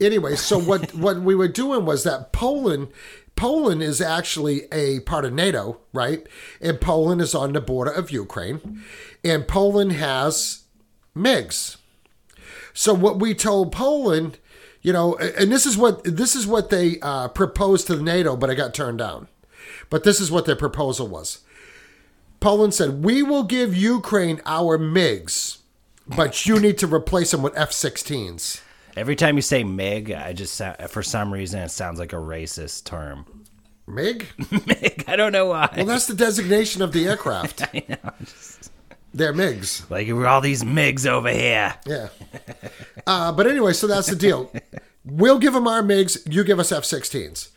Anyway, 0.00 0.36
so 0.36 0.58
what 0.58 0.94
what 1.04 1.20
we 1.20 1.34
were 1.34 1.48
doing 1.48 1.84
was 1.84 2.04
that 2.04 2.32
Poland 2.32 2.88
Poland 3.36 3.82
is 3.82 4.00
actually 4.00 4.62
a 4.72 5.00
part 5.00 5.24
of 5.24 5.32
NATO, 5.32 5.80
right? 5.92 6.26
And 6.60 6.80
Poland 6.80 7.20
is 7.20 7.34
on 7.34 7.52
the 7.52 7.60
border 7.60 7.90
of 7.90 8.10
Ukraine. 8.10 8.82
And 9.24 9.48
Poland 9.48 9.92
has 9.92 10.62
MiGs. 11.16 11.76
So 12.72 12.94
what 12.94 13.18
we 13.18 13.34
told 13.34 13.72
Poland, 13.72 14.38
You 14.82 14.92
know, 14.92 15.16
and 15.16 15.50
this 15.50 15.64
is 15.64 15.76
what 15.78 16.04
this 16.04 16.36
is 16.36 16.46
what 16.46 16.68
they 16.68 16.98
uh, 17.00 17.28
proposed 17.28 17.86
to 17.86 17.96
NATO, 18.00 18.36
but 18.36 18.50
it 18.50 18.56
got 18.56 18.74
turned 18.74 18.98
down. 18.98 19.28
But 19.88 20.04
this 20.04 20.20
is 20.20 20.30
what 20.30 20.44
their 20.44 20.56
proposal 20.56 21.08
was. 21.08 21.38
Poland 22.38 22.74
said, 22.74 23.02
"We 23.02 23.22
will 23.22 23.44
give 23.44 23.74
Ukraine 23.74 24.42
our 24.44 24.76
MiGs, 24.76 25.58
but 26.06 26.44
you 26.44 26.60
need 26.60 26.76
to 26.78 26.86
replace 26.86 27.30
them 27.30 27.42
with 27.42 27.56
F-16s." 27.56 28.60
Every 28.96 29.16
time 29.16 29.36
you 29.36 29.42
say 29.42 29.64
MiG, 29.64 30.12
I 30.12 30.32
just 30.32 30.60
for 30.88 31.02
some 31.02 31.32
reason 31.32 31.60
it 31.60 31.70
sounds 31.70 31.98
like 31.98 32.12
a 32.12 32.16
racist 32.16 32.84
term. 32.84 33.44
MiG? 33.86 34.26
MiG. 34.66 35.04
I 35.06 35.16
don't 35.16 35.32
know 35.32 35.46
why. 35.46 35.68
Well, 35.76 35.86
that's 35.86 36.06
the 36.06 36.14
designation 36.14 36.80
of 36.80 36.92
the 36.92 37.06
aircraft. 37.06 37.62
I 37.74 37.84
know. 37.88 38.12
They're 39.12 39.32
MiGs. 39.32 39.90
Like 39.90 40.08
we're 40.08 40.26
all 40.26 40.40
these 40.40 40.62
MiGs 40.64 41.06
over 41.06 41.28
here. 41.30 41.74
Yeah. 41.86 42.08
Uh, 43.06 43.30
but 43.32 43.46
anyway, 43.46 43.72
so 43.72 43.86
that's 43.86 44.08
the 44.08 44.16
deal. 44.16 44.52
We'll 45.04 45.38
give 45.38 45.52
them 45.52 45.68
our 45.68 45.82
MiGs. 45.82 46.32
You 46.32 46.42
give 46.42 46.58
us 46.58 46.72
F-16s. 46.72 47.50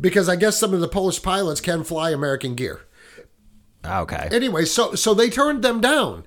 Because 0.00 0.28
I 0.28 0.36
guess 0.36 0.58
some 0.58 0.72
of 0.72 0.80
the 0.80 0.88
Polish 0.88 1.22
pilots 1.22 1.60
can 1.60 1.84
fly 1.84 2.10
American 2.10 2.54
gear. 2.54 2.82
Okay. 3.84 4.28
Anyway, 4.32 4.64
so 4.64 4.94
so 4.94 5.12
they 5.14 5.28
turned 5.28 5.62
them 5.62 5.80
down. 5.80 6.24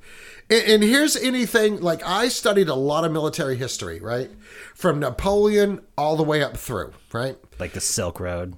And, 0.51 0.63
and 0.65 0.83
here's 0.83 1.15
anything 1.15 1.81
like 1.81 2.05
I 2.05 2.27
studied 2.27 2.67
a 2.67 2.75
lot 2.75 3.05
of 3.05 3.11
military 3.11 3.55
history, 3.55 3.99
right? 3.99 4.29
From 4.75 4.99
Napoleon 4.99 5.81
all 5.97 6.15
the 6.15 6.23
way 6.23 6.43
up 6.43 6.57
through, 6.57 6.93
right? 7.11 7.37
like 7.61 7.73
the 7.73 7.79
Silk 7.79 8.19
Road. 8.19 8.55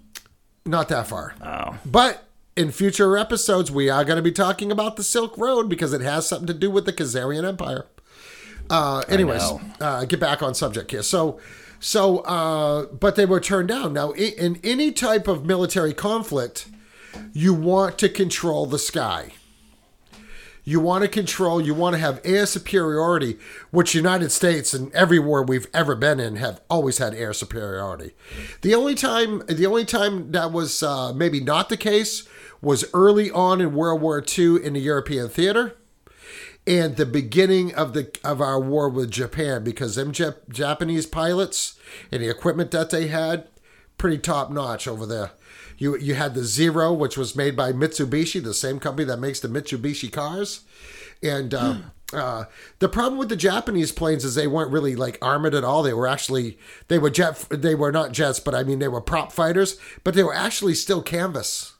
Not 0.65 0.87
that 0.87 1.07
far. 1.07 1.35
Oh. 1.43 1.77
But 1.85 2.23
in 2.55 2.71
future 2.71 3.17
episodes, 3.17 3.69
we 3.69 3.89
are 3.89 4.05
going 4.05 4.15
to 4.15 4.23
be 4.23 4.31
talking 4.31 4.71
about 4.71 4.95
the 4.95 5.03
Silk 5.03 5.37
Road 5.37 5.69
because 5.69 5.91
it 5.91 6.01
has 6.01 6.27
something 6.27 6.47
to 6.47 6.53
do 6.53 6.71
with 6.71 6.85
the 6.85 6.93
Khazarian 6.93 7.45
Empire. 7.45 7.85
Uh, 8.69 9.03
anyways, 9.09 9.43
uh, 9.81 10.05
get 10.05 10.21
back 10.21 10.41
on 10.41 10.55
subject 10.55 10.91
here. 10.91 11.03
So, 11.03 11.37
so, 11.81 12.19
uh, 12.19 12.85
but 12.85 13.17
they 13.17 13.25
were 13.25 13.41
turned 13.41 13.67
down. 13.67 13.91
Now, 13.91 14.11
in 14.11 14.57
any 14.63 14.93
type 14.93 15.27
of 15.27 15.45
military 15.45 15.93
conflict, 15.93 16.69
you 17.33 17.53
want 17.53 17.97
to 17.97 18.07
control 18.07 18.65
the 18.65 18.79
sky. 18.79 19.33
You 20.63 20.79
want 20.79 21.03
to 21.03 21.09
control, 21.09 21.59
you 21.59 21.73
want 21.73 21.93
to 21.95 21.99
have 21.99 22.21
air 22.23 22.45
superiority, 22.45 23.37
which 23.71 23.93
United 23.93 24.31
States 24.31 24.73
and 24.73 24.93
every 24.93 25.19
war 25.19 25.43
we've 25.43 25.67
ever 25.73 25.95
been 25.95 26.19
in 26.19 26.37
have 26.37 26.61
always 26.69 26.99
had 26.99 27.13
air 27.13 27.33
superiority. 27.33 28.11
The 28.61 28.73
only 28.73 28.95
time, 28.95 29.43
the 29.47 29.65
only 29.65 29.83
time 29.83 30.31
that 30.31 30.51
was 30.51 30.81
uh, 30.81 31.11
maybe 31.13 31.41
not 31.41 31.67
the 31.67 31.77
case 31.77 32.27
was 32.61 32.85
early 32.93 33.29
on 33.29 33.59
in 33.59 33.73
World 33.73 34.01
War 34.01 34.23
II 34.25 34.63
in 34.63 34.73
the 34.73 34.79
European 34.79 35.27
theater, 35.27 35.75
and 36.65 36.95
the 36.95 37.05
beginning 37.05 37.75
of 37.75 37.91
the 37.91 38.09
of 38.23 38.39
our 38.39 38.59
war 38.59 38.87
with 38.87 39.11
Japan 39.11 39.65
because 39.65 39.95
them 39.95 40.13
Jap- 40.13 40.47
Japanese 40.49 41.05
pilots 41.05 41.77
and 42.09 42.23
the 42.23 42.29
equipment 42.29 42.71
that 42.71 42.89
they 42.89 43.07
had, 43.07 43.49
pretty 43.97 44.17
top 44.17 44.49
notch 44.49 44.87
over 44.87 45.05
there. 45.05 45.31
You 45.77 45.97
you 45.97 46.15
had 46.15 46.33
the 46.33 46.43
Zero, 46.43 46.93
which 46.93 47.17
was 47.17 47.35
made 47.35 47.55
by 47.55 47.71
Mitsubishi, 47.71 48.43
the 48.43 48.53
same 48.53 48.79
company 48.79 49.05
that 49.05 49.17
makes 49.17 49.39
the 49.39 49.47
Mitsubishi 49.47 50.11
cars, 50.11 50.61
and. 51.21 51.53
Um, 51.53 51.91
uh, 52.13 52.45
the 52.79 52.89
problem 52.89 53.17
with 53.17 53.29
the 53.29 53.35
Japanese 53.35 53.91
planes 53.91 54.23
is 54.23 54.35
they 54.35 54.47
weren't 54.47 54.71
really 54.71 54.95
like 54.95 55.17
armored 55.21 55.55
at 55.55 55.63
all. 55.63 55.83
They 55.83 55.93
were 55.93 56.07
actually 56.07 56.57
they 56.87 56.99
were 56.99 57.09
jet 57.09 57.47
they 57.49 57.75
were 57.75 57.91
not 57.91 58.11
jets, 58.11 58.39
but 58.39 58.53
I 58.53 58.63
mean 58.63 58.79
they 58.79 58.87
were 58.87 59.01
prop 59.01 59.31
fighters, 59.31 59.79
but 60.03 60.13
they 60.13 60.23
were 60.23 60.35
actually 60.35 60.75
still 60.75 61.01
canvas. 61.01 61.73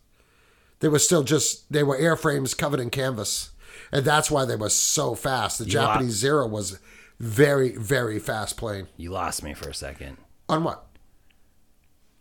They 0.79 0.87
were 0.87 0.99
still 0.99 1.23
just 1.23 1.71
they 1.71 1.83
were 1.83 1.97
airframes 1.97 2.57
covered 2.57 2.79
in 2.79 2.89
canvas, 2.89 3.51
and 3.91 4.03
that's 4.03 4.31
why 4.31 4.45
they 4.45 4.55
were 4.55 4.69
so 4.69 5.15
fast. 5.15 5.59
The 5.59 5.65
lo- 5.65 5.69
Japanese 5.69 6.13
Zero 6.13 6.47
was 6.47 6.79
very 7.19 7.75
very 7.77 8.19
fast 8.19 8.57
plane. 8.57 8.87
You 8.97 9.11
lost 9.11 9.43
me 9.43 9.53
for 9.53 9.69
a 9.69 9.73
second. 9.73 10.17
On 10.49 10.63
what? 10.63 10.87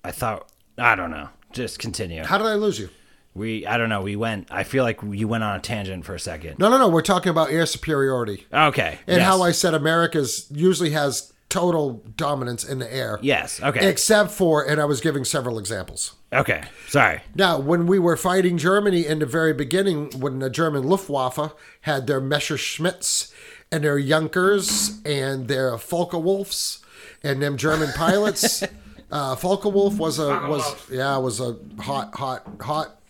I 0.05 0.11
thought 0.11 0.49
I 0.79 0.95
don't 0.95 1.11
know. 1.11 1.31
Just 1.53 1.79
continue. 1.79 2.25
How 2.25 2.39
did 2.39 2.47
I 2.47 2.55
lose 2.55 2.79
you? 2.79 2.89
We 3.35 3.67
I 3.67 3.79
don't 3.79 3.89
know. 3.89 4.03
We 4.03 4.17
went. 4.17 4.49
I 4.51 4.63
feel 4.63 4.85
like 4.85 5.01
you 5.03 5.27
went 5.27 5.43
on 5.45 5.57
a 5.57 5.61
tangent 5.61 6.05
for 6.05 6.15
a 6.15 6.21
second. 6.21 6.59
No, 6.59 6.69
no, 6.69 6.77
no. 6.79 6.89
We're 6.89 7.01
talking 7.03 7.31
about 7.31 7.51
air 7.51 7.65
superiority 7.67 8.47
Okay. 8.53 8.99
and 9.07 9.19
yes. 9.19 9.27
how 9.27 9.41
I 9.43 9.53
said 9.53 9.73
America's 9.75 10.47
usually 10.51 10.91
has 10.91 11.33
total 11.49 12.03
dominance 12.17 12.65
in 12.65 12.79
the 12.79 12.95
air. 12.95 13.19
Yes. 13.23 13.63
Okay. 13.63 13.87
Except 13.89 14.31
for, 14.31 14.67
and 14.67 14.81
I 14.81 14.87
was 14.87 15.01
giving 15.03 15.23
several 15.25 15.59
examples. 15.59 16.15
okay. 16.33 16.63
Sorry. 16.89 17.21
Now, 17.35 17.59
when 17.59 17.87
we 17.87 17.99
were 17.99 18.17
fighting 18.17 18.57
Germany 18.57 19.07
in 19.07 19.19
the 19.19 19.27
very 19.27 19.53
beginning, 19.53 20.11
when 20.19 20.39
the 20.39 20.49
German 20.49 20.85
Luftwaffe 20.85 21.53
had 21.83 22.07
their 22.07 22.23
Messerschmitts 22.23 23.33
and 23.71 23.85
their 23.85 24.01
Junkers 24.01 25.01
and 25.05 25.49
their 25.49 25.77
Wolfs 25.91 26.79
and 27.23 27.43
them 27.43 27.59
German 27.59 27.93
pilots, 27.93 28.63
uh, 29.13 29.37
Wolf 29.43 29.99
was 29.99 30.19
a 30.19 30.29
was 30.49 30.91
yeah 30.91 31.17
was 31.19 31.41
a 31.41 31.57
hot 31.79 32.15
hot 32.15 32.47
hot 32.61 33.01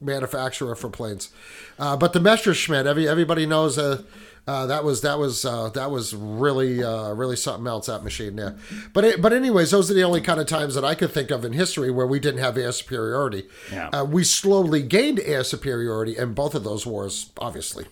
manufacturer 0.00 0.74
for 0.74 0.90
planes, 0.90 1.30
uh, 1.78 1.96
but 1.96 2.12
the 2.12 2.20
Messerschmitt, 2.20 2.86
every 2.86 3.08
everybody 3.08 3.46
knows 3.46 3.78
uh, 3.78 4.02
uh, 4.46 4.66
that 4.66 4.84
was 4.84 5.00
that 5.00 5.18
was 5.18 5.44
uh, 5.44 5.70
that 5.70 5.90
was 5.90 6.14
really 6.14 6.82
uh, 6.82 7.12
really 7.14 7.36
something 7.36 7.66
else 7.66 7.86
that 7.86 8.04
machine 8.04 8.36
there. 8.36 8.56
But 8.92 9.04
it, 9.04 9.22
but 9.22 9.32
anyways, 9.32 9.70
those 9.70 9.90
are 9.90 9.94
the 9.94 10.02
only 10.02 10.20
kind 10.20 10.38
of 10.38 10.46
times 10.46 10.74
that 10.74 10.84
I 10.84 10.94
could 10.94 11.12
think 11.12 11.30
of 11.30 11.44
in 11.44 11.54
history 11.54 11.90
where 11.90 12.06
we 12.06 12.20
didn't 12.20 12.40
have 12.40 12.58
air 12.58 12.72
superiority. 12.72 13.44
Yeah. 13.72 13.88
Uh, 13.88 14.04
we 14.04 14.22
slowly 14.22 14.82
gained 14.82 15.20
air 15.20 15.44
superiority 15.44 16.16
in 16.18 16.34
both 16.34 16.54
of 16.54 16.62
those 16.62 16.84
wars, 16.84 17.30
obviously. 17.38 17.86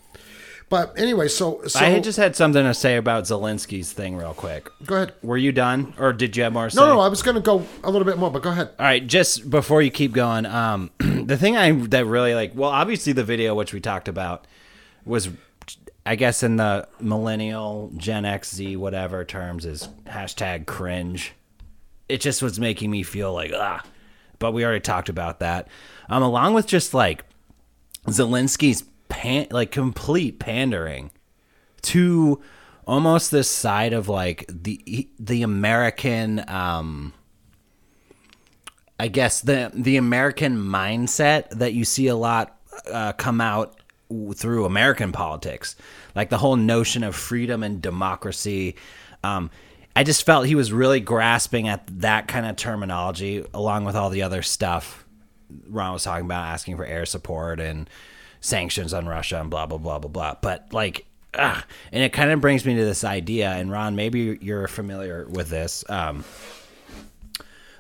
But 0.73 0.99
anyway, 0.99 1.29
so 1.29 1.61
so 1.67 1.79
I 1.81 1.91
had 1.91 2.03
just 2.03 2.17
had 2.17 2.35
something 2.35 2.65
to 2.65 2.73
say 2.73 2.97
about 2.97 3.25
Zelensky's 3.25 3.93
thing, 3.93 4.17
real 4.17 4.33
quick. 4.33 4.71
go 4.87 4.95
ahead. 4.97 5.13
Were 5.23 5.37
you 5.37 5.53
done, 5.53 5.93
or 5.99 6.15
did 6.15 6.35
you 6.35 6.45
have 6.45 6.55
more? 6.55 6.71
To 6.71 6.75
No, 6.75 6.83
say? 6.85 6.89
no, 6.89 7.01
I 7.01 7.09
was 7.09 7.23
going 7.23 7.35
to 7.35 7.43
go 7.43 7.67
a 7.85 7.91
little 7.91 8.07
bit 8.07 8.17
more, 8.17 8.31
but 8.31 8.43
go 8.43 8.49
ahead. 8.53 8.71
All 8.79 8.87
right, 8.87 9.07
just 9.07 9.51
before 9.51 9.83
you 9.83 9.91
keep 9.91 10.13
going, 10.15 10.47
um, 10.47 10.91
the 10.99 11.37
thing 11.37 11.59
I 11.59 11.73
that 11.89 12.07
really 12.07 12.35
like, 12.35 12.53
well, 12.55 12.71
obviously 12.71 13.13
the 13.13 13.23
video 13.23 13.55
which 13.55 13.75
we 13.75 13.81
talked 13.81 14.09
about 14.09 14.47
was, 15.05 15.29
I 16.07 16.17
guess, 16.17 16.43
in 16.43 16.57
the 16.57 16.89
millennial 17.01 17.93
Gen 17.99 18.25
X 18.25 18.55
Z 18.55 18.77
whatever 18.77 19.27
terms 19.27 19.67
is 19.67 19.91
hashtag 20.07 20.65
cringe. 20.65 21.35
It 22.09 22.23
just 22.23 22.41
was 22.41 22.59
making 22.59 22.91
me 22.91 23.03
feel 23.03 23.35
like 23.35 23.53
ah, 23.55 23.83
but 24.39 24.53
we 24.53 24.65
already 24.65 24.81
talked 24.81 25.11
about 25.11 25.41
that. 25.41 25.69
Um, 26.09 26.23
along 26.23 26.55
with 26.55 26.67
just 26.67 26.95
like 26.95 27.25
Zelensky's 28.07 28.85
pan 29.12 29.46
like 29.51 29.70
complete 29.70 30.38
pandering 30.38 31.11
to 31.83 32.40
almost 32.87 33.31
this 33.31 33.48
side 33.48 33.92
of 33.92 34.09
like 34.09 34.46
the 34.48 35.07
the 35.20 35.42
American 35.42 36.42
um 36.48 37.12
I 38.98 39.09
guess 39.09 39.42
the 39.42 39.70
the 39.75 39.98
American 39.98 40.57
mindset 40.57 41.51
that 41.51 41.75
you 41.75 41.85
see 41.85 42.07
a 42.07 42.16
lot 42.16 42.57
uh, 42.90 43.12
come 43.12 43.40
out 43.40 43.77
through 44.35 44.64
American 44.64 45.12
politics, 45.12 45.77
like 46.14 46.31
the 46.31 46.38
whole 46.38 46.57
notion 46.57 47.05
of 47.05 47.14
freedom 47.14 47.62
and 47.62 47.83
democracy. 47.83 48.77
Um, 49.22 49.51
I 49.94 50.05
just 50.05 50.25
felt 50.25 50.46
he 50.46 50.55
was 50.55 50.72
really 50.72 51.01
grasping 51.01 51.68
at 51.68 51.87
that 52.01 52.29
kind 52.29 52.46
of 52.46 52.57
terminology, 52.57 53.44
along 53.53 53.85
with 53.85 53.96
all 53.96 54.09
the 54.09 54.22
other 54.22 54.40
stuff 54.40 55.05
Ron 55.66 55.92
was 55.92 56.05
talking 56.05 56.25
about, 56.25 56.46
asking 56.46 56.77
for 56.77 56.87
air 56.87 57.05
support 57.05 57.61
and 57.61 57.90
sanctions 58.43 58.93
on 58.93 59.07
Russia 59.07 59.41
and 59.41 59.49
blah 59.49 59.65
blah 59.65 59.79
blah 59.79 59.99
blah 59.99 60.11
blah. 60.11 60.35
But 60.43 60.75
like, 60.75 61.07
ah, 61.39 61.65
and 61.91 62.03
it 62.03 62.13
kind 62.13 62.31
of 62.31 62.43
brings 62.43 62.67
me 62.67 62.75
to 62.75 62.85
this 62.85 63.05
idea. 63.05 63.51
And 63.51 63.71
Ron, 63.71 63.97
maybe 63.97 64.39
you're 64.43 64.69
familiar 64.69 65.27
with 65.27 65.49
this. 65.49 65.83
Um, 65.89 66.25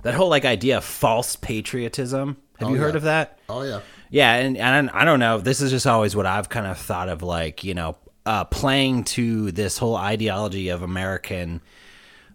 that 0.02 0.14
whole 0.14 0.30
like 0.30 0.46
idea 0.46 0.78
of 0.78 0.84
false 0.84 1.36
patriotism. 1.36 2.38
Have 2.58 2.70
you 2.70 2.76
heard 2.76 2.94
yeah. 2.94 2.96
of 2.96 3.02
that? 3.02 3.38
Oh 3.50 3.62
yeah. 3.62 3.80
Yeah, 4.10 4.34
and, 4.34 4.58
and 4.58 4.90
I 4.90 5.06
don't 5.06 5.20
know. 5.20 5.38
This 5.38 5.62
is 5.62 5.70
just 5.70 5.86
always 5.86 6.14
what 6.14 6.26
I've 6.26 6.50
kind 6.50 6.66
of 6.66 6.76
thought 6.76 7.08
of, 7.08 7.22
like 7.22 7.64
you 7.64 7.72
know, 7.72 7.96
uh, 8.26 8.44
playing 8.44 9.04
to 9.04 9.50
this 9.52 9.78
whole 9.78 9.96
ideology 9.96 10.68
of 10.68 10.82
American, 10.82 11.62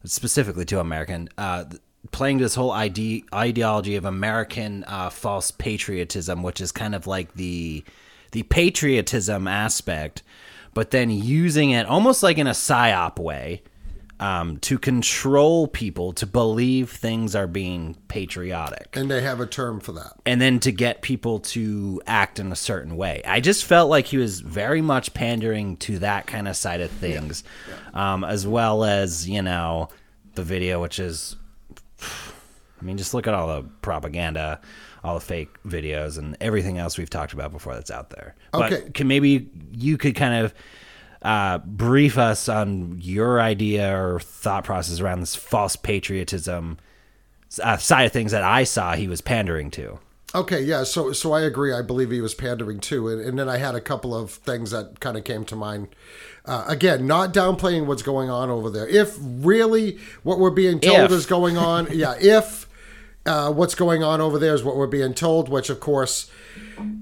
specifically 0.03 0.65
to 0.65 0.79
American, 0.79 1.29
uh, 1.37 1.65
playing 2.11 2.39
to 2.39 2.45
this 2.45 2.55
whole 2.55 2.71
ide- 2.71 3.23
ideology 3.31 3.95
of 3.95 4.05
American 4.05 4.85
uh, 4.85 5.11
false 5.11 5.51
patriotism, 5.51 6.41
which 6.41 6.61
is 6.61 6.71
kind 6.71 6.95
of 6.95 7.05
like 7.05 7.33
the 7.35 7.83
the 8.31 8.43
patriotism 8.43 9.47
aspect, 9.47 10.23
but 10.73 10.91
then 10.91 11.09
using 11.09 11.71
it 11.71 11.85
almost 11.85 12.23
like 12.23 12.37
in 12.37 12.47
a 12.47 12.51
psyop 12.51 13.19
way 13.19 13.61
um, 14.19 14.57
to 14.57 14.79
control 14.79 15.67
people 15.67 16.11
to 16.13 16.25
believe 16.25 16.89
things 16.89 17.35
are 17.35 17.45
being 17.45 17.95
patriotic 18.07 18.87
And 18.95 19.11
they 19.11 19.21
have 19.21 19.39
a 19.39 19.45
term 19.45 19.79
for 19.79 19.91
that. 19.91 20.13
and 20.25 20.41
then 20.41 20.59
to 20.61 20.71
get 20.71 21.03
people 21.03 21.39
to 21.39 22.01
act 22.07 22.39
in 22.39 22.51
a 22.51 22.55
certain 22.55 22.97
way. 22.97 23.21
I 23.25 23.39
just 23.41 23.63
felt 23.65 23.91
like 23.91 24.07
he 24.07 24.17
was 24.17 24.39
very 24.39 24.81
much 24.81 25.13
pandering 25.13 25.77
to 25.77 25.99
that 25.99 26.25
kind 26.25 26.47
of 26.47 26.55
side 26.55 26.81
of 26.81 26.89
things, 26.89 27.43
Um, 27.93 28.23
as 28.23 28.47
well 28.47 28.83
as 28.83 29.29
you 29.29 29.41
know 29.43 29.89
the 30.33 30.41
video, 30.43 30.81
which 30.81 30.97
is, 30.99 31.35
I 32.01 32.83
mean, 32.85 32.97
just 32.97 33.13
look 33.13 33.27
at 33.27 33.33
all 33.33 33.47
the 33.61 33.67
propaganda, 33.81 34.61
all 35.07 35.15
the 35.15 35.21
fake 35.21 35.49
videos, 35.63 36.17
and 36.17 36.35
everything 36.41 36.77
else 36.77 36.97
we've 36.97 37.09
talked 37.09 37.33
about 37.33 37.51
before 37.51 37.73
that's 37.73 37.91
out 37.91 38.09
there. 38.11 38.35
But 38.51 38.73
Okay. 38.73 38.89
can 38.91 39.07
maybe 39.07 39.49
you 39.71 39.97
could 39.97 40.15
kind 40.15 40.45
of 40.45 40.53
uh, 41.21 41.57
brief 41.59 42.17
us 42.17 42.47
on 42.47 42.99
your 43.01 43.41
idea 43.41 43.97
or 43.97 44.19
thought 44.19 44.63
process 44.63 44.99
around 44.99 45.19
this 45.21 45.35
false 45.35 45.75
patriotism 45.75 46.77
uh, 47.63 47.77
side 47.77 48.03
of 48.05 48.11
things 48.11 48.31
that 48.31 48.43
I 48.43 48.63
saw 48.65 48.93
he 48.93 49.07
was 49.07 49.21
pandering 49.21 49.71
to. 49.71 49.99
Okay, 50.35 50.61
yeah, 50.61 50.83
so 50.83 51.13
so 51.13 51.31
I 51.31 51.41
agree. 51.41 51.73
I 51.73 51.81
believe 51.81 52.11
he 52.11 52.19
was 52.19 52.35
pandering 52.35 52.79
too, 52.81 53.07
and, 53.07 53.21
and 53.21 53.39
then 53.39 53.47
I 53.47 53.57
had 53.57 53.75
a 53.75 53.81
couple 53.81 54.13
of 54.13 54.29
things 54.31 54.71
that 54.71 54.99
kind 54.99 55.15
of 55.17 55.23
came 55.23 55.45
to 55.45 55.55
mind. 55.55 55.87
Uh, 56.45 56.65
again, 56.67 57.07
not 57.07 57.33
downplaying 57.33 57.85
what's 57.85 58.03
going 58.03 58.29
on 58.29 58.49
over 58.49 58.69
there. 58.69 58.87
If 58.87 59.17
really 59.19 59.97
what 60.23 60.37
we're 60.37 60.51
being 60.51 60.79
told 60.81 60.99
If. 60.99 61.11
is 61.11 61.25
going 61.25 61.57
on, 61.57 61.87
yeah, 61.91 62.15
if 62.19 62.66
uh, 63.27 63.51
what's 63.51 63.75
going 63.75 64.03
on 64.03 64.21
over 64.21 64.39
there 64.39 64.53
is 64.53 64.63
what 64.63 64.75
we're 64.77 64.87
being 64.87 65.13
told, 65.13 65.49
which 65.49 65.69
of 65.69 65.79
course 65.79 66.31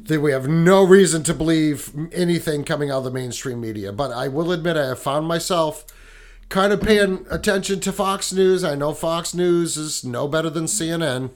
that 0.03 0.21
we 0.21 0.31
have 0.31 0.47
no 0.47 0.83
reason 0.83 1.23
to 1.23 1.33
believe 1.33 1.91
anything 2.11 2.63
coming 2.63 2.89
out 2.89 2.99
of 2.99 3.03
the 3.05 3.11
mainstream 3.11 3.61
media. 3.61 3.91
But 3.91 4.11
I 4.11 4.27
will 4.27 4.51
admit, 4.51 4.77
I 4.77 4.87
have 4.87 4.99
found 4.99 5.27
myself 5.27 5.85
kind 6.49 6.73
of 6.73 6.81
paying 6.81 7.25
attention 7.29 7.79
to 7.81 7.91
Fox 7.91 8.33
News. 8.33 8.63
I 8.63 8.75
know 8.75 8.93
Fox 8.93 9.33
News 9.33 9.77
is 9.77 10.03
no 10.03 10.27
better 10.27 10.49
than 10.49 10.65
CNN, 10.65 11.31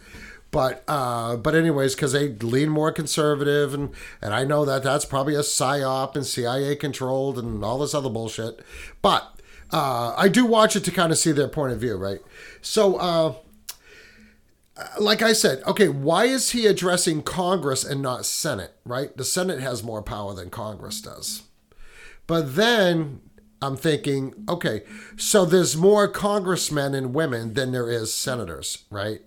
but 0.51 0.83
uh, 0.87 1.35
but 1.37 1.55
anyways, 1.55 1.95
because 1.95 2.13
they 2.13 2.29
lean 2.29 2.69
more 2.69 2.91
conservative, 2.91 3.73
and 3.73 3.91
and 4.21 4.33
I 4.33 4.43
know 4.43 4.65
that 4.65 4.83
that's 4.83 5.05
probably 5.05 5.35
a 5.35 5.39
psyop 5.39 6.15
and 6.15 6.25
CIA 6.25 6.75
controlled 6.75 7.37
and 7.37 7.63
all 7.63 7.79
this 7.79 7.93
other 7.93 8.09
bullshit. 8.09 8.59
But 9.01 9.39
uh, 9.71 10.13
I 10.17 10.27
do 10.27 10.45
watch 10.45 10.75
it 10.75 10.83
to 10.85 10.91
kind 10.91 11.11
of 11.11 11.17
see 11.17 11.31
their 11.31 11.47
point 11.47 11.73
of 11.73 11.79
view, 11.79 11.95
right? 11.95 12.19
So. 12.61 13.43
Like 14.99 15.21
I 15.21 15.33
said, 15.33 15.61
okay, 15.65 15.89
why 15.89 16.25
is 16.25 16.51
he 16.51 16.65
addressing 16.65 17.23
Congress 17.23 17.83
and 17.83 18.01
not 18.01 18.25
Senate, 18.25 18.75
right? 18.85 19.15
The 19.15 19.25
Senate 19.25 19.59
has 19.59 19.83
more 19.83 20.01
power 20.01 20.33
than 20.33 20.49
Congress 20.49 21.01
does. 21.01 21.43
But 22.27 22.55
then 22.55 23.21
I'm 23.61 23.75
thinking, 23.75 24.33
okay, 24.47 24.83
so 25.17 25.43
there's 25.43 25.75
more 25.75 26.07
congressmen 26.07 26.93
and 26.93 27.13
women 27.13 27.55
than 27.55 27.71
there 27.71 27.89
is 27.89 28.13
senators, 28.13 28.85
right? 28.89 29.21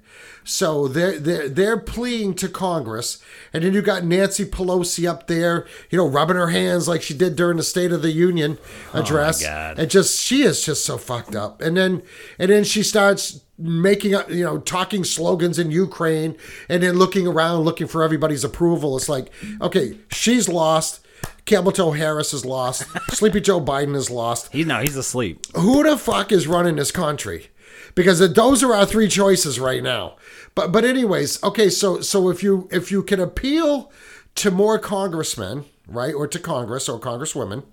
So 0.44 0.88
they're, 0.88 1.18
they're, 1.18 1.48
they're 1.48 1.78
pleading 1.78 2.34
to 2.36 2.48
Congress. 2.48 3.22
And 3.52 3.62
then 3.62 3.74
you 3.74 3.82
got 3.82 4.04
Nancy 4.04 4.44
Pelosi 4.44 5.08
up 5.08 5.26
there, 5.26 5.66
you 5.90 5.98
know, 5.98 6.08
rubbing 6.08 6.36
her 6.36 6.48
hands 6.48 6.88
like 6.88 7.02
she 7.02 7.14
did 7.14 7.36
during 7.36 7.58
the 7.58 7.62
State 7.62 7.92
of 7.92 8.02
the 8.02 8.10
Union 8.10 8.58
oh 8.94 9.00
address. 9.00 9.42
God. 9.42 9.78
And 9.78 9.90
just, 9.90 10.20
she 10.20 10.42
is 10.42 10.64
just 10.64 10.84
so 10.84 10.96
fucked 10.96 11.36
up. 11.36 11.60
And 11.60 11.76
then, 11.76 12.02
and 12.38 12.50
then 12.50 12.64
she 12.64 12.82
starts 12.82 13.42
making 13.62 14.14
up, 14.14 14.30
you 14.30 14.44
know, 14.44 14.58
talking 14.58 15.04
slogans 15.04 15.58
in 15.58 15.70
Ukraine 15.70 16.36
and 16.68 16.82
then 16.82 16.96
looking 16.96 17.26
around, 17.26 17.60
looking 17.60 17.86
for 17.86 18.02
everybody's 18.02 18.44
approval. 18.44 18.96
It's 18.96 19.08
like, 19.08 19.30
okay, 19.60 19.96
she's 20.10 20.48
lost. 20.48 21.00
Kamala 21.46 21.96
Harris 21.96 22.34
is 22.34 22.44
lost. 22.44 22.84
Sleepy 23.10 23.40
Joe 23.40 23.60
Biden 23.60 23.94
is 23.96 24.10
lost 24.10 24.52
He 24.52 24.64
no, 24.64 24.80
he's 24.80 24.96
asleep. 24.96 25.46
who 25.54 25.82
the 25.82 25.96
fuck 25.96 26.32
is 26.32 26.46
running 26.46 26.76
this 26.76 26.90
country? 26.90 27.48
Because 27.94 28.18
those 28.34 28.62
are 28.62 28.74
our 28.74 28.86
three 28.86 29.08
choices 29.08 29.60
right 29.60 29.82
now. 29.82 30.16
But 30.54 30.72
but 30.72 30.84
anyways, 30.84 31.42
okay, 31.42 31.68
so 31.68 32.00
so 32.00 32.28
if 32.28 32.42
you 32.42 32.68
if 32.70 32.90
you 32.90 33.02
can 33.02 33.20
appeal 33.20 33.90
to 34.36 34.50
more 34.50 34.78
congressmen, 34.78 35.64
right, 35.86 36.14
or 36.14 36.26
to 36.26 36.38
Congress 36.38 36.88
or 36.88 36.98
congresswomen, 36.98 37.64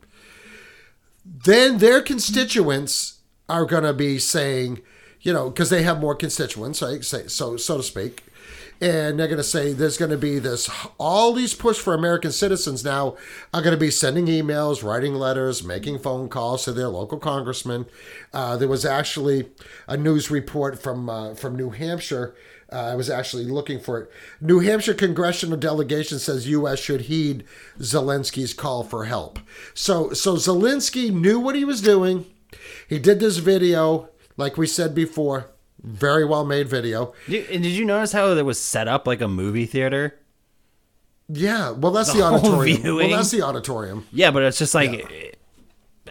then 1.26 1.78
their 1.78 2.02
constituents 2.02 3.20
are 3.48 3.66
going 3.66 3.84
to 3.84 3.94
be 3.94 4.20
saying, 4.20 4.82
you 5.22 5.34
know, 5.34 5.49
because 5.49 5.70
they 5.70 5.84
have 5.84 5.99
more 5.99 6.15
constituents, 6.15 6.82
right, 6.82 7.03
so 7.03 7.57
so 7.57 7.78
to 7.78 7.84
speak, 7.84 8.24
and 8.82 9.20
they're 9.20 9.28
going 9.28 9.38
to 9.38 9.43
say 9.43 9.74
there's 9.74 9.97
going 9.97 10.11
to 10.11 10.17
be 10.17 10.39
this 10.39 10.70
all 10.97 11.34
these 11.34 11.53
push 11.53 11.78
for 11.78 11.93
American 11.93 12.32
citizens 12.32 12.84
now 12.84 13.15
are 13.53 13.61
going 13.61 13.74
to 13.74 13.80
be 13.80 13.91
sending 13.91 14.28
emails, 14.28 14.84
writing 14.84 15.13
letters, 15.13 15.63
making 15.63 15.99
phone 15.99 16.30
calls 16.30 16.63
to 16.63 16.72
their 16.72 16.88
local 16.88 17.17
congressman. 17.17 17.86
Uh, 18.34 18.55
there 18.55 18.67
was 18.67 18.86
actually 18.86 19.49
a 19.88 19.97
news 19.97 20.32
report 20.32 20.82
from 20.82 21.09
uh, 21.09 21.34
from 21.34 21.55
New 21.55 21.72
Hampshire. 21.72 22.36
Uh, 22.72 22.91
I 22.91 22.95
was 22.95 23.09
actually 23.09 23.45
looking 23.45 23.80
for 23.80 23.99
it. 23.99 24.11
New 24.39 24.59
Hampshire 24.59 24.93
congressional 24.93 25.57
delegation 25.57 26.20
says 26.20 26.47
U.S. 26.47 26.80
should 26.80 27.01
heed 27.01 27.43
Zelensky's 27.80 28.53
call 28.53 28.84
for 28.84 29.05
help. 29.05 29.39
So 29.74 30.13
so 30.13 30.36
Zelensky 30.36 31.11
knew 31.11 31.39
what 31.39 31.55
he 31.55 31.65
was 31.65 31.82
doing. 31.82 32.26
He 32.88 32.99
did 32.99 33.20
this 33.20 33.38
video, 33.38 34.09
like 34.40 34.58
we 34.58 34.66
said 34.66 34.96
before, 34.96 35.52
very 35.84 36.26
well 36.26 36.46
made 36.46 36.68
video. 36.68 37.14
Did, 37.28 37.50
and 37.50 37.62
did 37.62 37.74
you 37.74 37.86
notice 37.86 38.12
how 38.12 38.32
it 38.32 38.46
was 38.46 38.60
set 38.60 38.88
up 38.88 39.06
like 39.06 39.22
a 39.22 39.28
movie 39.28 39.66
theater? 39.66 40.18
Yeah, 41.28 41.72
well, 41.72 41.92
that's 41.92 42.12
the, 42.12 42.20
The 42.20 42.26
auditorium. 42.26 42.96
Well, 42.96 43.10
that's 43.10 43.32
the 43.32 43.44
auditorium. 43.44 44.08
Yeah, 44.12 44.32
but 44.32 44.44
it's 44.44 44.58
just 44.58 44.74
like 44.74 45.38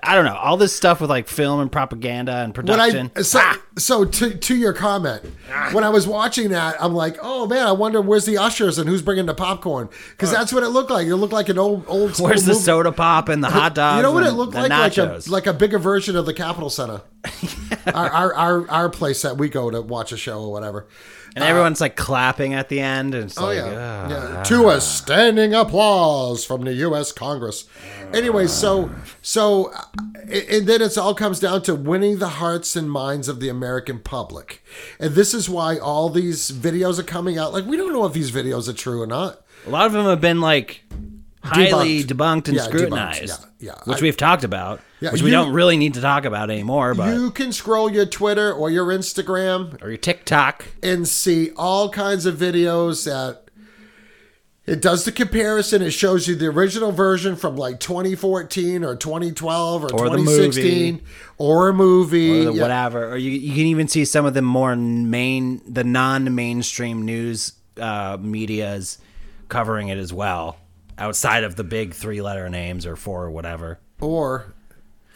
I 0.02 0.14
don't 0.14 0.24
know 0.24 0.36
all 0.36 0.56
this 0.56 0.74
stuff 0.74 1.00
with 1.00 1.10
like 1.10 1.28
film 1.28 1.60
and 1.60 1.70
propaganda 1.70 2.32
and 2.36 2.54
production. 2.54 3.10
I 3.16 3.22
so, 3.22 3.38
ah. 3.42 3.62
so 3.76 4.04
to 4.04 4.36
to 4.36 4.56
your 4.56 4.72
comment, 4.72 5.22
ah. 5.50 5.70
when 5.72 5.84
I 5.84 5.88
was 5.88 6.06
watching 6.06 6.50
that, 6.50 6.76
I'm 6.80 6.94
like, 6.94 7.16
oh 7.20 7.46
man, 7.46 7.66
I 7.66 7.72
wonder 7.72 8.00
where's 8.00 8.24
the 8.24 8.38
ushers 8.38 8.78
and 8.78 8.88
who's 8.88 9.02
bringing 9.02 9.26
the 9.26 9.34
popcorn 9.34 9.88
because 10.10 10.30
that's 10.30 10.52
what 10.52 10.62
it 10.62 10.68
looked 10.68 10.90
like. 10.90 11.06
It 11.06 11.16
looked 11.16 11.32
like 11.32 11.48
an 11.48 11.58
old 11.58 11.84
old. 11.88 12.14
school 12.14 12.26
Where's 12.26 12.44
the 12.44 12.54
soda 12.54 12.92
pop 12.92 13.28
and 13.28 13.42
the 13.42 13.50
hot 13.50 13.74
dogs? 13.74 13.96
You 13.96 14.02
know 14.02 14.12
what 14.12 14.26
it 14.26 14.32
looked 14.32 14.54
like? 14.54 14.70
Like 14.70 14.96
a 14.96 15.20
like 15.28 15.46
a 15.46 15.52
bigger 15.52 15.78
version 15.78 16.16
of 16.16 16.26
the 16.26 16.34
Capitol 16.34 16.70
Center. 16.70 17.02
our, 17.86 18.10
our 18.10 18.34
our 18.34 18.70
our 18.70 18.88
place 18.90 19.22
that 19.22 19.36
we 19.36 19.48
go 19.48 19.70
to 19.70 19.82
watch 19.82 20.12
a 20.12 20.16
show 20.16 20.42
or 20.42 20.52
whatever. 20.52 20.86
And 21.34 21.44
everyone's 21.44 21.80
like 21.80 21.96
clapping 21.96 22.54
at 22.54 22.68
the 22.68 22.80
end. 22.80 23.14
And 23.14 23.24
it's 23.24 23.38
Oh 23.38 23.46
like, 23.46 23.56
yeah. 23.58 24.06
ah. 24.08 24.10
yeah. 24.38 24.42
To 24.44 24.68
a 24.70 24.80
standing 24.80 25.54
applause 25.54 26.44
from 26.44 26.62
the 26.62 26.72
U.S. 26.74 27.12
Congress. 27.12 27.66
Anyway, 28.12 28.46
so 28.46 28.90
so, 29.22 29.72
uh, 29.72 29.82
and 30.30 30.66
then 30.66 30.80
it 30.82 30.96
all 30.96 31.14
comes 31.14 31.40
down 31.40 31.62
to 31.62 31.74
winning 31.74 32.18
the 32.18 32.28
hearts 32.28 32.74
and 32.76 32.90
minds 32.90 33.28
of 33.28 33.40
the 33.40 33.48
American 33.48 33.98
public, 33.98 34.64
and 34.98 35.14
this 35.14 35.34
is 35.34 35.48
why 35.48 35.76
all 35.78 36.08
these 36.08 36.50
videos 36.50 36.98
are 36.98 37.02
coming 37.04 37.38
out. 37.38 37.52
Like 37.52 37.66
we 37.66 37.76
don't 37.76 37.92
know 37.92 38.04
if 38.06 38.12
these 38.14 38.30
videos 38.30 38.68
are 38.68 38.72
true 38.72 39.02
or 39.02 39.06
not. 39.06 39.42
A 39.66 39.70
lot 39.70 39.86
of 39.86 39.92
them 39.92 40.06
have 40.06 40.20
been 40.20 40.40
like 40.40 40.82
highly 41.44 42.02
Debunked. 42.02 42.06
debunked 42.06 42.48
and 42.48 42.56
Yeah, 42.56 42.62
debunked. 42.62 42.66
scrutinized, 42.68 43.44
Yeah, 43.60 43.72
yeah. 43.72 43.80
which 43.84 43.98
I- 43.98 44.02
we've 44.02 44.16
talked 44.16 44.44
about, 44.44 44.80
Yeah, 45.00 45.12
which 45.12 45.22
we 45.22 45.30
you- 45.30 45.36
don't 45.36 45.52
really 45.52 45.76
need 45.76 45.94
to 45.94 46.00
talk 46.00 46.24
about 46.24 46.50
anymore. 46.50 46.94
But 46.94 47.14
You 47.14 47.30
can 47.30 47.52
scroll 47.52 47.90
your 47.90 48.06
Twitter 48.06 48.52
or 48.52 48.70
your 48.70 48.86
Instagram 48.86 49.80
or 49.82 49.88
your 49.88 49.96
TikTok, 49.96 50.66
and 50.82 51.06
see 51.06 51.50
all 51.56 51.88
kinds 51.90 52.26
of 52.26 52.36
videos 52.36 53.04
that 53.04 53.44
it 54.66 54.82
does 54.82 55.04
the 55.04 55.12
comparison. 55.12 55.80
It 55.82 55.92
shows 55.92 56.28
you 56.28 56.34
the 56.34 56.46
original 56.48 56.92
version 56.92 57.36
from 57.36 57.56
like 57.56 57.80
2014 57.80 58.84
or 58.84 58.96
2012 58.96 59.84
or, 59.84 59.86
Or 59.86 59.88
2016 59.90 60.94
movie. 60.94 61.04
or 61.38 61.68
a 61.68 61.72
movie. 61.74 62.40
or 62.42 62.44
the 62.46 62.52
yeah. 62.54 62.62
whatever, 62.62 63.08
or 63.12 63.16
you 63.16 63.30
you 63.30 63.52
can 63.54 63.66
even 63.66 63.88
see 63.88 64.04
some 64.04 64.26
of 64.26 64.34
the 64.34 64.42
more 64.42 64.76
main, 64.76 65.62
the 65.66 65.84
non-mainstream 65.84 67.02
news 67.02 67.52
uh, 67.80 68.18
media's 68.20 68.98
covering 69.48 69.88
it 69.88 69.96
as 69.96 70.12
well, 70.12 70.58
outside 70.98 71.44
of 71.44 71.54
the 71.56 71.64
big 71.64 71.94
three-letter 71.94 72.48
names 72.50 72.84
or 72.84 72.96
four 72.96 73.24
or 73.24 73.30
whatever. 73.30 73.78
Or 74.00 74.52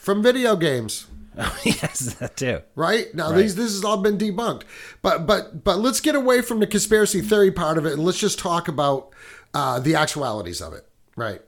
from 0.03 0.21
video 0.21 0.57
games. 0.57 1.07
Oh, 1.39 1.59
yes, 1.65 2.15
that 2.15 2.37
too. 2.37 2.61
Right 2.75 3.15
now, 3.15 3.31
these 3.31 3.55
this 3.55 3.73
has 3.73 3.85
all 3.85 3.99
been 3.99 4.19
debunked, 4.19 4.65
but 5.01 5.27
but 5.27 5.65
but 5.65 5.79
let's 5.79 6.01
get 6.01 6.15
away 6.15 6.43
from 6.43 6.59
the 6.59 6.67
conspiracy 6.67 7.23
theory 7.23 7.53
part 7.53 7.79
of 7.79 7.87
it 7.87 7.95
and 7.95 8.05
let's 8.05 8.19
just 8.19 8.39
talk 8.39 8.69
about 8.69 9.11
uh, 9.55 9.79
the 9.79 9.95
actualities 9.95 10.61
of 10.61 10.75
it. 10.75 10.87
Right. 11.17 11.41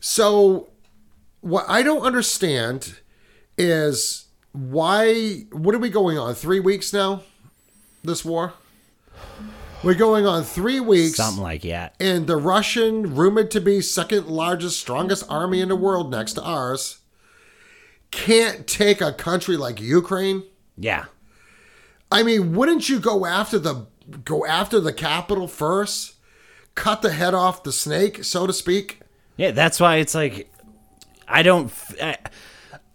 So, 0.00 0.70
what 1.40 1.64
I 1.68 1.82
don't 1.82 2.02
understand 2.02 2.98
is 3.56 4.26
why. 4.52 5.46
What 5.52 5.74
are 5.74 5.78
we 5.78 5.88
going 5.88 6.18
on? 6.18 6.34
Three 6.34 6.60
weeks 6.60 6.92
now. 6.92 7.22
This 8.02 8.24
war. 8.24 8.54
We're 9.84 9.94
going 9.94 10.26
on 10.26 10.42
three 10.42 10.80
weeks. 10.80 11.16
Something 11.16 11.42
like 11.42 11.62
that. 11.62 11.94
And 12.00 12.26
the 12.26 12.36
Russian, 12.36 13.14
rumored 13.14 13.52
to 13.52 13.60
be 13.60 13.80
second 13.80 14.26
largest, 14.26 14.80
strongest 14.80 15.24
army 15.28 15.60
in 15.60 15.68
the 15.68 15.76
world 15.76 16.10
next 16.10 16.32
to 16.32 16.42
ours, 16.42 16.97
can't 18.10 18.66
take 18.66 19.00
a 19.00 19.12
country 19.12 19.56
like 19.56 19.80
Ukraine. 19.80 20.42
Yeah. 20.76 21.06
I 22.10 22.22
mean, 22.22 22.54
wouldn't 22.54 22.88
you 22.88 23.00
go 23.00 23.26
after 23.26 23.58
the 23.58 23.86
go 24.24 24.46
after 24.46 24.80
the 24.80 24.92
capital 24.92 25.46
first? 25.48 26.14
Cut 26.74 27.02
the 27.02 27.12
head 27.12 27.34
off 27.34 27.64
the 27.64 27.72
snake, 27.72 28.24
so 28.24 28.46
to 28.46 28.52
speak. 28.52 29.00
Yeah, 29.36 29.50
that's 29.50 29.78
why 29.80 29.96
it's 29.96 30.14
like 30.14 30.50
I 31.26 31.42
don't 31.42 31.72
I- 32.02 32.18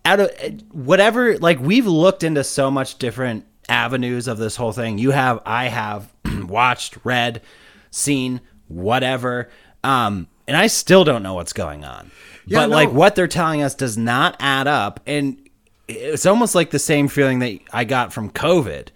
out 0.05 0.19
of 0.19 0.31
whatever 0.71 1.37
like 1.37 1.59
we've 1.59 1.87
looked 1.87 2.23
into 2.23 2.43
so 2.43 2.71
much 2.71 2.97
different 2.97 3.45
avenues 3.69 4.27
of 4.27 4.37
this 4.37 4.55
whole 4.55 4.71
thing. 4.71 4.97
You 4.97 5.11
have 5.11 5.41
I 5.45 5.65
have 5.65 6.11
watched, 6.47 6.97
read, 7.03 7.41
seen 7.91 8.41
whatever 8.67 9.49
um 9.83 10.27
and 10.47 10.57
I 10.57 10.67
still 10.67 11.03
don't 11.03 11.23
know 11.23 11.35
what's 11.35 11.53
going 11.53 11.85
on. 11.85 12.11
Yeah, 12.45 12.59
but 12.59 12.67
no. 12.67 12.75
like 12.75 12.91
what 12.91 13.15
they're 13.15 13.27
telling 13.27 13.61
us 13.61 13.75
does 13.75 13.97
not 13.97 14.35
add 14.39 14.67
up 14.67 14.99
and 15.05 15.37
it's 15.87 16.25
almost 16.25 16.55
like 16.55 16.71
the 16.71 16.79
same 16.79 17.07
feeling 17.07 17.39
that 17.39 17.59
I 17.71 17.83
got 17.83 18.13
from 18.13 18.29
COVID. 18.29 18.87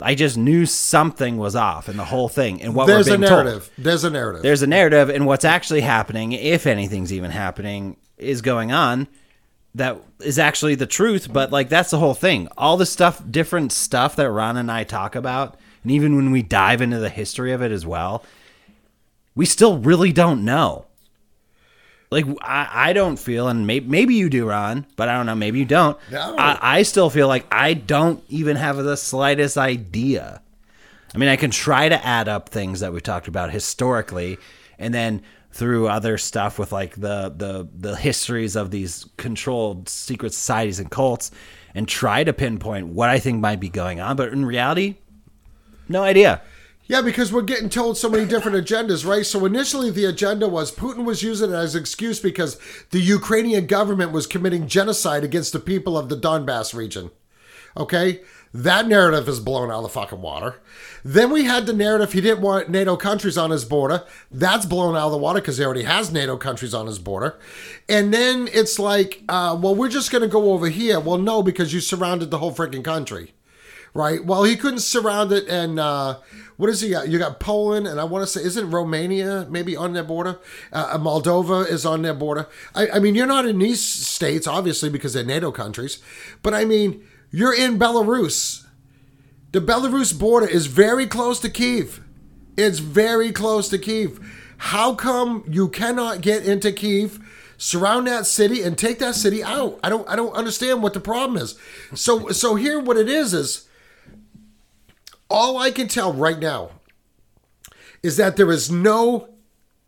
I 0.00 0.14
just 0.14 0.36
knew 0.36 0.66
something 0.66 1.36
was 1.36 1.54
off 1.54 1.88
in 1.88 1.96
the 1.96 2.04
whole 2.04 2.28
thing 2.28 2.60
and 2.60 2.74
what 2.74 2.86
There's 2.86 3.08
we're 3.08 3.14
a 3.14 3.18
being 3.18 3.28
told 3.28 3.44
narrative. 3.44 3.70
There's 3.78 4.04
a 4.04 4.10
narrative. 4.10 4.42
there's 4.42 4.62
a 4.62 4.66
narrative 4.66 5.10
and 5.10 5.26
what's 5.26 5.44
actually 5.44 5.82
happening 5.82 6.32
if 6.32 6.66
anything's 6.66 7.12
even 7.12 7.30
happening 7.30 7.96
is 8.18 8.42
going 8.42 8.72
on 8.72 9.06
that 9.74 9.98
is 10.20 10.38
actually 10.38 10.74
the 10.74 10.86
truth, 10.86 11.32
but 11.32 11.50
like 11.50 11.68
that's 11.68 11.90
the 11.90 11.98
whole 11.98 12.14
thing. 12.14 12.48
All 12.58 12.76
the 12.76 12.86
stuff, 12.86 13.22
different 13.30 13.72
stuff 13.72 14.16
that 14.16 14.30
Ron 14.30 14.56
and 14.56 14.70
I 14.70 14.84
talk 14.84 15.14
about, 15.14 15.58
and 15.82 15.90
even 15.90 16.16
when 16.16 16.30
we 16.30 16.42
dive 16.42 16.82
into 16.82 16.98
the 16.98 17.08
history 17.08 17.52
of 17.52 17.62
it 17.62 17.72
as 17.72 17.86
well, 17.86 18.24
we 19.34 19.46
still 19.46 19.78
really 19.78 20.12
don't 20.12 20.44
know. 20.44 20.86
Like 22.12 22.26
I, 22.42 22.68
I 22.90 22.92
don't 22.92 23.18
feel, 23.18 23.48
and 23.48 23.66
maybe 23.66 23.88
maybe 23.88 24.14
you 24.14 24.28
do, 24.28 24.46
Ron, 24.46 24.86
but 24.96 25.08
I 25.08 25.16
don't 25.16 25.24
know. 25.24 25.34
Maybe 25.34 25.58
you 25.58 25.64
don't. 25.64 25.98
No. 26.10 26.36
I, 26.38 26.58
I 26.60 26.82
still 26.82 27.08
feel 27.08 27.26
like 27.26 27.46
I 27.50 27.72
don't 27.72 28.22
even 28.28 28.56
have 28.56 28.76
the 28.76 28.98
slightest 28.98 29.56
idea. 29.56 30.42
I 31.14 31.18
mean, 31.18 31.30
I 31.30 31.36
can 31.36 31.50
try 31.50 31.88
to 31.88 32.06
add 32.06 32.28
up 32.28 32.50
things 32.50 32.80
that 32.80 32.92
we've 32.92 33.02
talked 33.02 33.28
about 33.28 33.50
historically, 33.50 34.36
and 34.78 34.92
then 34.92 35.22
through 35.52 35.88
other 35.88 36.18
stuff 36.18 36.58
with 36.58 36.70
like 36.70 36.96
the 36.96 37.32
the 37.34 37.66
the 37.74 37.96
histories 37.96 38.56
of 38.56 38.70
these 38.70 39.06
controlled 39.16 39.88
secret 39.88 40.34
societies 40.34 40.78
and 40.78 40.90
cults, 40.90 41.30
and 41.74 41.88
try 41.88 42.22
to 42.24 42.34
pinpoint 42.34 42.88
what 42.88 43.08
I 43.08 43.20
think 43.20 43.40
might 43.40 43.58
be 43.58 43.70
going 43.70 44.00
on. 44.00 44.16
But 44.16 44.34
in 44.34 44.44
reality, 44.44 44.96
no 45.88 46.02
idea. 46.02 46.42
Yeah, 46.92 47.00
because 47.00 47.32
we're 47.32 47.40
getting 47.40 47.70
told 47.70 47.96
so 47.96 48.10
many 48.10 48.26
different 48.26 48.54
agendas, 48.54 49.06
right? 49.06 49.24
So 49.24 49.46
initially, 49.46 49.90
the 49.90 50.04
agenda 50.04 50.46
was 50.46 50.70
Putin 50.70 51.06
was 51.06 51.22
using 51.22 51.48
it 51.48 51.54
as 51.54 51.74
excuse 51.74 52.20
because 52.20 52.60
the 52.90 53.00
Ukrainian 53.00 53.64
government 53.64 54.12
was 54.12 54.26
committing 54.26 54.68
genocide 54.68 55.24
against 55.24 55.54
the 55.54 55.58
people 55.58 55.96
of 55.96 56.10
the 56.10 56.18
Donbass 56.18 56.74
region. 56.74 57.10
Okay? 57.78 58.20
That 58.52 58.88
narrative 58.88 59.26
is 59.26 59.40
blown 59.40 59.70
out 59.70 59.78
of 59.78 59.82
the 59.84 59.88
fucking 59.88 60.20
water. 60.20 60.56
Then 61.02 61.30
we 61.30 61.44
had 61.44 61.64
the 61.64 61.72
narrative 61.72 62.12
he 62.12 62.20
didn't 62.20 62.42
want 62.42 62.68
NATO 62.68 62.98
countries 62.98 63.38
on 63.38 63.48
his 63.48 63.64
border. 63.64 64.04
That's 64.30 64.66
blown 64.66 64.94
out 64.94 65.06
of 65.06 65.12
the 65.12 65.16
water 65.16 65.40
because 65.40 65.56
he 65.56 65.64
already 65.64 65.84
has 65.84 66.12
NATO 66.12 66.36
countries 66.36 66.74
on 66.74 66.86
his 66.86 66.98
border. 66.98 67.38
And 67.88 68.12
then 68.12 68.50
it's 68.52 68.78
like, 68.78 69.22
uh, 69.30 69.58
well, 69.58 69.74
we're 69.74 69.88
just 69.88 70.10
going 70.10 70.20
to 70.20 70.28
go 70.28 70.52
over 70.52 70.68
here. 70.68 71.00
Well, 71.00 71.16
no, 71.16 71.42
because 71.42 71.72
you 71.72 71.80
surrounded 71.80 72.30
the 72.30 72.36
whole 72.36 72.52
freaking 72.52 72.84
country 72.84 73.32
right? 73.94 74.24
Well, 74.24 74.44
he 74.44 74.56
couldn't 74.56 74.80
surround 74.80 75.32
it, 75.32 75.46
and 75.48 75.78
uh, 75.78 76.18
what 76.62 76.70
is 76.70 76.80
he 76.80 76.90
got? 76.90 77.08
You 77.08 77.18
got 77.18 77.40
Poland, 77.40 77.88
and 77.88 78.00
I 78.00 78.04
want 78.04 78.22
to 78.22 78.26
say, 78.28 78.40
isn't 78.46 78.70
Romania 78.70 79.48
maybe 79.50 79.76
on 79.76 79.94
their 79.94 80.04
border? 80.04 80.38
Uh, 80.72 80.96
Moldova 80.96 81.68
is 81.68 81.84
on 81.84 82.02
their 82.02 82.14
border. 82.14 82.46
I, 82.72 82.88
I 82.88 82.98
mean, 83.00 83.16
you're 83.16 83.26
not 83.26 83.46
in 83.46 83.58
these 83.58 83.82
states, 83.82 84.46
obviously, 84.46 84.88
because 84.88 85.12
they're 85.12 85.24
NATO 85.24 85.50
countries, 85.50 86.00
but 86.40 86.54
I 86.54 86.64
mean, 86.64 87.04
you're 87.32 87.52
in 87.52 87.80
Belarus. 87.80 88.64
The 89.50 89.60
Belarus 89.60 90.16
border 90.16 90.46
is 90.46 90.66
very 90.66 91.04
close 91.04 91.40
to 91.40 91.50
Kiev. 91.50 92.00
It's 92.56 92.78
very 92.78 93.32
close 93.32 93.68
to 93.70 93.78
Kiev. 93.78 94.20
How 94.58 94.94
come 94.94 95.42
you 95.48 95.68
cannot 95.68 96.20
get 96.20 96.44
into 96.44 96.70
Kiev? 96.70 97.18
surround 97.58 98.08
that 98.08 98.26
city 98.26 98.60
and 98.62 98.76
take 98.76 98.98
that 98.98 99.14
city 99.14 99.42
out. 99.42 99.78
I 99.84 99.88
don't 99.88 100.08
I 100.08 100.16
don't 100.16 100.32
understand 100.34 100.82
what 100.82 100.94
the 100.94 101.00
problem 101.00 101.40
is. 101.40 101.56
So 101.94 102.30
so 102.30 102.56
here 102.56 102.80
what 102.80 102.96
it 102.96 103.08
is 103.08 103.32
is 103.34 103.68
all 105.32 105.58
I 105.58 105.70
can 105.70 105.88
tell 105.88 106.12
right 106.12 106.38
now 106.38 106.70
is 108.02 108.16
that 108.16 108.36
there 108.36 108.50
is 108.50 108.70
no 108.70 109.28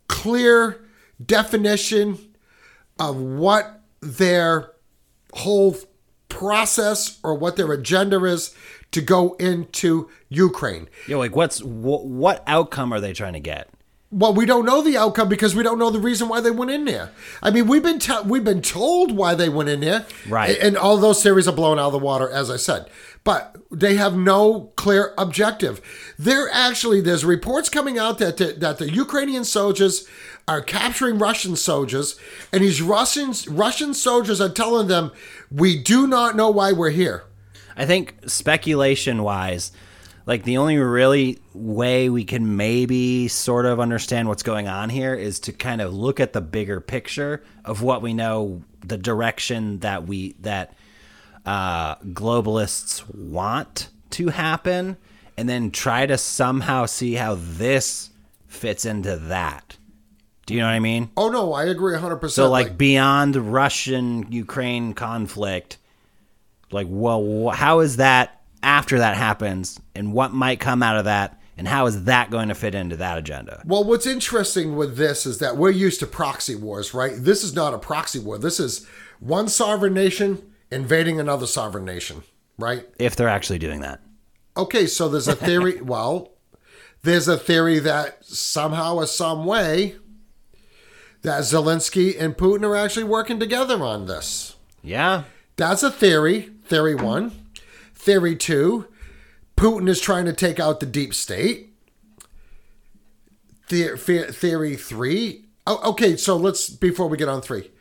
clear 0.07 0.85
definition 1.23 2.17
of 2.99 3.17
what 3.17 3.81
their 4.01 4.71
whole 5.33 5.75
process 6.29 7.19
or 7.23 7.35
what 7.35 7.55
their 7.55 7.71
agenda 7.71 8.23
is 8.23 8.53
to 8.91 9.01
go 9.01 9.33
into 9.33 10.09
Ukraine. 10.29 10.87
Yo, 11.07 11.19
like 11.19 11.35
what's 11.35 11.59
wh- 11.59 12.05
what 12.05 12.43
outcome 12.47 12.93
are 12.93 12.99
they 12.99 13.13
trying 13.13 13.33
to 13.33 13.39
get? 13.39 13.69
Well, 14.11 14.33
we 14.33 14.45
don't 14.45 14.65
know 14.65 14.81
the 14.81 14.97
outcome 14.97 15.27
because 15.27 15.55
we 15.55 15.63
don't 15.63 15.79
know 15.79 15.89
the 15.89 15.99
reason 15.99 16.29
why 16.29 16.39
they 16.39 16.51
went 16.51 16.71
in 16.71 16.85
there. 16.85 17.11
I 17.41 17.49
mean, 17.49 17.67
we've 17.67 17.83
been 17.83 17.99
te- 17.99 18.21
we've 18.25 18.43
been 18.43 18.61
told 18.61 19.11
why 19.11 19.35
they 19.35 19.49
went 19.49 19.67
in 19.69 19.81
there, 19.81 20.05
Right. 20.29 20.57
And 20.59 20.77
all 20.77 20.97
those 20.97 21.21
theories 21.21 21.47
are 21.47 21.55
blown 21.55 21.79
out 21.79 21.87
of 21.87 21.91
the 21.93 21.99
water, 21.99 22.29
as 22.29 22.49
I 22.49 22.57
said. 22.57 22.89
But 23.23 23.57
they 23.71 23.95
have 23.95 24.15
no 24.15 24.71
clear 24.75 25.13
objective. 25.17 25.81
There 26.17 26.47
actually, 26.53 27.01
there's 27.01 27.25
reports 27.25 27.67
coming 27.67 27.97
out 27.97 28.19
that 28.19 28.37
the, 28.37 28.53
that 28.53 28.77
the 28.77 28.91
Ukrainian 28.91 29.43
soldiers 29.43 30.07
are 30.47 30.61
capturing 30.61 31.17
Russian 31.17 31.55
soldiers, 31.55 32.17
and 32.53 32.61
these 32.61 32.81
Russian 32.83 33.33
Russian 33.49 33.95
soldiers 33.95 34.39
are 34.39 34.49
telling 34.49 34.87
them, 34.87 35.11
"We 35.51 35.81
do 35.81 36.05
not 36.05 36.35
know 36.35 36.51
why 36.51 36.71
we're 36.71 36.91
here." 36.91 37.23
I 37.75 37.85
think 37.85 38.15
speculation 38.27 39.23
wise, 39.23 39.71
like 40.25 40.43
the 40.43 40.57
only 40.57 40.77
really 40.77 41.39
way 41.53 42.09
we 42.09 42.23
can 42.23 42.57
maybe 42.57 43.27
sort 43.27 43.65
of 43.65 43.79
understand 43.79 44.27
what's 44.27 44.43
going 44.43 44.67
on 44.67 44.89
here 44.89 45.13
is 45.13 45.39
to 45.41 45.53
kind 45.53 45.81
of 45.81 45.93
look 45.93 46.19
at 46.19 46.33
the 46.33 46.41
bigger 46.41 46.81
picture 46.81 47.43
of 47.63 47.81
what 47.81 48.01
we 48.01 48.13
know, 48.13 48.63
the 48.81 48.97
direction 48.97 49.79
that 49.79 50.07
we 50.07 50.35
that 50.39 50.73
uh, 51.45 51.95
globalists 51.97 53.03
want 53.13 53.89
to 54.11 54.29
happen, 54.29 54.97
and 55.37 55.47
then 55.47 55.69
try 55.69 56.05
to 56.05 56.17
somehow 56.17 56.85
see 56.85 57.13
how 57.13 57.35
this 57.39 58.09
fits 58.47 58.85
into 58.85 59.17
that. 59.17 59.77
Do 60.47 60.53
you 60.53 60.59
know 60.59 60.67
what 60.67 60.73
I 60.73 60.79
mean? 60.79 61.09
Oh 61.17 61.29
no, 61.29 61.53
I 61.53 61.65
agree 61.65 61.97
hundred 61.97 62.17
percent. 62.17 62.35
So 62.35 62.49
like 62.49 62.77
beyond 62.77 63.35
Russian 63.35 64.31
Ukraine 64.31 64.93
conflict, 64.93 65.77
like 66.71 66.87
well, 66.89 67.49
how 67.49 67.81
is 67.81 67.97
that 67.97 68.34
after 68.65 68.97
that 68.99 69.15
happens, 69.15 69.79
and 69.95 70.11
what 70.11 70.33
might 70.33 70.59
come 70.59 70.83
out 70.83 70.97
of 70.97 71.05
that, 71.05 71.39
and 71.57 71.67
how 71.67 71.85
is 71.85 72.03
that 72.05 72.31
going 72.31 72.49
to 72.49 72.55
fit 72.55 72.75
into 72.75 72.97
that 72.97 73.17
agenda? 73.17 73.61
Well, 73.65 73.83
what's 73.83 74.05
interesting 74.07 74.75
with 74.75 74.97
this 74.97 75.25
is 75.25 75.37
that 75.37 75.55
we're 75.55 75.69
used 75.69 75.99
to 76.01 76.07
proxy 76.07 76.55
wars, 76.55 76.93
right? 76.93 77.13
This 77.15 77.43
is 77.43 77.53
not 77.55 77.73
a 77.73 77.77
proxy 77.77 78.19
war. 78.19 78.37
This 78.37 78.59
is 78.59 78.85
one 79.19 79.47
sovereign 79.47 79.93
nation 79.93 80.51
invading 80.71 81.19
another 81.19 81.45
sovereign 81.47 81.85
nation, 81.85 82.23
right? 82.57 82.85
If 82.99 83.15
they're 83.15 83.29
actually 83.29 83.59
doing 83.59 83.81
that, 83.81 84.01
Okay, 84.57 84.87
so 84.87 85.09
there's 85.09 85.27
a 85.27 85.35
theory. 85.35 85.81
well, 85.81 86.31
there's 87.03 87.27
a 87.27 87.37
theory 87.37 87.79
that 87.79 88.23
somehow 88.25 88.95
or 88.95 89.05
some 89.05 89.45
way 89.45 89.95
that 91.23 91.41
Zelensky 91.41 92.19
and 92.19 92.37
Putin 92.37 92.63
are 92.63 92.75
actually 92.75 93.03
working 93.03 93.39
together 93.39 93.83
on 93.83 94.05
this. 94.05 94.55
yeah, 94.81 95.23
That's 95.57 95.83
a 95.83 95.91
theory. 95.91 96.51
Theory 96.65 96.95
one. 96.95 97.31
Theory 98.05 98.35
two. 98.35 98.85
Putin 99.57 99.89
is 99.89 99.99
trying 99.99 100.25
to 100.25 100.33
take 100.33 100.59
out 100.59 100.79
the 100.79 100.85
deep 100.85 101.11
state. 101.11 101.73
The- 103.69 103.99
the- 104.05 104.31
theory 104.31 104.75
three. 104.75 105.45
Oh, 105.65 105.89
okay, 105.89 106.15
so 106.15 106.37
let's 106.37 106.69
before 106.69 107.07
we 107.07 107.17
get 107.17 107.29
on 107.29 107.41
three. 107.41 107.71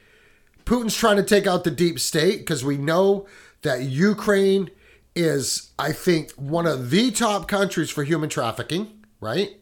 Putin's 0.65 0.97
trying 0.97 1.19
to 1.19 1.23
take 1.23 1.47
out 1.47 1.65
the 1.65 1.71
deep 1.71 2.01
state 2.01 2.39
because 2.39 2.65
we 2.65 2.79
know 2.79 3.27
that 3.61 3.83
Ukraine 3.83 4.71
is, 5.15 5.73
I 5.79 5.93
think, 5.93 6.33
one 6.33 6.67
of 6.67 6.89
the 6.89 7.11
top 7.11 7.47
countries 7.47 7.91
for 7.91 8.03
human 8.03 8.31
trafficking, 8.31 9.05
right? 9.21 9.61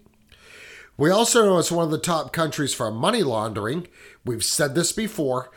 We 0.97 1.11
also 1.11 1.45
know 1.45 1.59
it's 1.59 1.73
one 1.73 1.87
of 1.87 1.91
the 1.91 1.99
top 1.99 2.33
countries 2.33 2.73
for 2.73 2.89
money 2.93 3.25
laundering. 3.25 3.89
We've 4.25 4.45
said 4.45 4.77
this 4.77 4.93
before. 4.93 5.51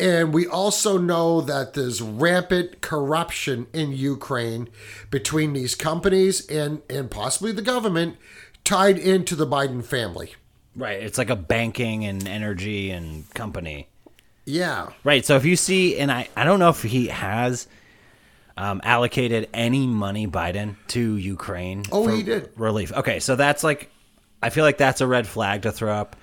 And 0.00 0.32
we 0.32 0.46
also 0.46 0.96
know 0.96 1.40
that 1.40 1.74
there's 1.74 2.00
rampant 2.00 2.80
corruption 2.80 3.66
in 3.72 3.92
Ukraine 3.92 4.68
between 5.10 5.54
these 5.54 5.74
companies 5.74 6.46
and, 6.48 6.82
and 6.88 7.10
possibly 7.10 7.50
the 7.50 7.62
government 7.62 8.16
tied 8.62 8.96
into 8.98 9.34
the 9.34 9.46
Biden 9.46 9.84
family. 9.84 10.34
right. 10.76 11.02
It's 11.02 11.18
like 11.18 11.30
a 11.30 11.36
banking 11.36 12.04
and 12.04 12.28
energy 12.28 12.90
and 12.90 13.28
company. 13.34 13.88
Yeah. 14.44 14.90
Right. 15.02 15.26
So 15.26 15.36
if 15.36 15.44
you 15.44 15.56
see, 15.56 15.98
and 15.98 16.12
I, 16.12 16.28
I 16.36 16.44
don't 16.44 16.60
know 16.60 16.70
if 16.70 16.82
he 16.82 17.08
has 17.08 17.66
um, 18.56 18.80
allocated 18.84 19.48
any 19.52 19.86
money, 19.86 20.26
Biden, 20.26 20.76
to 20.88 21.16
Ukraine. 21.16 21.82
Oh, 21.90 22.04
for 22.04 22.12
he 22.12 22.22
did. 22.22 22.50
Relief. 22.56 22.92
Okay. 22.92 23.18
So 23.20 23.36
that's 23.36 23.64
like, 23.64 23.90
I 24.42 24.50
feel 24.50 24.64
like 24.64 24.78
that's 24.78 25.00
a 25.00 25.06
red 25.06 25.26
flag 25.26 25.62
to 25.62 25.72
throw 25.72 25.92
up 25.92 26.14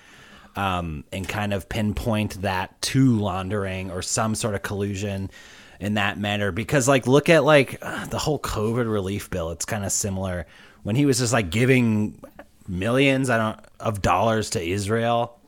um, 0.55 1.03
and 1.11 1.27
kind 1.27 1.53
of 1.53 1.67
pinpoint 1.69 2.41
that 2.41 2.81
to 2.81 3.17
laundering 3.17 3.91
or 3.91 4.01
some 4.01 4.35
sort 4.35 4.55
of 4.55 4.61
collusion 4.61 5.29
in 5.79 5.95
that 5.95 6.17
manner. 6.17 6.51
Because, 6.51 6.87
like, 6.87 7.07
look 7.07 7.29
at 7.29 7.43
like 7.43 7.77
uh, 7.81 8.05
the 8.07 8.19
whole 8.19 8.39
COVID 8.39 8.91
relief 8.91 9.29
bill. 9.29 9.51
It's 9.51 9.65
kind 9.65 9.83
of 9.83 9.91
similar 9.91 10.45
when 10.83 10.95
he 10.95 11.05
was 11.05 11.19
just 11.19 11.33
like 11.33 11.49
giving 11.49 12.21
millions, 12.67 13.29
I 13.29 13.37
don't, 13.37 13.59
of 13.79 14.01
dollars 14.01 14.51
to 14.51 14.61
Israel. 14.63 15.39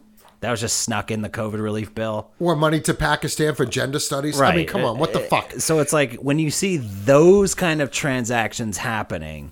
That 0.41 0.51
was 0.51 0.62
just 0.62 0.80
snuck 0.80 1.10
in 1.10 1.24
the 1.24 1.30
COVID 1.30 1.60
relief 1.60 1.95
bill. 1.95 2.30
Or 2.39 2.55
money 2.55 2.80
to 2.82 2.93
Pakistan 2.93 3.55
for 3.55 3.66
gender 3.66 3.99
studies. 3.99 4.39
I 4.39 4.55
mean, 4.55 4.68
come 4.68 4.84
on, 4.84 4.99
what 4.99 5.14
the 5.14 5.20
fuck? 5.20 5.53
So 5.53 5.80
it's 5.80 5.93
like 5.93 6.16
when 6.16 6.38
you 6.38 6.51
see 6.51 6.78
those 6.78 7.55
kind 7.55 7.82
of 7.82 7.89
transactions 7.89 8.78
happening, 8.78 9.51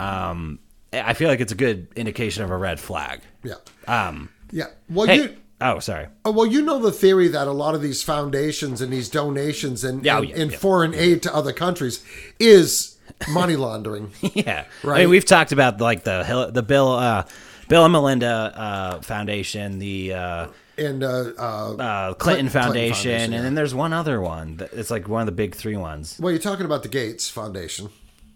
um, 0.00 0.58
I 0.92 1.14
feel 1.14 1.28
like 1.28 1.40
it's 1.40 1.52
a 1.52 1.56
good 1.56 1.86
indication 1.94 2.42
of 2.42 2.50
a 2.50 2.56
red 2.56 2.80
flag. 2.80 3.20
Yeah. 3.44 3.54
Um, 3.86 4.28
Yeah. 4.52 4.66
Well, 4.88 5.06
hey, 5.06 5.16
you. 5.22 5.36
oh, 5.60 5.78
sorry. 5.80 6.06
Oh, 6.24 6.30
well, 6.30 6.46
you 6.46 6.62
know 6.62 6.78
the 6.78 6.92
theory 6.92 7.28
that 7.28 7.46
a 7.48 7.52
lot 7.52 7.74
of 7.74 7.82
these 7.82 8.02
foundations 8.02 8.80
and 8.80 8.92
these 8.92 9.08
donations 9.08 9.82
and, 9.82 10.04
Yeah, 10.04 10.18
oh, 10.18 10.22
yeah, 10.22 10.36
and 10.36 10.50
yeah. 10.52 10.58
foreign 10.58 10.94
aid 10.94 11.22
to 11.22 11.34
other 11.34 11.52
countries 11.52 12.04
is 12.38 12.98
money 13.30 13.56
laundering. 13.56 14.12
yeah, 14.34 14.64
Right. 14.82 14.96
I 14.96 15.00
mean, 15.00 15.10
we've 15.10 15.24
talked 15.24 15.52
about 15.52 15.80
like 15.80 16.04
the 16.04 16.50
the 16.52 16.62
Bill 16.62 16.88
uh, 16.92 17.24
Bill 17.68 17.84
and 17.84 17.92
Melinda 17.92 18.52
uh, 18.54 19.00
Foundation, 19.00 19.78
the 19.78 20.12
uh, 20.14 20.46
and 20.78 21.02
uh, 21.04 21.30
uh, 21.38 21.74
uh, 21.76 22.14
Clinton, 22.14 22.48
Foundation, 22.48 22.94
Foundation, 22.94 23.30
yeah. 23.32 23.36
and 23.38 23.44
then 23.46 23.54
there's 23.54 23.74
one 23.74 23.92
other 23.92 24.20
one. 24.20 24.56
that- 24.58 24.72
It's 24.72 24.90
like 24.90 25.08
one 25.08 25.20
of 25.20 25.26
the 25.26 25.32
big 25.32 25.54
three 25.54 25.76
ones. 25.76 26.18
well, 26.20 26.30
you're 26.32 26.40
talking 26.40 26.64
about 26.66 26.82
the 26.82 26.88
Gates 26.88 27.28
Foundation, 27.30 27.88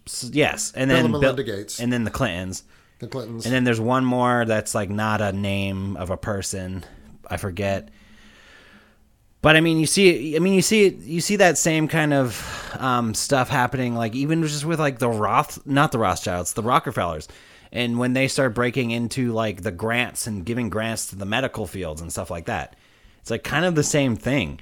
S- 0.07 0.31
Yes, 0.33 0.73
and 0.77 0.89
Bill 0.89 0.97
then 0.97 1.05
and 1.07 1.13
Bill- 1.13 1.21
Melinda 1.23 1.43
Gates. 1.45 1.81
and 1.81 1.93
then 1.93 2.05
the 2.05 2.11
Clintons, 2.11 2.63
the 2.99 3.07
Clintons. 3.07 3.45
and 3.45 3.55
then 3.55 3.65
there's 3.65 3.81
one 3.81 4.05
more 4.05 4.45
that's 4.45 4.75
like 4.75 4.91
not 4.91 5.21
a 5.21 5.33
name 5.33 5.97
of 5.97 6.11
a 6.11 6.17
person. 6.17 6.85
I 7.29 7.37
forget. 7.37 7.91
But 9.43 9.57
I 9.57 9.61
mean, 9.61 9.79
you 9.79 9.87
see, 9.87 10.35
I 10.35 10.39
mean, 10.39 10.55
you 10.55 10.63
see, 10.63 10.89
you 10.89 11.21
see 11.21 11.37
that 11.37 11.57
same 11.59 11.87
kind 11.87 12.13
of 12.13 12.75
um, 12.81 13.15
stuff 13.15 13.49
happening, 13.49 13.95
like 13.95 14.15
even 14.15 14.43
just 14.43 14.65
with 14.65 14.81
like 14.81 14.99
the 14.99 15.09
Roth, 15.09 15.65
not 15.67 15.93
the 15.93 15.99
Rothschilds, 15.99 16.55
the 16.55 16.63
Rockefellers, 16.63 17.29
and 17.71 17.99
when 17.99 18.13
they 18.13 18.27
start 18.27 18.55
breaking 18.55 18.91
into 18.91 19.33
like 19.33 19.63
the 19.63 19.71
grants 19.71 20.27
and 20.27 20.45
giving 20.45 20.69
grants 20.69 21.09
to 21.09 21.17
the 21.17 21.27
medical 21.27 21.67
fields 21.67 22.01
and 22.01 22.11
stuff 22.11 22.31
like 22.31 22.47
that, 22.47 22.75
it's 23.21 23.31
like 23.31 23.45
kind 23.45 23.65
of 23.65 23.75
the 23.75 23.85
same 23.85 24.17
thing. 24.17 24.59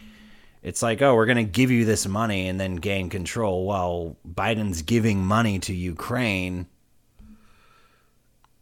It's 0.63 0.83
like, 0.83 1.01
oh, 1.01 1.15
we're 1.15 1.27
gonna 1.27 1.45
give 1.45 1.71
you 1.71 1.85
this 1.85 2.07
money 2.07 2.49
and 2.49 2.59
then 2.61 2.77
gain 2.77 3.09
control, 3.09 3.65
while 3.65 4.17
Biden's 4.29 4.83
giving 4.83 5.25
money 5.25 5.59
to 5.61 5.75
Ukraine. 5.75 6.67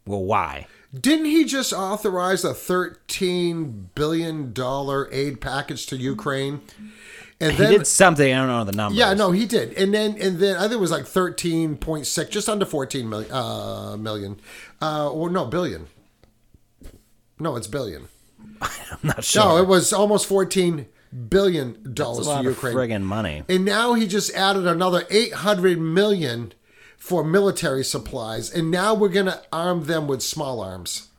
Well, 0.05 0.23
why? 0.23 0.67
Didn't 0.93 1.25
he 1.25 1.43
just 1.45 1.73
authorize 1.73 2.43
a 2.43 2.53
thirteen 2.53 3.89
billion 3.95 4.53
dollar 4.53 5.09
aid 5.11 5.41
package 5.41 5.85
to 5.87 5.97
Ukraine? 5.97 6.61
And 7.39 7.51
He 7.53 7.57
then 7.57 7.71
did 7.71 7.87
something. 7.87 8.31
I 8.31 8.37
don't 8.37 8.47
know 8.47 8.63
the 8.63 8.71
number. 8.73 8.97
yeah, 8.97 9.13
no, 9.13 9.31
he 9.31 9.45
did. 9.45 9.73
And 9.73 9.93
then 9.93 10.15
and 10.21 10.39
then 10.39 10.55
I 10.57 10.61
think 10.61 10.73
it 10.73 10.79
was 10.79 10.91
like 10.91 11.05
thirteen 11.05 11.77
point 11.77 12.05
six, 12.05 12.29
just 12.29 12.47
under 12.47 12.65
fourteen 12.65 13.09
million. 13.09 13.31
Uh, 13.31 13.97
million, 13.97 14.39
uh, 14.81 15.09
or 15.11 15.29
no 15.29 15.45
billion. 15.45 15.87
No, 17.39 17.55
it's 17.55 17.67
billion. 17.67 18.07
I'm 18.61 18.69
not 19.03 19.23
sure. 19.23 19.43
No, 19.43 19.57
it 19.57 19.67
was 19.67 19.91
almost 19.93 20.27
fourteen 20.27 20.85
billion 21.29 21.93
dollars 21.93 22.27
to 22.27 22.43
Ukraine. 22.43 22.75
friggin' 22.75 23.01
money. 23.01 23.43
And 23.49 23.65
now 23.65 23.93
he 23.93 24.07
just 24.07 24.33
added 24.33 24.65
another 24.65 25.05
800 25.11 25.79
million 25.79 26.53
for 27.03 27.21
military 27.21 27.83
supplies. 27.83 28.49
And 28.49 28.71
now 28.71 28.93
we're 28.93 29.09
going 29.09 29.25
to 29.25 29.43
arm 29.51 29.87
them 29.87 30.07
with 30.07 30.21
small 30.21 30.61
arms. 30.61 31.09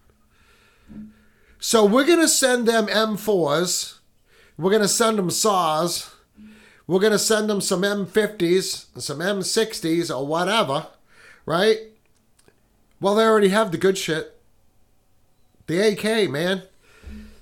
So 1.60 1.84
we're 1.84 2.06
going 2.06 2.22
to 2.22 2.26
send 2.26 2.66
them 2.66 2.86
M4s. 2.86 3.98
We're 4.56 4.70
going 4.70 4.80
to 4.80 4.88
send 4.88 5.18
them 5.18 5.28
SAWs. 5.28 6.10
We're 6.86 7.00
going 7.00 7.12
to 7.12 7.18
send 7.18 7.50
them 7.50 7.60
some 7.60 7.82
M50s, 7.82 8.98
some 8.98 9.18
M60s, 9.18 10.08
or 10.10 10.26
whatever, 10.26 10.86
right? 11.44 11.80
Well, 12.98 13.16
they 13.16 13.24
already 13.24 13.48
have 13.48 13.70
the 13.70 13.76
good 13.76 13.98
shit. 13.98 14.40
The 15.66 15.80
AK, 15.80 16.30
man. 16.30 16.62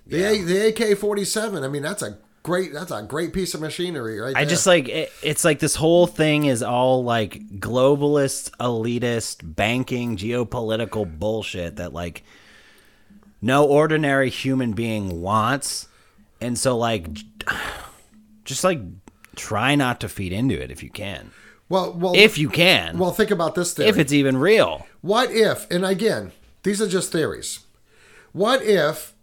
The, 0.05 0.25
A, 0.25 0.43
the 0.43 0.67
AK 0.67 0.99
47. 0.99 1.63
I 1.63 1.69
mean, 1.69 1.83
that's 1.83 2.03
a 2.03 2.19
great 2.43 2.73
that's 2.73 2.91
a 2.91 3.03
great 3.03 3.33
piece 3.33 3.55
of 3.55 3.61
machinery 3.61 4.19
right 4.21 4.35
I 4.37 4.45
just 4.45 4.67
like 4.67 4.89
it, 4.89 5.13
it's 5.23 5.45
like 5.45 5.61
this 5.61 5.77
whole 5.77 6.07
thing 6.09 6.47
is 6.47 6.63
all 6.63 7.05
like 7.05 7.41
globalist, 7.61 8.51
elitist, 8.59 9.39
banking, 9.55 10.17
geopolitical 10.17 11.07
bullshit 11.19 11.77
that 11.77 11.93
like 11.93 12.25
no 13.41 13.65
ordinary 13.67 14.31
human 14.31 14.73
being 14.73 15.21
wants. 15.21 15.89
And 16.41 16.59
so 16.59 16.77
like 16.77 17.07
just 18.45 18.65
like 18.65 18.81
try 19.37 19.75
not 19.75 20.01
to 20.01 20.09
feed 20.09 20.33
into 20.33 20.61
it 20.61 20.71
if 20.71 20.83
you 20.83 20.91
can. 20.91 21.31
well 21.69 21.93
well 21.93 22.13
If 22.17 22.39
you 22.39 22.49
can. 22.49 22.99
well 22.99 23.13
think 23.13 23.31
about 23.31 23.55
this 23.55 23.73
theory. 23.75 23.89
if 23.89 23.99
it's 23.99 24.13
even 24.13 24.37
real. 24.37 24.87
What 25.01 25.31
if, 25.31 25.71
and 25.71 25.85
again, 25.85 26.33
these 26.65 26.81
are 26.83 26.89
just 26.89 27.13
theories. 27.13 27.61
What 28.33 28.63
if 28.63 29.15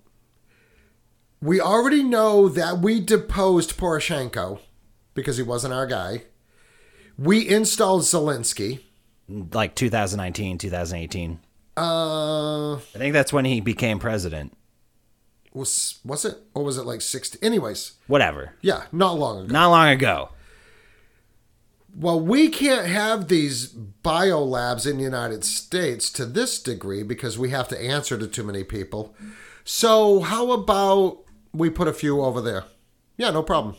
we 1.42 1.60
already 1.62 2.04
know 2.04 2.50
that 2.50 2.80
we 2.80 3.00
deposed 3.00 3.78
Poroshenko 3.78 4.60
because 5.14 5.38
he 5.38 5.44
wasn't 5.44 5.74
our 5.74 5.88
guy? 5.88 6.24
We 7.18 7.48
installed 7.48 8.04
Zelensky. 8.04 8.82
Like 9.28 9.76
2019, 9.76 10.58
2018. 10.58 11.40
Uh, 11.78 12.76
I 12.76 12.80
think 12.94 13.14
that's 13.14 13.32
when 13.32 13.46
he 13.46 13.62
became 13.62 14.00
president. 14.00 14.56
was 15.54 16.00
was 16.04 16.26
it 16.26 16.38
or 16.54 16.64
was 16.64 16.78
it 16.78 16.84
like 16.86 17.02
sixty? 17.02 17.38
Anyways, 17.42 17.94
Whatever. 18.08 18.54
yeah, 18.62 18.84
not 18.92 19.18
long 19.18 19.46
ago. 19.46 19.54
Not 19.54 19.70
long 19.70 19.88
ago. 19.90 20.30
Well, 21.96 22.20
we 22.20 22.50
can't 22.50 22.86
have 22.88 23.28
these 23.30 23.74
biolabs 23.74 24.90
in 24.90 24.98
the 24.98 25.04
United 25.04 25.44
States 25.44 26.12
to 26.12 26.26
this 26.26 26.62
degree 26.62 27.02
because 27.04 27.38
we 27.38 27.50
have 27.50 27.68
to 27.70 27.82
answer 27.82 28.18
to 28.18 28.28
too 28.28 28.44
many 28.44 28.64
people. 28.64 29.16
So, 29.64 30.20
how 30.22 30.52
about 30.52 31.24
we 31.54 31.70
put 31.70 31.88
a 31.88 31.94
few 31.94 32.22
over 32.22 32.42
there? 32.42 32.66
Yeah, 33.18 33.32
no 33.32 33.44
problem. 33.44 33.76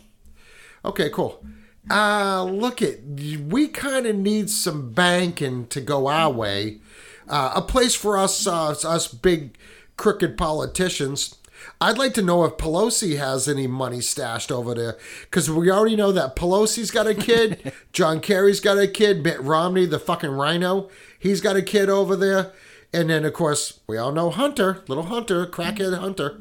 Okay, 0.84 1.10
cool. 1.10 1.44
Uh, 1.90 2.44
look 2.44 2.82
at 2.82 3.00
we 3.04 3.68
kind 3.68 4.06
of 4.06 4.16
need 4.16 4.50
some 4.50 4.92
banking 4.92 5.66
to 5.68 5.80
go 5.80 6.08
our 6.08 6.30
way. 6.30 6.80
Uh, 7.28 7.52
a 7.54 7.62
place 7.62 7.94
for 7.94 8.18
us, 8.18 8.46
uh, 8.46 8.70
us 8.70 9.08
big 9.08 9.56
crooked 9.96 10.36
politicians. 10.36 11.36
I'd 11.80 11.98
like 11.98 12.14
to 12.14 12.22
know 12.22 12.44
if 12.44 12.56
Pelosi 12.56 13.18
has 13.18 13.46
any 13.48 13.66
money 13.66 14.00
stashed 14.00 14.50
over 14.50 14.74
there 14.74 14.96
because 15.22 15.50
we 15.50 15.70
already 15.70 15.96
know 15.96 16.12
that 16.12 16.36
Pelosi's 16.36 16.90
got 16.90 17.06
a 17.06 17.14
kid, 17.14 17.72
John 17.92 18.20
Kerry's 18.20 18.60
got 18.60 18.78
a 18.78 18.88
kid, 18.88 19.22
Mitt 19.22 19.40
Romney, 19.40 19.86
the 19.86 19.98
fucking 19.98 20.30
rhino, 20.30 20.88
he's 21.18 21.40
got 21.40 21.56
a 21.56 21.62
kid 21.62 21.88
over 21.90 22.16
there, 22.16 22.52
and 22.92 23.10
then 23.10 23.24
of 23.24 23.34
course 23.34 23.80
we 23.86 23.98
all 23.98 24.12
know 24.12 24.30
Hunter, 24.30 24.82
little 24.88 25.04
Hunter, 25.04 25.46
crackhead 25.46 25.98
Hunter. 25.98 26.40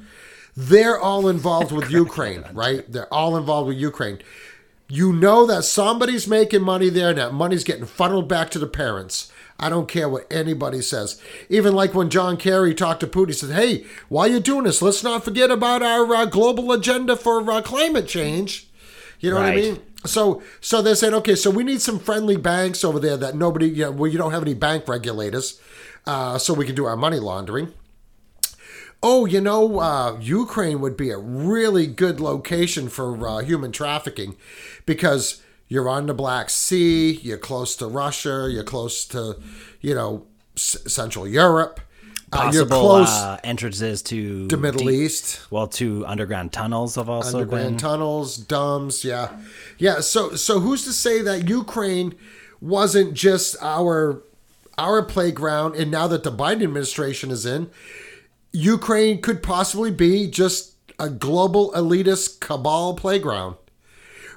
They're 0.61 0.99
all 0.99 1.29
involved 1.29 1.71
with 1.71 1.89
Ukraine, 1.89 2.43
right? 2.53 2.83
They're 2.91 3.13
all 3.13 3.37
involved 3.37 3.69
with 3.69 3.77
Ukraine. 3.77 4.19
You 4.89 5.13
know 5.13 5.45
that 5.45 5.63
somebody's 5.63 6.27
making 6.27 6.63
money 6.63 6.89
there, 6.89 7.09
and 7.09 7.17
that 7.17 7.33
money's 7.33 7.63
getting 7.63 7.85
funneled 7.85 8.27
back 8.27 8.49
to 8.51 8.59
the 8.59 8.67
parents. 8.67 9.31
I 9.57 9.69
don't 9.69 9.87
care 9.87 10.09
what 10.09 10.27
anybody 10.29 10.81
says. 10.81 11.21
Even 11.47 11.73
like 11.73 11.93
when 11.93 12.09
John 12.09 12.35
Kerry 12.35 12.73
talked 12.73 12.99
to 13.01 13.07
Putin, 13.07 13.27
he 13.27 13.33
said, 13.33 13.55
"Hey, 13.55 13.85
why 14.09 14.25
you 14.25 14.41
doing 14.41 14.65
this? 14.65 14.81
Let's 14.81 15.01
not 15.01 15.23
forget 15.23 15.49
about 15.49 15.81
our 15.81 16.13
uh, 16.13 16.25
global 16.25 16.73
agenda 16.73 17.15
for 17.15 17.49
uh, 17.49 17.61
climate 17.61 18.07
change." 18.07 18.67
You 19.21 19.29
know 19.29 19.37
what 19.37 19.45
I 19.45 19.55
mean? 19.55 19.79
So, 20.05 20.41
so 20.59 20.81
they're 20.81 20.95
saying, 20.95 21.13
okay, 21.13 21.35
so 21.35 21.51
we 21.51 21.65
need 21.65 21.81
some 21.81 21.99
friendly 21.99 22.37
banks 22.37 22.85
over 22.85 22.99
there 22.99 23.17
that 23.17 23.35
nobody, 23.35 23.67
you 23.67 23.83
know, 23.83 23.91
where 23.91 24.09
you 24.09 24.17
don't 24.17 24.31
have 24.31 24.41
any 24.41 24.53
bank 24.53 24.87
regulators, 24.87 25.59
uh, 26.05 26.37
so 26.37 26.53
we 26.53 26.65
can 26.65 26.73
do 26.75 26.85
our 26.85 26.95
money 26.95 27.19
laundering. 27.19 27.73
Oh, 29.01 29.25
you 29.25 29.39
know, 29.39 29.79
uh, 29.79 30.17
Ukraine 30.19 30.81
would 30.81 30.97
be 30.97 31.09
a 31.09 31.17
really 31.17 31.87
good 31.87 32.19
location 32.19 32.89
for 32.89 33.25
uh, 33.27 33.37
human 33.39 33.71
trafficking 33.71 34.35
because 34.85 35.41
you're 35.69 35.87
on 35.87 36.07
the 36.07 36.13
Black 36.13 36.49
Sea, 36.49 37.11
you're 37.13 37.37
close 37.37 37.75
to 37.77 37.87
Russia, 37.87 38.49
you're 38.51 38.63
close 38.63 39.05
to, 39.05 39.37
you 39.79 39.95
know, 39.95 40.25
S- 40.57 40.77
Central 40.87 41.25
Europe, 41.25 41.79
uh, 42.33 42.49
you're 42.51 42.65
Possible 42.65 42.79
close 42.81 43.07
uh, 43.09 43.39
entrances 43.43 44.01
to 44.03 44.47
the 44.47 44.57
Middle 44.57 44.81
deep- 44.81 44.89
East. 45.05 45.49
Well, 45.49 45.67
to 45.67 46.05
underground 46.05 46.51
tunnels 46.51 46.95
have 46.95 47.07
also 47.07 47.39
underground 47.39 47.69
been. 47.69 47.77
tunnels, 47.77 48.37
DUMBs, 48.37 49.05
yeah, 49.05 49.37
yeah. 49.77 50.01
So, 50.01 50.35
so 50.35 50.59
who's 50.59 50.83
to 50.83 50.91
say 50.91 51.21
that 51.21 51.47
Ukraine 51.47 52.15
wasn't 52.59 53.13
just 53.13 53.55
our 53.61 54.21
our 54.77 55.03
playground, 55.03 55.75
and 55.75 55.89
now 55.89 56.07
that 56.07 56.23
the 56.23 56.31
Biden 56.31 56.63
administration 56.63 57.31
is 57.31 57.45
in, 57.45 57.69
Ukraine 58.51 59.21
could 59.21 59.43
possibly 59.43 59.91
be 59.91 60.27
just 60.29 60.75
a 60.97 61.09
global 61.09 61.71
elitist 61.71 62.39
cabal 62.39 62.93
playground 62.93 63.55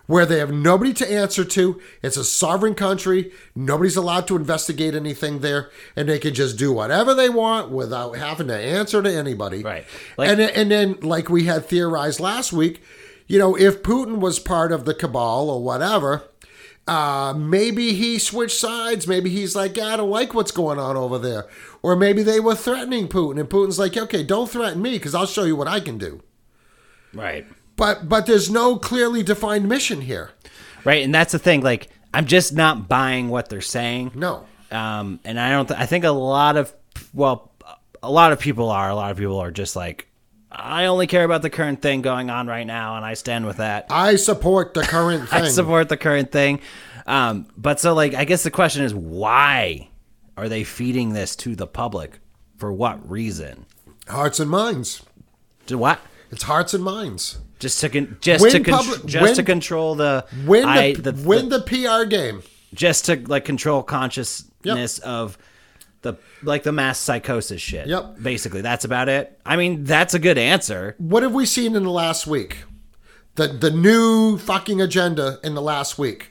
where 0.06 0.26
they 0.26 0.38
have 0.38 0.52
nobody 0.52 0.92
to 0.92 1.10
answer 1.10 1.44
to. 1.44 1.80
It's 2.02 2.16
a 2.16 2.24
sovereign 2.24 2.74
country. 2.74 3.32
Nobody's 3.54 3.96
allowed 3.96 4.26
to 4.28 4.36
investigate 4.36 4.94
anything 4.94 5.38
there, 5.38 5.70
and 5.96 6.08
they 6.08 6.18
can 6.18 6.34
just 6.34 6.58
do 6.58 6.72
whatever 6.72 7.14
they 7.14 7.28
want 7.28 7.70
without 7.70 8.16
having 8.16 8.48
to 8.48 8.56
answer 8.56 9.02
to 9.02 9.10
anybody. 9.10 9.62
Right. 9.62 9.86
Like- 10.18 10.28
and 10.28 10.40
and 10.40 10.70
then, 10.70 10.98
like 11.02 11.28
we 11.28 11.44
had 11.44 11.66
theorized 11.66 12.20
last 12.20 12.52
week, 12.52 12.82
you 13.26 13.38
know, 13.38 13.56
if 13.56 13.82
Putin 13.82 14.18
was 14.18 14.38
part 14.38 14.72
of 14.72 14.84
the 14.84 14.94
cabal 14.94 15.48
or 15.50 15.62
whatever. 15.62 16.24
Uh, 16.86 17.32
maybe 17.36 17.92
he 17.92 18.18
switched 18.18 18.58
sides. 18.58 19.06
Maybe 19.06 19.30
he's 19.30 19.54
like, 19.54 19.78
I 19.78 19.96
don't 19.96 20.10
like 20.10 20.34
what's 20.34 20.50
going 20.50 20.78
on 20.78 20.96
over 20.96 21.18
there. 21.18 21.46
Or 21.80 21.94
maybe 21.94 22.22
they 22.22 22.40
were 22.40 22.56
threatening 22.56 23.08
Putin, 23.08 23.38
and 23.38 23.48
Putin's 23.48 23.78
like, 23.78 23.96
okay, 23.96 24.22
don't 24.22 24.50
threaten 24.50 24.82
me 24.82 24.92
because 24.92 25.14
I'll 25.14 25.26
show 25.26 25.44
you 25.44 25.56
what 25.56 25.68
I 25.68 25.80
can 25.80 25.98
do. 25.98 26.22
Right. 27.14 27.46
But 27.76 28.08
but 28.08 28.26
there's 28.26 28.50
no 28.50 28.76
clearly 28.76 29.22
defined 29.22 29.68
mission 29.68 30.02
here. 30.02 30.30
Right, 30.84 31.04
and 31.04 31.14
that's 31.14 31.32
the 31.32 31.38
thing. 31.38 31.62
Like, 31.62 31.88
I'm 32.12 32.26
just 32.26 32.52
not 32.52 32.88
buying 32.88 33.28
what 33.28 33.48
they're 33.48 33.60
saying. 33.60 34.12
No. 34.14 34.46
Um, 34.70 35.20
and 35.24 35.38
I 35.38 35.50
don't. 35.50 35.68
Th- 35.68 35.78
I 35.78 35.86
think 35.86 36.04
a 36.04 36.10
lot 36.10 36.56
of 36.56 36.74
well, 37.14 37.52
a 38.02 38.10
lot 38.10 38.32
of 38.32 38.40
people 38.40 38.70
are. 38.70 38.88
A 38.88 38.94
lot 38.94 39.10
of 39.10 39.16
people 39.16 39.38
are 39.38 39.50
just 39.50 39.76
like, 39.76 40.08
I 40.54 40.86
only 40.86 41.06
care 41.06 41.24
about 41.24 41.42
the 41.42 41.50
current 41.50 41.80
thing 41.82 42.02
going 42.02 42.28
on 42.30 42.46
right 42.46 42.66
now, 42.66 42.96
and 42.96 43.04
I 43.04 43.14
stand 43.14 43.46
with 43.46 43.56
that. 43.56 43.86
I 43.90 44.16
support 44.16 44.74
the 44.74 44.82
current 44.82 45.28
thing. 45.30 45.42
I 45.42 45.48
support 45.48 45.88
the 45.88 45.96
current 45.96 46.30
thing. 46.30 46.60
Um, 47.06 47.46
but 47.56 47.80
so 47.80 47.94
like, 47.94 48.14
I 48.14 48.24
guess 48.24 48.42
the 48.42 48.50
question 48.50 48.84
is, 48.84 48.94
why 48.94 49.88
are 50.36 50.48
they 50.48 50.62
feeding 50.64 51.12
this 51.14 51.34
to 51.36 51.56
the 51.56 51.66
public? 51.66 52.18
For 52.58 52.72
what 52.72 53.10
reason? 53.10 53.66
Hearts 54.08 54.38
and 54.38 54.48
minds. 54.50 55.02
To 55.66 55.78
what? 55.78 55.98
It's 56.30 56.44
hearts 56.44 56.74
and 56.74 56.84
minds. 56.84 57.38
just 57.58 57.80
to 57.80 57.88
con- 57.88 58.18
just 58.20 58.42
Win 58.42 58.52
to 58.52 58.60
con- 58.60 58.84
public- 58.84 59.06
just 59.06 59.22
win- 59.22 59.34
to 59.34 59.42
control 59.42 59.94
the 59.96 60.24
Win 60.46 60.62
the, 60.62 60.68
I- 60.68 60.92
the, 60.94 61.12
win 61.26 61.48
the- 61.48 61.58
the 61.58 61.64
PR 61.64 62.04
game. 62.04 62.42
just 62.74 63.06
to 63.06 63.16
like 63.26 63.44
control 63.44 63.82
consciousness 63.82 64.98
of 65.00 65.38
the 66.02 66.14
like 66.42 66.62
the 66.64 66.72
mass 66.72 66.98
psychosis 66.98 67.60
shit. 67.60 67.86
Yep. 67.86 68.16
Basically, 68.22 68.60
that's 68.60 68.84
about 68.84 69.08
it. 69.08 69.38
I 69.46 69.56
mean, 69.56 69.84
that's 69.84 70.14
a 70.14 70.18
good 70.18 70.38
answer. 70.38 70.94
What 70.98 71.22
have 71.22 71.32
we 71.34 71.46
seen 71.46 71.74
in 71.76 71.82
the 71.84 71.90
last 71.90 72.26
week? 72.26 72.64
The 73.36 73.48
the 73.48 73.70
new 73.70 74.36
fucking 74.38 74.80
agenda 74.80 75.38
in 75.42 75.54
the 75.54 75.62
last 75.62 75.98
week. 75.98 76.28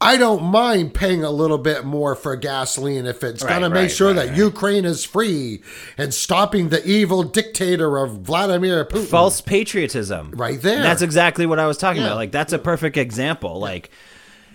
I 0.00 0.18
don't 0.18 0.42
mind 0.42 0.92
paying 0.92 1.24
a 1.24 1.30
little 1.30 1.56
bit 1.56 1.84
more 1.84 2.14
for 2.14 2.36
gasoline 2.36 3.06
if 3.06 3.24
it's 3.24 3.42
Right, 3.42 3.48
gonna 3.54 3.70
make 3.70 3.76
right, 3.82 3.90
sure 3.90 4.12
right, 4.12 4.26
that. 4.28 4.36
Ukraine 4.36 4.84
is 4.84 5.04
free 5.04 5.62
and 5.96 6.12
stopping 6.12 6.68
the 6.68 6.84
evil 6.86 7.22
dictator 7.22 7.96
of 7.96 8.18
Vladimir 8.20 8.84
Putin. 8.84 9.06
False 9.06 9.40
patriotism. 9.40 10.32
Right 10.32 10.60
there. 10.60 10.82
That's 10.82 11.00
exactly 11.00 11.46
what 11.46 11.58
I 11.58 11.66
was 11.66 11.78
talking 11.78 12.02
Yeah. 12.02 12.08
about. 12.08 12.16
Like 12.16 12.32
that's 12.32 12.52
a 12.52 12.58
perfect 12.58 12.96
example. 12.98 13.58
Like 13.58 13.90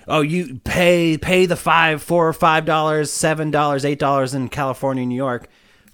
oh 0.10 0.22
you 0.22 0.60
pay 0.64 1.18
pay 1.18 1.46
the 1.46 1.56
five 1.56 2.02
four 2.04 2.28
or 2.28 2.34
five 2.34 2.66
dollars 2.66 3.12
seven 3.12 3.52
dollars 3.52 3.86
eight 3.86 4.00
dollars 4.00 4.34
in 4.34 4.50
california 4.50 5.06
new 5.06 5.16
york 5.16 5.48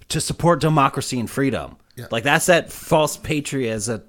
to 0.08 0.20
support 0.20 0.60
democracy 0.60 1.20
and 1.20 1.30
freedom 1.30 1.76
Yeah. 1.96 2.06
like 2.10 2.24
that's 2.24 2.46
that 2.46 2.72
false 2.72 3.16
patriotism 3.16 4.02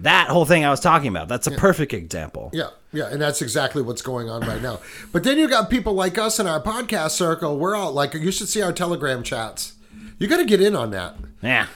that 0.00 0.28
whole 0.28 0.44
thing 0.44 0.64
i 0.64 0.70
was 0.70 0.80
talking 0.80 1.08
about 1.08 1.28
that's 1.28 1.46
a 1.46 1.50
perfect 1.52 1.92
example 1.92 2.50
Yeah, 2.52 2.70
yeah, 2.92 3.08
and 3.10 3.20
that's 3.20 3.40
exactly 3.42 3.82
what's 3.82 4.02
going 4.02 4.28
on 4.30 4.42
right 4.42 4.62
now. 4.62 4.78
But 5.12 5.24
then 5.24 5.36
you 5.38 5.48
got 5.48 5.68
people 5.70 5.94
like 5.94 6.16
us 6.18 6.38
in 6.38 6.46
our 6.46 6.60
podcast 6.62 7.10
circle. 7.10 7.58
We're 7.58 7.74
all 7.74 7.90
like, 7.92 8.14
you 8.14 8.30
should 8.30 8.48
see 8.48 8.62
our 8.62 8.72
Telegram 8.72 9.24
chats. 9.24 9.72
You 10.18 10.28
got 10.28 10.36
to 10.36 10.44
get 10.44 10.60
in 10.60 10.76
on 10.76 10.90
that. 10.92 11.16
yeah 11.42 11.66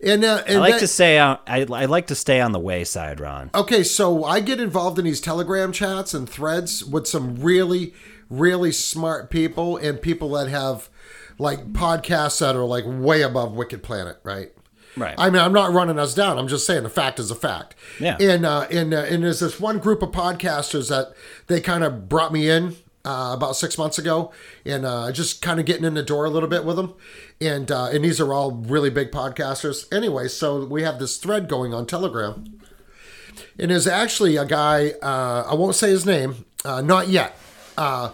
And, 0.00 0.24
uh, 0.24 0.42
and 0.46 0.58
i 0.58 0.60
like 0.60 0.74
that- 0.74 0.80
to 0.80 0.86
say 0.86 1.18
uh, 1.18 1.38
I, 1.46 1.62
I 1.62 1.84
like 1.86 2.06
to 2.08 2.14
stay 2.14 2.40
on 2.40 2.52
the 2.52 2.60
wayside 2.60 3.18
ron 3.20 3.50
Okay, 3.54 3.82
so 3.82 4.24
I 4.24 4.40
get 4.40 4.60
involved 4.60 4.98
in 4.98 5.04
these 5.04 5.20
Telegram 5.20 5.72
chats 5.72 6.14
and 6.14 6.28
threads 6.28 6.84
with 6.84 7.06
some 7.06 7.36
really, 7.36 7.94
really 8.30 8.70
smart 8.72 9.28
people 9.30 9.76
and 9.76 10.00
people 10.00 10.30
that 10.30 10.48
have 10.48 10.88
like 11.38 11.72
podcasts 11.72 12.40
that 12.40 12.54
are 12.56 12.64
like 12.64 12.84
way 12.86 13.22
above 13.22 13.52
Wicked 13.54 13.82
Planet, 13.82 14.18
right? 14.22 14.50
Right. 14.96 15.14
I 15.18 15.30
mean, 15.30 15.40
I'm 15.40 15.52
not 15.52 15.72
running 15.72 15.98
us 15.98 16.14
down. 16.14 16.38
I'm 16.38 16.48
just 16.48 16.66
saying 16.66 16.84
a 16.84 16.88
fact 16.88 17.20
is 17.20 17.30
a 17.30 17.36
fact. 17.36 17.76
Yeah. 18.00 18.16
And 18.18 18.44
uh, 18.44 18.66
and 18.70 18.92
uh, 18.92 19.04
and 19.08 19.22
there's 19.22 19.38
this 19.40 19.60
one 19.60 19.78
group 19.78 20.02
of 20.02 20.10
podcasters 20.10 20.88
that 20.88 21.12
they 21.46 21.60
kind 21.60 21.84
of 21.84 22.08
brought 22.08 22.32
me 22.32 22.48
in 22.48 22.74
uh, 23.08 23.32
about 23.32 23.56
six 23.56 23.78
months 23.78 23.98
ago, 23.98 24.30
and 24.66 24.84
uh, 24.84 25.10
just 25.12 25.40
kind 25.40 25.58
of 25.58 25.64
getting 25.64 25.86
in 25.86 25.94
the 25.94 26.02
door 26.02 26.26
a 26.26 26.30
little 26.30 26.48
bit 26.48 26.64
with 26.66 26.76
them. 26.76 26.94
And 27.40 27.70
uh, 27.70 27.86
and 27.86 28.04
these 28.04 28.20
are 28.20 28.34
all 28.34 28.50
really 28.50 28.90
big 28.90 29.10
podcasters. 29.10 29.90
Anyway, 29.90 30.28
so 30.28 30.66
we 30.66 30.82
have 30.82 30.98
this 30.98 31.16
thread 31.16 31.48
going 31.48 31.72
on 31.72 31.86
Telegram. 31.86 32.44
And 33.58 33.70
there's 33.70 33.86
actually 33.86 34.36
a 34.36 34.44
guy, 34.44 34.90
uh, 35.00 35.46
I 35.50 35.54
won't 35.54 35.74
say 35.74 35.90
his 35.90 36.04
name, 36.04 36.44
uh, 36.64 36.80
not 36.82 37.08
yet, 37.08 37.36
uh, 37.76 38.10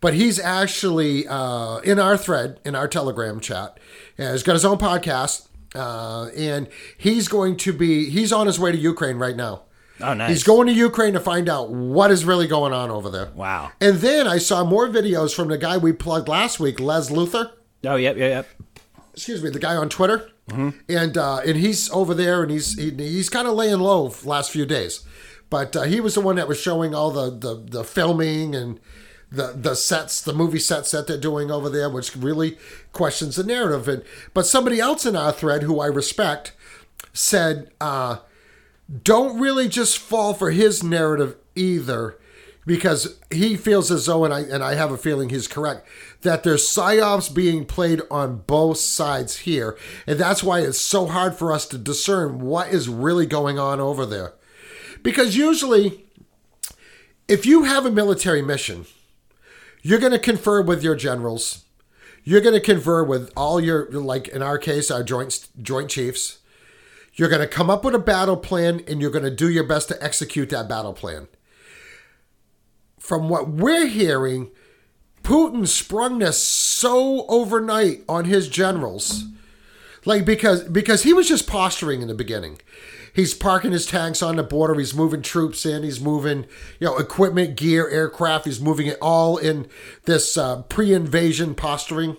but 0.00 0.14
he's 0.14 0.38
actually 0.38 1.24
in 1.24 1.98
our 1.98 2.16
thread, 2.16 2.60
in 2.64 2.74
our 2.74 2.86
Telegram 2.86 3.40
chat. 3.40 3.78
He's 4.16 4.42
got 4.42 4.52
his 4.52 4.64
own 4.64 4.78
podcast, 4.78 5.48
and 5.74 6.68
he's 6.96 7.28
going 7.28 7.56
to 7.58 7.72
be, 7.72 8.10
he's 8.10 8.32
on 8.32 8.46
his 8.46 8.58
way 8.60 8.70
to 8.70 8.78
Ukraine 8.78 9.16
right 9.16 9.36
now. 9.36 9.62
Oh 10.00 10.14
nice. 10.14 10.30
He's 10.30 10.42
going 10.42 10.66
to 10.66 10.72
Ukraine 10.72 11.14
to 11.14 11.20
find 11.20 11.48
out 11.48 11.70
what 11.70 12.10
is 12.10 12.24
really 12.24 12.46
going 12.46 12.72
on 12.72 12.90
over 12.90 13.10
there. 13.10 13.30
wow. 13.34 13.72
And 13.80 13.96
then 13.98 14.26
I 14.26 14.38
saw 14.38 14.64
more 14.64 14.88
videos 14.88 15.34
from 15.34 15.48
the 15.48 15.58
guy 15.58 15.76
we 15.76 15.92
plugged 15.92 16.28
last 16.28 16.60
week, 16.60 16.80
Les 16.80 17.10
Luther. 17.10 17.52
Oh 17.84 17.96
yep 17.96 18.16
yep 18.16 18.30
yep. 18.30 18.48
Excuse 19.12 19.42
me, 19.42 19.48
the 19.48 19.58
guy 19.58 19.74
on 19.76 19.88
Twitter, 19.88 20.30
and 20.88 21.16
uh, 21.16 21.38
and 21.38 21.56
he's 21.56 21.90
over 21.90 22.12
there, 22.12 22.42
and 22.42 22.50
he's 22.50 22.78
he, 22.78 22.90
he's 22.90 23.30
kind 23.30 23.48
of 23.48 23.54
laying 23.54 23.80
low 23.80 24.08
the 24.08 24.28
last 24.28 24.50
few 24.50 24.66
days, 24.66 25.06
but 25.48 25.74
uh, 25.74 25.82
he 25.84 26.00
was 26.00 26.14
the 26.14 26.20
one 26.20 26.36
that 26.36 26.48
was 26.48 26.60
showing 26.60 26.94
all 26.94 27.10
the 27.10 27.30
the, 27.30 27.64
the 27.78 27.84
filming 27.84 28.54
and 28.54 28.78
the 29.32 29.54
the 29.56 29.74
sets, 29.74 30.20
the 30.20 30.34
movie 30.34 30.58
sets 30.58 30.90
that 30.90 31.06
they're 31.06 31.16
doing 31.16 31.50
over 31.50 31.70
there, 31.70 31.88
which 31.88 32.14
really 32.14 32.58
questions 32.92 33.36
the 33.36 33.44
narrative. 33.44 33.88
And 33.88 34.02
but 34.34 34.46
somebody 34.46 34.80
else 34.80 35.06
in 35.06 35.16
our 35.16 35.32
thread, 35.32 35.62
who 35.62 35.80
I 35.80 35.86
respect, 35.86 36.52
said, 37.14 37.70
uh, 37.80 38.18
"Don't 39.02 39.40
really 39.40 39.68
just 39.68 39.98
fall 39.98 40.34
for 40.34 40.50
his 40.50 40.82
narrative 40.82 41.36
either." 41.54 42.18
Because 42.66 43.20
he 43.30 43.56
feels 43.56 43.92
as 43.92 44.06
though, 44.06 44.24
and 44.24 44.34
I 44.34 44.40
and 44.40 44.62
I 44.62 44.74
have 44.74 44.90
a 44.90 44.98
feeling 44.98 45.28
he's 45.28 45.46
correct, 45.46 45.86
that 46.22 46.42
there's 46.42 46.68
psyops 46.68 47.32
being 47.32 47.64
played 47.64 48.02
on 48.10 48.42
both 48.46 48.78
sides 48.78 49.38
here, 49.38 49.78
and 50.04 50.18
that's 50.18 50.42
why 50.42 50.60
it's 50.60 50.80
so 50.80 51.06
hard 51.06 51.36
for 51.36 51.52
us 51.52 51.66
to 51.66 51.78
discern 51.78 52.40
what 52.40 52.70
is 52.70 52.88
really 52.88 53.24
going 53.24 53.56
on 53.56 53.78
over 53.78 54.04
there. 54.04 54.34
Because 55.04 55.36
usually, 55.36 56.06
if 57.28 57.46
you 57.46 57.62
have 57.62 57.86
a 57.86 57.90
military 57.90 58.42
mission, 58.42 58.86
you're 59.82 60.00
going 60.00 60.10
to 60.10 60.18
confer 60.18 60.60
with 60.60 60.82
your 60.82 60.96
generals. 60.96 61.64
You're 62.24 62.40
going 62.40 62.54
to 62.54 62.60
confer 62.60 63.04
with 63.04 63.30
all 63.36 63.60
your, 63.60 63.88
like 63.92 64.26
in 64.26 64.42
our 64.42 64.58
case, 64.58 64.90
our 64.90 65.04
joint 65.04 65.46
joint 65.62 65.90
chiefs. 65.90 66.38
You're 67.16 67.30
going 67.30 67.40
to 67.40 67.48
come 67.48 67.70
up 67.70 67.84
with 67.84 67.94
a 67.94 67.98
battle 67.98 68.36
plan, 68.36 68.82
and 68.86 69.00
you're 69.00 69.10
going 69.10 69.24
to 69.24 69.30
do 69.30 69.48
your 69.48 69.64
best 69.64 69.88
to 69.88 70.02
execute 70.02 70.50
that 70.50 70.68
battle 70.68 70.92
plan. 70.92 71.28
From 72.98 73.28
what 73.28 73.48
we're 73.48 73.86
hearing, 73.86 74.50
Putin 75.22 75.66
sprung 75.66 76.18
this 76.18 76.42
so 76.42 77.26
overnight 77.26 78.02
on 78.08 78.26
his 78.26 78.48
generals. 78.48 79.24
Like 80.04 80.24
because 80.24 80.62
because 80.62 81.02
he 81.02 81.12
was 81.12 81.28
just 81.28 81.48
posturing 81.48 82.00
in 82.00 82.06
the 82.06 82.14
beginning. 82.14 82.58
He's 83.12 83.34
parking 83.34 83.72
his 83.72 83.86
tanks 83.86 84.22
on 84.22 84.36
the 84.36 84.42
border, 84.42 84.74
he's 84.74 84.94
moving 84.94 85.22
troops 85.22 85.64
in, 85.64 85.82
he's 85.82 86.00
moving, 86.00 86.44
you 86.78 86.86
know, 86.86 86.98
equipment, 86.98 87.56
gear, 87.56 87.88
aircraft, 87.88 88.44
he's 88.44 88.60
moving 88.60 88.86
it 88.86 88.98
all 89.00 89.38
in 89.38 89.66
this 90.04 90.36
uh, 90.36 90.62
pre-invasion 90.64 91.54
posturing. 91.54 92.18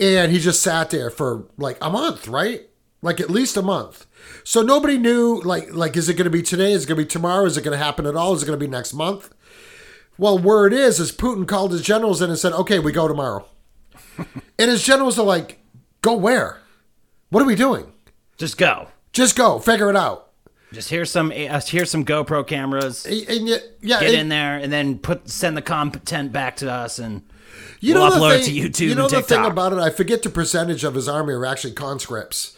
And 0.00 0.30
he 0.30 0.38
just 0.38 0.62
sat 0.62 0.90
there 0.90 1.10
for 1.10 1.48
like 1.58 1.76
a 1.82 1.90
month, 1.90 2.28
right? 2.28 2.67
Like 3.00 3.20
at 3.20 3.30
least 3.30 3.56
a 3.56 3.62
month. 3.62 4.06
So 4.44 4.62
nobody 4.62 4.98
knew 4.98 5.40
like 5.42 5.72
like 5.72 5.96
is 5.96 6.08
it 6.08 6.14
going 6.14 6.24
to 6.24 6.30
be 6.30 6.42
today? 6.42 6.72
Is 6.72 6.84
it 6.84 6.88
going 6.88 6.98
to 6.98 7.04
be 7.04 7.08
tomorrow? 7.08 7.44
Is 7.44 7.56
it 7.56 7.62
going 7.62 7.78
to 7.78 7.82
happen 7.84 8.06
at 8.06 8.16
all? 8.16 8.34
Is 8.34 8.42
it 8.42 8.46
going 8.46 8.58
to 8.58 8.64
be 8.64 8.70
next 8.70 8.92
month? 8.92 9.32
Well, 10.16 10.36
word 10.36 10.72
is, 10.72 10.98
is 10.98 11.12
Putin 11.12 11.46
called 11.46 11.70
his 11.70 11.82
generals 11.82 12.20
in 12.20 12.28
and 12.28 12.38
said, 12.38 12.52
"Okay, 12.52 12.80
we 12.80 12.90
go 12.90 13.06
tomorrow." 13.06 13.46
and 14.18 14.70
his 14.70 14.82
generals 14.84 15.16
are 15.18 15.24
like, 15.24 15.60
"Go 16.02 16.16
where? 16.16 16.58
What 17.30 17.42
are 17.42 17.46
we 17.46 17.54
doing? 17.54 17.92
just 18.36 18.56
go 18.58 18.88
Just 19.12 19.36
go, 19.36 19.58
figure 19.60 19.90
it 19.90 19.96
out." 19.96 20.24
just 20.72 20.90
here's 20.90 21.10
some 21.10 21.30
uh, 21.30 21.60
here's 21.66 21.90
some 21.90 22.04
gopro 22.04 22.46
cameras 22.46 23.06
And, 23.06 23.26
and 23.28 23.48
yet, 23.48 23.62
yeah, 23.80 24.00
get 24.00 24.10
and- 24.10 24.18
in 24.22 24.28
there 24.28 24.56
and 24.58 24.70
then 24.72 24.98
put 24.98 25.28
send 25.30 25.56
the 25.56 25.62
content 25.62 26.30
back 26.32 26.56
to 26.56 26.70
us 26.70 26.98
and 26.98 27.22
You 27.80 27.94
We'll 27.94 28.10
know 28.10 28.16
upload 28.16 28.40
it 28.40 28.44
thing, 28.44 28.62
to 28.62 28.68
YouTube 28.68 28.88
You 28.88 28.94
know 28.96 29.08
the 29.08 29.22
thing 29.22 29.44
about 29.46 29.72
it, 29.72 29.78
I 29.78 29.88
forget 29.90 30.22
the 30.22 30.28
percentage 30.30 30.82
of 30.84 30.94
his 30.94 31.08
army 31.08 31.32
are 31.32 31.46
actually 31.46 31.72
conscripts, 31.72 32.54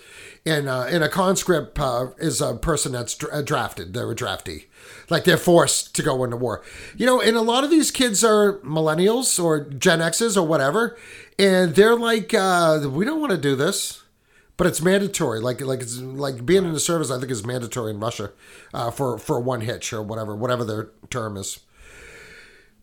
and 0.47 0.69
uh, 0.69 0.87
a 0.91 1.09
conscript 1.09 1.79
uh, 1.79 2.09
is 2.19 2.41
a 2.41 2.55
person 2.55 2.93
that's 2.93 3.15
dra- 3.15 3.43
drafted. 3.43 3.93
They're 3.93 4.11
a 4.11 4.15
draftee, 4.15 4.67
like 5.09 5.25
they're 5.25 5.37
forced 5.37 5.95
to 5.97 6.03
go 6.03 6.25
into 6.25 6.37
war. 6.37 6.63
You 6.97 7.07
know, 7.07 7.21
and 7.21 7.37
a 7.37 7.43
lot 7.43 7.65
of 7.65 7.71
these 7.71 7.91
kids 7.91 8.25
are 8.25 8.59
millennials 8.59 9.43
or 9.43 9.61
Gen 9.65 10.01
X's 10.01 10.37
or 10.37 10.47
whatever, 10.47 10.97
and 11.39 11.75
they're 11.75 11.97
like, 11.97 12.33
uh, 12.35 12.89
we 12.91 13.05
don't 13.05 13.21
want 13.21 13.33
to 13.33 13.39
do 13.39 13.57
this. 13.57 14.03
But 14.57 14.67
it's 14.67 14.83
mandatory, 14.83 15.41
like 15.41 15.63
like 15.63 15.81
it's 15.81 15.99
like 15.99 16.45
being 16.45 16.65
in 16.65 16.75
the 16.75 16.81
service. 16.81 17.11
I 17.11 17.19
think 17.19 17.31
is 17.31 17.47
mandatory 17.47 17.93
in 17.93 18.01
Russia, 18.01 18.33
uh, 18.75 18.91
for 18.91 19.17
for 19.17 19.41
one 19.41 19.63
hitch 19.63 19.91
or 19.91 20.03
whatever, 20.03 20.37
whatever 20.37 20.65
their 20.65 20.91
term 21.09 21.39
is. 21.39 21.61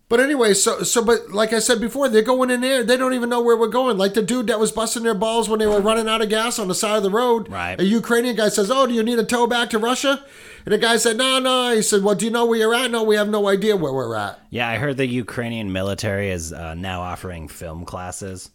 But 0.10 0.22
anyway, 0.22 0.54
so 0.54 0.84
so 0.84 1.04
but 1.04 1.32
like 1.32 1.52
I 1.52 1.60
said 1.60 1.82
before, 1.82 2.08
they're 2.08 2.22
going 2.22 2.50
in 2.50 2.62
there. 2.62 2.82
They 2.82 2.96
don't 2.96 3.14
even 3.14 3.30
know 3.30 3.42
where 3.42 3.58
we're 3.58 3.68
going. 3.68 3.98
Like 3.98 4.14
the 4.14 4.22
dude 4.22 4.48
that 4.48 4.60
was 4.60 4.72
busting 4.72 5.04
their 5.04 5.14
balls 5.14 5.50
when 5.50 5.60
they 5.60 5.68
were 5.68 5.82
running 5.82 6.08
out 6.08 6.22
of 6.22 6.30
gas 6.30 6.60
on 6.60 6.70
the 6.70 6.76
side 6.76 6.96
of 6.96 7.04
the 7.04 7.10
road. 7.10 7.50
Right. 7.50 7.78
A 7.80 7.84
Ukrainian 7.84 8.38
guy 8.38 8.48
says, 8.48 8.72
"Oh, 8.72 8.88
do 8.88 8.94
you 8.94 9.04
need 9.04 9.20
a 9.20 9.26
tow 9.26 9.48
back 9.48 9.70
to 9.72 9.80
Russia?" 9.80 10.24
And 10.64 10.74
the 10.74 10.78
guy 10.78 10.96
said, 10.96 11.18
"No, 11.18 11.40
no." 11.40 11.76
He 11.76 11.82
said, 11.82 12.04
"Well, 12.04 12.16
do 12.16 12.24
you 12.24 12.32
know 12.32 12.46
where 12.46 12.58
you're 12.58 12.74
at?" 12.74 12.90
No, 12.90 13.04
we 13.04 13.18
have 13.18 13.28
no 13.28 13.50
idea 13.50 13.76
where 13.76 13.92
we're 13.92 14.16
at. 14.16 14.40
Yeah, 14.50 14.70
I 14.70 14.78
heard 14.78 14.96
the 14.96 15.06
Ukrainian 15.08 15.74
military 15.74 16.30
is 16.30 16.54
uh, 16.54 16.74
now 16.76 17.02
offering 17.02 17.50
film 17.50 17.84
classes, 17.84 18.50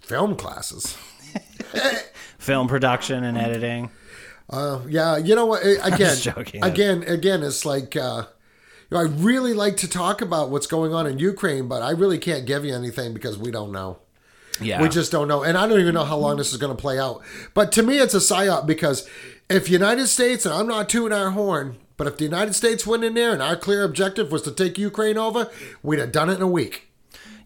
Film 0.00 0.36
classes. 0.36 0.96
film 2.38 2.68
production 2.68 3.24
and 3.24 3.36
editing. 3.38 3.90
Uh, 4.50 4.80
yeah, 4.88 5.16
you 5.16 5.34
know 5.34 5.46
what? 5.46 5.62
Again, 5.82 6.16
joking. 6.18 6.62
again, 6.62 7.02
again, 7.04 7.42
it's 7.42 7.64
like 7.64 7.96
uh, 7.96 8.26
I 8.96 9.02
really 9.02 9.54
like 9.54 9.76
to 9.78 9.88
talk 9.88 10.20
about 10.20 10.50
what's 10.50 10.66
going 10.66 10.94
on 10.94 11.06
in 11.06 11.18
Ukraine, 11.18 11.68
but 11.68 11.82
I 11.82 11.90
really 11.90 12.18
can't 12.18 12.46
give 12.46 12.64
you 12.64 12.74
anything 12.74 13.14
because 13.14 13.38
we 13.38 13.50
don't 13.50 13.72
know. 13.72 13.98
Yeah, 14.60 14.80
We 14.80 14.88
just 14.88 15.10
don't 15.10 15.26
know. 15.26 15.42
And 15.42 15.58
I 15.58 15.66
don't 15.66 15.80
even 15.80 15.94
know 15.94 16.04
how 16.04 16.16
long 16.16 16.36
this 16.36 16.52
is 16.52 16.58
going 16.58 16.74
to 16.74 16.80
play 16.80 16.98
out. 16.98 17.22
But 17.54 17.72
to 17.72 17.82
me, 17.82 17.98
it's 17.98 18.14
a 18.14 18.18
psyop 18.18 18.66
because 18.66 19.08
if 19.50 19.68
United 19.68 20.06
States, 20.06 20.46
and 20.46 20.54
I'm 20.54 20.68
not 20.68 20.88
tooting 20.88 21.16
our 21.16 21.30
horn, 21.30 21.76
but 21.96 22.06
if 22.06 22.18
the 22.18 22.24
United 22.24 22.54
States 22.54 22.86
went 22.86 23.02
in 23.02 23.14
there 23.14 23.32
and 23.32 23.42
our 23.42 23.56
clear 23.56 23.82
objective 23.82 24.30
was 24.30 24.42
to 24.42 24.52
take 24.52 24.78
Ukraine 24.78 25.18
over, 25.18 25.50
we'd 25.82 25.98
have 25.98 26.12
done 26.12 26.30
it 26.30 26.36
in 26.36 26.42
a 26.42 26.48
week. 26.48 26.88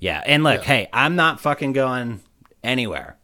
yeah. 0.00 0.22
And 0.26 0.44
look, 0.44 0.64
hey, 0.64 0.88
I'm 0.92 1.16
not 1.16 1.40
fucking 1.40 1.72
going 1.72 2.20
anywhere. 2.62 3.16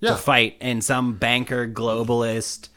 Yeah. 0.00 0.10
to 0.10 0.16
fight 0.16 0.56
in 0.60 0.80
some 0.80 1.14
banker 1.14 1.68
globalist 1.68 2.70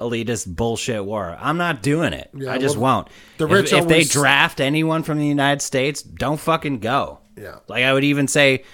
elitist 0.00 0.54
bullshit 0.54 1.04
war. 1.04 1.36
I'm 1.40 1.56
not 1.56 1.82
doing 1.82 2.12
it. 2.12 2.30
Yeah, 2.34 2.52
I 2.52 2.58
just 2.58 2.76
well, 2.76 2.96
won't. 2.96 3.08
the 3.38 3.46
If- 3.46 3.52
rich 3.52 3.72
if, 3.72 3.88
they 3.88 4.04
draft 4.04 4.60
anyone 4.60 5.02
from 5.02 5.18
the 5.18 5.26
United 5.26 5.62
States, 5.62 6.02
don't 6.02 6.38
fucking 6.38 6.80
go. 6.80 7.18
Yeah. 7.36 7.56
Like 7.68 7.84
I 7.84 7.92
would 7.92 8.04
even 8.04 8.28
say, 8.28 8.64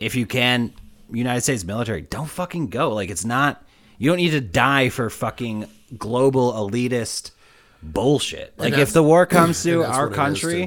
if 0.00 0.14
you 0.14 0.26
can, 0.26 0.72
United 1.10 1.42
States 1.42 1.64
military, 1.64 2.02
don't 2.02 2.28
fucking 2.28 2.68
go. 2.68 2.92
Like 2.92 3.10
it's 3.10 3.24
not. 3.24 3.62
You 3.98 4.10
don't 4.10 4.18
need 4.18 4.30
to 4.30 4.40
die 4.42 4.90
for 4.90 5.08
fucking 5.08 5.66
global 5.96 6.52
elitist 6.52 7.30
bullshit. 7.82 8.52
Like 8.58 8.74
if 8.74 8.92
the 8.92 9.02
war 9.02 9.26
comes 9.26 9.62
to 9.64 9.84
our 9.84 10.08
what 10.08 10.08
it 10.08 10.10
is, 10.10 10.16
country, 10.16 10.62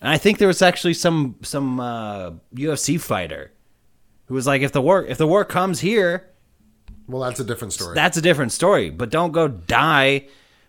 and 0.00 0.10
I 0.10 0.18
think 0.18 0.38
there 0.38 0.48
was 0.48 0.62
actually 0.62 0.94
some 0.94 1.36
some 1.42 1.80
uh, 1.80 2.30
UFC 2.54 3.00
fighter 3.00 3.52
who 4.26 4.34
was 4.34 4.46
like, 4.46 4.62
if 4.62 4.72
the 4.72 4.80
war 4.80 5.04
if 5.04 5.18
the 5.18 5.26
war 5.26 5.44
comes 5.44 5.80
here, 5.80 6.28
Well, 7.08 7.22
that's 7.22 7.40
a 7.40 7.44
different 7.44 7.72
story. 7.72 7.94
that's 7.94 8.16
a 8.16 8.22
different 8.22 8.52
story. 8.52 8.90
But 8.90 9.10
don't 9.10 9.32
go 9.32 9.48
die 9.48 10.26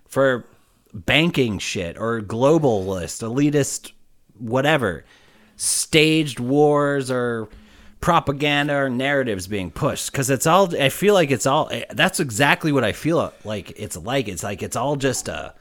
for 0.07 0.45
banking 0.93 1.59
shit 1.59 1.97
or 1.97 2.21
globalist, 2.21 3.23
elitist, 3.23 3.91
whatever, 4.37 5.03
staged 5.55 6.39
wars 6.39 7.09
or 7.09 7.49
propaganda 7.99 8.75
or 8.75 8.89
narratives 8.89 9.47
being 9.47 9.71
pushed. 9.71 10.11
Because 10.11 10.29
it's 10.29 10.47
all. 10.47 10.75
I 10.79 10.89
feel 10.89 11.13
like 11.13 11.31
it's 11.31 11.45
all. 11.45 11.69
Eh, 11.71 11.85
that's 11.91 12.19
exactly 12.19 12.71
what 12.71 12.83
I 12.83 12.91
feel 12.91 13.33
like. 13.43 13.73
It's 13.75 13.97
like 13.97 14.27
it's 14.27 14.43
like 14.43 14.61
it's 14.61 14.75
all 14.75 14.95
just 14.95 15.27
a. 15.27 15.53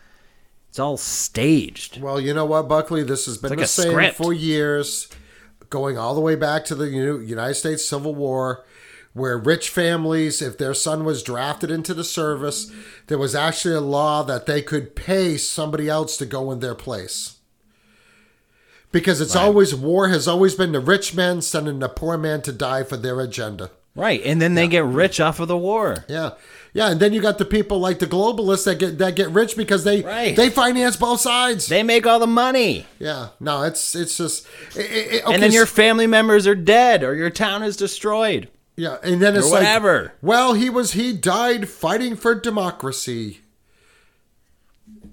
It's 0.69 0.79
all 0.79 0.99
staged. 0.99 2.03
Well, 2.03 2.21
you 2.21 2.35
know 2.35 2.45
what, 2.45 2.69
Buckley? 2.69 3.03
This 3.03 3.25
has 3.27 3.39
been 3.39 3.51
like 3.51 3.61
the 3.61 3.67
same 3.67 3.93
script. 3.93 4.17
for 4.17 4.35
years, 4.35 5.09
going 5.71 5.97
all 5.97 6.15
the 6.15 6.21
way 6.21 6.35
back 6.35 6.67
to 6.67 6.75
the 6.75 6.87
United 6.91 7.55
States 7.55 7.89
Civil 7.89 8.15
War, 8.15 8.67
where 9.17 9.39
rich 9.39 9.71
families, 9.71 10.43
if 10.43 10.59
their 10.59 10.75
son 10.75 11.03
was 11.03 11.23
drafted 11.23 11.71
into 11.71 11.95
the 11.95 12.05
service, 12.05 12.71
there 13.07 13.17
was 13.17 13.35
actually 13.35 13.75
a 13.75 13.81
law 13.81 14.23
that 14.23 14.45
they 14.45 14.61
could 14.61 14.95
pay 14.95 15.39
somebody 15.39 15.89
else 15.89 16.19
to 16.19 16.27
go 16.27 16.53
in 16.53 16.61
their 16.61 16.75
place. 16.75 17.37
Because 18.93 19.21
it's 19.23 19.35
always 19.35 19.75
war 19.75 20.09
has 20.09 20.29
always 20.29 20.55
been 20.55 20.73
the 20.73 20.81
rich 20.81 21.15
men 21.15 21.41
sending 21.41 21.79
the 21.79 21.89
poor 21.89 22.19
man 22.19 22.43
to 22.43 22.53
die 22.53 22.83
for 22.83 22.97
their 22.99 23.19
agenda. 23.21 23.71
Right, 23.95 24.21
and 24.27 24.41
then 24.43 24.55
they 24.55 24.69
get 24.69 24.85
rich 24.85 25.19
off 25.21 25.41
of 25.41 25.49
the 25.49 25.57
war. 25.57 26.05
Yeah, 26.09 26.33
yeah, 26.75 26.91
and 26.91 27.01
then 27.01 27.15
you 27.15 27.23
got 27.23 27.39
the 27.39 27.47
people 27.47 27.79
like 27.79 27.99
the 27.99 28.07
globalists 28.07 28.67
that 28.67 28.79
get 28.79 28.99
that 28.99 29.17
get 29.17 29.31
rich 29.31 29.57
because 29.57 29.85
they 29.85 30.03
Right. 30.03 30.37
they 30.37 30.51
finance 30.51 30.97
both 30.97 31.21
sides. 31.23 31.67
They 31.69 31.83
make 31.83 32.07
all 32.07 32.19
the 32.19 32.27
money. 32.27 32.85
Yeah, 32.99 33.29
no, 33.41 33.63
it's 33.63 33.95
it's 33.95 34.19
just, 34.19 34.47
it, 34.75 34.81
it- 34.81 35.25
okay, 35.25 35.33
and 35.35 35.43
then 35.43 35.53
your 35.53 35.65
family 35.65 36.07
members 36.07 36.47
are 36.47 36.55
dead 36.55 37.03
or 37.03 37.15
your 37.15 37.31
town 37.31 37.63
is 37.63 37.79
destroyed. 37.79 38.51
Yeah, 38.77 38.99
and 39.03 39.21
then 39.21 39.37
it's 39.37 39.47
or 39.47 39.51
like, 39.51 39.61
whatever. 39.61 40.13
well, 40.23 40.55
he 40.55 40.71
was 40.71 40.93
he 40.93 41.13
died 41.13 41.69
fighting 41.69 42.17
for 42.17 42.35
democracy. 42.35 43.41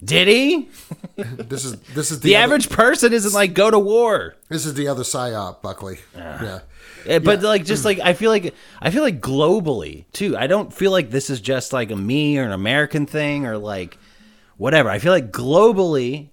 Did 0.03 0.27
he? 0.27 0.69
This 1.15 1.63
is 1.63 1.79
this 1.95 2.11
is 2.11 2.19
the, 2.21 2.29
The 2.29 2.35
other, 2.35 2.43
average 2.43 2.69
person 2.69 3.13
isn't 3.13 3.33
like 3.33 3.53
go 3.53 3.71
to 3.71 3.79
war. 3.79 4.35
This 4.49 4.65
is 4.65 4.73
the 4.73 4.87
other 4.89 5.03
psyop, 5.03 5.61
Buckley. 5.61 5.99
Yeah, 6.15 6.59
Eh, 7.05 7.19
But 7.19 7.41
like 7.41 7.63
just 7.65 7.85
like 7.85 7.99
I 7.99 8.13
feel 8.13 8.29
like 8.29 8.53
I 8.81 8.91
feel 8.91 9.03
like 9.03 9.21
globally 9.21 10.05
too. 10.11 10.35
I 10.37 10.47
don't 10.47 10.73
feel 10.73 10.91
like 10.91 11.09
this 11.09 11.29
is 11.29 11.39
just 11.39 11.71
like 11.71 11.89
a 11.91 11.95
me 11.95 12.37
or 12.37 12.43
an 12.43 12.51
American 12.51 13.05
thing 13.05 13.45
or 13.45 13.57
like 13.57 13.97
whatever. 14.57 14.89
I 14.89 14.99
feel 14.99 15.13
like 15.13 15.31
globally 15.31 16.29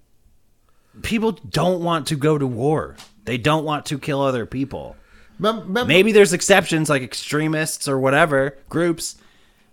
people 1.03 1.33
don't 1.33 1.83
want 1.83 2.09
to 2.09 2.17
go 2.17 2.39
to 2.39 2.47
war. 2.47 2.97
They 3.25 3.39
don't 3.39 3.65
want 3.65 3.87
to 3.87 3.99
kill 3.99 4.21
other 4.21 4.47
people. 4.47 4.97
Mem- 5.41 5.73
mem- 5.73 5.87
Maybe 5.89 6.13
there's 6.13 6.33
exceptions 6.33 6.89
like 6.91 7.03
extremists 7.03 7.89
or 7.89 7.99
whatever 7.99 8.57
groups, 8.69 9.17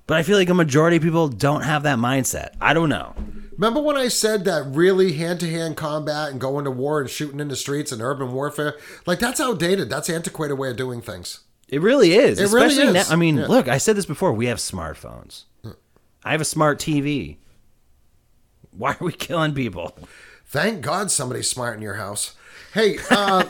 but 0.08 0.18
I 0.18 0.24
feel 0.24 0.38
like 0.38 0.50
a 0.50 0.54
majority 0.54 0.98
of 0.98 1.04
people 1.04 1.28
don't 1.28 1.64
have 1.64 1.84
that 1.84 2.00
mindset. 2.00 2.56
I 2.62 2.74
don't 2.74 2.90
know. 2.90 3.14
Remember 3.52 3.82
when 3.82 3.98
I 3.98 4.08
said 4.08 4.46
that 4.46 4.64
really 4.68 5.14
hand 5.14 5.40
to 5.42 5.50
hand 5.50 5.76
combat 5.78 6.32
and 6.32 6.40
going 6.40 6.64
to 6.66 6.72
war 6.72 7.02
and 7.02 7.10
shooting 7.10 7.40
in 7.40 7.48
the 7.50 7.56
streets 7.56 7.92
and 7.92 8.02
urban 8.02 8.32
warfare? 8.32 8.78
Like 9.06 9.20
that's 9.20 9.40
outdated. 9.42 9.90
That's 9.90 10.10
antiquated 10.10 10.54
way 10.56 10.70
of 10.70 10.78
doing 10.78 11.02
things. 11.02 11.42
It 11.68 11.82
really 11.82 12.14
is. 12.14 12.40
It 12.40 12.52
really 12.56 12.76
is. 12.76 12.94
now. 12.94 13.04
I 13.14 13.18
mean, 13.18 13.38
Yeah. 13.38 13.48
look, 13.48 13.68
I 13.68 13.78
said 13.78 13.98
this 13.98 14.06
before. 14.06 14.32
We 14.32 14.46
have 14.46 14.60
smartphones. 14.60 15.44
I 16.24 16.32
have 16.32 16.40
a 16.42 16.46
smart 16.46 16.80
TV. 16.80 17.38
Why 18.72 18.92
are 18.92 18.98
we 19.04 19.12
killing 19.12 19.54
people? 19.54 19.98
Thank 20.46 20.82
God 20.82 21.12
somebody's 21.12 21.50
smart 21.50 21.76
in 21.76 21.82
your 21.82 21.96
house. 21.96 22.36
Hey, 22.78 23.00
uh, 23.10 23.44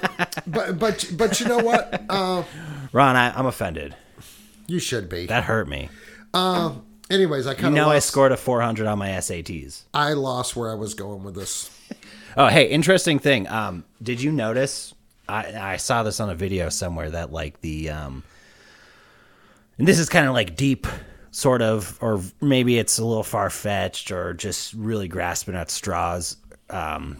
but 0.47 0.79
but 0.79 1.11
but 1.17 1.39
you 1.41 1.47
know 1.47 1.59
what? 1.59 2.01
Uh, 2.07 2.43
Ron, 2.93 3.17
I, 3.17 3.37
I'm 3.37 3.45
offended. 3.45 3.93
you 4.67 4.79
should 4.79 5.09
be. 5.09 5.25
That 5.25 5.43
hurt 5.43 5.67
me. 5.67 5.89
Anyways, 7.09 7.45
I 7.47 7.53
kind 7.53 7.67
of 7.67 7.73
know, 7.73 7.89
I 7.89 7.99
scored 7.99 8.31
a 8.31 8.37
400 8.37 8.85
on 8.85 8.97
my 8.99 9.09
SATs. 9.09 9.83
I 9.93 10.13
lost 10.13 10.55
where 10.55 10.69
I 10.69 10.75
was 10.75 10.93
going 10.93 11.23
with 11.23 11.35
this. 11.35 11.69
Oh, 12.39 12.45
hey, 12.45 12.67
interesting 12.69 13.17
thing. 13.17 13.47
Um, 13.47 13.83
did 14.03 14.21
you 14.21 14.31
notice? 14.31 14.93
I 15.27 15.73
I 15.73 15.77
saw 15.77 16.03
this 16.03 16.19
on 16.19 16.29
a 16.29 16.35
video 16.35 16.69
somewhere 16.69 17.09
that 17.09 17.31
like 17.31 17.61
the 17.61 17.89
um, 17.89 18.23
and 19.79 19.87
this 19.87 19.97
is 19.97 20.07
kind 20.07 20.27
of 20.27 20.35
like 20.35 20.55
deep, 20.55 20.85
sort 21.31 21.63
of, 21.63 21.97
or 21.99 22.21
maybe 22.39 22.77
it's 22.77 22.99
a 22.99 23.03
little 23.03 23.23
far 23.23 23.49
fetched, 23.49 24.11
or 24.11 24.35
just 24.35 24.73
really 24.75 25.07
grasping 25.07 25.55
at 25.55 25.71
straws 25.71 26.37
um, 26.69 27.17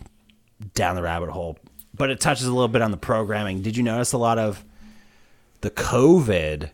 down 0.76 0.96
the 0.96 1.02
rabbit 1.02 1.32
hole. 1.32 1.58
But 1.98 2.10
it 2.12 2.20
touches 2.20 2.46
a 2.46 2.52
little 2.52 2.68
bit 2.68 2.82
on 2.82 2.92
the 2.92 2.98
programming. 2.98 3.62
Did 3.62 3.76
you 3.76 3.84
notice 3.84 4.14
a 4.14 4.18
lot 4.18 4.38
of 4.38 4.64
the 5.62 5.72
COVID, 5.72 6.70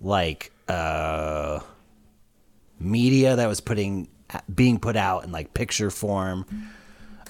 like 0.00 0.52
uh, 0.68 1.60
media 2.78 3.36
that 3.36 3.46
was 3.46 3.60
putting 3.60 4.08
being 4.54 4.78
put 4.78 4.96
out 4.96 5.24
in 5.24 5.32
like 5.32 5.54
picture 5.54 5.90
form? 5.90 6.44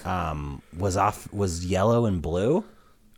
um, 0.05 0.61
was 0.77 0.97
off 0.97 1.31
was 1.33 1.65
yellow 1.65 2.05
and 2.05 2.21
blue. 2.21 2.63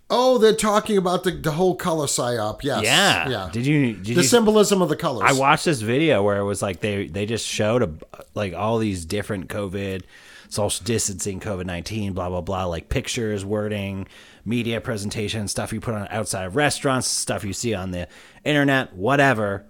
Oh, 0.10 0.38
they're 0.38 0.56
talking 0.56 0.97
about 0.97 1.24
the, 1.24 1.32
the 1.32 1.51
whole 1.51 1.76
color 1.76 2.06
psyop. 2.06 2.64
Yes. 2.64 2.84
Yeah. 2.84 3.28
Yeah. 3.28 3.49
Did 3.51 3.66
you? 3.66 3.93
Did 3.93 4.06
the 4.06 4.22
you? 4.22 4.24
symbolism 4.24 4.82
of 4.82 4.89
the 4.89 4.95
colors. 4.95 5.24
I 5.26 5.34
watched 5.34 5.66
this 5.66 5.82
video 5.82 6.22
where 6.22 6.38
it 6.38 6.43
was 6.43 6.62
like 6.62 6.80
they 6.82 7.08
they 7.08 7.26
just 7.26 7.45
showed 7.45 7.84
a, 7.84 7.91
like 8.36 8.53
all 8.53 8.78
these 8.78 9.06
different 9.06 9.49
COVID, 9.49 10.03
social 10.50 10.84
distancing, 10.86 11.39
COVID 11.39 11.66
nineteen, 11.66 12.14
blah 12.14 12.30
blah 12.30 12.41
blah, 12.41 12.66
like 12.66 12.89
pictures, 12.89 13.43
wording, 13.46 14.08
media 14.46 14.82
presentation, 14.82 15.48
stuff 15.48 15.74
you 15.74 15.80
put 15.80 15.93
on 15.96 16.08
outside 16.10 16.46
of 16.46 16.56
restaurants, 16.56 17.08
stuff 17.08 17.43
you 17.43 17.54
see 17.54 17.74
on 17.74 17.91
the 17.91 18.08
internet, 18.43 18.93
whatever, 18.93 19.66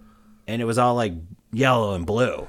and 0.46 0.60
it 0.60 0.64
was 0.64 0.78
all 0.78 0.94
like 0.94 1.12
yellow 1.52 1.94
and 1.94 2.06
blue. 2.06 2.46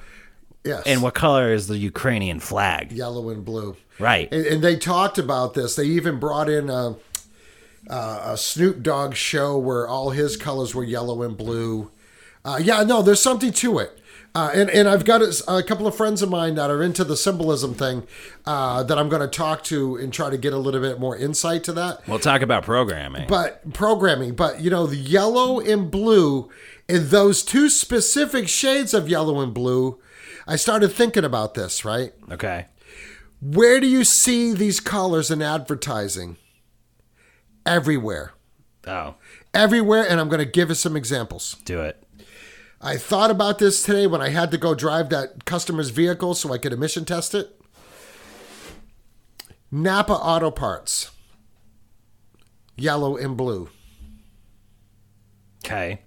yes. 0.63 0.84
And 0.86 1.01
what 1.01 1.13
color 1.13 1.53
is 1.53 1.67
the 1.67 1.78
Ukrainian 1.78 2.39
flag? 2.39 2.91
Yellow 2.91 3.30
and 3.30 3.43
blue. 3.45 3.78
Right. 3.99 4.32
And, 4.32 4.45
and 4.45 4.63
they 4.63 4.75
talked 4.75 5.17
about 5.17 5.53
this. 5.53 5.75
They 5.75 5.86
even 5.86 6.19
brought 6.19 6.49
in 6.49 6.69
a, 6.69 6.95
a, 7.89 8.19
a 8.34 8.38
Snoop 8.38 8.84
Dogg 8.84 9.15
show 9.15 9.57
where 9.57 9.88
all 9.88 10.11
his 10.11 10.38
colors 10.38 10.75
were 10.75 10.84
yellow 10.84 11.23
and 11.23 11.38
blue. 11.38 11.89
Uh, 12.43 12.59
yeah, 12.61 12.84
no, 12.84 13.01
there's 13.01 13.21
something 13.21 13.51
to 13.53 13.80
it. 13.80 13.99
Uh, 14.38 14.51
and, 14.53 14.69
and 14.69 14.88
I've 14.88 15.03
got 15.03 15.23
a, 15.23 15.43
a 15.51 15.63
couple 15.63 15.88
of 15.88 15.95
friends 15.95 16.21
of 16.21 16.29
mine 16.29 16.53
that 16.55 16.69
are 16.69 16.83
into 16.83 17.03
the 17.03 17.17
symbolism 17.17 17.73
thing 17.73 18.05
uh, 18.45 18.83
that 18.83 18.95
I'm 18.95 19.09
going 19.09 19.23
to 19.23 19.27
talk 19.27 19.63
to 19.63 19.95
and 19.95 20.13
try 20.13 20.29
to 20.29 20.38
get 20.38 20.53
a 20.53 20.59
little 20.59 20.79
bit 20.79 20.99
more 20.99 21.17
insight 21.17 21.63
to 21.63 21.73
that. 21.73 22.07
We'll 22.07 22.19
talk 22.19 22.43
about 22.43 22.61
programming. 22.61 23.27
But 23.27 23.73
programming, 23.73 24.35
but 24.35 24.61
you 24.61 24.69
know, 24.69 24.85
the 24.85 24.95
yellow 24.95 25.59
and 25.59 25.89
blue, 25.89 26.51
and 26.88 27.07
those 27.07 27.41
two 27.41 27.67
specific 27.67 28.47
shades 28.47 28.93
of 28.93 29.09
yellow 29.09 29.41
and 29.41 29.55
blue, 29.55 29.99
I 30.45 30.55
started 30.55 30.89
thinking 30.89 31.25
about 31.25 31.55
this, 31.55 31.83
right? 31.83 32.13
okay. 32.31 32.67
Where 33.41 33.79
do 33.79 33.88
you 33.88 34.03
see 34.03 34.53
these 34.53 34.79
colors 34.79 35.31
in 35.31 35.41
advertising? 35.41 36.38
Everywhere. 37.65 38.33
Oh, 38.85 39.15
Everywhere, 39.51 40.07
and 40.07 40.19
I'm 40.19 40.29
going 40.29 40.45
to 40.45 40.45
give 40.45 40.69
you 40.69 40.75
some 40.75 40.95
examples. 40.95 41.55
do 41.65 41.81
it. 41.81 42.03
I 42.80 42.97
thought 42.97 43.32
about 43.32 43.59
this 43.59 43.84
today 43.84 44.05
when 44.07 44.21
I 44.21 44.30
had 44.30 44.51
to 44.51 44.57
go 44.57 44.75
drive 44.75 45.09
that 45.09 45.45
customer's 45.45 45.89
vehicle 45.89 46.36
so 46.36 46.53
I 46.53 46.57
could 46.57 46.73
emission 46.73 47.05
test 47.05 47.34
it. 47.34 47.59
Napa 49.71 50.13
Auto 50.13 50.51
Parts, 50.51 51.11
yellow 52.75 53.17
and 53.17 53.36
blue. 53.36 53.69
Okay. 55.65 56.01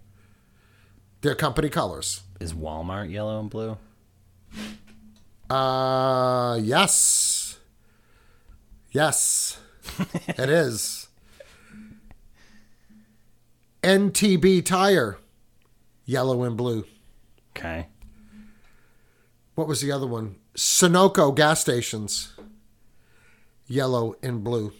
They're 1.20 1.34
company 1.34 1.68
colors. 1.68 2.22
Is 2.40 2.54
Walmart 2.54 3.10
yellow 3.10 3.40
and 3.40 3.50
blue? 3.50 3.76
Uh, 5.50 6.58
yes. 6.62 7.58
Yes, 8.92 9.60
it 10.26 10.48
is. 10.48 11.08
NTB 13.84 14.64
Tire, 14.64 15.18
yellow 16.04 16.42
and 16.44 16.56
blue. 16.56 16.84
Okay. 17.56 17.86
What 19.54 19.68
was 19.68 19.80
the 19.80 19.92
other 19.92 20.06
one? 20.06 20.36
Sunoco 20.56 21.34
gas 21.34 21.60
stations, 21.60 22.32
yellow 23.66 24.16
and 24.22 24.42
blue. 24.42 24.72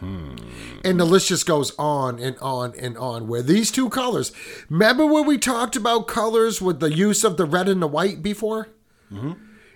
Hmm. 0.00 0.36
And 0.84 1.00
the 1.00 1.04
list 1.04 1.28
just 1.28 1.44
goes 1.44 1.72
on 1.76 2.20
and 2.20 2.36
on 2.38 2.72
and 2.78 2.96
on. 2.96 3.26
Where 3.26 3.42
these 3.42 3.70
two 3.72 3.88
colors, 3.90 4.30
remember 4.70 5.04
when 5.04 5.26
we 5.26 5.38
talked 5.38 5.74
about 5.74 6.06
colors 6.06 6.62
with 6.62 6.78
the 6.78 6.92
use 6.94 7.24
of 7.24 7.36
the 7.36 7.44
red 7.46 7.68
and 7.68 7.82
the 7.82 7.88
white 7.88 8.22
before? 8.22 8.68
Hmm. 9.08 9.32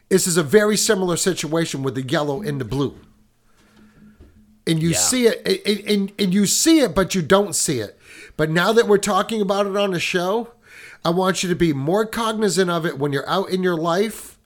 This 0.09 0.27
is 0.27 0.37
a 0.37 0.43
very 0.43 0.77
similar 0.77 1.17
situation 1.17 1.83
with 1.83 1.95
the 1.97 2.03
yellow 2.03 2.41
and 2.43 2.61
the 2.61 2.65
blue. 2.65 2.97
And 4.67 4.81
you 4.81 4.91
Yeah. 4.91 4.97
see 4.99 5.27
it, 5.27 5.43
and, 5.67 5.81
and, 5.89 6.13
and 6.21 6.35
you 6.35 6.47
see 6.47 6.81
it, 6.81 6.95
but 6.95 7.15
you 7.17 7.23
don't 7.23 7.55
see 7.57 7.81
it. 7.81 7.99
But 8.37 8.51
now 8.51 8.73
that 8.73 8.89
we're 8.89 8.99
talking 8.99 9.41
about 9.41 9.67
it 9.67 9.77
on 9.77 9.93
the 9.93 10.01
show, 10.01 10.53
I 11.05 11.11
want 11.11 11.43
you 11.43 11.49
to 11.49 11.57
be 11.57 11.73
more 11.73 12.07
cognizant 12.07 12.71
of 12.71 12.87
it 12.87 12.99
when 12.99 13.13
you're 13.13 13.29
out 13.29 13.51
in 13.51 13.63
your 13.63 13.77
life. 13.77 14.39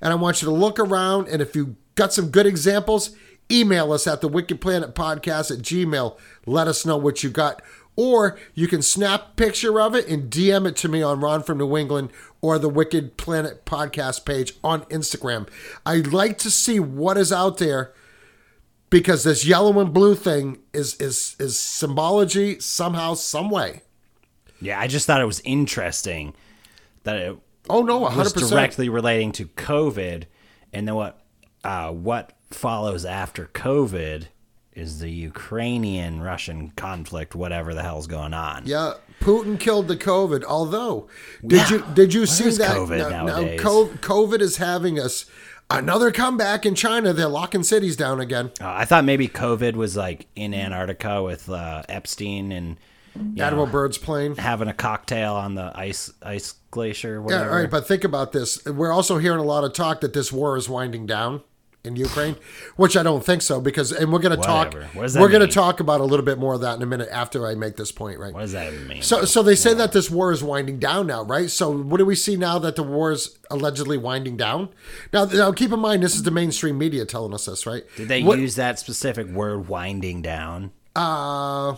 And 0.00 0.12
I 0.12 0.16
want 0.16 0.42
you 0.42 0.46
to 0.46 0.54
look 0.54 0.78
around. 0.78 1.28
And 1.28 1.42
if 1.42 1.56
you 1.56 1.76
got 1.94 2.12
some 2.12 2.30
good 2.30 2.46
examples, 2.46 3.16
email 3.50 3.92
us 3.92 4.06
at 4.06 4.20
the 4.20 4.28
Wicked 4.28 4.60
Planet 4.60 4.94
Podcast 4.94 5.50
at 5.50 5.62
Gmail. 5.62 6.16
Let 6.46 6.68
us 6.68 6.86
know 6.86 6.96
what 6.96 7.22
you 7.22 7.30
got. 7.30 7.62
Or 7.96 8.38
you 8.54 8.68
can 8.68 8.82
snap 8.82 9.22
a 9.22 9.34
picture 9.36 9.80
of 9.80 9.94
it 9.94 10.06
and 10.06 10.30
DM 10.30 10.68
it 10.68 10.76
to 10.76 10.88
me 10.88 11.02
on 11.02 11.20
Ron 11.20 11.42
from 11.42 11.58
New 11.58 11.76
England 11.76 12.10
or 12.42 12.58
the 12.58 12.68
Wicked 12.68 13.16
Planet 13.16 13.64
Podcast 13.64 14.26
page 14.26 14.52
on 14.62 14.82
Instagram. 14.82 15.48
I'd 15.86 16.08
like 16.08 16.36
to 16.38 16.50
see 16.50 16.78
what 16.78 17.16
is 17.16 17.32
out 17.32 17.56
there 17.56 17.94
because 19.00 19.24
this 19.24 19.44
yellow 19.44 19.78
and 19.80 19.92
blue 19.92 20.14
thing 20.14 20.58
is 20.72 20.94
is 21.00 21.36
is 21.38 21.58
symbology 21.58 22.58
somehow, 22.60 23.14
some 23.14 23.50
way. 23.50 23.82
Yeah, 24.60 24.80
I 24.80 24.86
just 24.86 25.06
thought 25.06 25.20
it 25.20 25.26
was 25.26 25.40
interesting 25.44 26.34
that 27.04 27.16
it 27.16 27.36
Oh 27.68 27.82
no, 27.82 27.98
was 27.98 28.12
hundred 28.14 28.34
percent. 28.34 28.50
directly 28.52 28.88
relating 28.88 29.32
to 29.32 29.46
COVID, 29.46 30.24
and 30.72 30.86
then 30.88 30.94
what 30.94 31.20
uh, 31.64 31.90
what 31.90 32.32
follows 32.50 33.04
after 33.04 33.46
COVID 33.52 34.28
is 34.72 35.00
the 35.00 35.10
Ukrainian 35.10 36.20
Russian 36.20 36.70
conflict, 36.76 37.34
whatever 37.34 37.74
the 37.74 37.82
hell's 37.82 38.06
going 38.06 38.34
on. 38.34 38.62
Yeah, 38.66 38.94
Putin 39.20 39.58
killed 39.58 39.88
the 39.88 39.96
COVID. 39.96 40.44
Although, 40.44 41.08
did 41.46 41.56
Yeah. 41.58 41.70
you 41.78 41.84
did 41.94 42.14
you 42.14 42.24
see 42.26 42.50
that? 42.50 42.76
COVID 42.76 42.98
now, 42.98 43.08
now, 43.08 43.24
nowadays? 43.26 43.60
co- 43.60 43.88
COVID 44.00 44.40
is 44.40 44.58
having 44.58 44.98
us 45.00 45.26
another 45.70 46.10
comeback 46.10 46.66
in 46.66 46.74
China. 46.74 47.12
They're 47.12 47.28
locking 47.28 47.62
cities 47.62 47.96
down 47.96 48.20
again. 48.20 48.50
Uh, 48.60 48.68
I 48.68 48.84
thought 48.84 49.04
maybe 49.04 49.28
COVID 49.28 49.74
was 49.74 49.96
like 49.96 50.26
in 50.36 50.54
Antarctica 50.54 51.22
with 51.22 51.48
uh, 51.48 51.82
Epstein 51.88 52.52
and 52.52 52.76
Admiral 53.38 53.66
know, 53.66 53.72
Byrd's 53.72 53.98
plane. 53.98 54.36
having 54.36 54.68
a 54.68 54.74
cocktail 54.74 55.34
on 55.34 55.54
the 55.54 55.72
ice 55.74 56.12
ice 56.22 56.54
glacier. 56.70 57.14
Yeah, 57.14 57.18
Whatever. 57.20 57.50
all 57.50 57.56
right, 57.56 57.70
but 57.70 57.88
think 57.88 58.04
about 58.04 58.32
this. 58.32 58.62
We're 58.66 58.92
also 58.92 59.18
hearing 59.18 59.40
a 59.40 59.44
lot 59.44 59.64
of 59.64 59.72
talk 59.72 60.02
that 60.02 60.12
this 60.12 60.30
war 60.30 60.56
is 60.56 60.68
winding 60.68 61.06
down 61.06 61.42
in 61.86 61.96
Ukraine, 61.96 62.36
which 62.76 62.96
I 62.96 63.02
don't 63.02 63.24
think 63.24 63.42
so 63.42 63.60
because 63.60 63.92
and 63.92 64.12
we're 64.12 64.18
going 64.18 64.36
to 64.36 64.42
talk 64.44 64.74
Whatever. 64.74 65.00
Does 65.02 65.14
that 65.14 65.20
we're 65.20 65.28
going 65.28 65.46
to 65.46 65.52
talk 65.54 65.80
about 65.80 66.00
a 66.00 66.04
little 66.04 66.24
bit 66.24 66.38
more 66.38 66.54
of 66.54 66.60
that 66.62 66.76
in 66.76 66.82
a 66.82 66.86
minute 66.86 67.08
after 67.10 67.46
I 67.46 67.54
make 67.54 67.76
this 67.76 67.92
point, 67.92 68.18
right? 68.18 68.34
what 68.34 68.40
does 68.40 68.52
that 68.52 68.72
mean? 68.82 69.02
So, 69.02 69.24
so 69.24 69.42
they 69.42 69.54
say 69.54 69.72
that 69.74 69.92
this 69.92 70.10
war 70.10 70.32
is 70.32 70.42
winding 70.42 70.78
down 70.78 71.06
now, 71.06 71.22
right? 71.22 71.50
So, 71.50 71.70
what 71.70 71.98
do 71.98 72.04
we 72.04 72.14
see 72.16 72.36
now 72.36 72.58
that 72.58 72.76
the 72.76 72.82
war 72.82 73.12
is 73.12 73.38
allegedly 73.50 73.96
winding 73.98 74.36
down? 74.36 74.68
Now, 75.12 75.24
now 75.26 75.52
keep 75.52 75.72
in 75.72 75.80
mind, 75.80 76.02
this 76.02 76.14
is 76.14 76.24
the 76.24 76.30
mainstream 76.30 76.76
media 76.76 77.04
telling 77.04 77.32
us 77.32 77.46
this, 77.46 77.66
right? 77.66 77.84
Did 77.96 78.08
they 78.08 78.22
What- 78.22 78.38
use 78.38 78.56
that 78.56 78.78
specific 78.78 79.28
word, 79.28 79.68
winding 79.68 80.22
down? 80.22 80.72
Uh, 80.94 81.76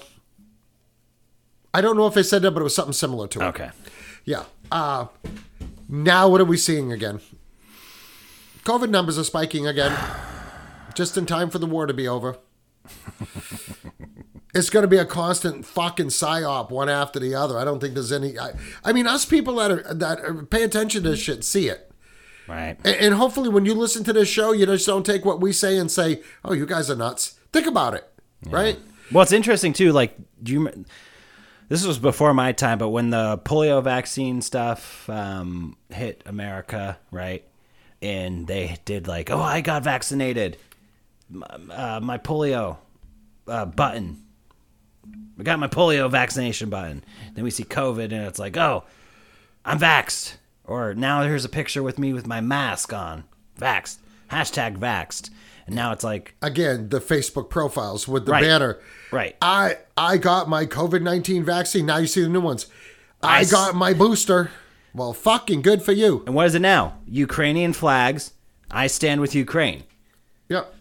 I 1.74 1.80
don't 1.80 1.96
know 1.96 2.06
if 2.06 2.14
they 2.14 2.22
said 2.22 2.42
that, 2.42 2.52
but 2.52 2.60
it 2.60 2.64
was 2.64 2.74
something 2.74 2.92
similar 2.92 3.26
to 3.28 3.40
it. 3.40 3.44
Okay. 3.48 3.70
Yeah. 4.24 4.44
Uh, 4.70 5.06
now, 5.88 6.28
what 6.28 6.40
are 6.40 6.44
we 6.44 6.56
seeing 6.56 6.92
again? 6.92 7.20
COVID 8.68 8.90
numbers 8.90 9.18
are 9.18 9.24
spiking 9.24 9.66
again, 9.66 9.98
just 10.92 11.16
in 11.16 11.24
time 11.24 11.48
for 11.48 11.58
the 11.58 11.64
war 11.64 11.86
to 11.86 11.94
be 11.94 12.06
over. 12.06 12.36
it's 14.54 14.68
going 14.68 14.82
to 14.82 14.88
be 14.88 14.98
a 14.98 15.06
constant 15.06 15.64
fucking 15.64 16.08
psyop, 16.08 16.70
one 16.70 16.90
after 16.90 17.18
the 17.18 17.34
other. 17.34 17.56
I 17.56 17.64
don't 17.64 17.80
think 17.80 17.94
there's 17.94 18.12
any. 18.12 18.38
I, 18.38 18.52
I 18.84 18.92
mean, 18.92 19.06
us 19.06 19.24
people 19.24 19.54
that 19.54 19.70
are 19.70 19.94
that 19.94 20.20
are, 20.20 20.42
pay 20.44 20.64
attention 20.64 21.02
to 21.02 21.08
this 21.08 21.18
shit 21.18 21.44
see 21.44 21.68
it. 21.70 21.90
Right. 22.46 22.76
And, 22.84 22.96
and 22.96 23.14
hopefully, 23.14 23.48
when 23.48 23.64
you 23.64 23.72
listen 23.72 24.04
to 24.04 24.12
this 24.12 24.28
show, 24.28 24.52
you 24.52 24.66
just 24.66 24.86
don't 24.86 25.06
take 25.06 25.24
what 25.24 25.40
we 25.40 25.50
say 25.50 25.78
and 25.78 25.90
say, 25.90 26.20
"Oh, 26.44 26.52
you 26.52 26.66
guys 26.66 26.90
are 26.90 26.96
nuts." 26.96 27.40
Think 27.54 27.66
about 27.66 27.94
it, 27.94 28.06
right? 28.50 28.78
Well, 29.10 29.22
it's 29.22 29.32
interesting 29.32 29.72
too. 29.72 29.92
Like, 29.92 30.14
do 30.42 30.52
you? 30.52 30.84
This 31.70 31.86
was 31.86 31.98
before 31.98 32.34
my 32.34 32.52
time, 32.52 32.76
but 32.76 32.90
when 32.90 33.08
the 33.08 33.38
polio 33.38 33.82
vaccine 33.82 34.42
stuff 34.42 35.08
um, 35.08 35.78
hit 35.88 36.22
America, 36.26 36.98
right? 37.10 37.47
And 38.00 38.46
they 38.46 38.76
did 38.84 39.08
like, 39.08 39.30
oh, 39.30 39.40
I 39.40 39.60
got 39.60 39.82
vaccinated. 39.84 40.56
Uh, 41.70 42.00
my 42.02 42.18
polio 42.18 42.76
uh, 43.46 43.64
button. 43.66 44.22
I 45.38 45.42
got 45.42 45.58
my 45.58 45.68
polio 45.68 46.10
vaccination 46.10 46.70
button. 46.70 47.04
Then 47.34 47.44
we 47.44 47.50
see 47.50 47.64
COVID, 47.64 48.04
and 48.04 48.24
it's 48.26 48.38
like, 48.38 48.56
oh, 48.56 48.84
I'm 49.64 49.78
vaxxed. 49.78 50.36
Or 50.64 50.94
now 50.94 51.22
here's 51.22 51.44
a 51.44 51.48
picture 51.48 51.82
with 51.82 51.98
me 51.98 52.12
with 52.12 52.26
my 52.26 52.40
mask 52.40 52.92
on. 52.92 53.24
Vaxxed. 53.58 53.98
Hashtag 54.30 54.78
vaxxed. 54.78 55.30
And 55.66 55.74
now 55.74 55.92
it's 55.92 56.04
like, 56.04 56.34
Again, 56.42 56.88
the 56.88 57.00
Facebook 57.00 57.50
profiles 57.50 58.06
with 58.08 58.26
the 58.26 58.32
Right. 58.32 58.42
banner. 58.42 58.78
right. 59.10 59.36
I 59.42 59.76
I 59.96 60.16
got 60.18 60.48
my 60.48 60.66
COVID 60.66 61.02
nineteen 61.02 61.44
vaccine. 61.44 61.86
Now 61.86 61.96
you 61.98 62.06
see 62.06 62.22
the 62.22 62.28
new 62.28 62.40
ones. 62.40 62.66
I 63.22 63.44
got 63.44 63.74
my 63.74 63.92
booster. 63.94 64.50
Well, 64.98 65.12
fucking 65.12 65.62
good 65.62 65.82
for 65.82 65.92
you. 65.92 66.24
And 66.26 66.34
what 66.34 66.46
is 66.46 66.54
it 66.56 66.60
now? 66.60 66.98
Ukrainian 67.06 67.72
flags. 67.72 68.32
I 68.70 68.88
stand 68.88 69.20
with 69.20 69.34
Ukraine. 69.34 69.84
Yep. 70.48 70.74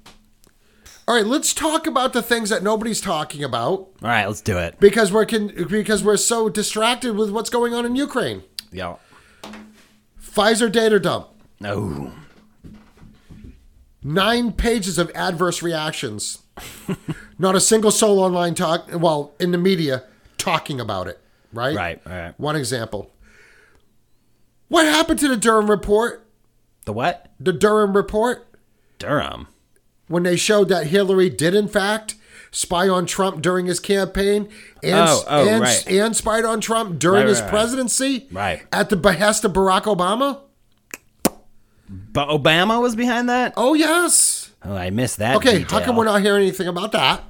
All 1.07 1.15
right, 1.15 1.25
let's 1.25 1.53
talk 1.53 1.87
about 1.87 2.11
the 2.13 2.21
things 2.21 2.49
that 2.49 2.63
nobody's 2.63 2.99
talking 2.99 3.43
about 3.43 3.69
All 3.69 3.89
right, 4.01 4.25
let's 4.25 4.41
do 4.41 4.57
it. 4.57 4.77
because 4.79 5.11
we're 5.11 5.25
because 5.25 6.03
we're 6.03 6.17
so 6.17 6.49
distracted 6.49 7.15
with 7.15 7.29
what's 7.29 7.49
going 7.49 7.73
on 7.73 7.85
in 7.85 7.95
Ukraine. 7.95 8.43
Yeah. 8.71 8.95
Pfizer 10.21 10.69
data 10.71 10.99
dump. 10.99 11.27
Oh. 11.63 12.11
Nine 14.03 14.51
pages 14.51 14.97
of 14.97 15.11
adverse 15.15 15.61
reactions. 15.61 16.39
Not 17.39 17.55
a 17.55 17.59
single 17.61 17.91
soul 17.91 18.19
online 18.19 18.55
talk. 18.55 18.89
Well, 18.93 19.33
in 19.39 19.51
the 19.51 19.57
media 19.57 20.03
talking 20.37 20.79
about 20.79 21.07
it. 21.07 21.19
Right. 21.53 21.75
Right, 21.75 22.01
right. 22.05 22.33
One 22.39 22.55
example. 22.55 23.11
What 24.67 24.85
happened 24.85 25.19
to 25.19 25.27
the 25.27 25.37
Durham 25.37 25.69
report? 25.69 26.27
The 26.85 26.93
what? 26.93 27.31
The 27.39 27.53
Durham 27.53 27.95
report 27.95 28.47
Durham. 28.99 29.47
when 30.07 30.23
they 30.23 30.35
showed 30.35 30.69
that 30.69 30.87
Hillary 30.87 31.29
did 31.29 31.53
in 31.55 31.67
fact 31.67 32.15
spy 32.51 32.87
on 32.87 33.05
Trump 33.05 33.41
during 33.41 33.65
his 33.65 33.79
campaign 33.79 34.49
and 34.81 34.95
Oh, 35.09 35.23
oh, 35.27 35.47
and, 35.47 35.61
right. 35.61 35.87
and 35.87 36.15
spied 36.15 36.45
on 36.45 36.61
Trump 36.61 36.97
during 36.99 37.21
Right, 37.21 37.29
his 37.29 37.41
right, 37.41 37.49
presidency 37.49 38.27
Right. 38.31 38.63
at 38.71 38.89
the 38.89 38.95
behest 38.95 39.43
of 39.45 39.53
Barack 39.53 39.83
Obama? 39.83 40.39
But 41.89 42.29
Obama 42.29 42.81
was 42.81 42.95
behind 42.95 43.29
that? 43.29 43.53
Oh 43.57 43.73
yes. 43.73 44.51
Oh, 44.63 44.75
I 44.75 44.89
missed 44.89 45.17
that. 45.19 45.35
Okay, 45.37 45.59
detail. 45.59 45.79
how 45.79 45.85
come 45.85 45.95
we're 45.95 46.05
not 46.05 46.21
hearing 46.21 46.41
anything 46.43 46.67
about 46.67 46.91
that? 46.93 47.23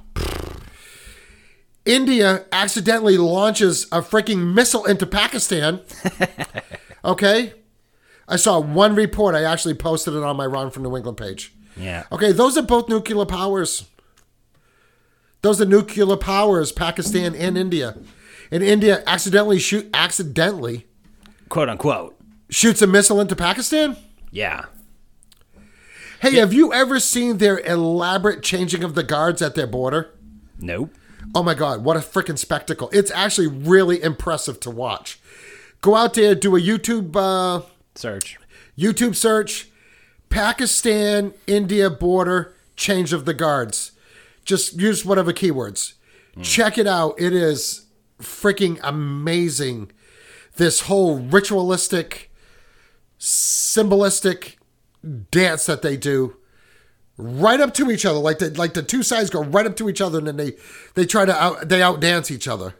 India 1.84 2.44
accidentally 2.52 3.16
launches 3.16 3.84
a 3.92 4.02
freaking 4.02 4.52
missile 4.54 4.84
into 4.84 5.06
Pakistan. 5.06 5.80
okay? 7.08 7.52
I 8.28 8.36
saw 8.36 8.60
one 8.60 8.94
report. 8.94 9.34
I 9.34 9.44
actually 9.44 9.74
posted 9.74 10.14
it 10.14 10.22
on 10.22 10.36
my 10.36 10.46
Ron 10.46 10.70
from 10.70 10.82
New 10.82 10.96
England 10.96 11.16
page. 11.18 11.54
Yeah. 11.76 12.04
Okay, 12.12 12.32
those 12.32 12.56
are 12.58 12.62
both 12.62 12.88
nuclear 12.88 13.24
powers. 13.24 13.86
Those 15.42 15.60
are 15.60 15.64
nuclear 15.66 16.16
powers, 16.16 16.72
Pakistan 16.72 17.34
and 17.34 17.56
India. 17.56 17.96
And 18.50 18.62
India 18.62 19.02
accidentally 19.06 19.58
shoot 19.58 19.88
accidentally 19.94 20.86
Quote 21.48 21.68
unquote. 21.68 22.16
shoots 22.50 22.82
a 22.82 22.86
missile 22.86 23.20
into 23.20 23.36
Pakistan? 23.36 23.96
Yeah. 24.30 24.64
Hey, 26.20 26.34
have 26.36 26.52
you 26.52 26.72
ever 26.72 26.98
seen 26.98 27.38
their 27.38 27.60
elaborate 27.60 28.42
changing 28.42 28.82
of 28.82 28.94
the 28.94 29.04
guards 29.04 29.40
at 29.40 29.54
their 29.54 29.66
border? 29.68 30.10
Nope. 30.58 30.92
Oh 31.34 31.42
my 31.42 31.54
god, 31.54 31.84
what 31.84 31.96
a 31.96 32.00
freaking 32.00 32.38
spectacle. 32.38 32.88
It's 32.92 33.10
actually 33.12 33.46
really 33.46 34.02
impressive 34.02 34.58
to 34.60 34.70
watch. 34.70 35.20
Go 35.80 35.94
out 35.94 36.14
there, 36.14 36.34
do 36.34 36.56
a 36.56 36.60
YouTube 36.60 37.14
uh 37.16 37.64
Search. 37.94 38.38
YouTube 38.78 39.16
search 39.16 39.68
Pakistan 40.30 41.34
India 41.46 41.90
border 41.90 42.54
change 42.76 43.12
of 43.12 43.24
the 43.24 43.34
guards. 43.34 43.92
Just 44.44 44.78
use 44.78 45.04
whatever 45.04 45.32
keywords. 45.32 45.94
Check 46.40 46.78
it 46.78 46.86
out. 46.86 47.20
It 47.20 47.32
is 47.32 47.86
freaking 48.20 48.78
amazing. 48.84 49.90
This 50.56 50.82
whole 50.82 51.18
ritualistic, 51.18 52.30
symbolistic 53.18 54.56
dance 55.32 55.66
that 55.66 55.82
they 55.82 55.96
do 55.96 56.36
right 57.16 57.60
up 57.60 57.74
to 57.74 57.90
each 57.90 58.06
other. 58.06 58.20
Like 58.20 58.38
the 58.38 58.50
like 58.50 58.74
the 58.74 58.82
two 58.82 59.02
sides 59.02 59.30
go 59.30 59.42
right 59.42 59.66
up 59.66 59.76
to 59.76 59.88
each 59.88 60.00
other 60.00 60.18
and 60.18 60.28
then 60.28 60.36
they 60.36 60.52
they 60.94 61.04
try 61.04 61.24
to 61.24 61.34
out 61.34 61.68
they 61.68 61.80
outdance 61.80 62.30
each 62.30 62.46
other. 62.46 62.74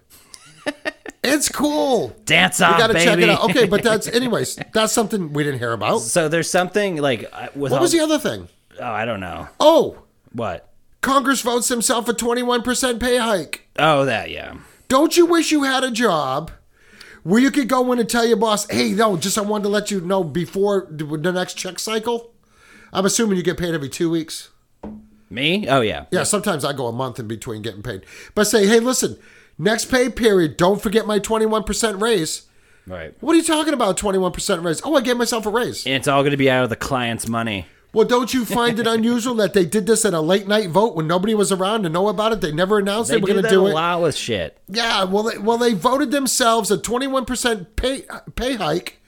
It's 1.23 1.49
cool. 1.49 2.15
Dance 2.25 2.61
You 2.61 2.67
off, 2.67 2.79
gotta 2.79 2.93
baby. 2.95 3.05
check 3.05 3.19
it 3.19 3.29
out. 3.29 3.45
Okay, 3.51 3.67
but 3.67 3.83
that's 3.83 4.07
anyways, 4.21 4.59
that's 4.73 4.93
something 4.93 5.33
we 5.33 5.43
didn't 5.45 5.59
hear 5.59 5.73
about. 5.73 5.99
So 6.01 6.29
there's 6.29 6.51
something 6.51 6.97
like 6.97 7.23
with 7.55 7.73
What 7.73 7.79
all, 7.79 7.81
was 7.81 7.93
the 7.93 8.01
other 8.01 8.19
thing? 8.19 8.49
Oh, 8.81 8.85
I 8.85 9.05
don't 9.05 9.21
know. 9.21 9.49
Oh, 9.61 10.03
What? 10.33 10.65
Congress 11.01 11.41
votes 11.43 11.69
himself 11.69 12.09
a 12.09 12.13
21% 12.13 12.99
pay 13.01 13.19
hike. 13.19 13.69
Oh, 13.79 14.05
that 14.05 14.31
yeah. 14.31 14.57
Don't 14.89 15.17
you 15.17 15.27
wish 15.27 15.53
you 15.53 15.63
had 15.63 15.85
a 15.85 15.91
job 15.91 16.51
where 17.23 17.41
you 17.41 17.51
could 17.51 17.69
go 17.69 17.93
in 17.93 17.99
and 17.99 18.09
tell 18.09 18.27
your 18.27 18.37
boss, 18.37 18.69
hey, 18.71 18.91
no, 18.93 19.17
just 19.17 19.37
I 19.39 19.43
wanted 19.43 19.65
to 19.65 19.69
let 19.69 19.91
you 19.91 20.01
know 20.01 20.25
before 20.25 20.87
the 20.91 21.33
next 21.33 21.55
check 21.55 21.79
cycle? 21.79 22.33
I'm 22.93 23.05
assuming 23.05 23.37
you 23.37 23.43
get 23.43 23.59
paid 23.59 23.75
every 23.75 23.89
two 23.89 24.11
weeks. 24.11 24.49
Me? 25.31 25.69
Oh 25.69 25.83
yeah. 25.83 26.07
Yeah, 26.11 26.23
sometimes 26.23 26.65
I 26.65 26.73
go 26.73 26.87
a 26.87 26.93
month 26.93 27.19
in 27.19 27.29
between 27.29 27.61
getting 27.63 27.83
paid. 27.83 28.03
But 28.35 28.45
say, 28.47 28.67
hey, 28.67 28.81
listen, 28.81 29.19
next 29.59 29.87
pay 29.87 30.09
period, 30.09 30.57
don't 30.57 30.81
forget 30.83 31.07
my 31.07 31.19
21% 31.19 32.01
raise. 32.01 32.43
Right. 32.87 33.15
What 33.21 33.35
are 33.35 33.37
you 33.37 33.45
talking 33.45 33.75
about, 33.75 33.99
21% 33.99 34.65
raise? 34.65 34.81
Oh, 34.85 34.97
I 34.97 35.03
gave 35.03 35.17
myself 35.19 35.45
a 35.45 35.51
raise. 35.51 35.85
And 35.85 35.95
it's 35.95 36.09
all 36.09 36.23
going 36.23 36.31
to 36.31 36.37
be 36.39 36.51
out 36.51 36.65
of 36.65 36.71
the 36.71 36.77
client's 36.77 37.29
money. 37.29 37.67
Well, 37.93 38.07
don't 38.07 38.33
you 38.33 38.45
find 38.45 38.79
it 38.79 38.87
unusual 38.87 39.35
that 39.37 39.53
they 39.55 39.65
did 39.67 39.87
this 39.87 40.05
at 40.05 40.15
a 40.15 40.21
late 40.21 40.47
night 40.49 40.71
vote 40.71 40.95
when 40.95 41.07
nobody 41.07 41.35
was 41.35 41.53
around 41.53 41.83
to 41.83 41.89
know 41.89 42.09
about 42.09 42.33
it? 42.33 42.41
They 42.41 42.53
never 42.53 42.79
announced 42.79 43.11
they, 43.11 43.17
They 43.17 43.21
were 43.21 43.27
going 43.29 43.37
to 43.37 43.43
that 43.43 43.51
do 43.51 43.67
a 43.67 43.71
it. 43.71 43.75
lot 43.75 44.01
with 44.03 44.15
shit. 44.17 44.59
Yeah, 44.69 45.05
well, 45.05 45.23
they, 45.25 45.39
well, 45.39 45.59
they 45.59 45.75
voted 45.75 46.11
themselves 46.11 46.71
a 46.71 46.79
21% 46.79 47.77
pay 47.77 48.05
pay 48.37 48.55
hike 48.57 49.01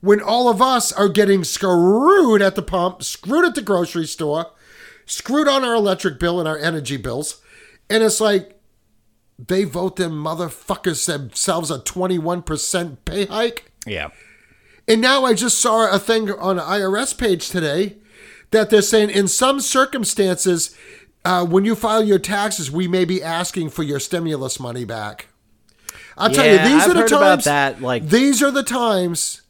when 0.00 0.20
all 0.20 0.48
of 0.48 0.60
us 0.62 0.92
are 0.92 1.08
getting 1.08 1.42
screwed 1.42 2.40
at 2.42 2.54
the 2.54 2.62
pump, 2.62 3.02
screwed 3.02 3.44
at 3.44 3.54
the 3.54 3.62
grocery 3.62 4.06
store, 4.06 4.46
screwed 5.06 5.48
on 5.48 5.64
our 5.64 5.74
electric 5.74 6.18
bill 6.20 6.38
and 6.38 6.48
our 6.48 6.58
energy 6.58 6.96
bills. 6.96 7.40
And 7.90 8.02
it's 8.02 8.20
like 8.20 8.55
they 9.38 9.64
vote 9.64 9.96
them 9.96 10.12
motherfuckers 10.12 11.06
themselves 11.06 11.70
a 11.70 11.78
21% 11.78 12.98
pay 13.04 13.26
hike. 13.26 13.70
Yeah. 13.86 14.08
And 14.88 15.00
now 15.00 15.24
I 15.24 15.34
just 15.34 15.60
saw 15.60 15.90
a 15.90 15.98
thing 15.98 16.30
on 16.30 16.58
an 16.58 16.64
IRS 16.64 17.16
page 17.16 17.50
today 17.50 17.96
that 18.50 18.70
they're 18.70 18.82
saying 18.82 19.10
in 19.10 19.28
some 19.28 19.60
circumstances, 19.60 20.76
uh, 21.24 21.44
when 21.44 21.64
you 21.64 21.74
file 21.74 22.04
your 22.04 22.18
taxes, 22.20 22.70
we 22.70 22.86
may 22.86 23.04
be 23.04 23.22
asking 23.22 23.70
for 23.70 23.82
your 23.82 23.98
stimulus 23.98 24.60
money 24.60 24.84
back. 24.84 25.26
I'll 26.16 26.30
tell 26.30 26.46
you, 26.46 26.58
these 26.58 26.84
I've 26.84 26.90
are 26.90 27.02
the 27.02 27.08
times. 27.08 27.44
that, 27.44 27.82
like- 27.82 28.08
these 28.08 28.42
are 28.42 28.50
the 28.50 28.62
times 28.62 29.42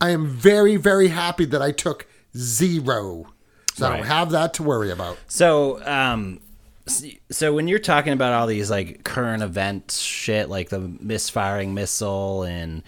I 0.00 0.10
am 0.10 0.26
very, 0.26 0.76
very 0.76 1.08
happy 1.08 1.44
that 1.46 1.60
I 1.60 1.72
took 1.72 2.06
zero. 2.36 3.26
So 3.74 3.86
I 3.86 3.96
don't 3.96 4.06
have 4.06 4.30
that 4.30 4.54
to 4.54 4.62
worry 4.62 4.90
about. 4.92 5.18
So, 5.26 5.84
um, 5.84 6.40
so 6.86 7.54
when 7.54 7.66
you're 7.66 7.78
talking 7.78 8.12
about 8.12 8.32
all 8.32 8.46
these 8.46 8.70
like 8.70 9.04
current 9.04 9.42
event 9.42 9.90
shit, 9.90 10.48
like 10.48 10.68
the 10.68 10.80
misfiring 10.80 11.74
missile 11.74 12.42
and 12.42 12.82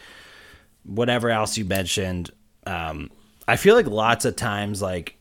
whatever 0.85 1.31
else 1.31 1.57
you 1.57 1.65
mentioned, 1.65 2.31
um, 2.67 3.11
I 3.49 3.57
feel 3.57 3.75
like 3.75 3.87
lots 3.87 4.25
of 4.25 4.37
times, 4.37 4.83
like 4.83 5.17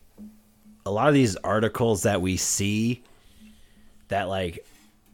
a 0.84 0.90
lot 0.90 1.08
of 1.08 1.14
these 1.14 1.36
articles 1.36 2.02
that 2.02 2.20
we 2.20 2.36
see, 2.36 3.02
that 4.08 4.24
like 4.24 4.64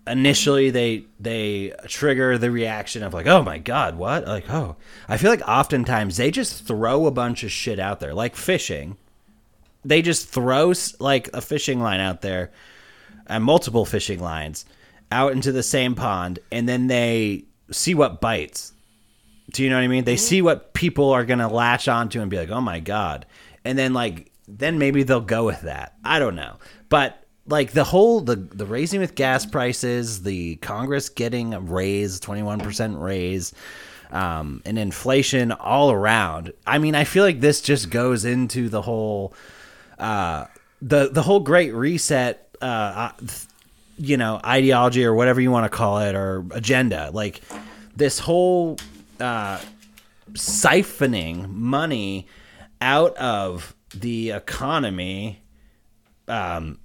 initially 0.06 0.70
they 0.70 1.04
they 1.20 1.72
trigger 1.86 2.38
the 2.38 2.50
reaction 2.50 3.02
of 3.02 3.14
like, 3.14 3.26
oh 3.26 3.42
my 3.42 3.58
god, 3.58 3.96
what? 3.96 4.26
Like, 4.26 4.50
oh, 4.50 4.76
I 5.08 5.16
feel 5.18 5.30
like 5.30 5.46
oftentimes 5.46 6.16
they 6.16 6.30
just 6.30 6.66
throw 6.66 7.06
a 7.06 7.12
bunch 7.12 7.44
of 7.44 7.52
shit 7.52 7.78
out 7.78 8.00
there, 8.00 8.14
like 8.14 8.34
fishing 8.34 8.96
they 9.84 10.02
just 10.02 10.28
throw 10.28 10.72
like 11.00 11.28
a 11.32 11.40
fishing 11.40 11.80
line 11.80 12.00
out 12.00 12.20
there 12.20 12.50
and 13.27 13.45
multiple 13.45 13.85
fishing 13.85 14.20
lines 14.20 14.64
out 15.11 15.33
into 15.33 15.53
the 15.53 15.62
same 15.62 15.95
pond 15.95 16.39
and 16.51 16.68
then 16.68 16.87
they 16.87 17.45
see 17.70 17.95
what 17.95 18.20
bites. 18.20 18.73
Do 19.53 19.62
you 19.62 19.70
know 19.70 19.77
what 19.77 19.85
i 19.85 19.89
mean? 19.89 20.05
They 20.05 20.16
see 20.16 20.43
what 20.43 20.73
people 20.73 21.11
are 21.11 21.25
gonna 21.25 21.49
latch 21.49 21.89
onto 21.89 22.20
and 22.20 22.31
be 22.31 22.39
like 22.39 22.51
oh 22.51 22.61
my 22.61 22.81
god. 22.81 23.27
And 23.64 23.79
then 23.79 23.93
like 23.93 24.31
then 24.49 24.79
maybe 24.79 25.03
they'll 25.03 25.20
go 25.20 25.45
with 25.45 25.62
that. 25.62 25.95
I 26.05 26.18
don't 26.18 26.37
know. 26.37 26.57
But 26.89 27.25
like 27.47 27.73
the 27.73 27.85
whole 27.85 28.20
the 28.20 28.37
the 28.37 28.66
raising 28.66 29.01
with 29.01 29.14
gas 29.16 29.45
prices 29.45 30.23
the 30.23 30.55
congress 30.57 31.09
getting 31.09 31.55
a 31.55 31.61
raise 31.61 32.20
21% 32.20 33.03
raise 33.03 33.53
um, 34.12 34.62
and 34.64 34.79
inflation 34.79 35.51
all 35.51 35.91
around 35.91 36.53
i 36.68 36.79
mean 36.79 36.95
i 36.95 37.03
feel 37.03 37.25
like 37.25 37.41
this 37.41 37.61
just 37.61 37.91
goes 37.91 38.25
into 38.25 38.68
the 38.68 38.81
whole 38.81 39.35
uh, 40.03 40.47
the 40.83 41.09
the 41.11 41.23
whole 41.23 41.41
Great 41.41 41.73
Reset, 41.73 42.51
uh, 42.62 43.12
you 43.98 44.16
know, 44.16 44.40
ideology 44.44 45.04
or 45.04 45.14
whatever 45.14 45.40
you 45.40 45.50
want 45.50 45.70
to 45.70 45.76
call 45.76 45.98
it 45.98 46.14
or 46.14 46.44
agenda, 46.52 47.10
like 47.12 47.42
this 47.96 48.18
whole 48.18 48.78
uh, 49.20 49.60
siphoning 50.32 51.48
money 51.48 52.26
out 52.80 53.16
of 53.16 53.74
the 53.94 54.30
economy 54.30 55.40
um, 56.28 56.78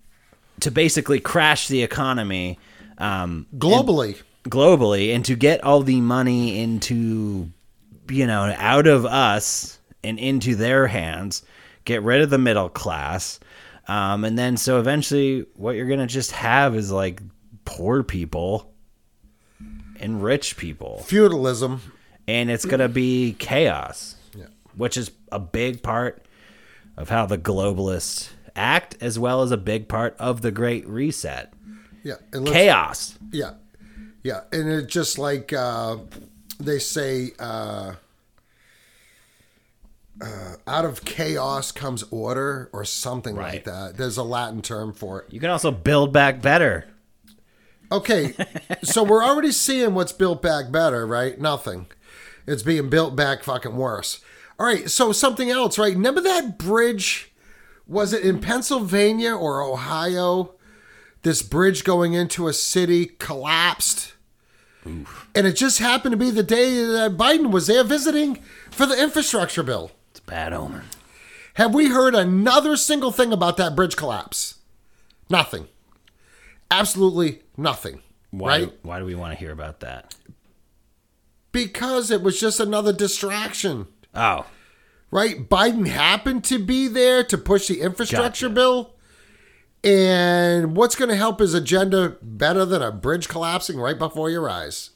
to 0.60 0.72
basically 0.72 1.20
crash 1.20 1.68
the 1.68 1.84
economy 1.84 2.60
um, 2.98 3.46
Globally, 3.56 4.22
globally 4.44 5.14
and 5.14 5.24
to 5.26 5.36
get 5.36 5.64
all 5.64 5.84
the 5.84 6.02
money 6.02 6.60
into 6.60 7.50
you 8.10 8.26
know 8.26 8.54
out 8.58 8.88
of 8.88 9.06
us 9.06 9.80
and 10.04 10.18
into 10.20 10.56
their 10.56 10.88
hands 10.88 11.44
get 11.86 12.02
rid 12.02 12.22
of 12.22 12.30
the 12.30 12.38
middle 12.38 12.70
class 12.70 13.40
um, 13.88 14.24
and 14.26 14.38
then 14.38 14.58
so 14.58 14.80
eventually 14.80 15.46
what 15.56 15.76
you're 15.76 15.88
gonna 15.88 16.08
just 16.08 16.32
have 16.32 16.76
is 16.76 16.92
like 16.92 17.22
poor 17.66 18.04
people 18.04 18.74
and 20.00 20.22
rich 20.24 20.58
people. 20.58 21.04
Feudalism. 21.06 21.82
and 22.28 22.50
it's 22.52 22.66
gonna 22.66 22.90
be 22.90 23.36
chaos. 23.40 24.16
Yeah. 24.36 24.46
which 24.76 24.98
is 24.98 25.12
a 25.32 25.40
big 25.40 25.82
part 25.82 26.26
of 26.98 27.10
how 27.10 27.26
the 27.26 27.38
globalists 27.38 28.30
act 28.56 28.98
as 29.02 29.18
well 29.20 29.42
as 29.44 29.52
a 29.52 29.58
big 29.58 29.88
part 29.88 30.16
of 30.20 30.42
the 30.42 30.52
great 30.52 30.88
reset. 30.88 31.54
Yeah, 32.04 32.16
and 32.32 32.46
chaos. 32.48 33.18
Yeah, 33.32 33.54
yeah, 34.24 34.42
and 34.52 34.70
it 34.70 34.88
just 34.88 35.18
like 35.20 35.52
uh, 35.54 35.98
they 36.60 36.80
say, 36.80 37.32
uh, 37.40 37.96
uh, 40.22 40.56
out 40.66 40.86
of 40.86 41.06
chaos 41.06 41.72
comes 41.72 42.04
order, 42.12 42.70
or 42.74 42.86
something 42.86 43.36
like 43.36 43.64
that. 43.66 43.98
There's 43.98 44.18
a 44.18 44.24
Latin 44.24 44.62
term 44.62 44.94
for 44.94 45.22
it. 45.22 45.34
you 45.34 45.40
can 45.40 45.50
also 45.50 45.72
build 45.72 46.14
back 46.14 46.42
better 46.42 46.88
Okay, 47.92 48.34
so 48.84 49.04
we're 49.04 49.24
already 49.24 49.52
seeing 49.52 49.94
what's 49.94 50.12
built 50.12 50.42
back 50.42 50.72
better, 50.72 51.06
right? 51.08 51.40
Nothing. 51.40 51.88
It's 52.46 52.64
being 52.64 52.90
built 52.90 53.16
back 53.16 53.44
fucking 53.44 53.76
worse. 53.76 54.20
All 54.60 54.66
right, 54.66 54.90
so 54.90 55.12
something 55.12 55.50
else, 55.50 55.78
right? 55.78 55.94
Remember 55.94 56.22
that 56.22 56.58
bridge? 56.58 57.32
Was 57.86 58.14
it 58.14 58.24
in 58.24 58.40
Pennsylvania 58.40 59.34
or 59.34 59.62
Ohio? 59.62 60.56
This 61.22 61.42
bridge 61.42 61.84
going 61.84 62.14
into 62.14 62.48
a 62.48 62.54
city 62.54 63.06
collapsed. 63.06 64.14
And 65.36 65.46
it 65.46 65.58
just 65.58 65.80
happened 65.80 66.14
to 66.14 66.18
be 66.18 66.32
the 66.32 66.44
day 66.44 66.82
that 66.82 67.18
Biden 67.18 67.52
was 67.52 67.68
there 67.68 67.84
visiting 67.84 68.42
for 68.72 68.86
the 68.86 69.02
infrastructure 69.02 69.64
bill. 69.64 69.92
Bad 70.28 70.54
omen 70.54 70.84
Have 71.56 71.74
we 71.74 71.88
heard 71.90 72.14
another 72.14 72.76
single 72.78 73.12
thing 73.12 73.34
about 73.34 73.58
that 73.58 73.76
bridge 73.76 73.96
collapse? 73.96 74.60
Nothing. 75.30 75.68
Absolutely 76.70 77.42
nothing. 77.58 78.02
Why, 78.30 78.60
Right? 78.60 78.74
why 78.84 79.00
do 79.00 79.06
we 79.06 79.16
want 79.16 79.34
to 79.34 79.40
hear 79.40 79.52
about 79.52 79.80
that? 79.80 80.14
Because 81.52 82.12
it 82.12 82.22
was 82.22 82.40
just 82.40 82.60
another 82.60 82.94
distraction, 82.94 83.88
Oh, 84.14 84.46
right? 85.10 85.50
Biden 85.50 85.88
happened 85.88 86.44
to 86.46 86.60
be 86.64 86.88
there 86.88 87.24
to 87.24 87.38
push 87.38 87.68
the 87.68 87.82
infrastructure 87.82 88.48
Gotcha. 88.50 88.54
bill. 88.56 88.94
And 89.84 90.76
what's 90.76 90.96
going 90.96 91.10
to 91.10 91.16
help 91.16 91.40
his 91.40 91.54
agenda 91.54 92.18
better 92.22 92.66
than 92.66 92.82
a 92.82 92.92
bridge 92.92 93.28
collapsing 93.30 93.80
right 93.80 93.98
before 93.98 94.30
your 94.30 94.50
eyes? 94.50 94.92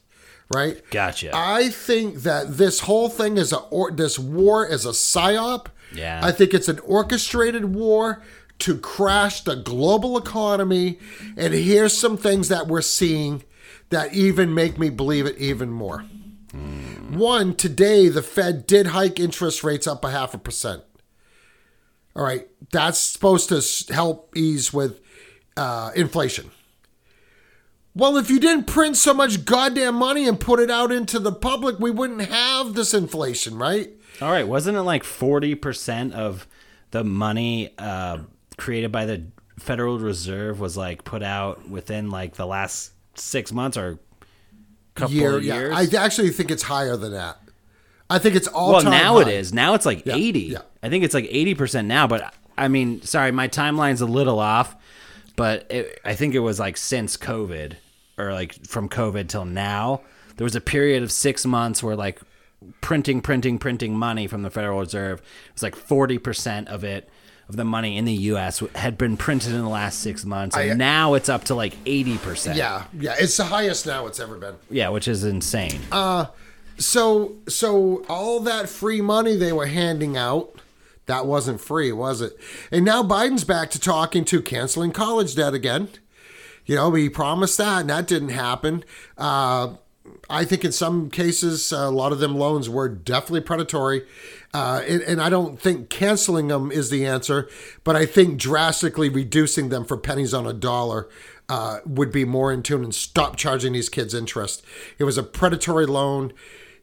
Right? 0.54 0.82
gotcha. 0.90 1.30
I 1.34 1.70
think 1.70 2.22
that 2.22 2.56
this 2.56 2.80
whole 2.80 3.08
thing 3.08 3.38
is 3.38 3.52
a 3.52 3.58
or 3.58 3.90
this 3.90 4.18
war 4.18 4.66
is 4.66 4.84
a 4.84 4.90
psyop. 4.90 5.66
Yeah. 5.94 6.20
I 6.22 6.32
think 6.32 6.54
it's 6.54 6.68
an 6.68 6.78
orchestrated 6.80 7.74
war 7.74 8.22
to 8.60 8.78
crash 8.78 9.42
the 9.42 9.56
global 9.56 10.16
economy. 10.16 10.98
And 11.36 11.52
here's 11.52 11.96
some 11.96 12.16
things 12.16 12.48
that 12.48 12.68
we're 12.68 12.80
seeing 12.82 13.44
that 13.90 14.14
even 14.14 14.54
make 14.54 14.78
me 14.78 14.88
believe 14.88 15.26
it 15.26 15.36
even 15.38 15.70
more. 15.70 16.04
One, 17.10 17.54
today 17.54 18.08
the 18.08 18.22
Fed 18.22 18.66
did 18.66 18.88
hike 18.88 19.18
interest 19.18 19.64
rates 19.64 19.86
up 19.86 20.04
a 20.04 20.10
half 20.10 20.32
a 20.34 20.38
percent. 20.38 20.82
All 22.14 22.22
right, 22.22 22.46
that's 22.70 22.98
supposed 22.98 23.48
to 23.48 23.92
help 23.92 24.36
ease 24.36 24.72
with 24.72 25.00
uh, 25.56 25.92
inflation. 25.94 26.50
Well, 27.94 28.16
if 28.16 28.30
you 28.30 28.40
didn't 28.40 28.66
print 28.66 28.96
so 28.96 29.12
much 29.12 29.44
goddamn 29.44 29.96
money 29.96 30.26
and 30.26 30.40
put 30.40 30.60
it 30.60 30.70
out 30.70 30.90
into 30.90 31.18
the 31.18 31.32
public, 31.32 31.78
we 31.78 31.90
wouldn't 31.90 32.22
have 32.22 32.74
this 32.74 32.94
inflation, 32.94 33.58
right? 33.58 33.90
All 34.20 34.30
right, 34.30 34.46
wasn't 34.48 34.78
it 34.78 34.82
like 34.82 35.04
forty 35.04 35.54
percent 35.54 36.14
of 36.14 36.46
the 36.90 37.04
money 37.04 37.74
uh, 37.78 38.18
created 38.56 38.92
by 38.92 39.04
the 39.04 39.24
Federal 39.58 39.98
Reserve 39.98 40.58
was 40.58 40.76
like 40.76 41.04
put 41.04 41.22
out 41.22 41.68
within 41.68 42.10
like 42.10 42.34
the 42.34 42.46
last 42.46 42.92
six 43.14 43.52
months 43.52 43.76
or 43.76 43.98
couple 44.94 45.14
Year, 45.14 45.36
of 45.36 45.44
yeah. 45.44 45.54
years? 45.54 45.94
I 45.94 46.02
actually 46.02 46.30
think 46.30 46.50
it's 46.50 46.62
higher 46.62 46.96
than 46.96 47.12
that. 47.12 47.38
I 48.08 48.18
think 48.18 48.36
it's 48.36 48.48
all 48.48 48.72
well, 48.72 48.84
now 48.84 49.18
it 49.18 49.24
high. 49.24 49.32
is. 49.32 49.52
Now 49.52 49.74
it's 49.74 49.86
like 49.86 50.06
eighty. 50.06 50.40
yeah. 50.40 50.62
I 50.82 50.88
think 50.88 51.04
it's 51.04 51.14
like 51.14 51.26
eighty 51.28 51.54
percent 51.54 51.88
now. 51.88 52.06
But 52.06 52.32
I 52.56 52.68
mean, 52.68 53.02
sorry, 53.02 53.32
my 53.32 53.48
timeline's 53.48 54.00
a 54.00 54.06
little 54.06 54.38
off. 54.38 54.76
but 55.36 55.66
it, 55.70 55.98
I 56.04 56.14
think 56.14 56.34
it 56.34 56.40
was 56.40 56.60
like 56.60 56.76
since 56.76 57.16
COVID 57.16 57.74
or 58.28 58.32
like 58.32 58.54
from 58.66 58.88
COVID 58.88 59.28
till 59.28 59.44
now, 59.44 60.00
there 60.36 60.44
was 60.44 60.54
a 60.56 60.60
period 60.60 61.02
of 61.02 61.10
six 61.12 61.44
months 61.46 61.82
where 61.82 61.96
like 61.96 62.20
printing, 62.80 63.20
printing, 63.20 63.58
printing 63.58 63.96
money 63.96 64.26
from 64.26 64.42
the 64.42 64.50
Federal 64.50 64.80
Reserve 64.80 65.20
it 65.20 65.52
was 65.54 65.62
like 65.62 65.76
forty 65.76 66.18
percent 66.18 66.68
of 66.68 66.84
it 66.84 67.08
of 67.48 67.56
the 67.56 67.64
money 67.64 67.98
in 67.98 68.04
the 68.04 68.12
U.S. 68.14 68.60
had 68.76 68.96
been 68.96 69.16
printed 69.16 69.52
in 69.52 69.60
the 69.62 69.68
last 69.68 69.98
six 69.98 70.24
months, 70.24 70.56
and 70.56 70.70
I- 70.70 70.74
now 70.74 71.14
it's 71.14 71.28
up 71.28 71.44
to 71.44 71.54
like 71.54 71.74
eighty 71.86 72.16
percent. 72.18 72.56
Yeah, 72.56 72.84
yeah, 72.98 73.14
it's 73.18 73.36
the 73.36 73.44
highest 73.44 73.84
now 73.86 74.06
it's 74.06 74.20
ever 74.20 74.36
been. 74.38 74.54
yeah, 74.70 74.88
which 74.90 75.08
is 75.08 75.24
insane. 75.24 75.80
Uh, 75.90 76.26
So, 76.78 77.34
so 77.48 78.04
all 78.08 78.40
that 78.40 78.68
free 78.68 79.00
money 79.02 79.36
they 79.36 79.52
were 79.52 79.66
handing 79.66 80.16
out, 80.16 80.54
that 81.06 81.26
wasn't 81.26 81.60
free, 81.60 81.92
was 81.92 82.20
it? 82.22 82.32
And 82.70 82.84
now 82.84 83.02
Biden's 83.02 83.44
back 83.44 83.70
to 83.72 83.78
talking 83.78 84.24
to 84.26 84.40
canceling 84.40 84.90
college 84.92 85.34
debt 85.34 85.52
again. 85.52 85.88
You 86.64 86.76
know, 86.76 86.92
he 86.92 87.08
promised 87.08 87.58
that, 87.58 87.82
and 87.82 87.90
that 87.90 88.06
didn't 88.06 88.30
happen. 88.30 88.84
Uh, 89.18 89.74
I 90.28 90.44
think 90.44 90.64
in 90.64 90.72
some 90.72 91.10
cases, 91.10 91.72
a 91.72 91.90
lot 91.90 92.12
of 92.12 92.18
them 92.18 92.36
loans 92.36 92.68
were 92.68 92.88
definitely 92.88 93.42
predatory. 93.42 94.04
Uh, 94.54 94.82
and, 94.86 95.02
and 95.02 95.22
I 95.22 95.30
don't 95.30 95.60
think 95.60 95.88
canceling 95.88 96.48
them 96.48 96.70
is 96.70 96.90
the 96.90 97.06
answer, 97.06 97.48
but 97.84 97.96
I 97.96 98.06
think 98.06 98.38
drastically 98.38 99.08
reducing 99.08 99.68
them 99.68 99.84
for 99.84 99.96
pennies 99.96 100.34
on 100.34 100.46
a 100.46 100.52
dollar 100.52 101.08
uh, 101.48 101.78
would 101.86 102.12
be 102.12 102.24
more 102.24 102.52
in 102.52 102.62
tune 102.62 102.84
and 102.84 102.94
stop 102.94 103.36
charging 103.36 103.72
these 103.72 103.88
kids 103.88 104.14
interest. 104.14 104.64
It 104.98 105.04
was 105.04 105.18
a 105.18 105.22
predatory 105.22 105.86
loan. 105.86 106.32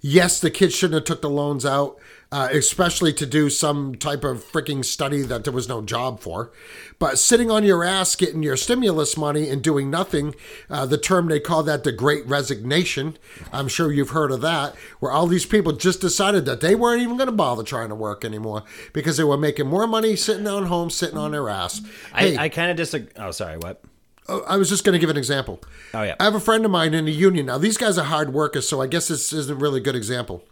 Yes, 0.02 0.40
the 0.40 0.52
kids 0.52 0.74
shouldn't 0.74 0.96
have 0.96 1.04
took 1.04 1.22
the 1.22 1.30
loans 1.30 1.66
out, 1.66 2.00
uh, 2.32 2.48
especially 2.52 3.12
to 3.14 3.26
do 3.26 3.50
some 3.50 3.96
type 3.96 4.24
of 4.24 4.44
freaking 4.44 4.86
study 4.86 5.24
that 5.24 5.44
there 5.44 5.54
was 5.54 5.68
no 5.68 5.82
job 5.82 6.20
for. 6.20 6.52
But 7.00 7.18
sitting 7.18 7.50
on 7.50 7.64
your 7.64 7.84
ass, 7.84 8.16
getting 8.16 8.44
your 8.44 8.58
stimulus 8.58 9.18
money 9.18 9.50
and 9.50 9.64
doing 9.64 9.90
nothing, 9.90 10.36
uh, 10.70 10.86
the 10.86 10.98
term 10.98 11.28
they 11.28 11.40
call 11.40 11.64
that 11.64 11.84
the 11.84 11.92
Great 11.92 12.26
Resignation. 12.28 13.18
I'm 13.52 13.68
sure 13.68 13.92
you've 13.92 14.12
heard 14.12 14.32
of 14.32 14.42
that, 14.42 14.76
where 15.00 15.12
all 15.12 15.26
these 15.26 15.46
people 15.46 15.72
just 15.72 16.02
decided 16.02 16.46
that 16.46 16.62
they 16.62 16.76
weren't 16.76 17.02
even 17.02 17.18
going 17.18 17.28
to 17.28 17.36
bother 17.36 17.64
trying 17.64 17.90
to 17.90 17.96
work 17.96 18.24
anymore 18.24 18.64
because 18.94 19.18
they 19.18 19.24
were 19.24 19.38
making 19.38 19.68
more 19.68 19.88
money 19.88 20.16
sitting 20.16 20.44
down 20.44 20.68
home, 20.68 20.90
sitting 20.90 21.18
on 21.18 21.32
their 21.32 21.50
ass. 21.50 21.82
Hey, 22.16 22.38
I, 22.38 22.44
I 22.44 22.50
kind 22.50 22.70
of 22.70 22.78
disagree. 22.78 23.10
Oh, 23.18 23.32
sorry. 23.32 23.58
What? 23.58 23.82
Oh, 24.28 24.44
I 24.48 24.58
was 24.58 24.70
just 24.70 24.84
going 24.84 24.94
to 24.94 25.00
give 25.00 25.10
an 25.10 25.18
example. 25.18 25.60
Oh, 25.96 26.04
yeah. 26.04 26.16
I 26.20 26.26
have 26.26 26.36
a 26.36 26.40
friend 26.40 26.64
of 26.64 26.70
mine 26.70 26.94
in 26.94 27.06
the 27.06 27.12
union. 27.12 27.48
Now, 27.48 27.58
these 27.58 27.78
guys 27.78 27.98
are 27.98 28.06
hard 28.06 28.32
workers, 28.34 28.70
so 28.70 28.80
I 28.80 28.86
guess 28.86 29.08
this 29.08 29.34
isn't 29.34 29.58
really 29.58 29.80
a 29.80 29.84
good 29.84 29.96
example. 29.96 30.44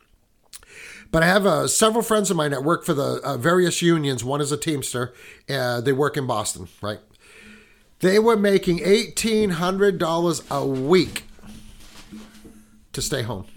But 1.12 1.24
I 1.24 1.28
have 1.28 1.46
uh, 1.46 1.68
several 1.68 2.04
friends 2.04 2.30
of 2.30 2.38
mine 2.38 2.52
that 2.52 2.64
work 2.64 2.86
for 2.86 2.94
the 2.94 3.22
uh, 3.24 3.38
various 3.38 3.82
unions. 3.82 4.24
One 4.24 4.42
is 4.42 4.52
a 4.52 4.58
Teamster. 4.58 5.14
Uh, 5.50 5.82
they 5.82 5.94
work 5.94 6.18
in 6.18 6.28
Boston, 6.28 6.68
right? 6.82 7.00
They 8.00 8.20
were 8.20 8.38
making 8.38 8.80
$1,800 8.80 10.52
a 10.52 10.66
week 10.66 11.24
to 12.94 13.02
stay 13.02 13.24
home. 13.24 13.48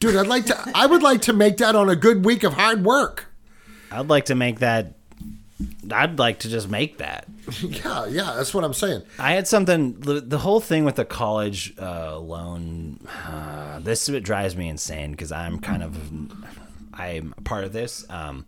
Dude, 0.00 0.16
I'd 0.16 0.26
like 0.26 0.46
to. 0.46 0.70
I 0.74 0.86
would 0.86 1.02
like 1.02 1.22
to 1.22 1.32
make 1.32 1.56
that 1.58 1.74
on 1.74 1.88
a 1.88 1.96
good 1.96 2.24
week 2.24 2.44
of 2.44 2.54
hard 2.54 2.84
work. 2.84 3.26
I'd 3.90 4.08
like 4.08 4.26
to 4.26 4.34
make 4.34 4.60
that. 4.60 4.94
I'd 5.90 6.18
like 6.18 6.40
to 6.40 6.48
just 6.48 6.68
make 6.68 6.98
that. 6.98 7.26
Yeah, 7.62 8.06
yeah, 8.06 8.34
that's 8.36 8.52
what 8.52 8.62
I'm 8.62 8.74
saying. 8.74 9.02
I 9.18 9.32
had 9.32 9.48
something. 9.48 9.98
The, 10.00 10.38
whole 10.38 10.60
thing 10.60 10.84
with 10.84 10.96
the 10.96 11.04
college 11.06 11.74
uh, 11.80 12.18
loan. 12.18 13.00
Uh, 13.26 13.78
this 13.80 14.08
what 14.10 14.22
drives 14.22 14.54
me 14.54 14.68
insane 14.68 15.12
because 15.12 15.32
I'm 15.32 15.58
kind 15.58 15.82
of. 15.82 15.96
I'm 16.92 17.34
a 17.38 17.40
part 17.40 17.64
of 17.64 17.72
this. 17.72 18.04
Um, 18.10 18.44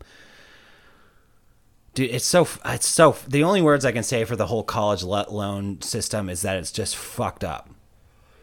dude, 1.95 2.11
it's 2.11 2.25
so. 2.25 2.47
It's 2.63 2.87
so. 2.87 3.15
The 3.27 3.43
only 3.43 3.61
words 3.63 3.85
I 3.85 3.91
can 3.91 4.03
say 4.03 4.23
for 4.23 4.35
the 4.35 4.47
whole 4.47 4.63
college 4.63 5.01
lo- 5.01 5.25
loan 5.29 5.81
system 5.81 6.29
is 6.29 6.43
that 6.43 6.57
it's 6.57 6.71
just 6.71 6.95
fucked 6.95 7.43
up. 7.43 7.69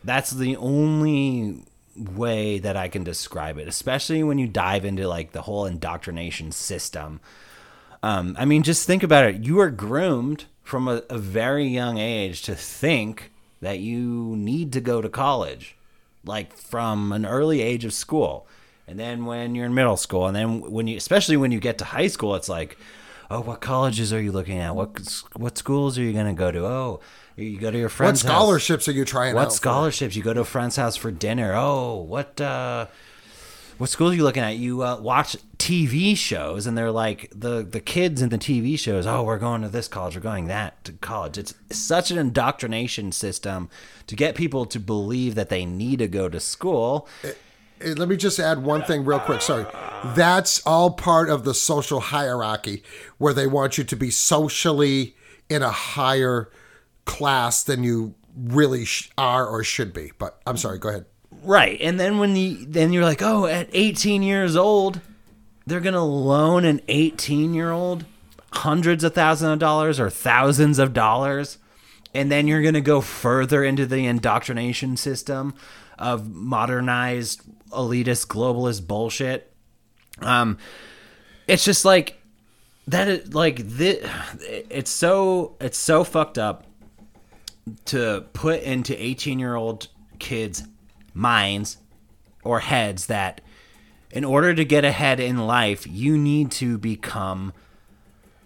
That's 0.02 0.30
the 0.30 0.56
only 0.56 1.62
way 1.96 2.58
that 2.58 2.76
I 2.76 2.88
can 2.88 3.04
describe 3.04 3.58
it, 3.58 3.68
especially 3.68 4.22
when 4.24 4.38
you 4.38 4.48
dive 4.48 4.84
into 4.84 5.06
like 5.06 5.32
the 5.32 5.42
whole 5.42 5.66
indoctrination 5.66 6.50
system. 6.52 7.20
Um, 8.02 8.36
I 8.38 8.44
mean, 8.44 8.62
just 8.62 8.86
think 8.86 9.02
about 9.02 9.24
it. 9.24 9.44
You 9.44 9.58
are 9.60 9.70
groomed 9.70 10.44
from 10.62 10.86
a, 10.88 11.02
a 11.10 11.18
very 11.18 11.66
young 11.66 11.98
age 11.98 12.42
to 12.42 12.54
think 12.54 13.32
that 13.60 13.80
you 13.80 14.34
need 14.36 14.72
to 14.74 14.80
go 14.80 15.00
to 15.00 15.08
college, 15.08 15.76
like 16.24 16.56
from 16.56 17.12
an 17.12 17.26
early 17.26 17.60
age 17.60 17.84
of 17.84 17.92
school. 17.92 18.46
And 18.86 18.98
then 18.98 19.26
when 19.26 19.54
you're 19.54 19.66
in 19.66 19.74
middle 19.74 19.96
school, 19.96 20.26
and 20.26 20.36
then 20.36 20.60
when 20.60 20.86
you, 20.86 20.96
especially 20.96 21.36
when 21.36 21.52
you 21.52 21.60
get 21.60 21.78
to 21.78 21.84
high 21.84 22.06
school, 22.06 22.34
it's 22.34 22.48
like, 22.48 22.78
oh, 23.30 23.40
what 23.40 23.60
colleges 23.60 24.12
are 24.12 24.20
you 24.20 24.32
looking 24.32 24.58
at? 24.58 24.74
What 24.74 25.22
what 25.34 25.58
schools 25.58 25.98
are 25.98 26.02
you 26.02 26.12
going 26.12 26.26
to 26.26 26.32
go 26.32 26.50
to? 26.50 26.64
Oh, 26.64 27.00
you 27.36 27.58
go 27.58 27.70
to 27.70 27.78
your 27.78 27.88
friend's 27.88 28.22
house. 28.22 28.30
What 28.30 28.36
scholarships 28.36 28.88
are 28.88 28.92
you 28.92 29.04
trying 29.04 29.32
out? 29.32 29.36
What 29.36 29.48
for? 29.48 29.56
scholarships? 29.56 30.16
You 30.16 30.22
go 30.22 30.32
to 30.32 30.40
a 30.40 30.44
friend's 30.44 30.76
house 30.76 30.96
for 30.96 31.10
dinner. 31.10 31.54
Oh, 31.54 31.96
what 31.96 32.40
uh 32.40 32.86
what 33.78 33.88
schools 33.88 34.12
are 34.12 34.16
you 34.16 34.24
looking 34.24 34.42
at? 34.42 34.56
You 34.56 34.82
uh, 34.82 34.98
watch 35.00 35.36
TV 35.56 36.16
shows 36.16 36.66
and 36.66 36.76
they're 36.76 36.90
like 36.90 37.30
the 37.34 37.62
the 37.62 37.80
kids 37.80 38.20
in 38.20 38.28
the 38.28 38.38
TV 38.38 38.78
shows, 38.78 39.06
"Oh, 39.06 39.22
we're 39.22 39.38
going 39.38 39.62
to 39.62 39.68
this 39.68 39.88
college, 39.88 40.16
we're 40.16 40.22
going 40.22 40.48
that 40.48 40.84
to 40.84 40.92
college." 40.92 41.38
It's 41.38 41.54
such 41.70 42.10
an 42.10 42.18
indoctrination 42.18 43.12
system 43.12 43.70
to 44.06 44.16
get 44.16 44.34
people 44.34 44.66
to 44.66 44.80
believe 44.80 45.34
that 45.36 45.48
they 45.48 45.64
need 45.64 46.00
to 46.00 46.08
go 46.08 46.28
to 46.28 46.40
school. 46.40 47.08
Hey, 47.22 47.94
let 47.94 48.08
me 48.08 48.16
just 48.16 48.40
add 48.40 48.64
one 48.64 48.82
thing 48.82 49.04
real 49.04 49.20
quick. 49.20 49.40
Sorry. 49.40 49.64
That's 50.16 50.64
all 50.66 50.90
part 50.90 51.30
of 51.30 51.44
the 51.44 51.54
social 51.54 52.00
hierarchy 52.00 52.82
where 53.18 53.32
they 53.32 53.46
want 53.46 53.78
you 53.78 53.84
to 53.84 53.96
be 53.96 54.10
socially 54.10 55.14
in 55.48 55.62
a 55.62 55.70
higher 55.70 56.50
class 57.04 57.62
than 57.62 57.84
you 57.84 58.14
really 58.36 58.86
are 59.16 59.46
or 59.46 59.62
should 59.62 59.92
be. 59.92 60.12
But 60.18 60.40
I'm 60.46 60.56
sorry, 60.56 60.78
go 60.78 60.88
ahead. 60.88 61.06
Right. 61.48 61.80
And 61.80 61.98
then 61.98 62.18
when 62.18 62.36
you 62.36 62.66
then 62.66 62.92
you're 62.92 63.04
like, 63.04 63.22
"Oh, 63.22 63.46
at 63.46 63.70
18 63.72 64.22
years 64.22 64.54
old, 64.54 65.00
they're 65.66 65.80
going 65.80 65.94
to 65.94 66.00
loan 66.02 66.66
an 66.66 66.82
18-year-old 66.88 68.04
hundreds 68.52 69.02
of 69.02 69.14
thousands 69.14 69.54
of 69.54 69.58
dollars 69.58 69.98
or 69.98 70.10
thousands 70.10 70.78
of 70.78 70.92
dollars." 70.92 71.56
And 72.12 72.30
then 72.30 72.48
you're 72.48 72.60
going 72.60 72.74
to 72.74 72.82
go 72.82 73.00
further 73.00 73.64
into 73.64 73.86
the 73.86 74.04
indoctrination 74.04 74.98
system 74.98 75.54
of 75.98 76.28
modernized 76.28 77.40
elitist 77.70 78.26
globalist 78.26 78.86
bullshit. 78.86 79.50
Um 80.20 80.58
it's 81.46 81.64
just 81.64 81.82
like 81.86 82.20
that 82.88 83.08
is 83.08 83.32
like 83.32 83.56
this 83.56 84.06
it's 84.68 84.90
so 84.90 85.56
it's 85.62 85.78
so 85.78 86.04
fucked 86.04 86.36
up 86.36 86.66
to 87.86 88.26
put 88.34 88.60
into 88.60 89.02
18 89.02 89.38
year 89.38 89.54
old 89.54 89.88
kids 90.18 90.64
minds 91.14 91.78
or 92.44 92.60
heads 92.60 93.06
that 93.06 93.40
in 94.10 94.24
order 94.24 94.54
to 94.54 94.64
get 94.64 94.84
ahead 94.84 95.20
in 95.20 95.36
life 95.38 95.86
you 95.86 96.16
need 96.16 96.50
to 96.50 96.78
become 96.78 97.52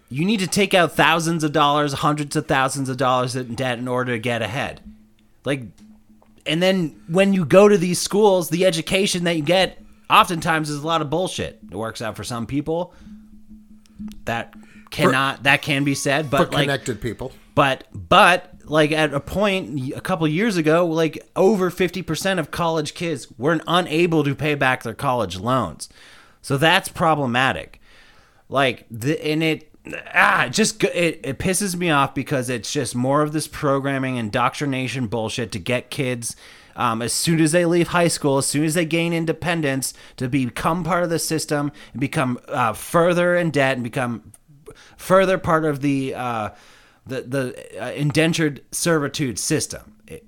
you 0.09 0.25
need 0.25 0.41
to 0.41 0.47
take 0.47 0.73
out 0.73 0.91
thousands 0.91 1.43
of 1.43 1.51
dollars 1.51 1.93
hundreds 1.93 2.35
of 2.35 2.47
thousands 2.47 2.87
of 2.87 2.97
dollars 2.97 3.35
in 3.35 3.55
debt 3.55 3.79
in 3.79 3.87
order 3.87 4.13
to 4.13 4.19
get 4.19 4.41
ahead. 4.41 4.81
Like 5.43 5.63
and 6.45 6.61
then 6.61 7.01
when 7.07 7.33
you 7.33 7.45
go 7.45 7.67
to 7.67 7.77
these 7.77 7.99
schools 7.99 8.49
the 8.49 8.65
education 8.65 9.23
that 9.23 9.35
you 9.35 9.43
get 9.43 9.81
oftentimes 10.09 10.69
is 10.69 10.83
a 10.83 10.87
lot 10.87 11.01
of 11.01 11.09
bullshit. 11.09 11.59
It 11.71 11.75
works 11.75 12.01
out 12.01 12.15
for 12.15 12.23
some 12.23 12.45
people. 12.45 12.93
That 14.25 14.53
cannot 14.91 15.43
that 15.43 15.61
can 15.63 15.83
be 15.83 15.95
said 15.95 16.25
For 16.25 16.37
but 16.37 16.53
like 16.53 16.63
connected 16.63 17.01
people. 17.01 17.31
but 17.55 17.85
but 17.93 18.52
like 18.65 18.91
at 18.91 19.13
a 19.13 19.19
point 19.19 19.93
a 19.93 20.01
couple 20.01 20.27
years 20.27 20.57
ago, 20.57 20.85
like 20.85 21.27
over 21.35 21.69
fifty 21.69 22.01
percent 22.01 22.39
of 22.39 22.51
college 22.51 22.93
kids 22.93 23.27
weren't 23.37 23.63
unable 23.67 24.23
to 24.23 24.35
pay 24.35 24.55
back 24.55 24.83
their 24.83 24.93
college 24.93 25.37
loans, 25.37 25.89
so 26.41 26.57
that's 26.57 26.89
problematic. 26.89 27.81
Like 28.49 28.85
the 28.89 29.23
and 29.25 29.43
it 29.43 29.69
ah 30.13 30.47
just 30.49 30.83
it 30.83 31.19
it 31.23 31.39
pisses 31.39 31.75
me 31.75 31.89
off 31.89 32.13
because 32.13 32.49
it's 32.49 32.71
just 32.71 32.95
more 32.95 33.21
of 33.21 33.33
this 33.33 33.47
programming 33.47 34.17
indoctrination 34.17 35.07
bullshit 35.07 35.51
to 35.51 35.59
get 35.59 35.89
kids. 35.89 36.35
Um, 36.75 37.03
as 37.03 37.13
soon 37.13 37.39
as 37.39 37.51
they 37.51 37.65
leave 37.65 37.89
high 37.89 38.07
school, 38.07 38.39
as 38.39 38.47
soon 38.47 38.63
as 38.63 38.73
they 38.73 38.85
gain 38.85 39.13
independence, 39.13 39.93
to 40.17 40.27
become 40.27 40.83
part 40.83 41.03
of 41.03 41.11
the 41.11 41.19
system 41.19 41.71
and 41.91 42.01
become 42.01 42.39
uh, 42.47 42.73
further 42.73 43.35
in 43.35 43.51
debt 43.51 43.75
and 43.75 43.83
become 43.83 44.33
further 44.97 45.37
part 45.37 45.65
of 45.65 45.81
the 45.81 46.15
uh, 46.15 46.49
the 47.05 47.21
the 47.21 47.83
uh, 47.83 47.91
indentured 47.91 48.61
servitude 48.71 49.37
system. 49.39 49.95
It- 50.07 50.25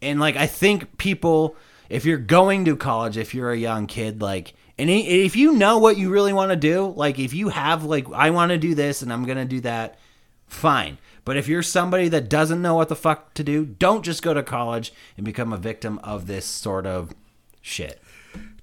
and 0.00 0.20
like 0.20 0.36
I 0.36 0.46
think 0.46 0.96
people, 0.98 1.56
if 1.88 2.04
you're 2.04 2.18
going 2.18 2.64
to 2.66 2.76
college, 2.76 3.16
if 3.16 3.34
you're 3.34 3.50
a 3.50 3.56
young 3.56 3.86
kid, 3.88 4.20
like, 4.22 4.54
and 4.78 4.88
if 4.88 5.34
you 5.34 5.52
know 5.52 5.78
what 5.78 5.96
you 5.96 6.08
really 6.10 6.32
want 6.32 6.50
to 6.50 6.56
do, 6.56 6.92
like 6.96 7.18
if 7.18 7.34
you 7.34 7.48
have 7.48 7.84
like 7.84 8.06
I 8.12 8.30
want 8.30 8.50
to 8.50 8.58
do 8.58 8.74
this 8.76 9.02
and 9.02 9.12
I'm 9.12 9.24
gonna 9.24 9.44
do 9.44 9.60
that, 9.62 9.98
fine. 10.46 10.98
But 11.24 11.36
if 11.36 11.48
you're 11.48 11.62
somebody 11.62 12.08
that 12.08 12.30
doesn't 12.30 12.62
know 12.62 12.74
what 12.76 12.88
the 12.88 12.96
fuck 12.96 13.34
to 13.34 13.44
do, 13.44 13.66
don't 13.66 14.04
just 14.04 14.22
go 14.22 14.32
to 14.32 14.42
college 14.42 14.92
and 15.16 15.26
become 15.26 15.52
a 15.52 15.58
victim 15.58 15.98
of 16.04 16.26
this 16.26 16.46
sort 16.46 16.86
of 16.86 17.12
shit 17.60 18.00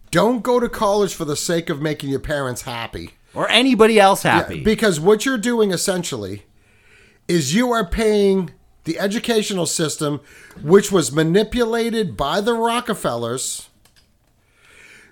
Don't 0.09 0.41
go 0.41 0.59
to 0.59 0.67
college 0.69 1.13
for 1.13 1.25
the 1.25 1.35
sake 1.35 1.69
of 1.69 1.79
making 1.81 2.09
your 2.09 2.19
parents 2.21 2.63
happy. 2.63 3.11
or 3.35 3.47
anybody 3.49 3.99
else 3.99 4.23
happy. 4.23 4.63
Because 4.63 4.99
what 4.99 5.25
you're 5.25 5.37
doing 5.37 5.71
essentially 5.71 6.43
is 7.27 7.55
you 7.55 7.71
are 7.71 7.85
paying 7.85 8.51
the 8.83 8.99
educational 8.99 9.65
system, 9.65 10.21
which 10.61 10.91
was 10.91 11.11
manipulated 11.11 12.15
by 12.15 12.39
the 12.39 12.53
Rockefellers. 12.53 13.69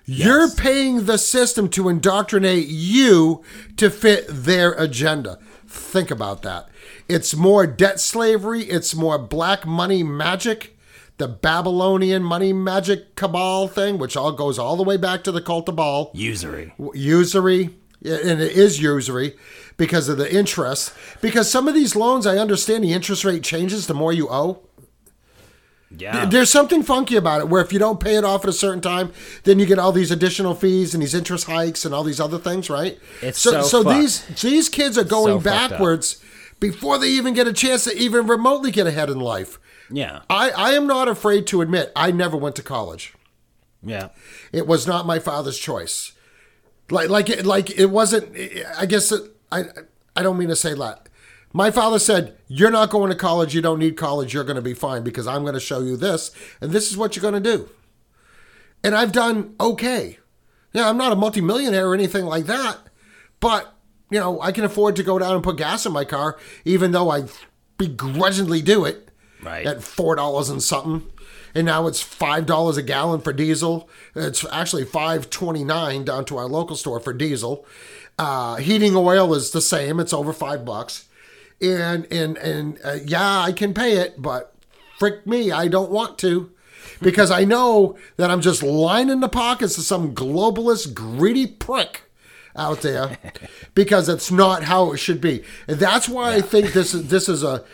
Yes. 0.06 0.26
You're 0.26 0.50
paying 0.50 1.06
the 1.06 1.18
system 1.18 1.68
to 1.70 1.88
indoctrinate 1.88 2.68
you 2.68 3.42
to 3.76 3.90
fit 3.90 4.26
their 4.28 4.72
agenda. 4.72 5.38
Think 5.66 6.10
about 6.10 6.42
that. 6.42 6.68
It's 7.08 7.34
more 7.34 7.66
debt 7.66 8.00
slavery, 8.00 8.62
it's 8.62 8.94
more 8.94 9.18
black 9.18 9.66
money 9.66 10.02
magic, 10.02 10.76
the 11.18 11.28
Babylonian 11.28 12.22
money 12.22 12.52
magic 12.52 13.16
cabal 13.16 13.66
thing, 13.66 13.98
which 13.98 14.16
all 14.16 14.32
goes 14.32 14.58
all 14.58 14.76
the 14.76 14.82
way 14.82 14.96
back 14.96 15.24
to 15.24 15.32
the 15.32 15.42
cult 15.42 15.68
of 15.68 15.76
Baal 15.76 16.10
Usury. 16.14 16.72
usury 16.92 17.70
and 18.04 18.40
it 18.40 18.52
is 18.52 18.80
usury 18.80 19.34
because 19.76 20.08
of 20.08 20.16
the 20.18 20.32
interest 20.34 20.92
because 21.20 21.50
some 21.50 21.66
of 21.68 21.74
these 21.74 21.96
loans 21.96 22.26
i 22.26 22.36
understand 22.36 22.84
the 22.84 22.92
interest 22.92 23.24
rate 23.24 23.42
changes 23.42 23.86
the 23.86 23.94
more 23.94 24.12
you 24.12 24.28
owe 24.30 24.60
Yeah. 25.96 26.24
there's 26.26 26.50
something 26.50 26.82
funky 26.82 27.14
about 27.16 27.40
it 27.40 27.48
where 27.48 27.62
if 27.62 27.72
you 27.72 27.78
don't 27.78 28.00
pay 28.00 28.16
it 28.16 28.24
off 28.24 28.42
at 28.44 28.50
a 28.50 28.52
certain 28.52 28.80
time 28.80 29.12
then 29.44 29.58
you 29.60 29.66
get 29.66 29.78
all 29.78 29.92
these 29.92 30.10
additional 30.10 30.54
fees 30.54 30.92
and 30.94 31.02
these 31.02 31.14
interest 31.14 31.46
hikes 31.46 31.84
and 31.84 31.94
all 31.94 32.02
these 32.02 32.20
other 32.20 32.38
things 32.38 32.68
right 32.68 32.98
It's 33.22 33.38
so, 33.38 33.62
so 33.62 33.82
fucked. 33.84 33.96
these 33.96 34.26
these 34.42 34.68
kids 34.68 34.98
are 34.98 35.04
going 35.04 35.38
So 35.40 35.44
backwards 35.44 36.20
before 36.58 36.98
they 36.98 37.08
even 37.08 37.32
get 37.34 37.46
a 37.46 37.52
chance 37.52 37.84
to 37.84 37.96
even 37.96 38.26
remotely 38.26 38.70
get 38.72 38.86
ahead 38.88 39.08
in 39.10 39.20
life 39.20 39.58
yeah. 39.90 40.22
i 40.30 40.50
i 40.50 40.70
am 40.72 40.86
not 40.86 41.06
afraid 41.08 41.46
to 41.48 41.60
admit 41.60 41.92
i 41.94 42.10
never 42.10 42.36
went 42.36 42.56
to 42.56 42.62
college 42.62 43.14
Yeah. 43.84 44.08
it 44.52 44.66
was 44.66 44.86
not 44.86 45.06
my 45.06 45.18
father's 45.18 45.58
choice. 45.58 46.12
Like 46.90 47.08
like 47.08 47.30
it 47.30 47.46
like 47.46 47.70
it 47.78 47.86
wasn't. 47.90 48.36
I 48.78 48.84
guess 48.86 49.10
it, 49.10 49.22
I 49.60 49.64
I 50.16 50.22
don't 50.22 50.38
mean 50.38 50.48
to 50.48 50.56
say 50.56 50.74
that. 50.74 51.08
My 51.52 51.70
father 51.70 51.98
said, 51.98 52.36
"You're 52.48 52.70
not 52.70 52.90
going 52.90 53.10
to 53.10 53.16
college. 53.16 53.54
You 53.54 53.62
don't 53.62 53.78
need 53.78 53.96
college. 53.96 54.34
You're 54.34 54.44
going 54.44 54.56
to 54.56 54.62
be 54.62 54.74
fine 54.74 55.02
because 55.04 55.26
I'm 55.26 55.42
going 55.42 55.54
to 55.54 55.60
show 55.60 55.80
you 55.80 55.96
this, 55.96 56.30
and 56.60 56.72
this 56.72 56.90
is 56.90 56.96
what 56.96 57.14
you're 57.16 57.22
going 57.30 57.42
to 57.42 57.56
do." 57.56 57.68
And 58.82 58.94
I've 58.94 59.12
done 59.12 59.54
okay. 59.60 60.18
Yeah, 60.72 60.88
I'm 60.88 60.96
not 60.96 61.12
a 61.12 61.16
multimillionaire 61.16 61.88
or 61.88 61.94
anything 61.94 62.24
like 62.26 62.46
that, 62.46 62.78
but 63.40 63.72
you 64.10 64.18
know 64.18 64.40
I 64.40 64.50
can 64.52 64.64
afford 64.64 64.96
to 64.96 65.02
go 65.02 65.18
down 65.18 65.34
and 65.34 65.44
put 65.44 65.56
gas 65.56 65.86
in 65.86 65.92
my 65.92 66.04
car, 66.04 66.36
even 66.64 66.92
though 66.92 67.10
I 67.10 67.24
begrudgingly 67.78 68.62
do 68.62 68.84
it 68.84 69.08
Right. 69.42 69.66
at 69.66 69.82
four 69.82 70.16
dollars 70.16 70.48
and 70.48 70.62
something, 70.62 71.06
and 71.54 71.66
now 71.66 71.86
it's 71.86 72.00
five 72.00 72.46
dollars 72.46 72.76
a 72.76 72.82
gallon 72.82 73.20
for 73.20 73.32
diesel. 73.32 73.88
It's 74.14 74.44
actually 74.50 74.84
five 74.86 75.30
twenty 75.30 75.62
nine 75.64 76.04
down 76.04 76.24
to 76.26 76.36
our 76.38 76.46
local 76.48 76.76
store 76.76 76.98
for 76.98 77.12
diesel. 77.12 77.64
Uh, 78.18 78.56
heating 78.56 78.94
oil 78.96 79.34
is 79.34 79.50
the 79.50 79.60
same; 79.60 79.98
it's 79.98 80.12
over 80.12 80.32
five 80.32 80.64
bucks, 80.64 81.06
and 81.60 82.06
and 82.10 82.36
and 82.38 82.78
uh, 82.84 82.98
yeah, 83.04 83.40
I 83.40 83.52
can 83.52 83.74
pay 83.74 83.96
it, 83.98 84.20
but 84.20 84.54
frick 84.98 85.26
me, 85.26 85.50
I 85.50 85.68
don't 85.68 85.90
want 85.90 86.18
to. 86.18 86.50
Because 87.00 87.30
I 87.30 87.44
know 87.44 87.98
that 88.16 88.30
I'm 88.30 88.40
just 88.40 88.62
lining 88.62 89.20
the 89.20 89.28
pockets 89.28 89.76
of 89.78 89.84
some 89.84 90.14
globalist 90.14 90.94
greedy 90.94 91.46
prick 91.46 92.02
out 92.56 92.82
there 92.82 93.18
because 93.74 94.08
it's 94.08 94.30
not 94.30 94.64
how 94.64 94.92
it 94.92 94.98
should 94.98 95.20
be. 95.20 95.42
And 95.66 95.78
that's 95.78 96.08
why 96.08 96.34
I 96.34 96.40
think 96.40 96.72
this 96.72 96.94
is 96.94 97.08
this 97.08 97.28
is 97.28 97.42
a 97.42 97.64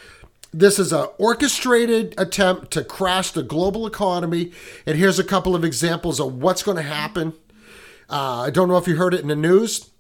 this 0.53 0.79
is 0.79 0.93
a 0.93 1.05
orchestrated 1.19 2.15
attempt 2.19 2.71
to 2.73 2.83
crash 2.83 3.31
the 3.31 3.43
global 3.43 3.87
economy. 3.87 4.53
And 4.87 4.99
here's 4.99 5.19
a 5.19 5.25
couple 5.25 5.55
of 5.55 5.65
examples 5.65 6.19
of 6.19 6.35
what's 6.35 6.63
going 6.63 6.77
to 6.77 6.83
happen. 6.83 7.35
Uh, 8.09 8.45
I 8.47 8.51
don't 8.51 8.69
know 8.69 8.77
if 8.77 8.89
you 8.89 8.97
heard 8.97 9.15
it 9.15 9.21
in 9.21 9.29
the 9.29 9.37
news, 9.37 9.91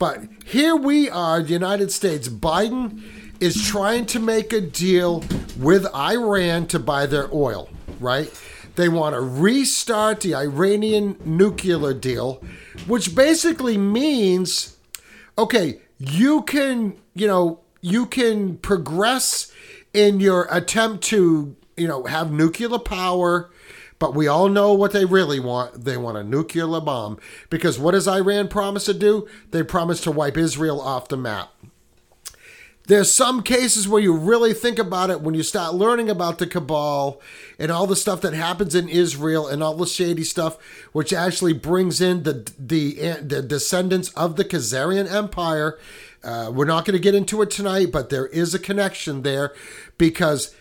but 0.00 0.20
here 0.46 0.74
we 0.74 1.10
are, 1.10 1.42
the 1.42 1.52
United 1.52 1.92
States. 1.92 2.26
Biden 2.26 3.02
is 3.38 3.68
trying 3.68 4.06
to 4.06 4.18
make 4.18 4.50
a 4.52 4.60
deal 4.60 5.22
with 5.58 5.86
Iran 5.94 6.66
to 6.68 6.78
buy 6.78 7.04
their 7.04 7.28
oil, 7.32 7.68
right? 8.00 8.32
They 8.76 8.88
want 8.88 9.14
to 9.14 9.20
restart 9.20 10.22
the 10.22 10.34
Iranian 10.34 11.16
nuclear 11.22 11.92
deal, 11.92 12.42
which 12.86 13.14
basically 13.14 13.76
means 13.76 14.78
okay, 15.36 15.80
you 15.98 16.42
can, 16.42 16.96
you 17.14 17.26
know, 17.26 17.60
you 17.82 18.06
can 18.06 18.56
progress 18.56 19.52
in 19.92 20.18
your 20.18 20.48
attempt 20.50 21.04
to, 21.04 21.54
you 21.76 21.88
know, 21.88 22.04
have 22.04 22.32
nuclear 22.32 22.78
power, 22.78 23.50
but 24.00 24.14
we 24.14 24.26
all 24.26 24.48
know 24.48 24.72
what 24.72 24.92
they 24.92 25.04
really 25.04 25.38
want. 25.38 25.84
They 25.84 25.96
want 25.96 26.16
a 26.16 26.24
nuclear 26.24 26.66
bomb. 26.80 27.20
Because 27.50 27.78
what 27.78 27.92
does 27.92 28.08
Iran 28.08 28.48
promise 28.48 28.86
to 28.86 28.94
do? 28.94 29.28
They 29.52 29.62
promise 29.62 30.00
to 30.00 30.10
wipe 30.10 30.36
Israel 30.36 30.80
off 30.80 31.08
the 31.08 31.18
map. 31.18 31.52
There's 32.86 33.12
some 33.12 33.44
cases 33.44 33.86
where 33.86 34.02
you 34.02 34.16
really 34.16 34.52
think 34.52 34.78
about 34.78 35.10
it 35.10 35.20
when 35.20 35.34
you 35.34 35.44
start 35.44 35.74
learning 35.74 36.10
about 36.10 36.38
the 36.38 36.46
cabal 36.46 37.20
and 37.56 37.70
all 37.70 37.86
the 37.86 37.94
stuff 37.94 38.20
that 38.22 38.32
happens 38.32 38.74
in 38.74 38.88
Israel 38.88 39.46
and 39.46 39.62
all 39.62 39.76
the 39.76 39.86
shady 39.86 40.24
stuff, 40.24 40.56
which 40.92 41.12
actually 41.12 41.52
brings 41.52 42.00
in 42.00 42.24
the 42.24 42.50
the 42.58 42.94
the 43.22 43.42
descendants 43.42 44.08
of 44.14 44.34
the 44.34 44.44
Khazarian 44.44 45.08
Empire. 45.08 45.78
Uh, 46.24 46.50
we're 46.52 46.64
not 46.64 46.84
going 46.84 46.96
to 46.96 47.02
get 47.02 47.14
into 47.14 47.40
it 47.42 47.50
tonight, 47.50 47.92
but 47.92 48.10
there 48.10 48.26
is 48.26 48.54
a 48.54 48.58
connection 48.58 49.22
there 49.22 49.54
because 49.96 50.52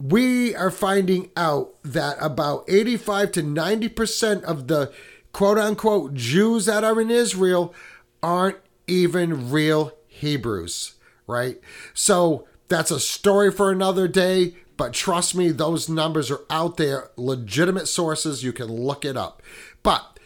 we 0.00 0.54
are 0.54 0.70
finding 0.70 1.30
out 1.36 1.74
that 1.82 2.16
about 2.20 2.64
85 2.68 3.32
to 3.32 3.42
90 3.42 3.88
percent 3.88 4.44
of 4.44 4.68
the 4.68 4.92
quote 5.32 5.58
unquote 5.58 6.14
Jews 6.14 6.66
that 6.66 6.84
are 6.84 7.00
in 7.00 7.10
Israel 7.10 7.74
aren't 8.22 8.58
even 8.86 9.50
real 9.50 9.92
Hebrews, 10.06 10.94
right? 11.26 11.60
So 11.94 12.46
that's 12.68 12.90
a 12.90 13.00
story 13.00 13.50
for 13.50 13.70
another 13.70 14.08
day, 14.08 14.56
but 14.76 14.92
trust 14.92 15.34
me, 15.34 15.50
those 15.50 15.88
numbers 15.88 16.30
are 16.30 16.40
out 16.50 16.76
there, 16.76 17.10
legitimate 17.16 17.88
sources, 17.88 18.42
you 18.44 18.52
can 18.52 18.66
look 18.66 19.04
it 19.04 19.16
up. 19.16 19.42
But 19.82 20.18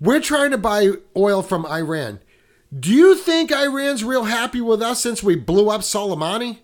we're 0.00 0.20
trying 0.20 0.50
to 0.50 0.58
buy 0.58 0.90
oil 1.16 1.42
from 1.42 1.64
Iran. 1.66 2.20
Do 2.78 2.92
you 2.92 3.14
think 3.14 3.52
Iran's 3.52 4.04
real 4.04 4.24
happy 4.24 4.60
with 4.60 4.82
us 4.82 5.02
since 5.02 5.22
we 5.22 5.36
blew 5.36 5.70
up 5.70 5.82
Soleimani? 5.82 6.58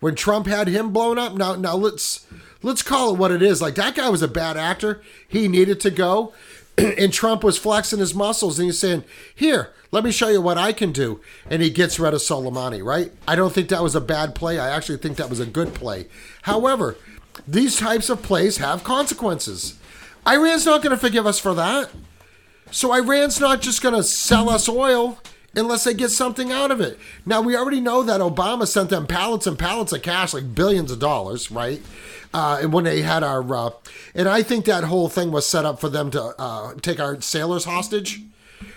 When 0.00 0.14
Trump 0.14 0.46
had 0.46 0.68
him 0.68 0.92
blown 0.92 1.18
up? 1.18 1.34
Now 1.34 1.54
now 1.54 1.74
let's 1.74 2.26
let's 2.62 2.82
call 2.82 3.14
it 3.14 3.18
what 3.18 3.32
it 3.32 3.42
is. 3.42 3.60
Like 3.60 3.74
that 3.76 3.94
guy 3.94 4.08
was 4.08 4.22
a 4.22 4.28
bad 4.28 4.56
actor. 4.56 5.02
He 5.26 5.48
needed 5.48 5.80
to 5.80 5.90
go. 5.90 6.32
and 6.78 7.12
Trump 7.12 7.42
was 7.42 7.58
flexing 7.58 7.98
his 7.98 8.14
muscles 8.14 8.58
and 8.58 8.66
he's 8.66 8.78
saying, 8.78 9.04
Here, 9.34 9.72
let 9.90 10.04
me 10.04 10.12
show 10.12 10.28
you 10.28 10.40
what 10.40 10.58
I 10.58 10.72
can 10.72 10.92
do. 10.92 11.20
And 11.50 11.62
he 11.62 11.70
gets 11.70 11.98
rid 11.98 12.14
of 12.14 12.20
Soleimani, 12.20 12.84
right? 12.84 13.12
I 13.26 13.34
don't 13.36 13.52
think 13.52 13.68
that 13.68 13.82
was 13.82 13.94
a 13.94 14.00
bad 14.00 14.34
play. 14.34 14.58
I 14.58 14.70
actually 14.70 14.98
think 14.98 15.16
that 15.16 15.30
was 15.30 15.40
a 15.40 15.46
good 15.46 15.74
play. 15.74 16.06
However, 16.42 16.96
these 17.46 17.76
types 17.76 18.10
of 18.10 18.22
plays 18.22 18.58
have 18.58 18.84
consequences. 18.84 19.78
Iran's 20.26 20.66
not 20.66 20.82
going 20.82 20.94
to 20.94 21.00
forgive 21.00 21.26
us 21.26 21.38
for 21.38 21.54
that. 21.54 21.90
So 22.70 22.92
Iran's 22.92 23.40
not 23.40 23.62
just 23.62 23.82
going 23.82 23.94
to 23.94 24.02
sell 24.02 24.50
us 24.50 24.68
oil 24.68 25.18
unless 25.58 25.84
they 25.84 25.94
get 25.94 26.10
something 26.10 26.52
out 26.52 26.70
of 26.70 26.80
it. 26.80 26.98
Now 27.26 27.40
we 27.40 27.56
already 27.56 27.80
know 27.80 28.02
that 28.02 28.20
Obama 28.20 28.66
sent 28.66 28.90
them 28.90 29.06
pallets 29.06 29.46
and 29.46 29.58
pallets 29.58 29.92
of 29.92 30.02
cash, 30.02 30.32
like 30.32 30.54
billions 30.54 30.90
of 30.90 30.98
dollars, 30.98 31.50
right? 31.50 31.82
Uh, 32.32 32.58
and 32.62 32.72
when 32.72 32.84
they 32.84 33.02
had 33.02 33.22
our, 33.22 33.54
uh, 33.54 33.70
and 34.14 34.28
I 34.28 34.42
think 34.42 34.64
that 34.66 34.84
whole 34.84 35.08
thing 35.08 35.32
was 35.32 35.46
set 35.46 35.64
up 35.64 35.80
for 35.80 35.88
them 35.88 36.10
to 36.10 36.22
uh, 36.38 36.74
take 36.80 37.00
our 37.00 37.20
sailors 37.20 37.64
hostage, 37.64 38.22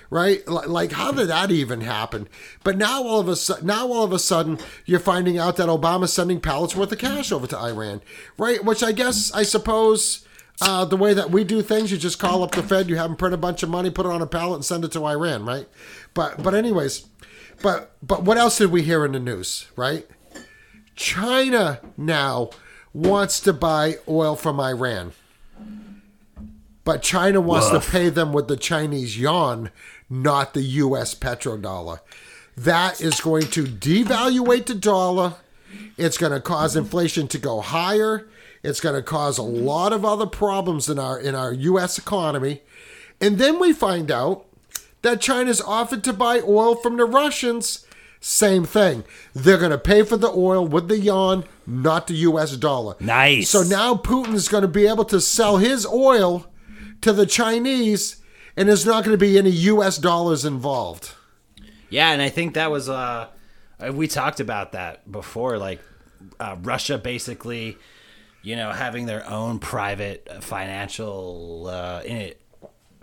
right? 0.09 0.45
Like, 0.47 0.93
how 0.93 1.11
did 1.11 1.27
that 1.27 1.51
even 1.51 1.81
happen? 1.81 2.27
But 2.63 2.77
now 2.77 3.03
all 3.03 3.19
of 3.19 3.27
a 3.27 3.35
sudden, 3.35 3.67
now 3.67 3.87
all 3.87 4.03
of 4.03 4.13
a 4.13 4.19
sudden, 4.19 4.59
you're 4.85 4.99
finding 4.99 5.37
out 5.37 5.57
that 5.57 5.69
Obama's 5.69 6.13
sending 6.13 6.39
pallets 6.39 6.75
worth 6.75 6.91
of 6.91 6.99
cash 6.99 7.31
over 7.31 7.47
to 7.47 7.57
Iran, 7.57 8.01
right? 8.37 8.63
Which 8.63 8.83
I 8.83 8.91
guess, 8.91 9.31
I 9.33 9.43
suppose. 9.43 10.25
Uh, 10.63 10.85
the 10.85 10.97
way 10.97 11.11
that 11.11 11.31
we 11.31 11.43
do 11.43 11.63
things, 11.63 11.91
you 11.91 11.97
just 11.97 12.19
call 12.19 12.43
up 12.43 12.51
the 12.51 12.61
Fed, 12.61 12.87
you 12.87 12.95
have 12.95 13.09
them 13.09 13.15
print 13.15 13.33
a 13.33 13.37
bunch 13.37 13.63
of 13.63 13.69
money, 13.69 13.89
put 13.89 14.05
it 14.05 14.11
on 14.11 14.21
a 14.21 14.27
pallet, 14.27 14.57
and 14.57 14.65
send 14.65 14.85
it 14.85 14.91
to 14.91 15.03
Iran, 15.05 15.43
right? 15.43 15.67
But 16.13 16.41
but 16.41 16.53
anyways, 16.53 17.07
but 17.61 17.95
but 18.01 18.23
what 18.23 18.37
else 18.37 18.57
did 18.57 18.71
we 18.71 18.81
hear 18.81 19.05
in 19.05 19.13
the 19.13 19.19
news, 19.19 19.67
right? 19.75 20.07
China 20.95 21.79
now 21.97 22.49
wants 22.93 23.39
to 23.41 23.53
buy 23.53 23.95
oil 24.07 24.35
from 24.35 24.59
Iran, 24.59 25.13
but 26.83 27.01
China 27.01 27.39
wants 27.39 27.69
to 27.69 27.79
pay 27.79 28.09
them 28.09 28.33
with 28.33 28.47
the 28.47 28.57
Chinese 28.57 29.17
yuan, 29.17 29.71
not 30.09 30.53
the 30.53 30.61
U.S. 30.61 31.15
petrodollar. 31.15 31.99
That 32.57 32.99
is 32.99 33.21
going 33.21 33.47
to 33.47 33.63
devaluate 33.63 34.65
the 34.65 34.75
dollar. 34.75 35.35
It's 35.97 36.17
going 36.17 36.33
to 36.33 36.41
cause 36.41 36.75
inflation 36.75 37.27
to 37.29 37.37
go 37.37 37.61
higher. 37.61 38.27
It's 38.63 38.81
going 38.81 38.95
to 38.95 39.01
cause 39.01 39.37
a 39.37 39.43
lot 39.43 39.93
of 39.93 40.03
other 40.03 40.27
problems 40.27 40.89
in 40.89 40.99
our 40.99 41.17
in 41.17 41.33
our 41.33 41.53
U.S. 41.53 41.97
economy. 41.97 42.61
And 43.21 43.37
then 43.37 43.59
we 43.59 43.71
find 43.71 44.11
out 44.11 44.45
that 45.01 45.21
China's 45.21 45.61
offered 45.61 46.03
to 46.03 46.13
buy 46.13 46.41
oil 46.41 46.75
from 46.75 46.97
the 46.97 47.05
Russians. 47.05 47.85
Same 48.19 48.65
thing. 48.65 49.03
They're 49.33 49.57
going 49.57 49.71
to 49.71 49.79
pay 49.79 50.03
for 50.03 50.15
the 50.17 50.29
oil 50.29 50.67
with 50.67 50.87
the 50.87 50.99
yuan, 50.99 51.43
not 51.65 52.07
the 52.07 52.13
U.S. 52.13 52.55
dollar. 52.55 52.95
Nice. 52.99 53.49
So 53.49 53.63
now 53.63 53.95
Putin's 53.95 54.47
going 54.47 54.61
to 54.61 54.67
be 54.67 54.85
able 54.85 55.05
to 55.05 55.19
sell 55.19 55.57
his 55.57 55.87
oil 55.87 56.45
to 57.01 57.13
the 57.13 57.25
Chinese, 57.25 58.21
and 58.55 58.69
there's 58.69 58.85
not 58.85 59.03
going 59.03 59.17
to 59.17 59.25
be 59.25 59.39
any 59.39 59.49
U.S. 59.49 59.97
dollars 59.97 60.45
involved. 60.45 61.13
Yeah, 61.89 62.11
and 62.11 62.21
I 62.21 62.29
think 62.29 62.53
that 62.53 62.69
was 62.71 62.87
uh 62.87 63.27
we 63.89 64.07
talked 64.07 64.39
about 64.39 64.73
that 64.73 65.11
before 65.11 65.57
like 65.57 65.81
uh, 66.39 66.55
Russia 66.61 66.97
basically, 66.97 67.77
you 68.43 68.55
know, 68.55 68.71
having 68.71 69.05
their 69.07 69.27
own 69.27 69.59
private 69.59 70.27
uh, 70.29 70.39
financial 70.39 71.67
uh, 71.67 72.01
in 72.05 72.17
it. 72.17 72.41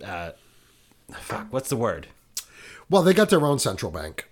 Uh, 0.04 0.30
fuck, 1.12 1.46
what's 1.50 1.68
the 1.68 1.76
word? 1.76 2.08
Well, 2.90 3.02
they 3.02 3.14
got 3.14 3.30
their 3.30 3.44
own 3.44 3.58
central 3.58 3.90
bank. 3.92 4.28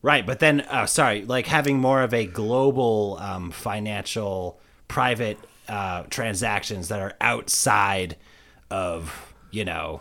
Right, 0.00 0.24
but 0.24 0.38
then, 0.38 0.60
uh, 0.62 0.86
sorry, 0.86 1.24
like 1.24 1.46
having 1.46 1.78
more 1.80 2.02
of 2.02 2.14
a 2.14 2.24
global 2.24 3.18
um, 3.20 3.50
financial 3.50 4.60
private 4.86 5.38
uh, 5.68 6.04
transactions 6.04 6.88
that 6.88 7.00
are 7.00 7.14
outside 7.20 8.16
of, 8.70 9.34
you 9.50 9.64
know, 9.64 10.00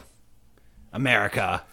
America, 0.94 1.64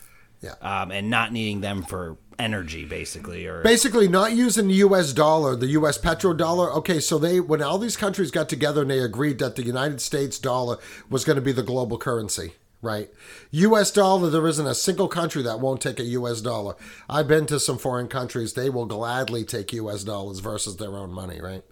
Yeah. 0.41 0.55
um, 0.63 0.91
and 0.91 1.11
not 1.11 1.33
needing 1.33 1.61
them 1.61 1.83
for 1.83 2.17
energy, 2.39 2.85
basically, 2.87 3.47
or 3.47 3.63
Basically, 3.63 4.09
not 4.09 4.33
using 4.33 4.69
the 4.69 4.75
U.S. 4.75 5.13
dollar, 5.13 5.55
the 5.55 5.69
U.S. 5.69 5.99
petrodollar. 5.99 6.75
Okay, 6.77 7.01
so 7.01 7.19
they 7.19 7.41
when 7.41 7.63
all 7.63 7.79
these 7.79 7.97
countries 7.97 8.31
got 8.31 8.49
together 8.49 8.83
and 8.83 8.91
they 8.91 9.01
agreed 9.01 9.39
that 9.39 9.55
the 9.57 9.63
United 9.65 10.01
States 10.01 10.39
dollar 10.39 10.79
was 11.11 11.25
going 11.25 11.37
to 11.37 11.43
be 11.43 11.53
the 11.53 11.63
global 11.63 11.99
currency, 11.99 12.55
right? 12.85 13.11
U.S. 13.51 13.91
dollar, 13.91 14.31
there 14.31 14.47
isn't 14.47 14.67
a 14.67 14.75
single 14.75 15.09
country 15.09 15.43
that 15.43 15.61
won't 15.61 15.81
take 15.81 15.99
a 15.99 16.05
U.S. 16.05 16.41
dollar. 16.41 16.77
I've 17.09 17.27
been 17.27 17.47
to 17.47 17.59
some 17.59 17.79
foreign 17.79 18.09
countries; 18.09 18.53
they 18.53 18.71
will 18.71 18.87
gladly 18.87 19.45
take 19.45 19.73
U.S. 19.73 20.05
dollars 20.05 20.39
versus 20.41 20.77
their 20.77 20.97
own 20.97 21.13
money, 21.13 21.41
right? 21.41 21.63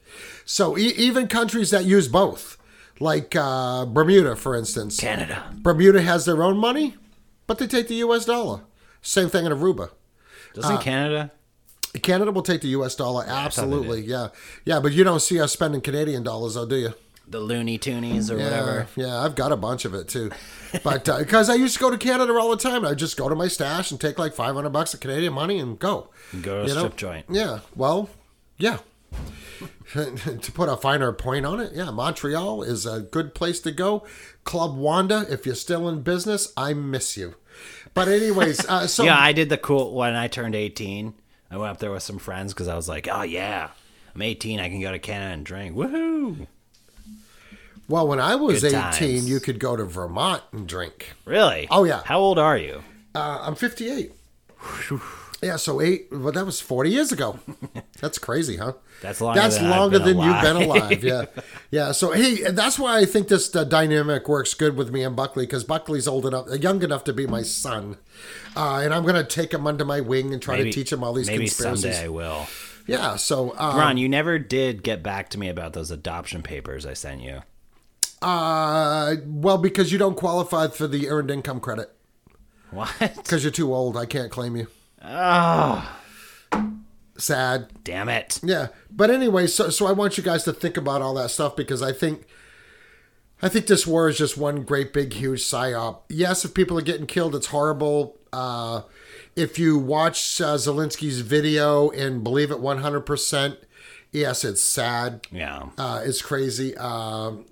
So 0.45 0.77
e- 0.77 0.95
even 0.97 1.29
countries 1.29 1.71
that 1.71 1.85
use 1.85 2.09
both, 2.09 2.59
like 2.99 3.37
uh, 3.37 3.85
Bermuda, 3.85 4.37
for 4.37 4.57
instance, 4.57 4.99
Canada. 4.99 5.45
Bermuda 5.55 6.03
has 6.03 6.25
their 6.25 6.43
own 6.43 6.57
money, 6.57 6.97
but 7.47 7.59
they 7.59 7.67
take 7.67 7.89
the 7.89 7.97
U.S. 7.97 8.25
dollar. 8.25 8.63
Same 9.03 9.29
thing 9.29 9.47
in 9.47 9.53
Aruba. 9.53 9.91
Doesn't 10.55 10.81
Canada? 10.81 11.33
Canada 12.01 12.33
will 12.33 12.43
take 12.43 12.63
the 12.63 12.69
U.S. 12.69 12.95
dollar, 12.95 13.25
absolutely. 13.27 14.01
Yeah, 14.03 14.29
yeah, 14.65 14.81
but 14.81 14.93
you 14.93 15.05
don't 15.05 15.21
see 15.21 15.41
us 15.41 15.53
spending 15.53 15.81
Canadian 15.81 16.23
dollars, 16.23 16.55
though, 16.55 16.67
do 16.67 16.77
you? 16.77 16.95
The 17.33 17.41
Looney 17.41 17.79
Toonies 17.79 18.31
or 18.31 18.39
Yeah, 18.39 18.45
whatever. 18.45 18.87
yeah, 18.95 19.19
I've 19.19 19.35
got 19.35 19.51
a 19.53 19.57
bunch 19.57 19.85
of 19.85 19.95
it 19.95 20.09
too, 20.09 20.31
but 20.85 21.05
because 21.19 21.51
I 21.51 21.55
used 21.55 21.75
to 21.75 21.81
go 21.81 21.91
to 21.91 21.99
Canada 21.99 22.33
all 22.35 22.51
the 22.51 22.57
time, 22.57 22.85
I 22.85 22.95
just 22.95 23.17
go 23.17 23.29
to 23.29 23.35
my 23.35 23.49
stash 23.49 23.91
and 23.91 24.01
take 24.01 24.19
like 24.19 24.35
five 24.35 24.55
hundred 24.55 24.71
bucks 24.71 24.95
of 24.95 25.01
Canadian 25.01 25.33
money 25.33 25.59
and 25.59 25.79
go. 25.79 26.11
Go 26.41 26.65
to 26.65 26.71
a 26.71 26.75
know? 26.75 26.81
strip 26.81 26.97
joint. 26.97 27.27
Yeah, 27.31 27.61
well, 27.75 28.11
yeah. 28.59 28.79
to 29.93 30.53
put 30.55 30.69
a 30.69 30.77
finer 30.77 31.13
point 31.13 31.45
on 31.45 31.61
it, 31.61 31.73
yeah, 31.75 31.91
Montreal 31.91 32.63
is 32.63 32.87
a 32.87 33.01
good 33.01 33.35
place 33.35 33.61
to 33.61 33.71
go. 33.73 34.05
Club 34.45 34.77
Wanda, 34.77 35.27
if 35.29 35.45
you're 35.45 35.55
still 35.55 35.89
in 35.89 36.01
business, 36.03 36.53
I 36.57 36.73
miss 36.73 37.17
you. 37.17 37.35
But 37.95 38.09
anyways, 38.09 38.67
uh, 38.67 38.87
so 38.87 39.05
Yeah, 39.05 39.19
I 39.19 39.33
did 39.33 39.49
the 39.49 39.59
cool 39.59 39.95
when 39.95 40.15
I 40.15 40.29
turned 40.29 40.55
18. 40.55 41.13
I 41.51 41.57
went 41.59 41.71
up 41.71 41.79
there 41.79 41.91
with 41.91 42.03
some 42.03 42.19
friends 42.19 42.55
because 42.55 42.69
I 42.69 42.75
was 42.75 42.89
like, 42.89 43.07
oh, 43.11 43.23
yeah, 43.23 43.69
I'm 44.15 44.23
18. 44.23 44.61
I 44.61 44.71
can 44.71 44.81
go 44.81 44.91
to 44.93 44.99
Canada 44.99 45.35
and 45.35 45.45
drink. 45.45 45.77
Woohoo. 45.77 46.47
Well, 47.93 48.09
when 48.09 48.21
I 48.21 48.37
was 48.37 48.63
Good 48.63 48.73
eighteen, 48.73 49.19
times. 49.19 49.29
you 49.31 49.39
could 49.39 49.59
go 49.59 49.77
to 49.77 49.85
Vermont 49.85 50.43
and 50.51 50.67
drink. 50.67 51.13
Really? 51.27 51.69
Oh, 51.71 51.85
yeah. 51.85 52.01
How 52.05 52.19
old 52.19 52.39
are 52.39 52.57
you? 52.57 52.83
Uh, 53.15 53.41
I'm 53.43 53.55
58. 53.55 54.13
Yeah, 55.43 55.57
so 55.57 55.81
eight. 55.83 56.07
Well, 56.11 56.33
that 56.33 56.47
was 56.47 56.59
40 56.61 56.89
years 56.89 57.13
ago. 57.13 57.39
That's 58.01 58.19
crazy, 58.19 58.57
huh? 58.57 58.75
That's 59.03 59.21
longer 59.21 59.41
That's 59.41 59.59
than 59.59 59.69
longer 59.69 59.99
than 59.99 60.19
you've 60.19 60.41
been 60.41 60.57
alive. 60.57 61.05
Yeah, 61.05 61.25
yeah. 61.71 61.93
So 61.93 62.13
hey, 62.13 62.53
that's 62.53 62.79
why 62.79 62.99
I 62.99 63.05
think 63.05 63.27
this 63.27 63.55
uh, 63.55 63.65
dynamic 63.65 64.29
works 64.29 64.55
good 64.55 64.77
with 64.77 64.93
me 64.93 65.03
and 65.03 65.17
Buckley 65.17 65.45
because 65.45 65.65
Buckley's 65.65 66.07
old 66.07 66.25
enough, 66.25 66.47
young 66.61 66.81
enough 66.85 67.03
to 67.05 67.13
be 67.13 67.27
my 67.27 67.43
son, 67.43 67.97
uh, 68.57 68.77
and 68.85 68.95
I'm 68.95 69.05
gonna 69.05 69.25
take 69.25 69.53
him 69.53 69.67
under 69.67 69.85
my 69.85 70.01
wing 70.01 70.33
and 70.33 70.41
try 70.41 70.59
to 70.59 70.71
teach 70.71 70.93
him 70.93 71.03
all 71.03 71.13
these 71.13 71.27
maybe 71.27 71.47
conspiracies. 71.47 71.83
someday 71.83 72.05
I 72.05 72.09
will. 72.09 72.47
Yeah. 72.87 73.17
So 73.17 73.57
um, 73.59 73.77
Ron, 73.77 73.97
you 73.97 74.09
never 74.09 74.39
did 74.39 74.85
get 74.85 75.03
back 75.03 75.31
to 75.31 75.39
me 75.39 75.49
about 75.49 75.73
those 75.73 75.91
adoption 75.91 76.43
papers 76.45 76.87
I 76.87 76.95
sent 76.95 77.23
you. 77.23 77.43
Uh, 78.23 79.17
well, 79.27 79.59
because 79.59 79.93
you 79.93 79.99
don't 79.99 80.17
qualify 80.17 80.69
for 80.69 80.87
the 80.87 81.09
earned 81.09 81.31
income 81.31 81.61
credit 81.61 81.91
What? 82.71 82.93
because 82.99 83.43
you're 83.45 83.51
too 83.53 83.73
old, 83.75 83.97
I 83.97 84.07
can't 84.07 84.31
claim 84.31 84.57
you. 84.57 84.69
Oh, 85.05 85.99
Sad. 87.19 87.69
damn 87.85 88.09
it. 88.09 88.41
Yeah, 88.43 88.69
but 88.91 89.11
anyway, 89.11 89.47
so 89.47 89.69
so 89.71 89.87
I 89.87 89.93
want 89.93 90.17
you 90.17 90.25
guys 90.25 90.45
to 90.45 90.53
think 90.53 90.77
about 90.77 91.03
all 91.03 91.15
that 91.15 91.31
stuff 91.31 91.55
because 91.57 91.83
I 91.83 91.93
think 91.93 92.25
I 93.43 93.49
think 93.49 93.67
this 93.67 93.87
war 93.87 94.09
is 94.09 94.17
just 94.19 94.37
one 94.39 94.63
great 94.63 94.93
big 94.93 95.13
huge 95.13 95.41
psyop. 95.43 96.01
Yes, 96.09 96.45
if 96.45 96.55
people 96.55 96.79
are 96.79 96.83
getting 96.83 97.07
killed, 97.07 97.35
it's 97.35 97.49
horrible. 97.49 98.17
Uh, 98.33 98.83
if 99.37 99.59
you 99.59 99.79
watch 99.79 100.41
uh, 100.41 100.55
Zelensky's 100.57 101.21
video 101.21 101.91
and 101.91 102.25
believe 102.25 102.51
it 102.51 102.61
one 102.61 102.79
hundred 102.79 103.03
percent, 103.03 103.59
yes, 104.11 104.43
it's 104.45 104.63
sad. 104.63 105.21
Yeah. 105.31 105.69
Uh, 105.77 106.01
it's 106.05 106.23
crazy. 106.23 106.77
Um, 106.77 107.45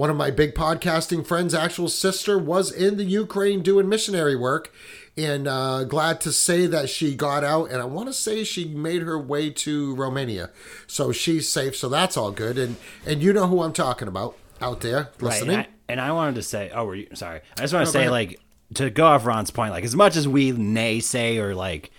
one 0.00 0.08
of 0.08 0.16
my 0.16 0.30
big 0.30 0.54
podcasting 0.54 1.26
friends' 1.26 1.52
actual 1.52 1.86
sister 1.86 2.38
was 2.38 2.72
in 2.72 2.96
the 2.96 3.04
Ukraine 3.04 3.60
doing 3.60 3.86
missionary 3.86 4.34
work, 4.34 4.72
and 5.14 5.46
uh, 5.46 5.84
glad 5.84 6.22
to 6.22 6.32
say 6.32 6.66
that 6.66 6.88
she 6.88 7.14
got 7.14 7.44
out. 7.44 7.70
And 7.70 7.82
I 7.82 7.84
want 7.84 8.08
to 8.08 8.14
say 8.14 8.42
she 8.42 8.64
made 8.64 9.02
her 9.02 9.18
way 9.18 9.50
to 9.50 9.94
Romania, 9.96 10.48
so 10.86 11.12
she's 11.12 11.50
safe. 11.50 11.76
So 11.76 11.90
that's 11.90 12.16
all 12.16 12.30
good. 12.32 12.56
And 12.56 12.76
and 13.04 13.22
you 13.22 13.34
know 13.34 13.46
who 13.46 13.60
I'm 13.62 13.74
talking 13.74 14.08
about 14.08 14.38
out 14.62 14.80
there 14.80 15.10
Right. 15.20 15.34
listening. 15.34 15.56
And 15.56 15.66
I, 15.66 15.68
and 15.90 16.00
I 16.00 16.12
wanted 16.12 16.36
to 16.36 16.42
say, 16.44 16.70
oh, 16.74 16.86
were 16.86 16.94
you 16.94 17.08
sorry? 17.12 17.42
I 17.58 17.60
just 17.60 17.74
want 17.74 17.86
to 17.86 17.92
No, 17.92 18.04
say, 18.04 18.08
like, 18.08 18.40
to 18.76 18.88
go 18.88 19.04
off 19.04 19.26
Ron's 19.26 19.50
point, 19.50 19.70
like, 19.72 19.84
as 19.84 19.94
much 19.94 20.16
as 20.16 20.26
we 20.26 20.52
naysay 20.52 21.36
or 21.36 21.54
like, 21.54 21.90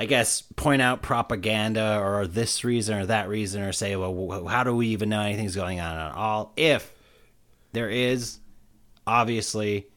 I 0.00 0.06
guess, 0.06 0.42
point 0.42 0.80
out 0.80 1.02
propaganda 1.02 1.98
or 2.00 2.28
this 2.28 2.62
reason 2.62 2.98
or 2.98 3.06
that 3.06 3.28
reason, 3.28 3.62
or 3.62 3.72
say, 3.72 3.96
well, 3.96 4.46
how 4.46 4.62
do 4.62 4.76
we 4.76 4.88
even 4.88 5.08
know 5.08 5.20
anything's 5.20 5.56
going 5.56 5.80
on 5.80 5.96
at 5.96 6.14
all? 6.14 6.52
If 6.56 6.92
there 7.72 7.90
is, 7.90 8.38
obviously, 9.08 9.88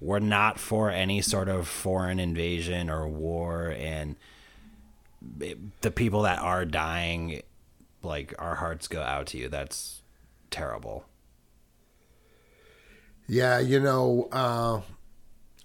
we're 0.00 0.20
not 0.20 0.60
for 0.60 0.90
any 0.90 1.22
sort 1.22 1.48
of 1.48 1.66
foreign 1.66 2.20
invasion 2.20 2.88
or 2.88 3.08
war, 3.08 3.74
and 3.76 4.14
the 5.40 5.90
people 5.90 6.22
that 6.22 6.38
are 6.38 6.64
dying, 6.64 7.42
like, 8.04 8.32
our 8.38 8.54
hearts 8.54 8.86
go 8.86 9.02
out 9.02 9.26
to 9.26 9.38
you. 9.38 9.48
That's 9.48 10.02
terrible. 10.50 11.04
Yeah, 13.26 13.58
you 13.58 13.80
know, 13.80 14.28
uh, 14.32 14.80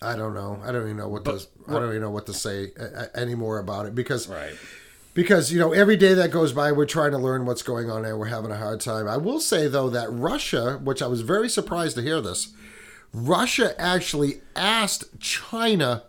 I 0.05 0.15
don't 0.15 0.33
know. 0.33 0.61
I 0.63 0.71
don't 0.71 0.83
even 0.83 0.97
know 0.97 1.07
what 1.09 1.25
to. 1.25 1.39
I 1.67 1.73
don't 1.73 1.89
even 1.89 2.01
know 2.01 2.11
what 2.11 2.25
to 2.27 2.33
say 2.33 2.71
uh, 2.79 3.05
anymore 3.15 3.59
about 3.59 3.85
it 3.87 3.95
because 3.95 4.27
Right. 4.27 4.53
because 5.13 5.51
you 5.51 5.59
know 5.59 5.71
every 5.73 5.97
day 5.97 6.13
that 6.13 6.29
goes 6.31 6.53
by 6.53 6.71
we're 6.71 6.85
trying 6.85 7.11
to 7.11 7.17
learn 7.17 7.45
what's 7.45 7.61
going 7.63 7.89
on 7.89 8.05
and 8.05 8.19
we're 8.19 8.25
having 8.27 8.51
a 8.51 8.57
hard 8.57 8.79
time 8.81 9.07
i 9.07 9.17
will 9.17 9.39
say 9.39 9.67
though 9.67 9.89
that 9.89 10.11
russia 10.11 10.79
which 10.83 11.01
i 11.01 11.07
was 11.07 11.21
very 11.21 11.47
surprised 11.49 11.95
to 11.95 12.01
hear 12.01 12.19
this 12.21 12.53
russia 13.13 13.73
actually 13.81 14.41
asked 14.55 15.05
china 15.19 16.03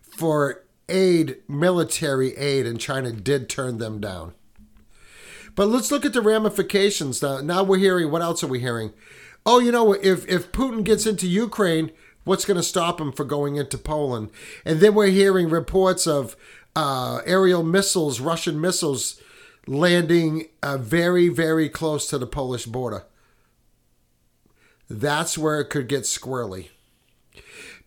for 0.00 0.62
aid 0.88 1.36
military 1.48 2.36
aid 2.36 2.64
and 2.66 2.80
china 2.80 3.10
did 3.10 3.48
turn 3.48 3.78
them 3.78 4.00
down 4.00 4.32
but 5.56 5.66
let's 5.68 5.90
look 5.90 6.04
at 6.04 6.12
the 6.12 6.22
ramifications 6.22 7.20
now 7.22 7.40
now 7.40 7.62
we're 7.64 7.78
hearing 7.78 8.10
what 8.10 8.22
else 8.22 8.42
are 8.44 8.46
we 8.48 8.60
hearing 8.60 8.92
oh 9.44 9.58
you 9.58 9.72
know 9.72 9.92
if 9.94 10.26
if 10.28 10.52
putin 10.52 10.84
gets 10.84 11.06
into 11.06 11.26
ukraine 11.26 11.90
what's 12.24 12.44
going 12.44 12.56
to 12.56 12.62
stop 12.62 13.00
him 13.00 13.12
from 13.12 13.28
going 13.28 13.56
into 13.56 13.78
poland. 13.78 14.30
And 14.64 14.80
then 14.80 14.94
we're 14.94 15.08
hearing 15.08 15.48
reports 15.48 16.06
of 16.06 16.36
uh, 16.76 17.20
aerial 17.24 17.62
missiles 17.62 18.20
russian 18.20 18.60
missiles 18.60 19.20
landing 19.66 20.48
uh, 20.62 20.78
very 20.78 21.28
very 21.28 21.68
close 21.68 22.06
to 22.08 22.18
the 22.18 22.26
polish 22.26 22.66
border. 22.66 23.04
That's 24.88 25.38
where 25.38 25.60
it 25.60 25.70
could 25.70 25.88
get 25.88 26.02
squirrely. 26.02 26.68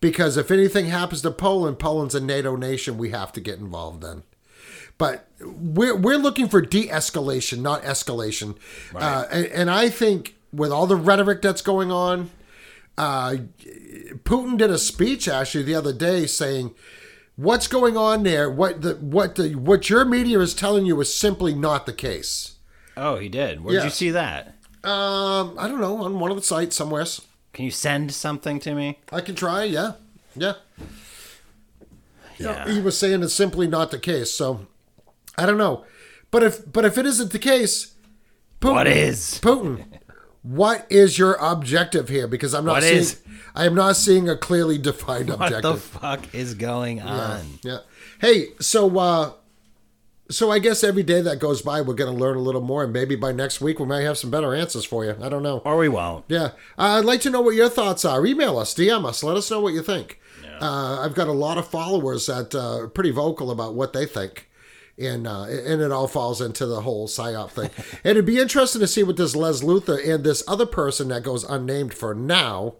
Because 0.00 0.36
if 0.36 0.50
anything 0.50 0.86
happens 0.86 1.22
to 1.22 1.30
poland 1.30 1.78
poland's 1.78 2.14
a 2.14 2.20
nato 2.20 2.56
nation 2.56 2.98
we 2.98 3.10
have 3.10 3.32
to 3.32 3.40
get 3.40 3.58
involved 3.58 4.02
then. 4.02 4.22
But 4.98 5.28
we're 5.40 5.94
we're 5.94 6.18
looking 6.18 6.48
for 6.48 6.60
de-escalation, 6.60 7.60
not 7.60 7.84
escalation. 7.84 8.56
Uh, 8.94 9.26
and, 9.30 9.46
and 9.46 9.70
I 9.70 9.90
think 9.90 10.34
with 10.52 10.72
all 10.72 10.88
the 10.88 10.96
rhetoric 10.96 11.40
that's 11.40 11.62
going 11.62 11.92
on, 11.92 12.30
uh, 12.96 13.36
Putin 14.24 14.56
did 14.58 14.70
a 14.70 14.78
speech 14.78 15.28
actually 15.28 15.64
the 15.64 15.74
other 15.74 15.92
day 15.92 16.26
saying, 16.26 16.74
"What's 17.36 17.66
going 17.66 17.96
on 17.96 18.22
there? 18.22 18.50
What 18.50 18.82
the 18.82 18.94
what 18.96 19.34
the 19.36 19.54
what 19.54 19.88
your 19.90 20.04
media 20.04 20.38
is 20.40 20.54
telling 20.54 20.86
you 20.86 21.00
is 21.00 21.14
simply 21.14 21.54
not 21.54 21.86
the 21.86 21.92
case." 21.92 22.56
Oh, 22.96 23.16
he 23.18 23.28
did. 23.28 23.62
Where'd 23.62 23.84
you 23.84 23.90
see 23.90 24.10
that? 24.10 24.54
Um, 24.84 25.54
I 25.58 25.68
don't 25.68 25.80
know 25.80 26.02
on 26.04 26.18
one 26.20 26.30
of 26.30 26.36
the 26.36 26.42
sites 26.42 26.76
somewhere. 26.76 27.04
Can 27.52 27.64
you 27.64 27.70
send 27.70 28.12
something 28.12 28.60
to 28.60 28.74
me? 28.74 28.98
I 29.12 29.20
can 29.20 29.34
try. 29.34 29.64
Yeah, 29.64 29.92
yeah. 30.36 30.54
Yeah. 32.38 32.68
he 32.70 32.80
was 32.80 32.96
saying 32.96 33.22
it's 33.22 33.34
simply 33.34 33.66
not 33.66 33.90
the 33.90 33.98
case. 33.98 34.32
So 34.32 34.66
I 35.36 35.44
don't 35.46 35.58
know, 35.58 35.84
but 36.30 36.42
if 36.42 36.72
but 36.72 36.84
if 36.84 36.96
it 36.96 37.04
isn't 37.06 37.32
the 37.32 37.38
case, 37.38 37.94
Putin, 38.60 38.72
What 38.74 38.86
is? 38.86 39.40
Putin? 39.42 39.84
What 40.48 40.86
is 40.88 41.18
your 41.18 41.34
objective 41.40 42.08
here? 42.08 42.26
Because 42.26 42.54
I'm 42.54 42.64
not 42.64 42.72
What 42.74 42.82
seeing. 42.84 42.96
is? 42.98 43.20
I 43.54 43.66
am 43.66 43.74
not 43.74 43.96
seeing 43.96 44.28
a 44.28 44.36
clearly 44.36 44.78
defined 44.78 45.28
objective. 45.30 45.64
What 45.64 45.72
the 45.74 45.78
fuck 46.26 46.34
is 46.34 46.54
going 46.54 47.00
on? 47.02 47.58
yeah. 47.62 47.78
Hey, 48.20 48.46
so 48.60 48.98
uh, 48.98 49.32
so 50.30 50.50
I 50.50 50.58
guess 50.58 50.82
every 50.84 51.02
day 51.02 51.20
that 51.20 51.38
goes 51.38 51.60
by, 51.62 51.80
we're 51.80 51.94
going 51.94 52.12
to 52.12 52.18
learn 52.18 52.36
a 52.36 52.40
little 52.40 52.60
more, 52.60 52.84
and 52.84 52.92
maybe 52.92 53.14
by 53.16 53.32
next 53.32 53.60
week 53.60 53.78
we 53.78 53.86
might 53.86 54.02
have 54.02 54.16
some 54.18 54.30
better 54.30 54.54
answers 54.54 54.84
for 54.84 55.04
you. 55.04 55.16
I 55.22 55.28
don't 55.28 55.42
know. 55.42 55.58
Or 55.64 55.76
we 55.76 55.88
won't. 55.88 56.24
Yeah, 56.28 56.52
uh, 56.78 56.98
I'd 56.98 57.04
like 57.04 57.20
to 57.22 57.30
know 57.30 57.40
what 57.40 57.54
your 57.54 57.68
thoughts 57.68 58.04
are. 58.04 58.24
Email 58.24 58.58
us, 58.58 58.74
DM 58.74 59.04
us, 59.06 59.22
let 59.22 59.36
us 59.36 59.50
know 59.50 59.60
what 59.60 59.74
you 59.74 59.82
think. 59.82 60.18
Uh, 60.60 61.00
I've 61.04 61.14
got 61.14 61.28
a 61.28 61.32
lot 61.32 61.56
of 61.56 61.68
followers 61.68 62.26
that 62.26 62.52
uh, 62.54 62.78
are 62.78 62.88
pretty 62.88 63.12
vocal 63.12 63.52
about 63.52 63.74
what 63.74 63.92
they 63.92 64.06
think, 64.06 64.47
and 64.98 65.26
uh, 65.26 65.42
and 65.44 65.80
it 65.80 65.92
all 65.92 66.08
falls 66.08 66.40
into 66.40 66.66
the 66.66 66.80
whole 66.82 67.06
psyop 67.08 67.50
thing. 67.50 67.70
and 68.04 68.10
it'd 68.12 68.26
be 68.26 68.38
interesting 68.38 68.80
to 68.80 68.86
see 68.88 69.02
what 69.02 69.16
this 69.16 69.36
Les 69.36 69.62
Luthor 69.62 69.98
and 70.08 70.24
this 70.24 70.42
other 70.48 70.66
person 70.66 71.08
that 71.08 71.22
goes 71.22 71.44
unnamed 71.44 71.94
for 71.94 72.14
now. 72.14 72.74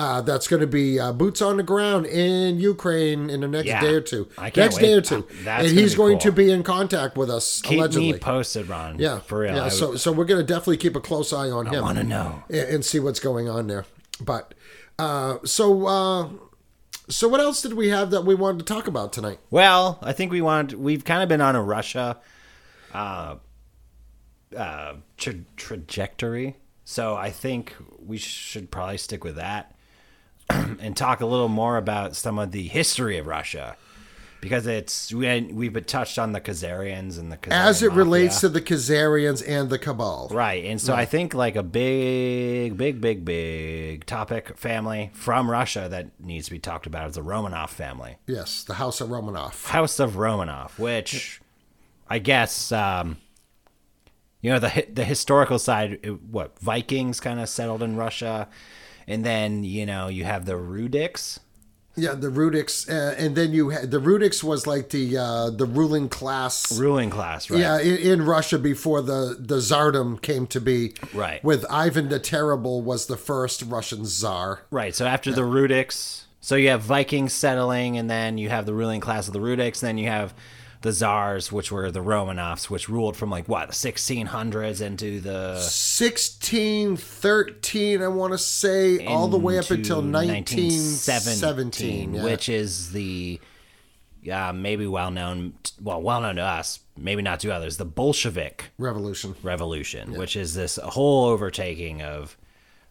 Uh, 0.00 0.20
that's 0.20 0.46
going 0.46 0.60
to 0.60 0.66
be 0.68 1.00
uh, 1.00 1.12
boots 1.12 1.42
on 1.42 1.56
the 1.56 1.62
ground 1.64 2.06
in 2.06 2.60
Ukraine 2.60 3.28
in 3.28 3.40
the 3.40 3.48
next 3.48 3.66
Yeah. 3.66 3.80
day 3.80 3.94
or 3.94 4.00
two. 4.00 4.28
I 4.38 4.42
can't 4.50 4.56
next 4.58 4.76
wait. 4.76 4.82
day 4.82 4.92
or 4.92 5.00
two, 5.00 5.26
and 5.44 5.66
he's 5.66 5.96
going 5.96 6.18
cool. 6.18 6.30
to 6.30 6.32
be 6.32 6.52
in 6.52 6.62
contact 6.62 7.16
with 7.16 7.28
us 7.28 7.60
Keep 7.62 7.78
allegedly. 7.80 8.12
me 8.12 8.18
posted, 8.20 8.68
Ron. 8.68 9.00
Yeah, 9.00 9.18
for 9.18 9.40
real. 9.40 9.56
Yeah, 9.56 9.64
I, 9.64 9.68
so 9.70 9.96
so 9.96 10.12
we're 10.12 10.24
gonna 10.24 10.44
definitely 10.44 10.76
keep 10.76 10.94
a 10.94 11.00
close 11.00 11.32
eye 11.32 11.50
on 11.50 11.66
him. 11.66 11.74
I 11.74 11.80
want 11.80 11.98
to 11.98 12.04
know. 12.04 12.44
and, 12.48 12.58
and 12.76 12.84
see 12.84 13.00
what's 13.00 13.18
going 13.18 13.48
on 13.48 13.66
there. 13.66 13.86
But 14.20 14.54
uh, 15.00 15.38
so 15.44 15.86
uh, 15.88 16.28
so 17.08 17.28
what 17.28 17.40
else 17.40 17.62
did 17.62 17.74
we 17.74 17.88
have 17.88 18.10
that 18.10 18.24
we 18.24 18.34
wanted 18.34 18.58
to 18.60 18.64
talk 18.64 18.86
about 18.86 19.12
tonight? 19.12 19.38
Well, 19.50 19.98
I 20.02 20.12
think 20.12 20.30
we 20.30 20.40
want. 20.40 20.74
We've 20.74 21.04
kind 21.04 21.22
of 21.22 21.28
been 21.28 21.40
on 21.40 21.56
a 21.56 21.62
Russia, 21.62 22.18
uh, 22.92 23.36
uh, 24.56 24.94
tra- 25.16 25.44
trajectory. 25.56 26.56
So 26.84 27.16
I 27.16 27.30
think 27.30 27.74
we 27.98 28.16
should 28.16 28.70
probably 28.70 28.98
stick 28.98 29.24
with 29.24 29.36
that 29.36 29.74
and 30.50 30.96
talk 30.96 31.20
a 31.20 31.26
little 31.26 31.48
more 31.48 31.76
about 31.76 32.16
some 32.16 32.38
of 32.38 32.52
the 32.52 32.66
history 32.66 33.18
of 33.18 33.26
Russia, 33.26 33.76
because 34.40 34.66
it's 34.66 35.12
we 35.12 35.40
we've 35.52 35.86
touched 35.86 36.18
on 36.18 36.32
the 36.32 36.40
Khazarians 36.40 37.18
and 37.18 37.32
the 37.32 37.36
Khazarian 37.36 37.66
As 37.66 37.82
it 37.82 37.92
relates 37.92 38.40
to 38.40 38.48
the 38.48 38.60
Khazarians 38.60 39.42
and 39.46 39.70
the 39.70 39.78
Cabal. 39.78 40.28
Right. 40.30 40.64
And 40.64 40.80
so 40.80 40.94
I 40.94 41.04
think 41.04 41.34
like 41.34 41.56
a 41.56 41.62
big, 41.62 42.76
big, 42.76 43.00
big, 43.00 43.24
big 43.24 44.06
topic 44.06 44.56
family 44.56 45.10
from 45.14 45.50
Russia 45.50 45.88
that 45.90 46.20
needs 46.20 46.46
to 46.46 46.52
be 46.52 46.58
talked 46.58 46.86
about 46.86 47.08
is 47.08 47.14
the 47.16 47.22
Romanov 47.22 47.70
family. 47.70 48.16
Yes, 48.26 48.62
the 48.64 48.74
House 48.74 49.00
of 49.00 49.08
Romanov. 49.08 49.66
House 49.66 49.98
of 49.98 50.14
Romanov, 50.14 50.78
which 50.78 51.40
I 52.08 52.18
guess, 52.18 52.72
um, 52.72 53.18
you 54.40 54.50
know, 54.50 54.58
the 54.58 54.86
the 54.92 55.04
historical 55.04 55.58
side, 55.58 56.18
what 56.30 56.58
Vikings 56.60 57.20
kind 57.20 57.40
of 57.40 57.48
settled 57.48 57.82
in 57.82 57.96
Russia, 57.96 58.48
and 59.06 59.24
then 59.24 59.64
you 59.64 59.84
know 59.84 60.08
you 60.08 60.24
have 60.24 60.44
the 60.44 60.52
Ruriks. 60.52 61.40
Yeah, 61.98 62.14
the 62.14 62.28
Ruriks, 62.28 62.88
uh, 62.88 63.14
and 63.18 63.34
then 63.34 63.52
you 63.52 63.70
had 63.70 63.90
the 63.90 63.98
Ruriks 63.98 64.42
was 64.44 64.66
like 64.66 64.90
the 64.90 65.16
uh, 65.16 65.50
the 65.50 65.66
ruling 65.66 66.08
class. 66.08 66.78
ruling 66.78 67.10
class, 67.10 67.50
right? 67.50 67.60
Yeah, 67.60 67.80
in, 67.80 67.96
in 67.96 68.22
Russia 68.22 68.58
before 68.58 69.02
the 69.02 69.36
the 69.38 69.56
Tsardom 69.56 70.20
came 70.22 70.46
to 70.48 70.60
be. 70.60 70.94
Right. 71.12 71.42
With 71.42 71.64
Ivan 71.70 72.08
the 72.08 72.20
Terrible 72.20 72.82
was 72.82 73.06
the 73.06 73.16
first 73.16 73.62
Russian 73.62 74.04
czar. 74.04 74.62
Right. 74.70 74.94
So 74.94 75.06
after 75.06 75.32
the 75.32 75.42
Ruriks, 75.42 76.24
so 76.40 76.54
you 76.56 76.68
have 76.68 76.82
Vikings 76.82 77.32
settling, 77.32 77.98
and 77.98 78.08
then 78.08 78.38
you 78.38 78.48
have 78.48 78.64
the 78.64 78.74
ruling 78.74 79.00
class 79.00 79.26
of 79.26 79.32
the 79.32 79.40
Ruriks, 79.40 79.80
then 79.80 79.98
you 79.98 80.08
have 80.08 80.34
the 80.80 80.92
czars, 80.92 81.50
which 81.50 81.72
were 81.72 81.90
the 81.90 82.02
Romanovs, 82.02 82.70
which 82.70 82.88
ruled 82.88 83.16
from 83.16 83.30
like 83.30 83.48
what 83.48 83.66
the 83.68 83.74
1600s 83.74 84.80
into 84.80 85.18
the 85.20 85.56
1613, 85.58 88.02
I 88.02 88.08
want 88.08 88.32
to 88.32 88.38
say, 88.38 89.06
all 89.06 89.28
the 89.28 89.38
way 89.38 89.58
up 89.58 89.70
until 89.70 90.02
1917. 90.02 92.14
yeah. 92.14 92.24
which 92.24 92.48
is 92.48 92.92
the 92.92 93.40
yeah 94.22 94.52
maybe 94.52 94.86
well 94.86 95.10
known 95.10 95.54
well 95.82 96.00
well 96.02 96.20
known 96.20 96.36
to 96.36 96.42
us, 96.42 96.78
maybe 96.96 97.22
not 97.22 97.40
to 97.40 97.50
others, 97.50 97.76
the 97.76 97.84
Bolshevik 97.84 98.66
Revolution. 98.78 99.34
Revolution, 99.42 100.12
which 100.12 100.36
is 100.36 100.54
this 100.54 100.76
whole 100.76 101.24
overtaking 101.26 102.02
of 102.02 102.36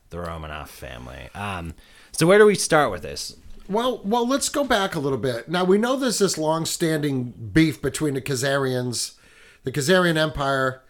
the 0.09 0.17
Romanov 0.17 0.67
family. 0.67 1.29
Um, 1.35 1.73
so 2.11 2.27
where 2.27 2.39
do 2.39 2.45
we 2.45 2.55
start 2.55 2.91
with 2.91 3.01
this? 3.01 3.37
Well, 3.69 4.01
well, 4.03 4.27
let's 4.27 4.49
go 4.49 4.63
back 4.63 4.95
a 4.95 4.99
little 4.99 5.17
bit. 5.17 5.49
Now 5.49 5.63
we 5.63 5.77
know 5.77 5.95
there's 5.95 6.19
this 6.19 6.37
long-standing 6.37 7.31
beef 7.53 7.81
between 7.81 8.13
the 8.13 8.21
Khazarians, 8.21 9.15
the 9.63 9.71
Khazarian 9.71 10.17
Empire, 10.17 10.81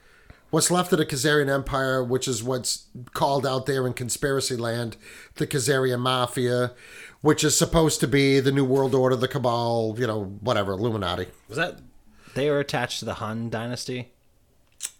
what's 0.50 0.72
left 0.72 0.92
of 0.94 1.00
the 1.00 1.06
Khazarian 1.06 1.50
Empire, 1.50 2.04
which 2.04 2.28
is 2.28 2.44
what's 2.44 2.86
called 3.14 3.46
out 3.46 3.66
there 3.66 3.86
in 3.88 3.94
conspiracy 3.94 4.56
land, 4.56 4.96
the 5.36 5.48
Khazarian 5.48 6.00
Mafia, 6.00 6.74
which 7.22 7.44
is 7.44 7.58
supposed 7.58 8.00
to 8.00 8.08
be 8.08 8.40
the 8.40 8.52
New 8.52 8.66
World 8.66 8.94
Order, 8.94 9.16
the 9.16 9.28
Cabal, 9.28 9.96
you 9.98 10.08
know, 10.08 10.38
whatever, 10.42 10.74
Illuminati. 10.74 11.28
Was 11.48 11.58
that 11.58 11.80
they 12.36 12.50
were 12.50 12.60
attached 12.60 13.00
to 13.00 13.06
the 13.06 13.16
Hun 13.16 13.50
dynasty? 13.50 14.12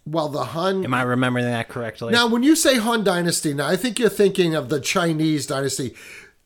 Well, 0.04 0.28
the 0.28 0.46
Hun. 0.46 0.84
Am 0.84 0.94
I 0.94 1.02
remembering 1.02 1.44
that 1.44 1.68
correctly? 1.68 2.12
Now, 2.12 2.26
when 2.26 2.42
you 2.42 2.56
say 2.56 2.78
Hun 2.78 3.04
Dynasty, 3.04 3.54
now 3.54 3.68
I 3.68 3.76
think 3.76 3.98
you're 3.98 4.08
thinking 4.08 4.54
of 4.54 4.70
the 4.70 4.80
Chinese 4.80 5.46
dynasty. 5.46 5.94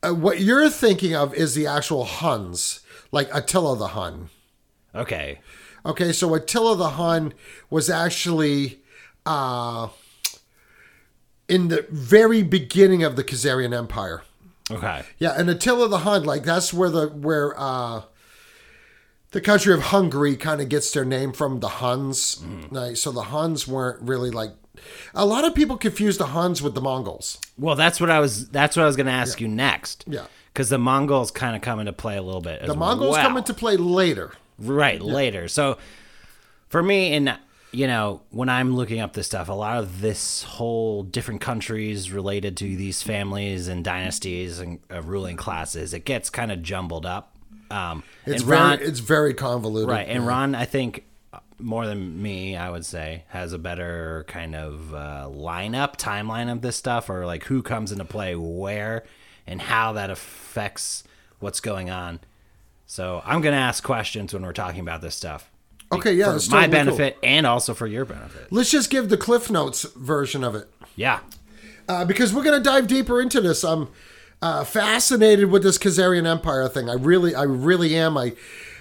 Uh, 0.02 0.14
what 0.14 0.40
you're 0.40 0.68
thinking 0.68 1.14
of 1.14 1.32
is 1.34 1.54
the 1.54 1.66
actual 1.66 2.04
Huns, 2.04 2.80
like 3.12 3.28
Attila 3.32 3.76
the 3.76 3.88
Hun. 3.88 4.30
Okay. 4.94 5.40
Okay, 5.84 6.12
so 6.12 6.34
Attila 6.34 6.76
the 6.76 6.90
Hun 6.90 7.34
was 7.70 7.88
actually 7.90 8.80
uh, 9.26 9.88
in 11.48 11.68
the 11.68 11.86
very 11.90 12.42
beginning 12.42 13.02
of 13.02 13.16
the 13.16 13.24
Khazarian 13.24 13.74
Empire. 13.76 14.22
Okay. 14.70 15.02
Yeah, 15.18 15.34
and 15.36 15.50
Attila 15.50 15.88
the 15.88 15.98
Hun, 15.98 16.24
like 16.24 16.44
that's 16.44 16.72
where 16.72 16.90
the 16.90 17.08
where 17.08 17.58
uh, 17.58 18.02
the 19.32 19.40
country 19.40 19.74
of 19.74 19.82
Hungary 19.82 20.36
kind 20.36 20.60
of 20.60 20.68
gets 20.68 20.92
their 20.92 21.04
name 21.04 21.32
from 21.32 21.60
the 21.60 21.68
Huns. 21.68 22.42
Like, 22.70 22.96
so 22.96 23.10
the 23.10 23.24
Huns 23.24 23.66
weren't 23.66 24.02
really 24.02 24.30
like. 24.30 24.52
A 25.14 25.26
lot 25.26 25.44
of 25.44 25.54
people 25.54 25.76
confuse 25.76 26.18
the 26.18 26.26
Huns 26.26 26.62
with 26.62 26.74
the 26.74 26.80
Mongols. 26.80 27.38
Well, 27.58 27.76
that's 27.76 28.00
what 28.00 28.10
I 28.10 28.20
was. 28.20 28.48
That's 28.48 28.76
what 28.76 28.82
I 28.82 28.86
was 28.86 28.96
going 28.96 29.06
to 29.06 29.12
ask 29.12 29.40
you 29.40 29.48
next. 29.48 30.04
Yeah. 30.06 30.26
Because 30.52 30.68
the 30.68 30.78
Mongols 30.78 31.30
kind 31.30 31.56
of 31.56 31.62
come 31.62 31.80
into 31.80 31.92
play 31.92 32.16
a 32.16 32.22
little 32.22 32.40
bit. 32.42 32.60
As 32.62 32.68
The 32.68 32.74
Mongols 32.76 33.16
come 33.16 33.36
into 33.36 33.54
play 33.54 33.76
later. 33.76 34.32
right 34.58 35.00
later. 35.00 35.48
So 35.48 35.78
for 36.68 36.82
me, 36.82 37.14
and 37.14 37.38
you 37.74 37.86
know, 37.86 38.20
when 38.30 38.50
I'm 38.50 38.76
looking 38.76 39.00
up 39.00 39.14
this 39.14 39.26
stuff, 39.26 39.48
a 39.48 39.52
lot 39.54 39.78
of 39.78 40.02
this 40.02 40.42
whole 40.42 41.02
different 41.04 41.40
countries 41.40 42.12
related 42.12 42.56
to 42.58 42.64
these 42.76 43.02
families 43.02 43.66
and 43.68 43.82
dynasties 43.82 44.58
and 44.58 44.78
uh, 44.92 45.00
ruling 45.00 45.36
classes, 45.38 45.94
it 45.94 46.04
gets 46.04 46.28
kind 46.28 46.52
of 46.52 46.62
jumbled 46.62 47.06
up. 47.06 47.34
Um, 47.70 48.02
It's 48.26 48.42
and 48.42 48.48
very 48.50 48.60
Ron- 48.60 48.78
it's 48.82 48.98
very 49.00 49.32
convoluted. 49.32 49.88
Right. 49.88 50.06
And 50.06 50.26
Ron, 50.26 50.54
I 50.54 50.66
think 50.66 51.04
more 51.62 51.86
than 51.86 52.20
me, 52.20 52.56
I 52.56 52.70
would 52.70 52.84
say, 52.84 53.24
has 53.28 53.52
a 53.52 53.58
better 53.58 54.24
kind 54.28 54.54
of 54.54 54.92
uh, 54.94 55.28
lineup, 55.30 55.96
timeline 55.96 56.50
of 56.50 56.60
this 56.62 56.76
stuff, 56.76 57.08
or 57.08 57.24
like 57.26 57.44
who 57.44 57.62
comes 57.62 57.92
into 57.92 58.04
play 58.04 58.34
where 58.36 59.04
and 59.46 59.60
how 59.60 59.92
that 59.94 60.10
affects 60.10 61.04
what's 61.40 61.60
going 61.60 61.90
on. 61.90 62.20
So 62.86 63.22
I'm 63.24 63.40
going 63.40 63.54
to 63.54 63.60
ask 63.60 63.82
questions 63.82 64.34
when 64.34 64.42
we're 64.42 64.52
talking 64.52 64.80
about 64.80 65.00
this 65.00 65.14
stuff. 65.14 65.50
Okay, 65.90 66.12
yeah, 66.14 66.30
For 66.30 66.36
it's 66.36 66.48
my 66.50 66.66
totally 66.66 66.84
cool. 66.88 66.96
benefit 66.96 67.18
and 67.22 67.46
also 67.46 67.74
for 67.74 67.86
your 67.86 68.04
benefit. 68.04 68.48
Let's 68.50 68.70
just 68.70 68.90
give 68.90 69.08
the 69.08 69.16
Cliff 69.16 69.50
Notes 69.50 69.82
version 69.94 70.42
of 70.44 70.54
it. 70.54 70.68
Yeah. 70.96 71.20
uh, 71.88 72.04
because 72.04 72.32
we're 72.32 72.44
going 72.44 72.62
to 72.62 72.64
dive 72.64 72.86
deeper 72.86 73.20
into 73.20 73.40
this. 73.40 73.62
I'm 73.64 73.88
uh, 74.40 74.64
fascinated 74.64 75.50
with 75.50 75.62
this 75.62 75.78
Khazarian 75.78 76.26
Empire 76.26 76.68
thing. 76.68 76.88
I 76.88 76.94
really, 76.94 77.34
I 77.34 77.42
really 77.42 77.94
am. 77.96 78.16
I, 78.16 78.32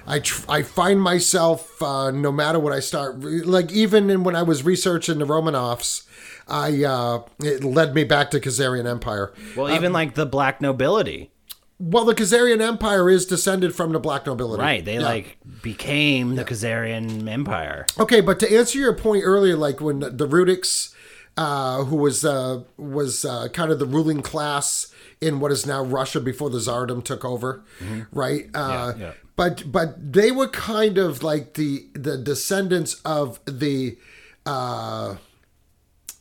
I, 0.07 0.19
tr- 0.19 0.45
I 0.49 0.63
find 0.63 1.01
myself 1.01 1.81
uh, 1.81 2.11
no 2.11 2.31
matter 2.31 2.59
what 2.59 2.73
I 2.73 2.79
start, 2.79 3.19
like 3.21 3.71
even 3.71 4.09
in, 4.09 4.23
when 4.23 4.35
I 4.35 4.43
was 4.43 4.63
researching 4.63 5.19
the 5.19 5.25
Romanovs, 5.25 6.03
I 6.47 6.83
uh, 6.83 7.23
it 7.39 7.63
led 7.63 7.93
me 7.95 8.03
back 8.03 8.31
to 8.31 8.39
Khazarian 8.39 8.85
Empire. 8.89 9.31
Well, 9.55 9.73
even 9.73 9.93
like 9.93 10.15
the 10.15 10.25
black 10.25 10.59
nobility. 10.61 11.31
Well, 11.79 12.05
the 12.05 12.13
Khazarian 12.13 12.61
Empire 12.61 13.09
is 13.09 13.25
descended 13.25 13.73
from 13.73 13.91
the 13.91 13.99
black 13.99 14.27
nobility, 14.27 14.61
Right. 14.61 14.85
They 14.85 14.95
Yeah. 14.95 15.01
like 15.01 15.37
became 15.63 16.35
the 16.35 16.45
Khazarian 16.45 17.27
Empire. 17.27 17.85
Okay, 17.99 18.21
but 18.21 18.39
to 18.41 18.51
answer 18.55 18.77
your 18.77 18.93
point 18.93 19.23
earlier, 19.25 19.55
like 19.55 19.81
when 19.81 19.99
the 19.99 20.27
Ruriks, 20.27 20.93
uh, 21.37 21.83
who 21.85 21.95
was 21.95 22.23
uh, 22.25 22.63
was 22.77 23.25
uh, 23.25 23.47
kind 23.49 23.71
of 23.71 23.79
the 23.79 23.85
ruling 23.85 24.21
class 24.21 24.93
in 25.19 25.39
what 25.39 25.51
is 25.51 25.65
now 25.65 25.83
Russia 25.83 26.19
before 26.19 26.49
the 26.49 26.57
Tsardom 26.59 27.03
took 27.03 27.23
over, 27.25 27.63
right? 28.11 28.49
Uh, 28.53 28.91
Mm-hmm. 28.91 28.99
Yeah, 29.01 29.07
yeah. 29.07 29.13
But 29.35 29.71
but 29.71 30.13
they 30.13 30.31
were 30.31 30.47
kind 30.49 30.97
of 30.97 31.23
like 31.23 31.53
the 31.55 31.85
the 31.93 32.17
descendants 32.17 32.95
of 33.05 33.39
the, 33.45 33.97
uh, 34.45 35.15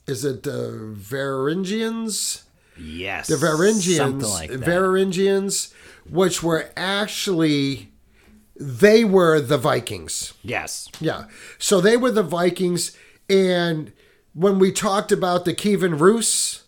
is 0.07 0.25
it 0.25 0.43
the 0.45 0.95
Varangians? 0.97 2.43
Yes. 2.79 3.27
The 3.29 3.35
Varangians, 3.35 4.23
like. 4.23 4.51
Varangians, 4.51 5.73
which 6.09 6.43
were 6.43 6.71
actually 6.77 7.89
they 8.57 9.05
were 9.05 9.41
the 9.41 9.59
Vikings. 9.59 10.33
yes. 10.43 10.89
Yeah. 11.01 11.25
So 11.59 11.81
they 11.81 11.97
were 11.97 12.11
the 12.11 12.23
Vikings. 12.23 12.97
And 13.29 13.93
when 14.35 14.59
we 14.59 14.73
talked 14.73 15.13
about 15.13 15.45
the 15.45 15.55
Kievan 15.55 15.99
Rus 15.99 16.65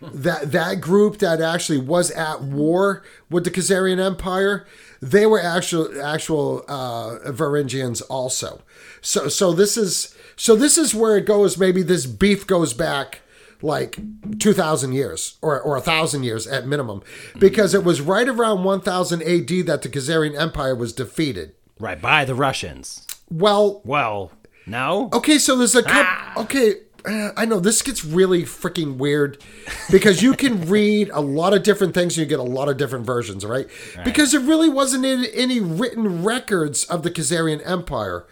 that 0.00 0.52
that 0.52 0.80
group 0.80 1.18
that 1.18 1.40
actually 1.40 1.78
was 1.78 2.10
at 2.10 2.42
war 2.42 3.02
with 3.30 3.44
the 3.44 3.50
Khazarian 3.50 4.04
Empire, 4.04 4.66
they 5.00 5.26
were 5.26 5.40
actual 5.40 5.88
actual 6.02 6.64
uh, 6.68 7.18
Varangians 7.26 8.02
also. 8.10 8.62
So 9.00 9.28
so 9.28 9.52
this 9.52 9.76
is 9.76 10.14
so 10.36 10.56
this 10.56 10.76
is 10.76 10.94
where 10.94 11.16
it 11.16 11.26
goes. 11.26 11.56
Maybe 11.56 11.82
this 11.82 12.06
beef 12.06 12.46
goes 12.46 12.74
back 12.74 13.20
like 13.62 13.98
2000 14.38 14.92
years 14.92 15.38
or, 15.40 15.58
or 15.58 15.74
1000 15.74 16.22
years 16.22 16.46
at 16.46 16.66
minimum 16.66 17.02
because 17.38 17.72
it 17.72 17.82
was 17.82 18.02
right 18.02 18.28
around 18.28 18.62
1000 18.62 19.22
AD 19.22 19.48
that 19.66 19.80
the 19.80 19.88
Khazarian 19.88 20.38
Empire 20.38 20.74
was 20.74 20.92
defeated. 20.92 21.54
Right 21.78 22.00
by 22.00 22.26
the 22.26 22.34
Russians. 22.34 23.06
Well, 23.30 23.80
Well, 23.84 24.32
no. 24.66 25.08
Okay, 25.12 25.38
so 25.38 25.56
there's 25.56 25.74
a 25.74 25.82
couple. 25.82 26.42
Okay, 26.42 26.74
uh, 27.06 27.32
I 27.36 27.44
know 27.44 27.60
this 27.60 27.82
gets 27.82 28.04
really 28.04 28.42
freaking 28.44 28.96
weird 28.96 29.42
because 29.90 30.22
you 30.22 30.34
can 30.34 30.66
read 30.68 31.10
a 31.10 31.20
lot 31.20 31.52
of 31.52 31.62
different 31.62 31.94
things 31.94 32.16
and 32.16 32.24
you 32.24 32.28
get 32.28 32.38
a 32.38 32.42
lot 32.42 32.68
of 32.68 32.76
different 32.76 33.04
versions, 33.04 33.44
right? 33.44 33.66
Because 34.04 34.32
there 34.32 34.40
really 34.40 34.68
wasn't 34.68 35.04
any, 35.04 35.28
any 35.34 35.60
written 35.60 36.24
records 36.24 36.84
of 36.84 37.02
the 37.02 37.10
Khazarian 37.10 37.60
Empire, 37.68 38.24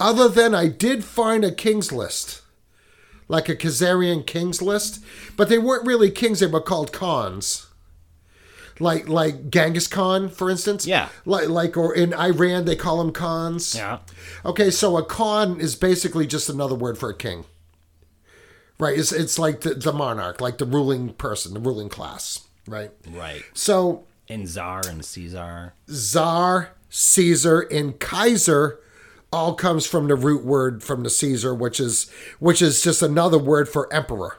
other 0.00 0.28
than 0.28 0.54
I 0.54 0.68
did 0.68 1.04
find 1.04 1.44
a 1.44 1.52
king's 1.52 1.92
list, 1.92 2.40
like 3.28 3.48
a 3.48 3.56
Khazarian 3.56 4.26
king's 4.26 4.62
list, 4.62 5.04
but 5.36 5.48
they 5.48 5.58
weren't 5.58 5.86
really 5.86 6.10
kings; 6.10 6.40
they 6.40 6.46
were 6.46 6.60
called 6.60 6.92
khans. 6.92 7.66
Like 8.80 9.08
like 9.08 9.50
Genghis 9.50 9.86
Khan, 9.86 10.28
for 10.28 10.50
instance. 10.50 10.84
Yeah. 10.84 11.08
Like 11.24 11.48
like 11.48 11.76
or 11.76 11.94
in 11.94 12.12
Iran 12.12 12.64
they 12.64 12.74
call 12.74 12.98
them 12.98 13.12
khans. 13.12 13.74
Yeah. 13.74 14.00
Okay, 14.44 14.70
so 14.70 14.96
a 14.96 15.04
Khan 15.04 15.60
is 15.60 15.76
basically 15.76 16.26
just 16.26 16.48
another 16.48 16.74
word 16.74 16.98
for 16.98 17.08
a 17.08 17.14
king. 17.16 17.44
Right? 18.78 18.98
It's, 18.98 19.12
it's 19.12 19.38
like 19.38 19.60
the, 19.60 19.74
the 19.74 19.92
monarch, 19.92 20.40
like 20.40 20.58
the 20.58 20.66
ruling 20.66 21.12
person, 21.14 21.54
the 21.54 21.60
ruling 21.60 21.88
class. 21.88 22.48
Right? 22.66 22.90
Right. 23.08 23.42
So 23.54 24.04
And 24.28 24.48
czar 24.48 24.82
and 24.88 25.04
Caesar. 25.04 25.74
czar, 25.90 26.70
Caesar, 26.88 27.60
and 27.60 27.98
Kaiser 28.00 28.80
all 29.32 29.54
comes 29.54 29.86
from 29.86 30.08
the 30.08 30.14
root 30.14 30.44
word 30.44 30.82
from 30.82 31.02
the 31.02 31.10
Caesar, 31.10 31.54
which 31.54 31.78
is 31.80 32.10
which 32.38 32.62
is 32.62 32.82
just 32.82 33.02
another 33.02 33.38
word 33.38 33.68
for 33.68 33.92
emperor. 33.92 34.38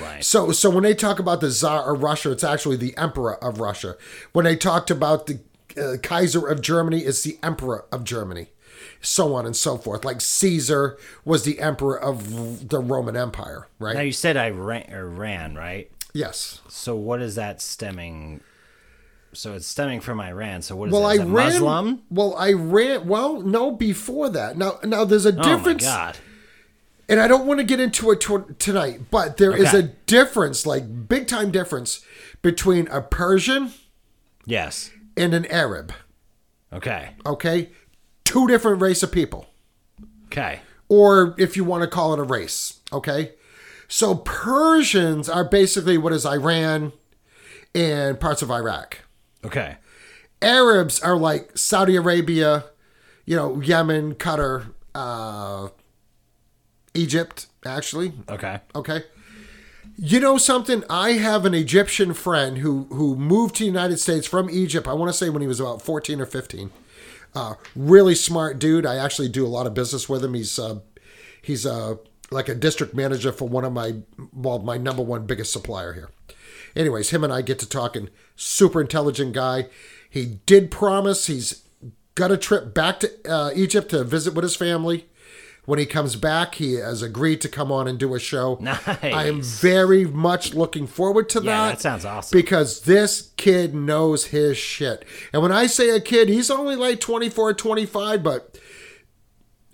Right. 0.00 0.24
So, 0.24 0.52
so 0.52 0.70
when 0.70 0.84
they 0.84 0.94
talk 0.94 1.18
about 1.18 1.40
the 1.40 1.50
Tsar 1.50 1.92
of 1.92 2.02
Russia, 2.02 2.30
it's 2.30 2.44
actually 2.44 2.76
the 2.76 2.96
Emperor 2.96 3.42
of 3.42 3.58
Russia. 3.58 3.96
When 4.32 4.44
they 4.44 4.54
talked 4.56 4.90
about 4.90 5.26
the 5.26 5.40
uh, 5.76 5.96
Kaiser 6.00 6.46
of 6.46 6.60
Germany, 6.60 7.00
it's 7.00 7.22
the 7.22 7.38
Emperor 7.42 7.86
of 7.90 8.04
Germany, 8.04 8.48
so 9.00 9.34
on 9.34 9.46
and 9.46 9.56
so 9.56 9.76
forth. 9.76 10.04
Like 10.04 10.20
Caesar 10.20 10.96
was 11.24 11.44
the 11.44 11.58
Emperor 11.60 11.98
of 12.00 12.68
the 12.68 12.78
Roman 12.78 13.16
Empire, 13.16 13.68
right? 13.78 13.94
Now 13.94 14.02
you 14.02 14.12
said 14.12 14.36
Iran, 14.36 14.82
Iran, 14.90 15.54
right? 15.54 15.90
yes. 16.12 16.60
So 16.68 16.96
what 16.96 17.22
is 17.22 17.34
that 17.36 17.60
stemming? 17.62 18.40
So 19.32 19.54
it's 19.54 19.66
stemming 19.66 20.00
from 20.00 20.20
Iran. 20.20 20.60
So 20.62 20.74
what 20.74 20.88
is 20.88 20.92
Well, 20.92 21.02
that? 21.08 21.14
Is 21.14 21.20
I 21.20 21.22
it 21.22 21.26
ran. 21.28 21.52
Muslim? 21.52 22.02
Well, 22.10 22.34
I 22.36 22.52
ran. 22.52 23.06
Well, 23.06 23.40
no, 23.40 23.70
before 23.70 24.28
that. 24.30 24.58
Now, 24.58 24.78
now 24.82 25.04
there's 25.04 25.24
a 25.26 25.30
difference. 25.32 25.84
Oh 25.84 25.88
my 25.90 25.94
god. 25.96 26.18
and 27.08 27.18
I 27.20 27.26
don't 27.28 27.46
want 27.46 27.58
to 27.58 27.64
get 27.64 27.78
into 27.80 28.10
it 28.12 28.20
to- 28.22 28.54
tonight, 28.58 29.02
but 29.10 29.36
there 29.36 29.54
is 29.56 29.68
Okay. 29.74 29.78
a 29.78 29.82
difference, 30.06 30.64
like 30.66 31.08
big 31.08 31.26
time 31.28 31.50
difference, 31.50 32.00
between 32.42 32.86
a 32.88 33.00
Persian 33.00 33.72
Yes. 34.46 34.90
and 35.16 35.32
an 35.34 35.46
Arab. 35.46 35.92
Okay. 36.72 37.10
Okay, 37.26 37.70
two 38.30 38.46
different 38.46 38.80
race 38.80 39.02
of 39.02 39.10
people. 39.12 39.46
Okay. 40.26 40.60
or 40.88 41.34
if 41.38 41.56
you 41.56 41.64
want 41.64 41.82
to 41.82 41.88
call 41.88 42.12
it 42.14 42.20
a 42.20 42.22
race. 42.22 42.80
Okay. 42.92 43.32
So 43.88 44.14
Persians 44.14 45.28
are 45.28 45.44
basically 45.44 45.98
what 45.98 46.12
is 46.12 46.24
Iran 46.24 46.92
and 47.74 48.20
parts 48.20 48.42
of 48.42 48.50
Iraq. 48.50 48.98
Okay. 49.44 49.76
Arabs 50.42 51.00
are 51.00 51.16
like 51.16 51.56
Saudi 51.56 51.96
Arabia, 51.96 52.64
you 53.24 53.34
know, 53.36 53.60
Yemen, 53.60 54.14
Qatar, 54.14 54.72
uh, 54.94 55.68
Egypt, 56.94 57.46
actually. 57.64 58.12
Okay. 58.28 58.60
Okay. 58.74 59.02
You 59.96 60.20
know 60.20 60.38
something? 60.38 60.82
I 60.88 61.12
have 61.12 61.44
an 61.44 61.54
Egyptian 61.54 62.14
friend 62.14 62.58
who 62.58 62.86
who 62.90 63.16
moved 63.16 63.56
to 63.56 63.64
the 63.64 63.66
United 63.66 63.98
States 63.98 64.26
from 64.26 64.48
Egypt. 64.48 64.86
I 64.88 64.92
want 64.94 65.10
to 65.10 65.18
say 65.18 65.28
when 65.28 65.42
he 65.42 65.48
was 65.48 65.60
about 65.60 65.82
fourteen 65.82 66.20
or 66.20 66.26
fifteen. 66.26 66.70
Uh, 67.34 67.54
really 67.76 68.14
smart 68.14 68.58
dude. 68.58 68.86
I 68.86 68.96
actually 68.96 69.28
do 69.28 69.46
a 69.46 69.48
lot 69.48 69.66
of 69.66 69.74
business 69.74 70.08
with 70.08 70.24
him. 70.24 70.34
He's 70.34 70.58
uh, 70.58 70.80
he's 71.42 71.64
uh, 71.64 71.96
like 72.30 72.48
a 72.48 72.54
district 72.54 72.94
manager 72.94 73.32
for 73.32 73.48
one 73.48 73.64
of 73.64 73.72
my 73.72 73.96
well 74.32 74.58
my 74.58 74.76
number 74.76 75.02
one 75.02 75.26
biggest 75.26 75.52
supplier 75.52 75.92
here. 75.92 76.10
Anyways, 76.74 77.10
him 77.10 77.24
and 77.24 77.32
I 77.32 77.42
get 77.42 77.58
to 77.60 77.68
talking. 77.68 78.08
Super 78.36 78.80
intelligent 78.80 79.32
guy. 79.32 79.66
He 80.08 80.40
did 80.46 80.70
promise 80.70 81.26
he's 81.26 81.62
got 82.14 82.32
a 82.32 82.36
trip 82.36 82.74
back 82.74 83.00
to 83.00 83.10
uh, 83.30 83.50
Egypt 83.54 83.90
to 83.90 84.04
visit 84.04 84.34
with 84.34 84.42
his 84.42 84.56
family. 84.56 85.06
When 85.70 85.78
he 85.78 85.86
comes 85.86 86.16
back, 86.16 86.56
he 86.56 86.74
has 86.74 87.00
agreed 87.00 87.40
to 87.42 87.48
come 87.48 87.70
on 87.70 87.86
and 87.86 87.96
do 87.96 88.14
a 88.16 88.18
show. 88.18 88.58
Nice. 88.60 88.80
I 88.88 89.26
am 89.28 89.40
very 89.40 90.04
much 90.04 90.52
looking 90.52 90.88
forward 90.88 91.28
to 91.28 91.38
Yeah, 91.38 91.44
that. 91.68 91.68
that 91.76 91.80
sounds 91.80 92.04
awesome. 92.04 92.36
Because 92.36 92.80
this 92.80 93.30
kid 93.36 93.72
knows 93.72 94.26
his 94.26 94.58
shit. 94.58 95.04
And 95.32 95.42
when 95.42 95.52
I 95.52 95.66
say 95.68 95.90
a 95.90 96.00
kid, 96.00 96.28
he's 96.28 96.50
only 96.50 96.74
like 96.74 96.98
24, 96.98 97.54
25, 97.54 98.20
but 98.22 98.58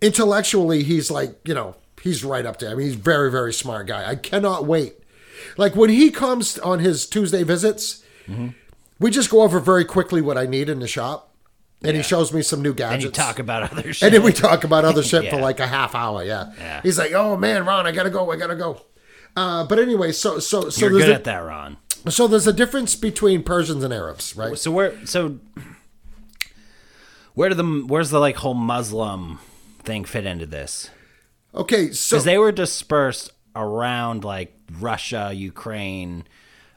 intellectually, 0.03 0.83
he's 0.83 1.11
like, 1.11 1.37
you 1.47 1.55
know, 1.55 1.77
he's 2.03 2.23
right 2.25 2.45
up 2.45 2.59
there. 2.59 2.71
I 2.71 2.75
mean, 2.75 2.87
he's 2.89 2.97
a 2.97 2.99
very, 2.99 3.31
very 3.31 3.53
smart 3.53 3.87
guy. 3.87 4.09
I 4.09 4.17
cannot 4.17 4.67
wait. 4.67 4.97
Like 5.57 5.75
when 5.77 5.91
he 5.91 6.11
comes 6.11 6.59
on 6.59 6.81
his 6.81 7.07
Tuesday 7.09 7.43
visits, 7.43 8.03
Mm-hmm. 8.29 8.49
we 8.99 9.13
just 9.13 9.31
go 9.31 9.43
over 9.43 9.61
very 9.61 9.85
quickly 9.85 10.21
what 10.21 10.37
I 10.37 10.47
need 10.47 10.69
in 10.69 10.81
the 10.81 10.89
shop. 10.89 11.33
And 11.83 11.97
he 11.97 12.03
shows 12.03 12.33
me 12.33 12.43
some 12.43 12.63
new 12.63 12.73
gadgets. 12.75 13.05
And 13.05 13.15
talk 13.15 13.39
about 13.39 13.71
other 13.71 13.93
shit. 13.93 14.03
And 14.07 14.15
then 14.15 14.23
we 14.23 14.33
talk 14.33 14.65
about 14.65 14.85
other 14.85 15.03
shit 15.11 15.31
for 15.31 15.37
like 15.37 15.61
a 15.61 15.67
half 15.67 15.95
hour. 15.95 16.25
Yeah. 16.25 16.53
Yeah. 16.59 16.81
He's 16.83 16.99
like, 16.99 17.13
"Oh 17.13 17.37
man, 17.37 17.65
Ron, 17.67 17.87
I 17.87 17.93
gotta 17.93 18.11
go. 18.11 18.31
I 18.33 18.37
gotta 18.37 18.57
go." 18.57 18.81
Uh, 19.37 19.67
but 19.67 19.79
anyway, 19.79 20.13
so 20.13 20.39
so 20.39 20.71
so 20.71 20.81
You're 20.81 20.91
there's 20.93 21.05
good 21.05 21.13
a, 21.13 21.15
at 21.17 21.25
that, 21.25 21.39
Ron. 21.39 21.77
so 22.09 22.27
there's 22.27 22.47
a 22.47 22.53
difference 22.53 22.95
between 22.97 23.43
Persians 23.43 23.85
and 23.85 23.93
Arabs, 23.93 24.35
right? 24.37 24.59
So 24.59 24.71
where? 24.71 25.05
So 25.07 25.39
where 27.35 27.51
do 27.51 27.55
the 27.55 27.85
where's 27.87 28.11
the 28.11 28.19
like 28.19 28.37
whole 28.37 28.55
Muslim 28.55 29.39
thing 29.83 30.05
fit 30.05 30.25
into 30.27 30.47
this? 30.47 30.91
Okay, 31.55 31.93
so 31.93 32.17
Because 32.17 32.25
they 32.25 32.39
were 32.39 32.53
dispersed 32.53 33.31
around 33.55 34.25
like 34.25 34.55
Russia, 34.81 35.33
Ukraine, 35.35 36.25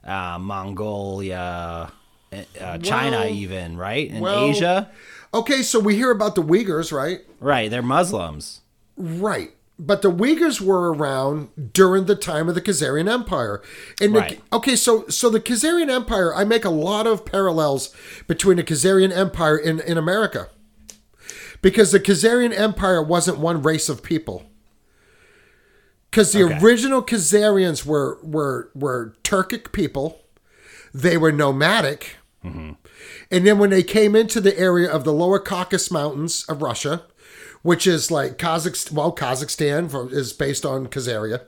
uh, 0.03 0.37
Mongolia, 0.39 1.91
uh, 2.59 2.77
China, 2.79 3.19
Well- 3.19 3.29
even 3.29 3.77
right 3.77 4.09
in 4.09 4.19
well- 4.19 4.45
Asia. 4.49 4.89
okay, 5.33 5.61
so 5.61 5.79
we 5.79 5.95
hear 5.95 6.11
about 6.11 6.35
the 6.35 6.43
Uyghurs, 6.43 6.91
right? 6.91 7.21
Right, 7.39 7.69
they're 7.71 7.81
Muslims. 7.81 8.61
Right. 8.97 9.51
But 9.81 10.01
the 10.01 10.11
Uyghurs 10.11 10.59
were 10.59 10.91
around 10.93 11.71
during 11.73 12.03
the 12.05 12.15
time 12.15 12.49
of 12.49 12.55
the 12.55 12.59
Khazarian 12.61 13.09
Empire. 13.09 13.61
And 14.01 14.13
the, 14.13 14.37
okay, 14.51 14.75
so 14.75 15.07
so 15.07 15.29
the 15.29 15.39
Khazarian 15.39 15.89
Empire, 15.89 16.35
I 16.35 16.43
make 16.43 16.65
a 16.65 16.69
lot 16.69 17.07
of 17.07 17.23
parallels 17.25 17.95
between 18.27 18.57
the 18.57 18.63
Khazarian 18.63 19.15
Empire 19.15 19.57
in, 19.57 19.79
in 19.79 19.97
America. 19.97 20.49
Because 21.61 21.93
the 21.93 21.99
Khazarian 21.99 22.53
Empire 22.57 23.01
wasn't 23.01 23.37
one 23.39 23.61
race 23.61 23.87
of 23.87 24.03
people. 24.03 24.43
Because 26.11 26.33
the 26.33 26.43
Okay. 26.43 26.59
original 26.59 27.01
Khazarians 27.01 27.85
were 27.85 28.17
were 28.21 28.69
were 28.75 29.13
Turkic 29.23 29.71
people. 29.71 30.19
They 30.93 31.15
were 31.17 31.31
nomadic. 31.31 32.17
Mm-hmm. 32.43 32.71
And 33.31 33.45
then 33.47 33.59
when 33.59 33.69
they 33.69 33.83
came 33.83 34.15
into 34.15 34.39
the 34.39 34.57
area 34.57 34.89
of 34.89 35.03
the 35.03 35.13
lower 35.13 35.39
Caucasus 35.39 35.91
Mountains 35.91 36.45
of 36.47 36.61
Russia, 36.61 37.03
which 37.61 37.85
is 37.85 38.09
like 38.09 38.37
Kazakhstan, 38.37 38.91
well, 38.93 39.13
Kazakhstan 39.13 40.11
is 40.13 40.31
based 40.33 40.65
on 40.65 40.87
Khazaria. 40.87 41.41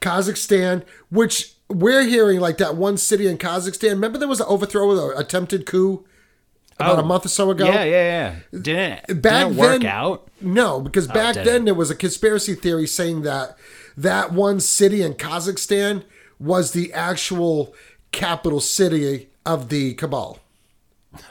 Kazakhstan, 0.00 0.84
which 1.10 1.54
we're 1.68 2.04
hearing 2.04 2.40
like 2.40 2.58
that 2.58 2.76
one 2.76 2.96
city 2.96 3.26
in 3.26 3.38
Kazakhstan. 3.38 3.90
Remember 3.90 4.18
there 4.18 4.28
was 4.28 4.40
an 4.40 4.46
overthrow, 4.48 4.90
of 4.90 5.10
an 5.12 5.18
attempted 5.20 5.66
coup 5.66 6.04
about 6.78 6.98
Oh, 6.98 7.02
a 7.02 7.04
month 7.04 7.24
or 7.26 7.28
so 7.30 7.50
ago? 7.50 7.64
Yeah, 7.66 7.84
yeah, 7.84 8.36
yeah. 8.52 8.60
Didn't 8.60 9.22
Back 9.22 9.46
didn't 9.46 9.56
work 9.56 9.80
then- 9.82 9.86
out. 9.90 10.28
No, 10.40 10.80
because 10.80 11.08
oh, 11.08 11.14
back 11.14 11.34
did 11.34 11.46
then 11.46 11.64
there 11.64 11.74
was 11.74 11.90
a 11.90 11.94
conspiracy 11.94 12.54
theory 12.54 12.86
saying 12.86 13.22
that 13.22 13.56
that 13.96 14.32
one 14.32 14.60
city 14.60 15.02
in 15.02 15.14
Kazakhstan 15.14 16.02
was 16.38 16.72
the 16.72 16.92
actual 16.92 17.74
capital 18.12 18.60
city 18.60 19.30
of 19.46 19.68
the 19.68 19.94
cabal. 19.94 20.40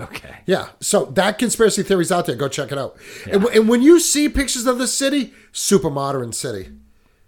Okay. 0.01 0.37
Yeah, 0.45 0.69
so 0.79 1.05
that 1.05 1.37
conspiracy 1.37 1.83
theory's 1.83 2.11
out 2.11 2.25
there. 2.25 2.35
Go 2.35 2.47
check 2.47 2.71
it 2.71 2.77
out. 2.77 2.97
And, 3.31 3.43
and 3.45 3.69
when 3.69 3.81
you 3.81 3.99
see 3.99 4.29
pictures 4.29 4.65
of 4.65 4.79
the 4.79 4.87
city, 4.87 5.33
super 5.51 5.89
modern 5.89 6.33
city, 6.33 6.69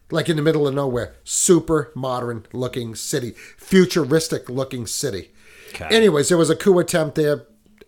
like 0.09 0.30
in 0.30 0.38
the 0.38 0.41
middle 0.41 0.68
of 0.68 0.73
nowhere, 0.73 1.15
super 1.23 1.91
modern 1.93 2.45
looking 2.53 2.95
city, 2.95 3.31
futuristic 3.57 4.49
looking 4.49 4.88
city. 4.88 5.31
Okay. 5.69 5.88
Anyways, 5.95 6.30
there 6.30 6.38
was 6.38 6.49
a 6.49 6.55
coup 6.55 6.80
attempt 6.80 7.15
there. 7.15 7.45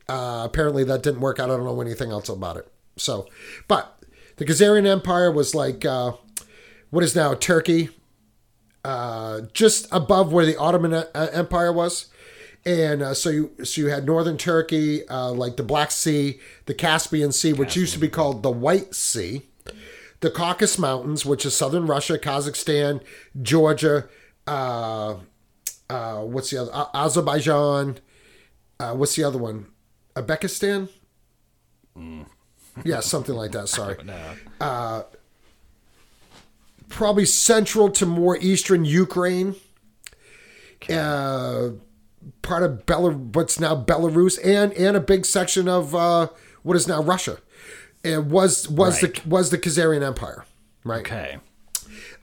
Uh, 0.08 0.44
apparently, 0.46 0.84
that 0.84 1.04
didn't 1.04 1.22
work 1.22 1.40
out. 1.40 1.50
I 1.50 1.56
don't 1.56 1.66
know 1.66 1.82
anything 1.82 2.12
else 2.12 2.30
about 2.30 2.58
it. 2.58 2.68
So, 2.98 3.28
but 3.68 4.04
the 4.38 4.46
Khazarian 4.46 4.86
Empire 4.86 5.32
was 5.32 5.56
like 5.56 5.86
uh, 5.86 6.14
what 6.90 7.04
is 7.04 7.16
now 7.16 7.34
Turkey, 7.36 7.90
uh, 8.84 9.42
just 9.54 9.88
above 9.92 10.34
where 10.34 10.46
the 10.46 10.58
Ottoman 10.58 10.94
uh, 10.94 11.06
Empire 11.32 11.72
was. 11.72 12.08
And 12.66 13.02
uh, 13.02 13.14
so 13.14 13.30
you 13.30 13.52
so 13.64 13.82
you 13.82 13.88
had 13.88 14.06
northern 14.06 14.38
Turkey, 14.38 15.08
uh, 15.08 15.32
like 15.32 15.56
the 15.58 15.64
Black 15.64 15.92
Sea, 15.92 16.40
the 16.66 16.74
Caspian 16.74 17.32
Sea, 17.32 17.54
which 17.54 17.76
used 17.76 17.94
to 17.94 18.00
be 18.00 18.10
called 18.10 18.44
the 18.44 18.52
White 18.52 18.94
Sea, 18.94 19.44
the 20.20 20.30
Caucasus 20.30 20.78
Mountains, 20.78 21.26
which 21.26 21.46
is 21.46 21.56
southern 21.56 21.86
Russia, 21.88 22.20
Kazakhstan, 22.20 23.02
Georgia, 23.42 24.10
uh, 24.46 25.16
uh, 25.90 26.20
what's 26.22 26.50
the 26.50 26.62
other? 26.62 26.72
Uh, 26.74 26.86
Azerbaijan. 26.94 28.00
Uh, 28.80 28.94
what's 28.94 29.16
the 29.16 29.24
other 29.24 29.38
one? 29.38 29.68
Uzbekistan. 30.16 30.90
Yeah, 32.86 33.00
something 33.02 33.36
like 33.36 33.52
that. 33.52 33.70
Sorry. 33.70 33.98
Uh, 34.62 35.04
probably 36.90 37.24
central 37.24 37.90
to 37.90 38.06
more 38.06 38.36
eastern 38.42 38.84
Ukraine. 38.84 39.56
Uh, 40.90 41.70
part 42.50 42.64
of 42.64 42.86
Belar- 42.86 43.36
what's 43.36 43.60
now 43.60 43.76
Belarus, 43.76 44.38
and 44.44 44.74
and 44.74 44.98
a 44.98 45.00
big 45.00 45.26
section 45.26 45.68
of 45.70 45.94
uh, 45.96 46.28
what 46.64 46.76
is 46.76 46.88
now 46.88 47.02
Russia. 47.02 47.38
It 48.04 48.26
was 48.26 48.68
was 48.68 49.02
Right. 49.04 49.14
the 49.14 49.30
was 49.30 49.50
the 49.52 49.58
Khazarian 49.58 50.02
Empire, 50.04 50.46
right? 50.84 51.02
Okay. 51.02 51.38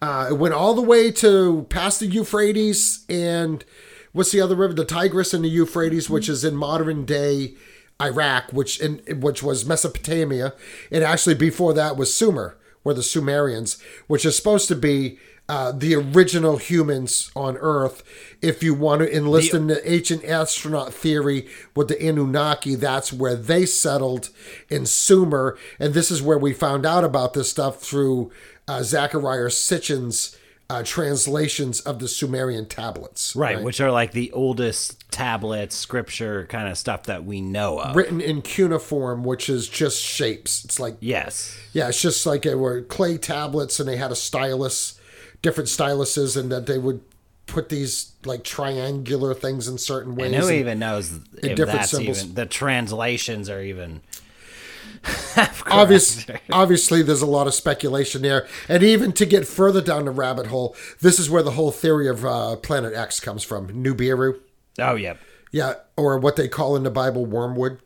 Uh, 0.02 0.26
it 0.30 0.34
went 0.34 0.52
all 0.52 0.74
the 0.74 0.82
way 0.82 1.10
to 1.10 1.64
past 1.70 2.00
the 2.00 2.06
Euphrates 2.06 3.04
and 3.08 3.64
what's 4.12 4.30
the 4.32 4.40
other 4.42 4.54
river? 4.54 4.74
The 4.74 4.84
Tigris 4.84 5.32
and 5.32 5.42
the 5.44 5.48
Euphrates, 5.48 6.10
which 6.10 6.28
is 6.28 6.44
in 6.44 6.54
modern 6.56 7.04
day 7.06 7.54
Iraq, 8.00 8.52
which 8.52 8.78
in 8.80 8.98
which 9.20 9.42
was 9.42 9.64
Mesopotamia, 9.64 10.52
and 10.90 11.02
actually 11.02 11.34
before 11.34 11.72
that 11.74 11.96
was 11.96 12.12
Sumer, 12.12 12.56
where 12.82 12.94
the 12.94 13.02
Sumerians, 13.02 13.78
which 14.06 14.24
is 14.26 14.36
supposed 14.36 14.68
to 14.68 14.76
be 14.76 15.18
uh, 15.48 15.70
the 15.72 15.94
original 15.94 16.56
humans 16.56 17.30
on 17.36 17.56
Earth. 17.58 18.02
If 18.42 18.62
you 18.62 18.74
want 18.74 19.02
to 19.02 19.16
enlist 19.16 19.52
The- 19.52 19.56
in 19.58 19.66
the 19.68 19.90
ancient 19.92 20.24
astronaut 20.24 20.92
theory 20.92 21.46
with 21.74 21.88
the 21.88 22.00
Anunnaki, 22.08 22.74
that's 22.74 23.12
where 23.12 23.36
they 23.36 23.64
settled 23.66 24.30
in 24.68 24.86
Sumer, 24.86 25.56
and 25.78 25.94
this 25.94 26.10
is 26.10 26.20
where 26.22 26.38
we 26.38 26.52
found 26.52 26.84
out 26.84 27.04
about 27.04 27.34
this 27.34 27.50
stuff 27.50 27.80
through 27.80 28.32
uh, 28.68 28.80
Zecharia 28.80 29.50
Sitchin's 29.50 30.36
uh, 30.68 30.82
translations 30.82 31.78
of 31.82 32.00
the 32.00 32.08
Sumerian 32.08 32.66
tablets. 32.66 33.36
Right, 33.36 33.62
which 33.62 33.80
are 33.80 33.92
like 33.92 34.10
the 34.10 34.32
oldest 34.32 35.08
tablets, 35.12 35.76
scripture 35.76 36.46
kind 36.48 36.68
of 36.68 36.76
stuff 36.76 37.04
that 37.04 37.24
we 37.24 37.40
know 37.40 37.78
of. 37.80 37.94
written 37.94 38.20
in 38.20 38.42
cuneiform, 38.42 39.22
which 39.22 39.48
is 39.48 39.68
just 39.68 40.02
shapes. 40.02 40.64
It's 40.64 40.80
like 40.80 40.96
yes. 40.98 41.56
yeah, 41.72 41.88
it's 41.88 42.02
just 42.02 42.26
like 42.26 42.44
it 42.44 42.56
were 42.56 42.82
clay 42.82 43.16
tablets, 43.16 43.78
and 43.78 43.88
they 43.88 43.96
had 43.96 44.10
a 44.10 44.16
stylus, 44.16 44.95
different 45.46 45.68
styluses, 45.68 46.36
and 46.36 46.50
that 46.50 46.66
they 46.66 46.76
would 46.76 47.00
put 47.46 47.68
these 47.68 48.12
like 48.24 48.42
triangular 48.42 49.32
things 49.32 49.68
in 49.68 49.78
certain 49.78 50.16
ways. 50.16 50.32
And 50.32 50.42
who 50.42 50.48
and- 50.48 50.58
even 50.58 50.78
knows 50.80 51.12
if 51.12 51.40
different 51.40 51.70
that's 51.70 51.90
symbols. 51.92 52.22
even 52.24 52.34
the 52.34 52.46
translations 52.46 53.48
are 53.48 53.62
even 53.62 54.00
Obvious, 55.66 56.26
obviously, 56.50 57.02
there's 57.02 57.22
a 57.22 57.26
lot 57.26 57.46
of 57.46 57.54
speculation 57.54 58.22
there, 58.22 58.48
and 58.68 58.82
even 58.82 59.12
to 59.12 59.24
get 59.26 59.46
further 59.46 59.80
down 59.80 60.04
the 60.06 60.10
rabbit 60.10 60.46
hole, 60.48 60.74
this 61.00 61.20
is 61.20 61.30
where 61.30 61.42
the 61.42 61.52
whole 61.52 61.70
theory 61.70 62.08
of 62.08 62.24
uh, 62.24 62.56
Planet 62.56 62.92
X 62.94 63.20
comes 63.20 63.44
from, 63.44 63.68
Nibiru, 63.68 64.40
Oh 64.78 64.96
yeah, 64.96 65.14
yeah, 65.52 65.74
or 65.96 66.18
what 66.18 66.34
they 66.36 66.48
call 66.48 66.74
in 66.76 66.82
the 66.82 66.90
Bible 66.90 67.24
wormwood, 67.24 67.78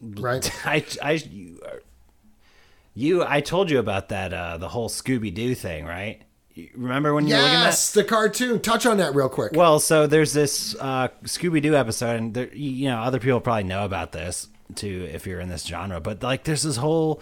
right? 0.00 0.50
I 0.66 0.84
I 1.02 1.12
you, 1.12 1.60
you 2.94 3.24
I 3.24 3.40
told 3.40 3.70
you 3.70 3.78
about 3.78 4.08
that 4.08 4.32
uh 4.32 4.58
the 4.58 4.68
whole 4.68 4.88
Scooby 4.88 5.32
Doo 5.32 5.54
thing, 5.54 5.84
right? 5.86 6.22
Remember 6.74 7.12
when 7.14 7.26
you 7.26 7.34
were 7.34 7.40
looking 7.40 7.56
at 7.56 7.64
yes, 7.64 7.92
the 7.92 8.04
cartoon. 8.04 8.60
Touch 8.60 8.86
on 8.86 8.98
that 8.98 9.14
real 9.14 9.28
quick. 9.28 9.52
Well, 9.54 9.80
so 9.80 10.06
there's 10.06 10.32
this 10.32 10.76
uh, 10.78 11.08
Scooby 11.24 11.60
Doo 11.60 11.74
episode, 11.74 12.16
and 12.16 12.34
there, 12.34 12.54
you 12.54 12.88
know, 12.88 12.98
other 12.98 13.18
people 13.18 13.40
probably 13.40 13.64
know 13.64 13.84
about 13.84 14.12
this 14.12 14.48
too 14.74 15.08
if 15.12 15.26
you're 15.26 15.40
in 15.40 15.48
this 15.48 15.64
genre. 15.64 16.00
But 16.00 16.22
like, 16.22 16.44
there's 16.44 16.62
this 16.62 16.76
whole 16.76 17.20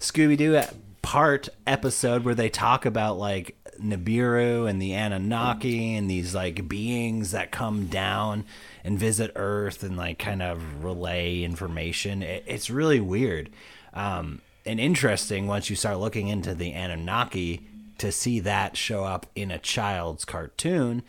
Scooby 0.00 0.36
Doo 0.36 0.60
part 1.00 1.48
episode 1.66 2.24
where 2.24 2.34
they 2.34 2.48
talk 2.48 2.84
about 2.84 3.18
like 3.18 3.56
Nibiru 3.80 4.68
and 4.68 4.82
the 4.82 4.94
Anunnaki 4.94 5.94
and 5.94 6.10
these 6.10 6.34
like 6.34 6.68
beings 6.68 7.30
that 7.32 7.50
come 7.50 7.86
down 7.86 8.44
and 8.84 8.98
visit 8.98 9.32
Earth 9.36 9.82
and 9.82 9.96
like 9.96 10.18
kind 10.18 10.42
of 10.42 10.84
relay 10.84 11.42
information. 11.42 12.22
It, 12.22 12.44
it's 12.46 12.68
really 12.70 13.00
weird 13.00 13.50
um, 13.94 14.40
and 14.64 14.80
interesting 14.80 15.46
once 15.46 15.68
you 15.70 15.76
start 15.76 15.98
looking 15.98 16.28
into 16.28 16.54
the 16.54 16.72
Anunnaki 16.72 17.66
to 18.02 18.12
see 18.12 18.38
that 18.40 18.76
show 18.76 19.04
up 19.04 19.26
in 19.34 19.50
a 19.50 19.58
child's 19.58 20.24
cartoon. 20.24 21.02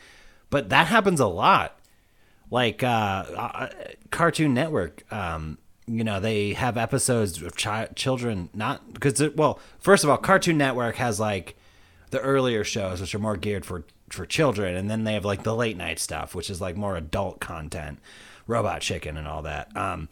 But 0.49 0.69
that 0.69 0.87
happens 0.87 1.19
a 1.19 1.27
lot 1.27 1.79
like 2.51 2.83
uh, 2.83 2.87
uh 2.87 3.69
cartoon 4.11 4.53
network 4.53 5.11
um 5.11 5.57
you 5.87 6.03
know 6.03 6.19
they 6.19 6.53
have 6.53 6.77
episodes 6.77 7.41
of 7.41 7.55
chi- 7.55 7.87
children 7.95 8.49
not 8.53 8.93
because 8.93 9.19
well 9.35 9.59
first 9.79 10.03
of 10.03 10.09
all 10.09 10.17
cartoon 10.17 10.55
network 10.57 10.95
has 10.97 11.19
like 11.19 11.55
the 12.11 12.19
earlier 12.19 12.63
shows 12.63 13.01
which 13.01 13.15
are 13.15 13.19
more 13.19 13.37
geared 13.37 13.65
for 13.65 13.83
for 14.09 14.25
children 14.27 14.75
and 14.75 14.87
then 14.87 15.03
they 15.03 15.13
have 15.13 15.25
like 15.25 15.41
the 15.41 15.55
late 15.55 15.77
night 15.77 15.97
stuff 15.97 16.35
which 16.35 16.49
is 16.49 16.61
like 16.61 16.77
more 16.77 16.95
adult 16.95 17.39
content 17.39 17.97
robot 18.45 18.81
chicken 18.81 19.17
and 19.17 19.27
all 19.27 19.41
that 19.41 19.75
um 19.75 20.07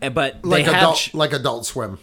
but 0.00 0.44
like 0.44 0.66
adult, 0.66 0.96
ch- 0.96 1.14
like 1.14 1.32
Adult 1.32 1.66
Swim. 1.66 1.98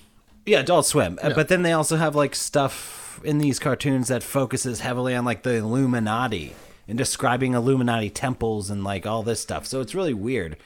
yeah, 0.46 0.60
Adult 0.60 0.86
Swim. 0.86 1.20
Uh, 1.22 1.34
But 1.34 1.48
then 1.48 1.62
they 1.62 1.72
also 1.74 1.98
have 1.98 2.16
like 2.16 2.36
stuff 2.36 3.01
in 3.24 3.38
these 3.38 3.60
cartoons 3.60 4.08
that 4.08 4.24
focuses 4.24 4.82
heavily 4.82 5.16
on 5.16 5.26
like 5.26 5.44
the 5.44 5.56
Illuminati 5.56 6.56
and 6.88 6.98
describing 6.98 7.54
Illuminati 7.54 8.10
temples 8.10 8.70
and 8.70 8.84
like 8.84 9.06
all 9.06 9.24
this 9.24 9.40
stuff. 9.40 9.66
So 9.66 9.82
it's 9.82 9.96
really 9.96 10.14
weird, 10.14 10.58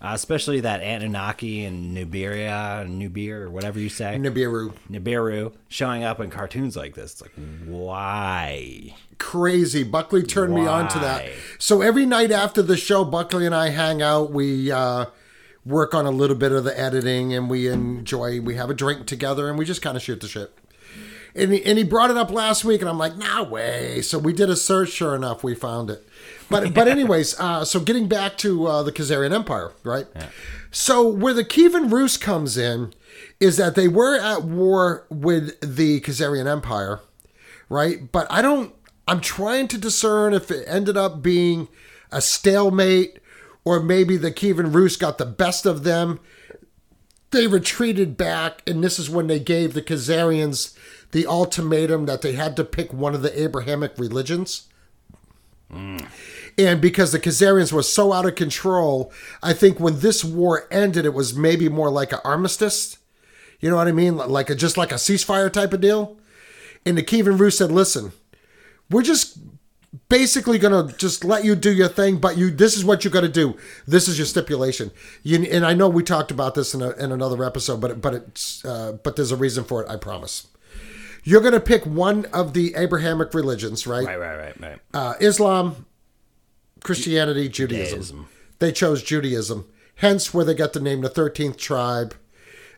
uh, 0.00 0.12
especially 0.14 0.60
that 0.60 0.80
Anunnaki 0.80 1.64
and 1.64 1.96
Nuberia, 1.96 2.86
Nubir, 2.86 3.42
or 3.42 3.50
whatever 3.50 3.78
you 3.78 3.88
say, 3.88 4.16
Nibiru. 4.18 4.74
Nibiru, 4.90 5.52
showing 5.68 6.04
up 6.04 6.20
in 6.20 6.30
cartoons 6.30 6.76
like 6.76 6.94
this. 6.94 7.12
It's 7.12 7.22
like, 7.22 7.32
why? 7.66 8.94
crazy. 9.18 9.84
Buckley 9.84 10.22
turned 10.22 10.54
me 10.54 10.66
on 10.66 10.88
to 10.88 10.98
that. 10.98 11.24
So 11.58 11.80
every 11.80 12.06
night 12.06 12.30
after 12.30 12.62
the 12.62 12.76
show, 12.76 13.04
Buckley 13.04 13.46
and 13.46 13.54
I 13.54 13.70
hang 13.70 14.02
out. 14.02 14.32
We 14.32 14.70
uh, 14.70 15.06
work 15.64 15.94
on 15.94 16.06
a 16.06 16.10
little 16.10 16.36
bit 16.36 16.52
of 16.52 16.64
the 16.64 16.78
editing, 16.78 17.32
and 17.34 17.48
we 17.48 17.68
enjoy. 17.68 18.40
We 18.40 18.56
have 18.56 18.70
a 18.70 18.74
drink 18.74 19.06
together, 19.06 19.48
and 19.48 19.58
we 19.58 19.64
just 19.64 19.82
kind 19.82 19.96
of 19.96 20.02
shoot 20.02 20.20
the 20.20 20.28
shit. 20.28 20.52
And 21.36 21.52
he, 21.52 21.64
and 21.64 21.78
he 21.78 21.84
brought 21.84 22.10
it 22.10 22.16
up 22.16 22.30
last 22.30 22.64
week, 22.64 22.80
and 22.80 22.88
I'm 22.88 22.98
like, 22.98 23.16
nah 23.16 23.42
way. 23.42 24.02
So 24.02 24.18
we 24.18 24.32
did 24.32 24.50
a 24.50 24.56
search. 24.56 24.90
Sure 24.90 25.16
enough, 25.16 25.42
we 25.42 25.54
found 25.54 25.90
it. 25.90 26.06
But 26.48 26.74
but 26.74 26.88
anyways, 26.88 27.38
uh, 27.40 27.64
so 27.64 27.80
getting 27.80 28.08
back 28.08 28.38
to 28.38 28.66
uh, 28.66 28.82
the 28.82 28.92
Khazarian 28.92 29.32
Empire, 29.32 29.72
right? 29.82 30.06
So 30.70 31.06
where 31.08 31.34
the 31.34 31.44
Kievan 31.44 31.90
Rus 31.90 32.16
comes 32.16 32.56
in 32.56 32.94
is 33.40 33.56
that 33.56 33.74
they 33.74 33.88
were 33.88 34.18
at 34.18 34.42
war 34.42 35.06
with 35.10 35.60
the 35.60 36.00
Khazarian 36.00 36.46
Empire, 36.46 37.00
right? 37.68 38.10
But 38.10 38.26
I 38.30 38.42
don't. 38.42 38.72
I'm 39.06 39.20
trying 39.20 39.68
to 39.68 39.78
discern 39.78 40.32
if 40.32 40.50
it 40.50 40.64
ended 40.66 40.96
up 40.96 41.22
being 41.22 41.68
a 42.10 42.22
stalemate 42.22 43.18
or 43.64 43.80
maybe 43.80 44.16
the 44.16 44.30
Kievan 44.30 44.74
Rus 44.74 44.96
got 44.96 45.18
the 45.18 45.26
best 45.26 45.66
of 45.66 45.84
them. 45.84 46.20
They 47.34 47.48
retreated 47.48 48.16
back, 48.16 48.62
and 48.64 48.84
this 48.84 48.96
is 48.96 49.10
when 49.10 49.26
they 49.26 49.40
gave 49.40 49.74
the 49.74 49.82
Khazarians 49.82 50.78
the 51.10 51.26
ultimatum 51.26 52.06
that 52.06 52.22
they 52.22 52.34
had 52.34 52.54
to 52.54 52.62
pick 52.62 52.92
one 52.92 53.12
of 53.12 53.22
the 53.22 53.42
Abrahamic 53.42 53.98
religions. 53.98 54.68
Hmm. 55.68 55.96
And 56.56 56.80
because 56.80 57.10
the 57.10 57.18
Khazarians 57.18 57.72
were 57.72 57.82
so 57.82 58.12
out 58.12 58.24
of 58.24 58.36
control, 58.36 59.12
I 59.42 59.52
think 59.52 59.80
when 59.80 59.98
this 59.98 60.22
war 60.22 60.68
ended, 60.70 61.06
it 61.06 61.12
was 61.12 61.34
maybe 61.34 61.68
more 61.68 61.90
like 61.90 62.12
an 62.12 62.20
armistice. 62.22 62.98
You 63.58 63.68
know 63.68 63.74
what 63.74 63.88
I 63.88 63.92
mean? 63.92 64.16
Like 64.16 64.48
a, 64.48 64.54
just 64.54 64.76
like 64.76 64.92
a 64.92 64.96
ceasefire 64.96 65.52
type 65.52 65.72
of 65.72 65.80
deal. 65.80 66.16
And 66.86 66.96
the 66.96 67.02
Kievan 67.02 67.40
Rus 67.40 67.58
said, 67.58 67.72
"Listen, 67.72 68.12
we're 68.88 69.02
just 69.02 69.38
basically 70.08 70.58
gonna 70.58 70.92
just 70.96 71.24
let 71.24 71.44
you 71.44 71.54
do 71.54 71.72
your 71.72 71.88
thing, 71.88 72.18
but 72.18 72.36
you 72.36 72.50
this 72.50 72.76
is 72.76 72.84
what 72.84 73.04
you 73.04 73.10
got 73.10 73.22
to 73.22 73.28
do. 73.28 73.56
This 73.86 74.08
is 74.08 74.18
your 74.18 74.26
stipulation. 74.26 74.90
You, 75.22 75.42
and 75.44 75.64
I 75.64 75.74
know 75.74 75.88
we 75.88 76.02
talked 76.02 76.30
about 76.30 76.54
this 76.54 76.74
in, 76.74 76.82
a, 76.82 76.90
in 76.92 77.12
another 77.12 77.44
episode, 77.44 77.80
but 77.80 78.00
but 78.00 78.14
it's 78.14 78.64
uh, 78.64 78.92
but 79.02 79.16
there's 79.16 79.32
a 79.32 79.36
reason 79.36 79.64
for 79.64 79.82
it. 79.82 79.88
I 79.88 79.96
promise. 79.96 80.46
You're 81.22 81.40
gonna 81.40 81.60
pick 81.60 81.86
one 81.86 82.26
of 82.26 82.52
the 82.52 82.74
Abrahamic 82.74 83.32
religions, 83.34 83.86
right? 83.86 84.06
Right, 84.06 84.18
right, 84.18 84.36
right, 84.36 84.60
right. 84.60 84.78
Uh, 84.92 85.14
Islam, 85.20 85.86
Christianity, 86.82 87.48
Judaism. 87.48 88.00
Judaism. 88.00 88.28
They 88.58 88.72
chose 88.72 89.02
Judaism, 89.02 89.66
hence 89.96 90.34
where 90.34 90.44
they 90.44 90.54
got 90.54 90.72
the 90.72 90.80
name 90.80 91.00
the 91.00 91.08
Thirteenth 91.08 91.56
Tribe. 91.56 92.14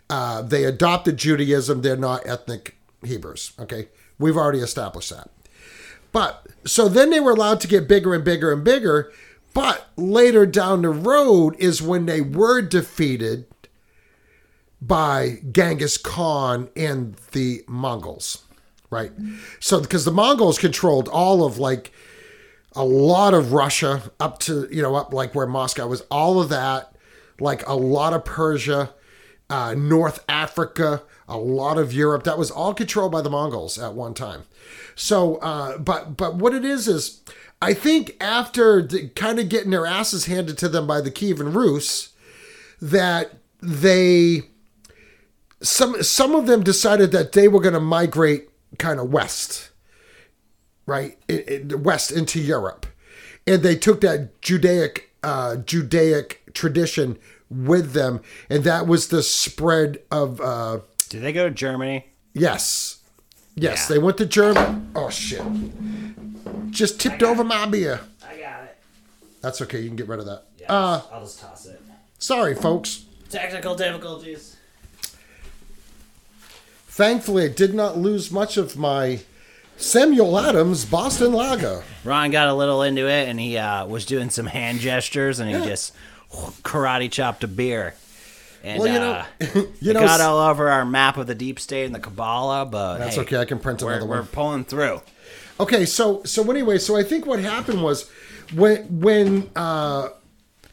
Uh, 0.09 0.43
they 0.43 0.65
adopted 0.65 1.17
Judaism. 1.17 1.83
They're 1.83 1.97
not 1.97 2.27
ethnic 2.27 2.77
Hebrews. 3.05 3.53
Okay, 3.59 3.89
we've 4.19 4.37
already 4.37 4.61
established 4.61 5.11
that. 5.11 5.31
But 6.13 6.47
so 6.65 6.89
then 6.89 7.11
they 7.11 7.21
were 7.21 7.33
allowed 7.33 7.61
to 7.61 7.69
get 7.69 7.89
bigger 7.89 8.15
and 8.15 8.25
bigger 8.25 8.53
and 8.53 8.65
bigger. 8.65 9.13
But 9.55 9.89
later 9.97 10.45
down 10.47 10.83
the 10.83 10.91
road 10.91 11.57
is 11.59 11.81
when 11.81 12.07
they 12.07 12.21
were 12.21 12.61
defeated 12.61 13.47
by 14.81 15.39
Genghis 15.51 15.97
Khan 15.97 16.69
and 16.77 17.17
the 17.33 17.65
Mongols. 17.67 18.43
right? 18.91 19.13
So 19.61 19.81
because 19.81 20.05
the 20.05 20.11
Mongols 20.13 20.59
controlled 20.59 21.09
all 21.09 21.45
of 21.45 21.59
like 21.59 21.93
a 22.75 22.85
lot 22.85 23.33
of 23.33 23.53
Russia 23.53 24.03
up 24.21 24.39
to 24.41 24.69
you 24.71 24.83
know 24.83 24.95
up 24.95 25.13
like 25.13 25.35
where 25.35 25.47
Moscow 25.47 25.87
was, 25.87 26.03
all 26.11 26.41
of 26.41 26.51
that, 26.51 26.95
like 27.41 27.67
a 27.67 27.75
lot 27.75 28.13
of 28.13 28.25
Persia, 28.25 28.91
uh, 29.49 29.75
North 29.75 30.23
Africa, 30.29 31.03
a 31.29 31.39
lot 31.39 31.79
of 31.79 31.93
Europe. 31.93 32.25
That 32.25 32.39
was 32.39 32.51
all 32.51 32.75
controlled 32.75 33.13
by 33.13 33.21
the 33.21 33.31
Mongols 33.31 33.79
at 33.79 33.95
one 33.95 34.15
time. 34.15 34.45
So, 34.95 35.37
uh, 35.37 35.79
but 35.79 36.17
but 36.17 36.37
what 36.37 36.55
it 36.55 36.65
is 36.65 36.89
is, 36.89 37.21
I 37.61 37.75
think 37.75 38.17
after 38.21 38.87
kind 39.15 39.39
of 39.39 39.49
getting 39.49 39.71
their 39.71 39.87
asses 39.87 40.27
handed 40.27 40.59
to 40.59 40.69
them 40.69 40.87
by 40.87 41.01
the 41.01 41.11
Kievan 41.11 41.55
Rus, 41.55 42.13
that 42.81 43.33
they 43.61 44.43
some 45.63 46.03
some 46.03 46.35
of 46.35 46.47
them 46.47 46.63
decided 46.63 47.13
that 47.13 47.33
they 47.33 47.49
were 47.49 47.61
going 47.61 47.75
to 47.75 47.81
migrate 47.81 48.49
kind 48.79 49.01
of 49.01 49.13
west, 49.13 49.71
right, 50.87 51.17
west 51.71 52.11
into 52.11 52.41
Europe, 52.41 52.87
and 53.47 53.63
they 53.63 53.77
took 53.77 54.01
that 54.03 54.41
Judaic 54.41 55.11
uh, 55.23 55.57
Judaic 55.57 56.43
tradition 56.53 57.19
with 57.51 57.93
them, 57.93 58.21
and 58.49 58.65
that 58.65 58.87
was 58.87 59.09
the 59.09 59.23
spread 59.23 59.99
of 60.11 60.41
uh, 60.41 60.81
Did 61.09 61.23
they 61.23 61.33
go 61.33 61.49
to 61.49 61.55
Germany? 61.55 62.07
yes, 62.35 62.99
yes, 63.55 63.87
Yeah. 63.89 63.95
they 63.95 63.99
went 64.03 64.19
to 64.19 64.27
Germany. 64.27 64.83
Oh 64.95 65.09
shit! 65.11 65.43
Just 66.71 67.01
tipped 67.01 67.23
over 67.23 67.43
my 67.45 67.67
beer. 67.67 68.01
I 68.23 68.37
got 68.39 68.65
it. 68.65 68.77
That's 69.41 69.61
okay. 69.63 69.81
You 69.81 69.89
can 69.89 69.97
get 69.97 70.09
rid 70.09 70.19
of 70.21 70.27
that. 70.27 70.45
Yeah, 70.61 70.73
Uh, 70.73 71.03
I'll 71.13 71.21
just 71.23 71.41
toss 71.41 71.67
it. 71.67 71.81
sorry, 72.19 72.55
folks. 72.55 73.05
Technical 73.31 73.75
difficulties. 73.75 74.57
Thankfully, 76.89 77.45
I 77.45 77.49
did 77.49 77.75
not 77.75 77.99
lose 77.99 78.31
much 78.31 78.57
of 78.57 78.77
my 78.77 79.21
Samuel 79.77 80.39
Adams 80.39 80.85
Boston 80.87 81.33
Lager. 81.33 81.83
Ron 82.05 82.31
got 82.31 82.49
a 82.49 82.55
little 82.55 82.83
into 82.83 83.07
it, 83.09 83.29
and 83.29 83.39
he 83.39 83.59
uh, 83.59 83.85
was 83.87 84.07
doing 84.07 84.31
some 84.31 84.47
hand 84.47 84.81
gestures, 84.81 85.39
and 85.39 85.51
he 85.51 85.57
just 85.69 85.93
karate 86.63 87.11
chopped 87.11 87.45
a 87.45 87.49
beer. 87.49 87.95
And 88.63 88.81
Well, 88.81 88.93
you 88.93 88.99
know- 88.99 89.13
uh, 89.13 89.67
you 89.81 89.93
know, 89.93 90.01
got 90.01 90.21
all 90.21 90.39
over 90.39 90.69
our 90.69 90.85
map 90.85 91.17
of 91.17 91.27
the 91.27 91.35
deep 91.35 91.59
state 91.61 91.85
and 91.85 91.95
the 91.95 92.01
Kabbalah, 92.01 92.67
but 92.67 92.99
That's 92.99 93.17
hey, 93.17 93.23
okay. 93.23 93.37
I 93.39 93.45
can 93.45 93.59
print 93.59 93.83
We're, 93.83 93.93
another 93.93 94.07
we're 94.07 94.23
pulling 94.25 94.65
through. 94.65 95.03
Okay, 95.59 95.87
so 95.87 96.23
so 96.25 96.51
anyway, 96.51 96.79
so 96.79 96.97
I 96.97 97.03
think 97.03 97.25
what 97.25 97.39
happened 97.39 97.83
was 97.83 98.11
when 98.55 99.01
when 99.01 99.51
uh, 99.57 100.09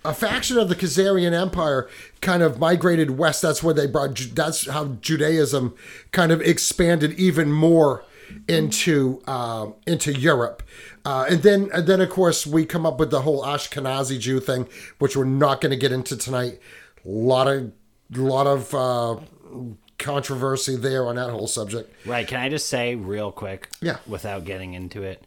a 0.05 0.14
faction 0.14 0.57
of 0.57 0.69
the 0.69 0.76
Khazarian 0.76 1.34
Empire 1.34 1.89
kind 2.22 2.43
of 2.43 2.60
migrated 2.60 3.18
west. 3.18 3.41
That's 3.41 3.64
where 3.64 3.73
they 3.73 3.88
brought. 3.88 4.15
That's 4.34 4.69
how 4.69 4.85
Judaism 5.01 5.76
kind 6.11 6.31
of 6.31 6.41
expanded 6.41 7.14
even 7.14 7.51
more 7.51 8.03
into 8.47 9.22
uh, 9.26 9.68
into 9.88 10.14
Europe. 10.14 10.64
Uh, 11.05 11.26
and 11.30 11.43
then 11.43 11.69
and 11.73 11.88
then 11.88 12.01
of 12.01 12.10
course 12.10 12.45
we 12.45 12.65
come 12.65 12.85
up 12.85 12.99
with 12.99 13.11
the 13.11 13.22
whole 13.22 13.43
Ashkenazi 13.43 14.19
Jew 14.19 14.39
thing, 14.39 14.68
which 14.99 15.15
we're 15.15 15.26
not 15.26 15.61
going 15.61 15.72
to 15.72 15.77
get 15.77 15.91
into 15.91 16.18
tonight. 16.18 16.60
A 17.06 17.10
lot 17.10 17.48
of 17.48 17.72
lot 18.12 18.48
of 18.48 18.74
uh, 18.74 19.18
controversy 19.98 20.76
there 20.76 21.08
on 21.08 21.16
that 21.16 21.30
whole 21.30 21.48
subject. 21.48 21.94
Right. 22.06 22.28
Can 22.28 22.40
I 22.40 22.50
just 22.50 22.68
say 22.68 22.96
real 22.96 23.32
quick? 23.32 23.70
Yeah. 23.82 23.98
Without 24.08 24.46
getting 24.46 24.74
into 24.74 25.04
it 25.04 25.26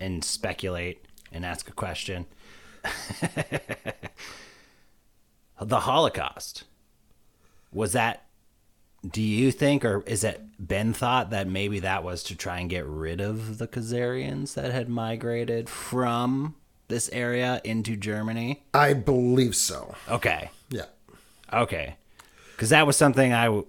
and 0.00 0.24
speculate 0.24 1.04
and 1.32 1.44
ask 1.44 1.68
a 1.68 1.72
question. 1.72 2.26
the 5.60 5.80
Holocaust. 5.80 6.64
Was 7.72 7.92
that 7.92 8.22
do 9.08 9.22
you 9.22 9.52
think 9.52 9.84
or 9.84 10.02
is 10.06 10.24
it 10.24 10.40
been 10.58 10.92
thought 10.92 11.30
that 11.30 11.46
maybe 11.46 11.80
that 11.80 12.02
was 12.02 12.22
to 12.24 12.34
try 12.34 12.58
and 12.58 12.68
get 12.70 12.86
rid 12.86 13.20
of 13.20 13.58
the 13.58 13.68
Khazarians 13.68 14.54
that 14.54 14.72
had 14.72 14.88
migrated 14.88 15.68
from 15.68 16.54
this 16.88 17.08
area 17.10 17.60
into 17.64 17.96
Germany? 17.96 18.64
I 18.74 18.94
believe 18.94 19.54
so. 19.54 19.94
Okay. 20.08 20.50
Okay. 21.52 21.96
Cuz 22.56 22.70
that 22.70 22.86
was 22.86 22.96
something 22.96 23.32
I 23.32 23.44
w- 23.46 23.66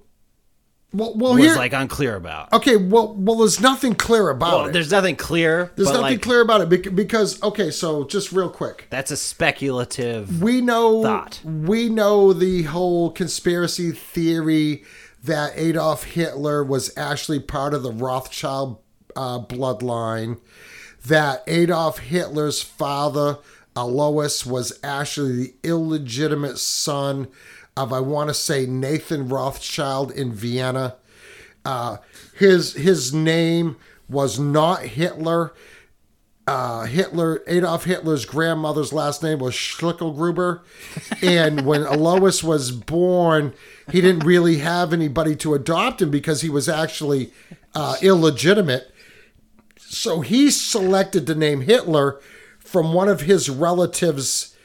Well, 0.93 1.13
well 1.17 1.33
was 1.33 1.43
here, 1.43 1.55
like 1.55 1.73
unclear 1.73 2.15
about. 2.15 2.53
Okay, 2.53 2.77
well, 2.77 3.13
well, 3.17 3.35
there's 3.37 3.59
nothing 3.59 3.93
clear 3.95 4.29
about 4.29 4.53
Well, 4.53 4.65
it. 4.67 4.73
there's 4.73 4.91
nothing 4.91 5.17
clear. 5.17 5.71
There's 5.75 5.89
nothing 5.89 6.01
like, 6.01 6.21
clear 6.21 6.39
about 6.41 6.61
it 6.71 6.95
because 6.95 7.41
okay, 7.43 7.69
so 7.71 8.05
just 8.05 8.31
real 8.31 8.49
quick, 8.49 8.87
That's 8.89 9.11
a 9.11 9.17
speculative. 9.17 10.41
we 10.41 10.61
know 10.61 11.03
Thought. 11.03 11.41
we 11.43 11.89
know 11.89 12.31
the 12.33 12.63
whole 12.63 13.11
conspiracy 13.11 13.91
theory 13.91 14.83
that 15.23 15.51
Adolf 15.57 16.05
Hitler 16.05 16.63
was 16.63 16.91
actually 16.95 17.41
part 17.41 17.73
of 17.73 17.83
the 17.83 17.91
Rothschild 17.91 18.77
uh, 19.15 19.39
bloodline, 19.39 20.39
that 21.05 21.43
Adolf 21.47 21.99
Hitler's 21.99 22.61
father 22.61 23.39
Alois 23.75 24.45
was 24.45 24.79
actually 24.83 25.33
the 25.35 25.53
illegitimate 25.63 26.57
son 26.59 27.27
of 27.77 27.93
I 27.93 27.99
want 27.99 28.29
to 28.29 28.33
say 28.33 28.65
Nathan 28.65 29.29
Rothschild 29.29 30.11
in 30.11 30.33
Vienna. 30.33 30.95
Uh, 31.63 31.97
his 32.35 32.73
his 32.73 33.13
name 33.13 33.77
was 34.09 34.39
not 34.39 34.81
Hitler. 34.81 35.53
Uh, 36.47 36.85
Hitler 36.85 37.43
Adolf 37.45 37.83
Hitler's 37.83 38.25
grandmother's 38.25 38.93
last 38.93 39.21
name 39.21 39.39
was 39.39 39.53
Schlickelgruber, 39.53 40.61
and 41.21 41.65
when 41.65 41.83
Alois 41.83 42.41
was 42.41 42.71
born, 42.71 43.53
he 43.91 44.01
didn't 44.01 44.25
really 44.25 44.57
have 44.57 44.91
anybody 44.91 45.35
to 45.37 45.53
adopt 45.53 46.01
him 46.01 46.09
because 46.09 46.41
he 46.41 46.49
was 46.49 46.67
actually 46.67 47.31
uh, 47.75 47.95
illegitimate. 48.01 48.91
So 49.77 50.21
he 50.21 50.49
selected 50.49 51.25
the 51.25 51.35
name 51.35 51.61
Hitler 51.61 52.19
from 52.59 52.93
one 52.93 53.07
of 53.07 53.21
his 53.21 53.49
relatives. 53.49 54.55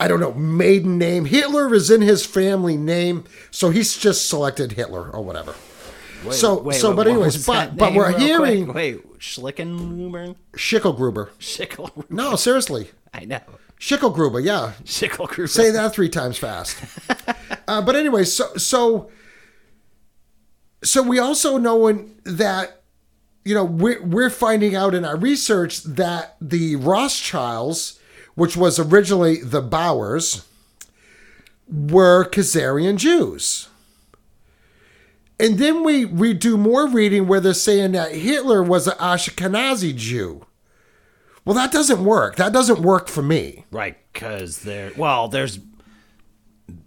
I 0.00 0.08
don't 0.08 0.20
know, 0.20 0.34
maiden 0.34 0.98
name. 0.98 1.24
Hitler 1.24 1.72
is 1.72 1.90
in 1.90 2.00
his 2.00 2.26
family 2.26 2.76
name, 2.76 3.24
so 3.50 3.70
he's 3.70 3.96
just 3.96 4.28
selected 4.28 4.72
Hitler 4.72 5.10
or 5.10 5.22
whatever. 5.22 5.54
so, 6.30 6.70
so, 6.70 6.94
but 6.94 7.06
anyways, 7.06 7.46
but 7.46 7.76
but 7.76 7.94
we're 7.94 8.18
hearing 8.18 8.64
quick? 8.64 8.74
Wait, 8.74 9.18
Schlickenruber? 9.18 10.36
Schickelgruber. 10.52 11.30
Schickel. 11.38 12.10
No, 12.10 12.34
seriously, 12.36 12.90
I 13.12 13.24
know. 13.24 13.40
Schickelgruber. 13.78 14.42
Yeah, 14.42 14.72
Schickelgruber. 14.84 15.48
say 15.48 15.70
that 15.70 15.94
three 15.94 16.08
times 16.08 16.38
fast. 16.38 16.76
uh, 17.68 17.82
but 17.82 17.94
anyway, 17.94 18.24
so 18.24 18.54
so 18.56 19.10
so 20.84 21.02
we 21.02 21.18
also 21.18 21.58
know 21.58 21.86
in, 21.88 22.14
that 22.24 22.82
you 23.44 23.54
know 23.54 23.64
we're 23.64 24.02
we're 24.02 24.30
finding 24.30 24.74
out 24.74 24.94
in 24.94 25.04
our 25.04 25.16
research 25.16 25.82
that 25.82 26.36
the 26.40 26.76
Rothschilds, 26.76 27.98
which 28.34 28.56
was 28.56 28.78
originally 28.78 29.40
the 29.40 29.62
Bauers, 29.62 30.44
were 31.68 32.24
Khazarian 32.24 32.96
Jews. 32.96 33.68
And 35.38 35.58
then 35.58 35.82
we, 35.82 36.04
we 36.04 36.32
do 36.32 36.56
more 36.56 36.86
reading 36.86 37.26
where 37.26 37.40
they're 37.40 37.54
saying 37.54 37.92
that 37.92 38.12
Hitler 38.12 38.62
was 38.62 38.86
an 38.86 38.96
Ashkenazi 38.98 39.94
Jew. 39.94 40.46
Well, 41.44 41.54
that 41.54 41.72
doesn't 41.72 42.04
work. 42.04 42.36
That 42.36 42.52
doesn't 42.52 42.80
work 42.80 43.08
for 43.08 43.22
me. 43.22 43.64
Right, 43.70 43.96
because 44.12 44.60
there. 44.60 44.92
Well, 44.96 45.28
there's. 45.28 45.58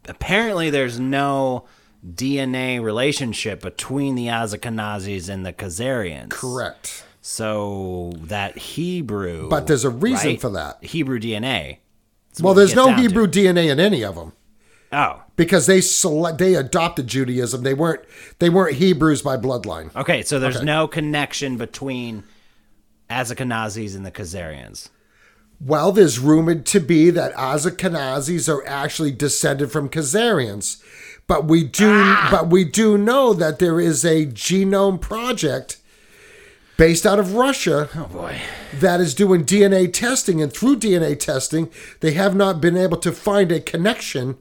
Apparently, 0.08 0.70
there's 0.72 1.00
no 1.00 1.66
DNA 2.06 2.82
relationship 2.82 3.62
between 3.62 4.16
the 4.16 4.28
Ashkenazis 4.28 5.30
and 5.30 5.46
the 5.46 5.54
Khazarians. 5.54 6.30
Correct. 6.30 7.04
So 7.30 8.14
that 8.22 8.58
Hebrew. 8.58 9.50
But 9.50 9.68
there's 9.68 9.84
a 9.84 9.90
reason 9.90 10.30
right? 10.32 10.42
for 10.42 10.50
that. 10.52 10.82
Hebrew 10.82 11.20
DNA. 11.20 11.80
Well, 12.40 12.54
there's 12.54 12.74
no 12.74 12.86
down 12.88 12.96
to. 12.96 13.02
Hebrew 13.02 13.28
DNA 13.28 13.70
in 13.70 13.82
any 13.82 14.02
of 14.02 14.16
them 14.16 14.32
Oh, 14.94 15.24
because 15.36 15.66
they 15.66 15.82
select 15.82 16.38
they 16.38 16.56
adopted 16.56 17.08
Judaism. 17.08 17.64
They 17.64 17.74
weren't 17.74 18.00
they 18.40 18.50
weren't 18.50 18.78
Hebrews 18.78 19.24
by 19.24 19.36
bloodline. 19.36 19.94
okay. 19.94 20.22
So 20.22 20.40
there's 20.40 20.56
Okay. 20.56 20.66
no 20.66 20.88
connection 20.88 21.58
between 21.58 22.24
Ashkenazis 23.10 23.94
and 23.94 24.06
the 24.06 24.12
Khazarians. 24.12 24.88
Well, 25.60 25.92
there's 25.92 26.20
rumored 26.20 26.66
to 26.68 26.80
be 26.80 27.10
that 27.10 27.34
Ashkenazis 27.36 28.48
are 28.48 28.66
actually 28.66 29.12
descended 29.12 29.70
from 29.70 29.90
Khazarians, 29.90 30.82
but 31.28 31.44
we 31.46 31.66
do 31.66 31.90
Ah! 32.06 32.30
but 32.32 32.48
we 32.50 32.64
do 32.64 32.98
know 32.98 33.34
that 33.34 33.60
there 33.60 33.82
is 33.82 34.06
a 34.06 34.28
genome 34.28 35.02
project 35.02 35.78
based 36.78 37.06
out 37.06 37.20
of 37.20 37.34
Russia 37.34 37.90
Oh 37.96 38.06
boy. 38.06 38.40
that 38.76 39.00
is 39.02 39.14
doing 39.14 39.44
DNA 39.46 39.92
testing, 39.92 40.42
and 40.42 40.52
through 40.54 40.78
DNA 40.78 41.20
testing, 41.20 41.70
they 42.00 42.12
have 42.14 42.36
not 42.36 42.62
been 42.62 42.78
able 42.78 42.98
to 42.98 43.12
find 43.12 43.52
a 43.52 43.60
connection 43.60 44.38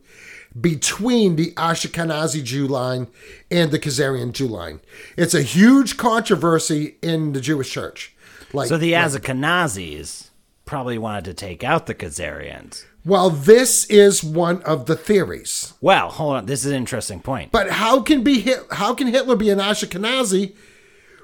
between 0.58 1.36
the 1.36 1.52
Ashkenazi 1.52 2.42
Jew 2.42 2.66
line 2.66 3.08
and 3.50 3.70
the 3.70 3.78
Khazarian 3.78 4.32
Jew 4.32 4.46
line. 4.48 4.80
It's 5.16 5.34
a 5.34 5.42
huge 5.42 5.96
controversy 5.98 6.96
in 7.02 7.32
the 7.32 7.40
Jewish 7.40 7.70
church. 7.70 8.14
Like, 8.52 8.68
So 8.68 8.78
the 8.78 8.92
Ashkenazis 8.92 10.30
probably 10.64 10.98
wanted 10.98 11.24
to 11.26 11.34
take 11.34 11.62
out 11.62 11.86
the 11.86 11.94
Khazarians. 11.94 12.84
well, 13.04 13.28
this 13.30 13.84
is 13.86 14.24
one 14.24 14.62
of 14.62 14.86
the 14.86 14.96
theories. 14.96 15.74
Well, 15.80 16.08
hold 16.10 16.36
on. 16.36 16.46
This 16.46 16.64
is 16.64 16.72
an 16.72 16.76
interesting 16.78 17.20
point. 17.20 17.52
But 17.52 17.70
how 17.70 18.00
can 18.00 18.22
be 18.22 18.52
how 18.72 18.94
can 18.94 19.08
Hitler 19.08 19.36
be 19.36 19.50
an 19.50 19.58
Ashkenazi 19.58 20.54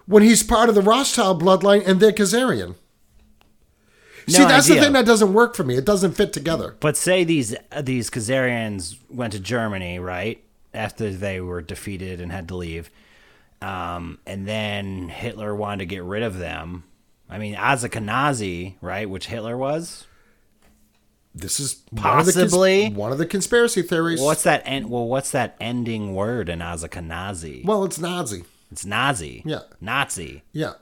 when 0.07 0.23
he's 0.23 0.43
part 0.43 0.69
of 0.69 0.75
the 0.75 0.83
Rothschild 0.83 1.43
bloodline 1.43 1.87
and 1.87 2.01
they're 2.01 2.13
Khazarian. 2.13 2.75
See, 4.29 4.45
that's 4.45 4.67
idea. 4.67 4.77
the 4.81 4.85
thing 4.87 4.93
that 4.93 5.05
doesn't 5.07 5.33
work 5.33 5.57
for 5.57 5.65
me. 5.65 5.77
It 5.77 5.85
doesn't 5.85 6.13
fit 6.13 6.33
together. 6.33 6.77
But 6.79 6.97
say 6.97 7.25
these 7.25 7.57
these 7.83 8.09
Khazarians 8.09 8.97
went 9.11 9.33
to 9.33 9.41
Germany, 9.41 9.99
right? 9.99 10.43
After 10.73 11.11
they 11.11 11.41
were 11.41 11.61
defeated 11.61 12.21
and 12.21 12.31
had 12.31 12.49
to 12.49 12.57
leave, 12.57 12.89
um, 13.61 14.19
and 14.27 14.47
then 14.47 15.09
Hitler 15.09 15.55
wanted 15.55 15.79
to 15.81 15.87
get 15.87 16.03
rid 16.05 16.23
of 16.23 16.39
them. 16.39 16.85
I 17.29 17.39
mean, 17.39 17.55
Ashkenazi, 17.57 18.75
right? 18.81 19.09
Which 19.11 19.27
Hitler 19.27 19.57
was. 19.57 20.07
This 21.35 21.59
is 21.59 21.83
one 21.91 22.19
of 22.21 22.27
the 22.27 22.33
Possibly. 22.33 22.91
one 22.91 23.11
of 23.11 23.19
the 23.19 23.27
conspiracy 23.27 23.83
theories. 23.83 24.21
What's 24.21 24.43
that? 24.45 24.63
En- 24.67 24.89
well, 24.89 25.07
what's 25.09 25.31
that 25.33 25.57
ending 25.61 26.15
word 26.15 26.49
in 26.49 26.61
Ashkenazi? 26.61 27.65
well, 27.65 27.85
it's 27.85 27.99
Nazi. 27.99 28.45
It's 28.73 28.85
Nazi. 28.87 29.43
Yeah. 29.45 29.61
Nazi. 29.81 30.43
Yeah, 30.53 30.73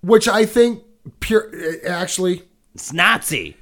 which 0.00 0.26
I 0.28 0.46
think 0.46 0.82
pure. 1.20 1.50
Actually, 1.86 2.42
It's 2.74 2.92
Nazi. 2.92 3.56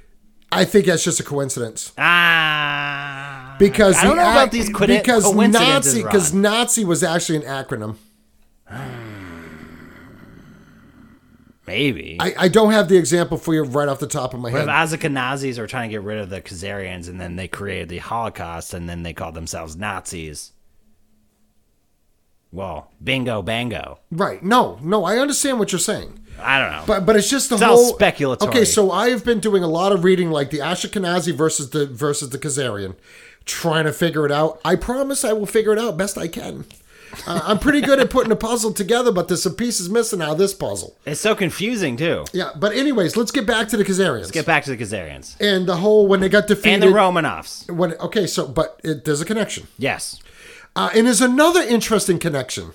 I 0.51 0.63
think 0.63 0.85
that's 0.85 1.03
just 1.03 1.19
a 1.19 1.23
coincidence 1.23 1.91
Ah. 1.97 3.55
because 3.59 3.97
I 3.97 4.03
don't 4.05 4.15
know 4.15 4.21
about 4.31 4.51
these 4.51 4.69
quid- 4.69 4.87
because 4.87 5.25
coincidences, 5.25 5.93
Nazi 5.95 6.03
because. 6.03 6.33
Nazi 6.33 6.85
was 6.85 7.03
actually 7.03 7.43
an 7.45 7.65
acronym. 7.65 7.95
Maybe. 11.65 12.15
I, 12.21 12.33
I 12.37 12.47
don't 12.47 12.71
have 12.71 12.87
the 12.87 12.95
example 12.95 13.37
for 13.37 13.53
you 13.53 13.63
right 13.63 13.89
off 13.89 13.99
the 13.99 14.07
top 14.07 14.33
of 14.33 14.39
my 14.39 14.51
What 14.51 14.61
if 14.61 14.67
head. 14.69 14.87
Ashkenazis 14.87 15.57
are 15.57 15.67
trying 15.67 15.89
to 15.89 15.93
get 15.95 16.01
rid 16.01 16.17
of 16.19 16.29
the 16.29 16.41
Khazarians 16.41 17.09
and 17.09 17.19
then 17.19 17.35
they 17.35 17.49
created 17.49 17.89
the 17.89 17.97
Holocaust 17.97 18.73
and 18.73 18.87
then 18.87 19.03
they 19.03 19.11
called 19.13 19.35
themselves 19.35 19.75
Nazis? 19.75 20.53
Well, 22.51 22.91
bingo, 23.03 23.41
bango. 23.41 23.99
Right? 24.11 24.41
No, 24.41 24.79
no, 24.81 25.03
I 25.05 25.17
understand 25.17 25.59
what 25.59 25.71
you're 25.71 25.79
saying. 25.79 26.19
I 26.39 26.59
don't 26.59 26.71
know. 26.71 26.83
But 26.85 27.05
but 27.05 27.15
it's 27.15 27.29
just 27.29 27.49
the 27.49 27.55
It's 27.55 27.63
all 27.63 27.75
whole 27.75 27.97
speculatory. 27.97 28.47
Okay, 28.47 28.65
so 28.65 28.91
I've 28.91 29.25
been 29.25 29.39
doing 29.39 29.63
a 29.63 29.67
lot 29.67 29.91
of 29.91 30.03
reading, 30.03 30.29
like 30.31 30.49
the 30.51 30.59
Ashkenazi 30.59 31.33
versus 31.35 31.71
the 31.71 31.87
versus 31.87 32.29
the 32.29 32.37
Khazarian, 32.37 32.95
trying 33.45 33.85
to 33.85 33.93
figure 33.93 34.25
it 34.25 34.31
out. 34.31 34.59
I 34.63 34.75
promise 34.75 35.23
I 35.25 35.33
will 35.33 35.47
figure 35.47 35.73
it 35.73 35.79
out 35.79 35.97
best 35.97 36.17
I 36.17 36.27
can. 36.27 36.65
Uh, 37.25 37.39
I'm 37.43 37.57
pretty 37.57 37.81
good 37.81 37.99
at 37.99 38.09
putting 38.09 38.31
a 38.31 38.35
puzzle 38.35 38.73
together, 38.73 39.11
but 39.11 39.27
there's 39.29 39.41
some 39.41 39.55
pieces 39.55 39.89
missing 39.89 40.21
out 40.21 40.31
of 40.31 40.37
this 40.37 40.53
puzzle. 40.53 40.95
it's 41.05 41.21
so 41.21 41.33
confusing 41.33 41.95
too. 41.97 42.25
Yeah, 42.33 42.51
but 42.55 42.73
anyways, 42.73 43.15
let's 43.15 43.31
get 43.31 43.47
back 43.47 43.69
to 43.69 43.77
the 43.77 43.85
Khazarians 43.85 44.31
Get 44.31 44.45
back 44.45 44.65
to 44.65 44.75
the 44.75 44.77
Khazarians 44.77 45.37
and 45.39 45.65
the 45.67 45.77
whole 45.77 46.05
when 46.05 46.19
they 46.19 46.29
got 46.29 46.47
defeated. 46.47 46.73
and 46.73 46.83
the 46.83 46.87
Romanovs. 46.87 47.71
when 47.71 47.93
okay, 47.93 48.27
so 48.27 48.47
but 48.47 48.79
it, 48.83 49.05
there's 49.05 49.21
a 49.21 49.25
connection. 49.25 49.67
Yes. 49.79 50.19
Uh, 50.77 50.89
and 50.93 51.07
there's 51.07 51.21
another 51.21 51.61
interesting 51.61 52.19
connection 52.19 52.71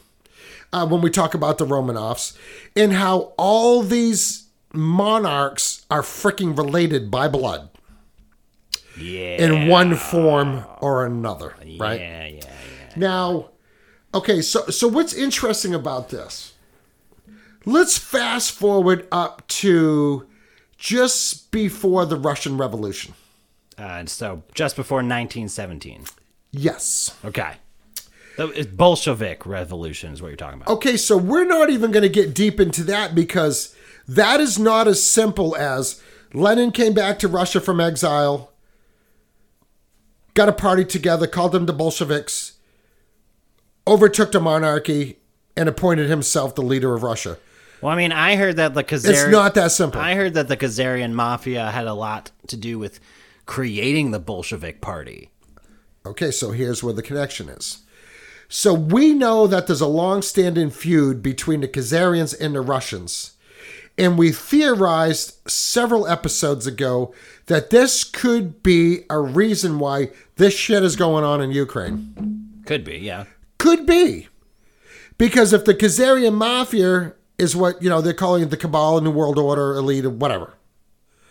uh, 0.72 0.84
when 0.86 1.00
we 1.00 1.08
talk 1.08 1.34
about 1.34 1.56
the 1.58 1.64
Romanovs 1.66 2.36
and 2.76 2.92
how 2.94 3.32
all 3.38 3.80
these 3.82 4.48
monarchs 4.74 5.86
are 5.90 6.02
freaking 6.02 6.56
related 6.58 7.10
by 7.10 7.28
blood 7.28 7.68
Yeah. 8.98 9.36
in 9.44 9.68
one 9.68 9.94
form 9.94 10.64
or 10.80 11.06
another, 11.06 11.54
right? 11.78 12.00
Yeah, 12.00 12.26
yeah, 12.26 12.26
yeah. 12.26 12.88
Now, 12.96 13.50
okay, 14.12 14.42
so 14.42 14.66
so 14.66 14.88
what's 14.88 15.14
interesting 15.14 15.72
about 15.74 16.08
this? 16.08 16.54
Let's 17.64 17.96
fast 17.98 18.50
forward 18.50 19.06
up 19.12 19.46
to 19.62 20.26
just 20.76 21.52
before 21.52 22.04
the 22.06 22.16
Russian 22.16 22.58
Revolution. 22.58 23.14
Uh, 23.78 23.82
and 23.82 24.10
so 24.10 24.42
just 24.54 24.74
before 24.74 24.96
1917. 24.98 26.04
Yes. 26.50 27.16
Okay. 27.24 27.52
The 28.36 28.48
it's 28.48 28.66
Bolshevik 28.66 29.44
revolution 29.46 30.12
is 30.12 30.22
what 30.22 30.28
you're 30.28 30.36
talking 30.36 30.60
about. 30.60 30.74
Okay, 30.74 30.96
so 30.96 31.16
we're 31.16 31.44
not 31.44 31.70
even 31.70 31.90
going 31.90 32.02
to 32.02 32.08
get 32.08 32.34
deep 32.34 32.58
into 32.58 32.82
that 32.84 33.14
because 33.14 33.74
that 34.08 34.40
is 34.40 34.58
not 34.58 34.88
as 34.88 35.02
simple 35.02 35.56
as 35.56 36.02
Lenin 36.32 36.70
came 36.72 36.94
back 36.94 37.18
to 37.20 37.28
Russia 37.28 37.60
from 37.60 37.80
exile, 37.80 38.52
got 40.34 40.48
a 40.48 40.52
party 40.52 40.84
together, 40.84 41.26
called 41.26 41.52
them 41.52 41.66
the 41.66 41.72
Bolsheviks, 41.72 42.54
overtook 43.86 44.32
the 44.32 44.40
monarchy, 44.40 45.18
and 45.56 45.68
appointed 45.68 46.08
himself 46.08 46.54
the 46.54 46.62
leader 46.62 46.94
of 46.94 47.02
Russia. 47.02 47.38
Well, 47.82 47.92
I 47.92 47.96
mean, 47.96 48.12
I 48.12 48.36
heard 48.36 48.56
that 48.56 48.74
the 48.74 48.84
Khazarian. 48.84 49.10
It's 49.10 49.26
not 49.26 49.54
that 49.54 49.72
simple. 49.72 50.00
I 50.00 50.14
heard 50.14 50.34
that 50.34 50.48
the 50.48 50.56
Khazarian 50.56 51.12
mafia 51.12 51.70
had 51.70 51.86
a 51.86 51.94
lot 51.94 52.30
to 52.46 52.56
do 52.56 52.78
with 52.78 53.00
creating 53.44 54.12
the 54.12 54.20
Bolshevik 54.20 54.80
Party. 54.80 55.30
Okay, 56.06 56.30
so 56.30 56.52
here's 56.52 56.82
where 56.82 56.92
the 56.92 57.02
connection 57.02 57.48
is. 57.48 57.82
So 58.54 58.74
we 58.74 59.14
know 59.14 59.46
that 59.46 59.66
there's 59.66 59.80
a 59.80 59.86
long-standing 59.86 60.68
feud 60.68 61.22
between 61.22 61.62
the 61.62 61.68
Khazarians 61.68 62.38
and 62.38 62.54
the 62.54 62.60
Russians. 62.60 63.32
And 63.96 64.18
we 64.18 64.30
theorized 64.30 65.38
several 65.50 66.06
episodes 66.06 66.66
ago 66.66 67.14
that 67.46 67.70
this 67.70 68.04
could 68.04 68.62
be 68.62 69.06
a 69.08 69.18
reason 69.18 69.78
why 69.78 70.10
this 70.36 70.52
shit 70.52 70.82
is 70.82 70.96
going 70.96 71.24
on 71.24 71.40
in 71.40 71.50
Ukraine. 71.50 72.62
Could 72.66 72.84
be, 72.84 72.98
yeah. 72.98 73.24
Could 73.56 73.86
be. 73.86 74.28
Because 75.16 75.54
if 75.54 75.64
the 75.64 75.74
Khazarian 75.74 76.34
mafia 76.34 77.14
is 77.38 77.56
what, 77.56 77.82
you 77.82 77.88
know, 77.88 78.02
they're 78.02 78.12
calling 78.12 78.42
it 78.42 78.50
the 78.50 78.58
Cabal, 78.58 79.00
New 79.00 79.12
World 79.12 79.38
Order, 79.38 79.76
elite, 79.76 80.04
or 80.04 80.10
whatever. 80.10 80.52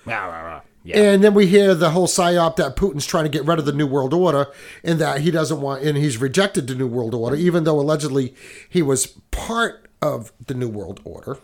Rah, 0.05 0.25
rah, 0.25 0.41
rah. 0.41 0.61
Yeah. 0.83 0.99
And 0.99 1.23
then 1.23 1.33
we 1.33 1.45
hear 1.45 1.75
the 1.75 1.91
whole 1.91 2.07
psyop 2.07 2.55
that 2.55 2.75
Putin's 2.75 3.05
trying 3.05 3.25
to 3.25 3.29
get 3.29 3.45
rid 3.45 3.59
of 3.59 3.65
the 3.65 3.71
New 3.71 3.85
World 3.85 4.13
Order 4.13 4.47
and 4.83 4.99
that 4.99 5.21
he 5.21 5.29
doesn't 5.29 5.61
want, 5.61 5.83
and 5.83 5.97
he's 5.97 6.17
rejected 6.17 6.67
the 6.67 6.75
New 6.75 6.87
World 6.87 7.13
Order, 7.13 7.35
even 7.35 7.63
though 7.65 7.79
allegedly 7.79 8.33
he 8.67 8.81
was 8.81 9.07
part 9.29 9.87
of 10.01 10.31
the 10.47 10.55
New 10.55 10.69
World 10.69 10.99
Order. 11.03 11.37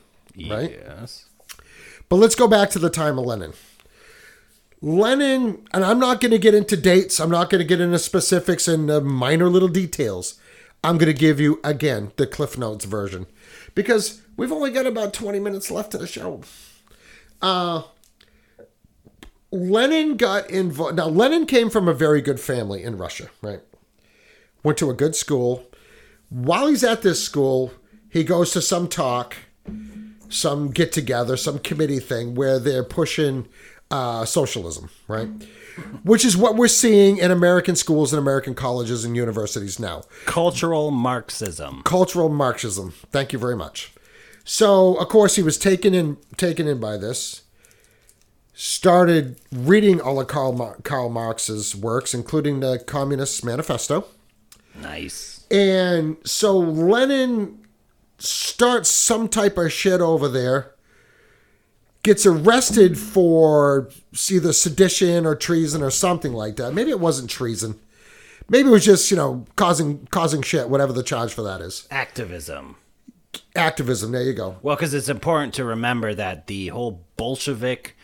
Right? 0.49 0.72
Yes. 0.72 1.26
But 2.09 2.18
let's 2.18 2.35
go 2.35 2.47
back 2.47 2.69
to 2.72 2.80
the 2.80 2.89
time 2.89 3.19
of 3.19 3.26
Lenin. 3.26 3.53
Lenin, 4.81 5.65
and 5.73 5.84
I'm 5.84 5.99
not 5.99 6.22
going 6.22 6.31
to 6.31 6.38
get 6.38 6.53
into 6.53 6.77
dates, 6.77 7.19
I'm 7.19 7.31
not 7.31 7.49
going 7.49 7.59
to 7.59 7.68
get 7.68 7.81
into 7.81 7.99
specifics 7.99 8.68
and 8.68 8.89
uh, 8.89 9.01
minor 9.01 9.49
little 9.49 9.68
details. 9.68 10.39
I'm 10.84 10.97
going 10.97 11.11
to 11.11 11.19
give 11.19 11.39
you, 11.39 11.59
again, 11.64 12.11
the 12.18 12.27
Cliff 12.27 12.57
Notes 12.57 12.85
version 12.85 13.26
because 13.73 14.22
we've 14.38 14.51
only 14.51 14.72
got 14.72 14.85
about 14.85 15.14
20 15.14 15.39
minutes 15.39 15.72
left 15.72 15.93
of 15.95 16.01
the 16.01 16.07
show. 16.07 16.41
Uh, 17.41 17.84
Lenin 19.52 20.18
got 20.18 20.49
involved. 20.49 20.95
Now, 20.95 21.07
Lenin 21.07 21.45
came 21.45 21.69
from 21.69 21.88
a 21.88 21.94
very 21.94 22.22
good 22.22 22.40
family 22.40 22.84
in 22.84 22.98
Russia, 22.98 23.30
right? 23.41 23.61
Went 24.64 24.78
to 24.80 24.90
a 24.90 24.94
good 24.94 25.15
school. 25.15 25.65
While 26.30 26.68
he's 26.68 26.84
at 26.84 27.02
this 27.02 27.24
school, 27.24 27.72
he 28.10 28.24
goes 28.24 28.52
to 28.52 28.61
some 28.61 28.88
talk 28.88 29.38
some 30.30 30.69
get 30.69 30.91
together, 30.91 31.38
some 31.38 31.60
committee 31.60 31.99
thing 31.99 32.36
where 32.36 32.60
they're 32.60 32.84
pushing 32.84 33.48
uh, 33.90 34.26
socialism, 34.26 34.90
right? 35.07 35.30
Which 36.03 36.26
is 36.26 36.36
what 36.36 36.56
we're 36.56 36.68
seeing 36.68 37.18
in 37.18 37.32
American 37.32 37.76
schools 37.76 38.11
and 38.11 38.19
American 38.19 38.53
colleges 38.53 39.06
and 39.06 39.15
universities 39.15 39.80
now. 39.80 40.03
Cultural 40.26 40.91
Marxism. 40.91 41.82
Cultural 41.84 42.30
Marxism. 42.30 42.91
Thank 43.11 43.32
you 43.32 43.40
very 43.40 43.56
much. 43.56 43.94
So, 44.44 44.95
of 44.95 45.07
course, 45.10 45.36
he 45.36 45.44
was 45.44 45.57
taken 45.57 45.94
in 45.94 46.18
taken 46.38 46.68
in 46.68 46.80
by 46.80 46.98
this. 46.98 47.44
Started 48.59 49.39
reading 49.51 50.01
all 50.01 50.19
of 50.19 50.25
Karl, 50.25 50.75
Karl 50.81 51.09
Marx's 51.09 51.75
works, 51.75 52.15
including 52.15 52.59
the 52.59 52.79
Communist 52.79 53.45
Manifesto. 53.45 54.05
Nice. 54.73 55.45
And 55.51 56.17
so 56.23 56.57
Lenin 56.57 57.59
starts 58.17 58.89
some 58.89 59.29
type 59.29 59.59
of 59.59 59.71
shit 59.71 60.01
over 60.01 60.27
there, 60.27 60.71
gets 62.01 62.25
arrested 62.25 62.97
for 62.97 63.91
either 64.27 64.53
sedition 64.53 65.27
or 65.27 65.35
treason 65.35 65.84
or 65.84 65.91
something 65.91 66.34
like 66.34 66.55
that. 66.55 66.73
Maybe 66.73 66.89
it 66.89 66.99
wasn't 66.99 67.29
treason. 67.29 67.79
Maybe 68.49 68.69
it 68.69 68.71
was 68.71 68.85
just, 68.85 69.11
you 69.11 69.17
know, 69.17 69.45
causing 69.55 70.07
causing 70.07 70.41
shit, 70.41 70.67
whatever 70.67 70.93
the 70.93 71.03
charge 71.03 71.31
for 71.31 71.43
that 71.43 71.61
is. 71.61 71.88
Activism. 71.91 72.77
Activism, 73.55 74.13
there 74.13 74.23
you 74.23 74.34
go. 74.34 74.57
Well, 74.63 74.75
because 74.75 74.95
it's 74.95 75.09
important 75.09 75.53
to 75.55 75.63
remember 75.63 76.15
that 76.15 76.47
the 76.47 76.69
whole 76.69 77.05
Bolshevik 77.17 77.97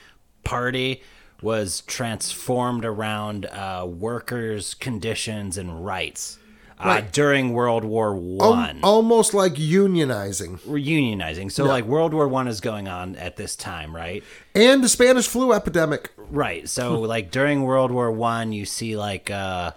party 0.43 1.01
was 1.41 1.81
transformed 1.81 2.85
around 2.85 3.45
uh, 3.47 3.85
workers' 3.87 4.73
conditions 4.73 5.57
and 5.57 5.85
rights 5.85 6.37
uh, 6.79 6.85
Right. 6.85 7.11
during 7.11 7.51
World 7.53 7.83
War 7.83 8.13
Al- 8.15 8.21
One. 8.21 8.79
almost 8.81 9.33
like 9.33 9.53
unionizing. 9.55 10.65
We're 10.65 10.79
unionizing, 10.79 11.51
so 11.51 11.65
like 11.65 11.85
World 11.85 12.13
War 12.13 12.27
One 12.27 12.47
is 12.47 12.61
going 12.61 12.87
on 12.87 13.15
at 13.17 13.35
this 13.35 13.55
time, 13.55 13.95
right? 13.95 14.23
And 14.55 14.83
the 14.83 14.89
Spanish 14.89 15.27
flu 15.27 15.53
epidemic. 15.53 16.11
Right. 16.17 16.67
So 16.69 16.99
like 17.01 17.29
during 17.31 17.63
World 17.63 17.91
War 17.91 18.11
One, 18.11 18.53
you 18.53 18.65
see 18.65 18.95
like 18.97 19.29
uh 19.29 19.71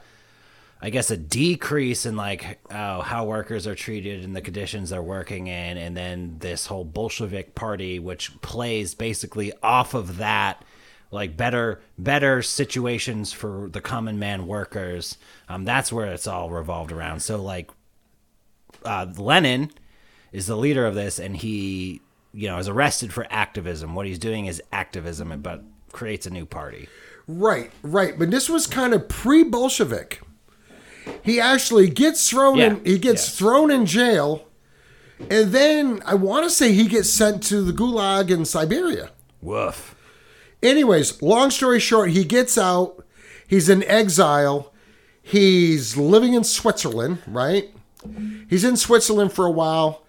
I 0.86 0.90
guess 0.90 1.10
a 1.10 1.16
decrease 1.16 2.06
in 2.06 2.14
like 2.14 2.60
uh, 2.70 3.00
how 3.00 3.24
workers 3.24 3.66
are 3.66 3.74
treated 3.74 4.22
and 4.22 4.36
the 4.36 4.40
conditions 4.40 4.90
they're 4.90 5.02
working 5.02 5.48
in, 5.48 5.76
and 5.76 5.96
then 5.96 6.36
this 6.38 6.66
whole 6.66 6.84
Bolshevik 6.84 7.56
party, 7.56 7.98
which 7.98 8.40
plays 8.40 8.94
basically 8.94 9.52
off 9.64 9.94
of 9.94 10.18
that, 10.18 10.64
like 11.10 11.36
better 11.36 11.80
better 11.98 12.40
situations 12.40 13.32
for 13.32 13.68
the 13.68 13.80
common 13.80 14.20
man 14.20 14.46
workers. 14.46 15.18
Um, 15.48 15.64
that's 15.64 15.92
where 15.92 16.06
it's 16.06 16.28
all 16.28 16.50
revolved 16.50 16.92
around. 16.92 17.18
So 17.18 17.42
like 17.42 17.68
uh, 18.84 19.08
Lenin 19.16 19.72
is 20.30 20.46
the 20.46 20.56
leader 20.56 20.86
of 20.86 20.94
this, 20.94 21.18
and 21.18 21.36
he, 21.36 22.00
you 22.32 22.46
know, 22.46 22.58
is 22.58 22.68
arrested 22.68 23.12
for 23.12 23.26
activism. 23.28 23.96
What 23.96 24.06
he's 24.06 24.20
doing 24.20 24.46
is 24.46 24.62
activism, 24.70 25.40
but 25.42 25.64
creates 25.90 26.26
a 26.26 26.30
new 26.30 26.46
party. 26.46 26.88
Right, 27.26 27.72
right. 27.82 28.16
But 28.16 28.30
this 28.30 28.48
was 28.48 28.68
kind 28.68 28.94
of 28.94 29.08
pre-Bolshevik. 29.08 30.20
He 31.22 31.40
actually 31.40 31.88
gets 31.88 32.28
thrown 32.28 32.58
Yeah, 32.58 32.66
in. 32.66 32.84
He 32.84 32.98
gets 32.98 33.36
thrown 33.36 33.70
in 33.70 33.86
jail, 33.86 34.46
and 35.30 35.52
then 35.52 36.02
I 36.04 36.14
want 36.14 36.44
to 36.44 36.50
say 36.50 36.72
he 36.72 36.86
gets 36.88 37.10
sent 37.10 37.42
to 37.44 37.62
the 37.62 37.72
Gulag 37.72 38.30
in 38.30 38.44
Siberia. 38.44 39.10
Woof. 39.40 39.94
Anyways, 40.62 41.20
long 41.22 41.50
story 41.50 41.80
short, 41.80 42.10
he 42.10 42.24
gets 42.24 42.56
out. 42.58 43.04
He's 43.46 43.68
in 43.68 43.82
exile. 43.84 44.72
He's 45.22 45.96
living 45.96 46.34
in 46.34 46.44
Switzerland, 46.44 47.18
right? 47.26 47.70
He's 48.48 48.64
in 48.64 48.76
Switzerland 48.76 49.32
for 49.32 49.46
a 49.46 49.50
while. 49.50 50.02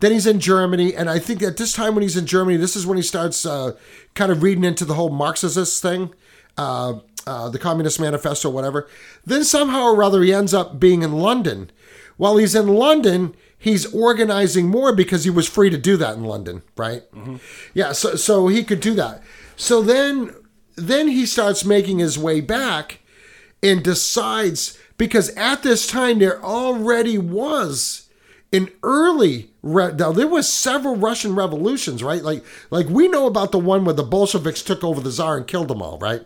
Then 0.00 0.10
he's 0.12 0.26
in 0.26 0.40
Germany, 0.40 0.94
and 0.96 1.08
I 1.08 1.20
think 1.20 1.42
at 1.42 1.56
this 1.56 1.72
time 1.72 1.94
when 1.94 2.02
he's 2.02 2.16
in 2.16 2.26
Germany, 2.26 2.56
this 2.56 2.74
is 2.74 2.84
when 2.86 2.96
he 2.96 3.02
starts 3.02 3.46
uh, 3.46 3.72
kind 4.14 4.32
of 4.32 4.42
reading 4.42 4.64
into 4.64 4.84
the 4.84 4.94
whole 4.94 5.10
Marxist 5.10 5.80
thing, 5.80 6.12
uh, 6.56 6.94
uh, 7.26 7.48
the 7.48 7.58
Communist 7.58 8.00
Manifesto, 8.00 8.50
whatever. 8.50 8.88
Then 9.24 9.44
somehow 9.44 9.84
or 9.84 10.02
other, 10.02 10.22
he 10.22 10.32
ends 10.32 10.52
up 10.54 10.80
being 10.80 11.02
in 11.02 11.12
London. 11.12 11.70
While 12.16 12.36
he's 12.36 12.54
in 12.54 12.68
London, 12.68 13.34
he's 13.58 13.92
organizing 13.94 14.68
more 14.68 14.94
because 14.94 15.24
he 15.24 15.30
was 15.30 15.48
free 15.48 15.70
to 15.70 15.78
do 15.78 15.96
that 15.96 16.16
in 16.16 16.24
London, 16.24 16.62
right? 16.76 17.02
Yeah, 17.74 17.92
so 17.92 18.16
so 18.16 18.48
he 18.48 18.64
could 18.64 18.80
do 18.80 18.94
that. 18.94 19.22
So 19.56 19.82
then 19.82 20.34
then 20.76 21.08
he 21.08 21.26
starts 21.26 21.64
making 21.64 21.98
his 21.98 22.18
way 22.18 22.40
back 22.40 23.00
and 23.62 23.82
decides 23.82 24.78
because 24.98 25.30
at 25.30 25.62
this 25.62 25.86
time 25.86 26.18
there 26.18 26.42
already 26.42 27.18
was 27.18 28.08
an 28.52 28.68
early 28.82 29.51
re- 29.62 29.92
now 29.92 30.12
there 30.12 30.26
was 30.28 30.52
several 30.52 30.96
Russian 30.96 31.34
revolutions, 31.34 32.02
right? 32.02 32.22
Like 32.22 32.44
like 32.70 32.88
we 32.88 33.08
know 33.08 33.26
about 33.26 33.52
the 33.52 33.58
one 33.58 33.84
where 33.84 33.94
the 33.94 34.02
Bolsheviks 34.02 34.62
took 34.62 34.82
over 34.84 35.00
the 35.00 35.10
Tsar 35.10 35.36
and 35.36 35.46
killed 35.46 35.68
them 35.68 35.82
all, 35.82 35.98
right? 35.98 36.22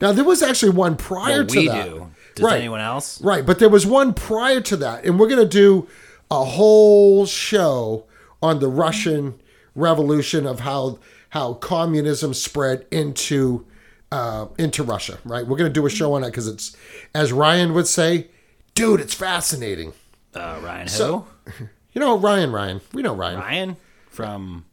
Now 0.00 0.12
there 0.12 0.24
was 0.24 0.42
actually 0.42 0.70
one 0.72 0.96
prior 0.96 1.38
Well, 1.38 1.46
to 1.46 1.58
we 1.60 1.68
that. 1.68 1.84
do. 1.86 2.10
Does 2.36 2.44
right. 2.44 2.58
anyone 2.60 2.80
else? 2.80 3.20
Right, 3.22 3.44
but 3.44 3.58
there 3.58 3.68
was 3.68 3.84
one 3.86 4.14
prior 4.14 4.60
to 4.60 4.76
that, 4.78 5.04
and 5.04 5.18
we're 5.18 5.28
going 5.28 5.42
to 5.42 5.48
do 5.48 5.88
a 6.30 6.44
whole 6.44 7.26
show 7.26 8.06
on 8.42 8.60
the 8.60 8.68
Russian 8.68 9.34
Revolution 9.74 10.46
of 10.46 10.60
how 10.60 10.98
how 11.30 11.54
communism 11.54 12.32
spread 12.34 12.86
into 12.90 13.66
uh, 14.12 14.46
into 14.58 14.82
Russia. 14.84 15.18
Right, 15.24 15.46
we're 15.46 15.56
going 15.56 15.70
to 15.70 15.80
do 15.80 15.86
a 15.86 15.90
show 15.90 16.12
on 16.14 16.22
it 16.24 16.28
because 16.28 16.46
it's, 16.46 16.76
as 17.14 17.32
Ryan 17.32 17.74
would 17.74 17.86
say, 17.88 18.28
dude, 18.74 19.00
it's 19.00 19.14
fascinating. 19.14 19.92
Uh, 20.34 20.60
Ryan 20.62 20.82
who? 20.86 20.88
So- 20.88 21.26
You 21.92 22.00
know 22.00 22.18
Ryan, 22.18 22.52
Ryan, 22.52 22.80
we 22.92 23.02
know 23.02 23.14
Ryan 23.14 23.38
Ryan 23.38 23.76
from 24.08 24.64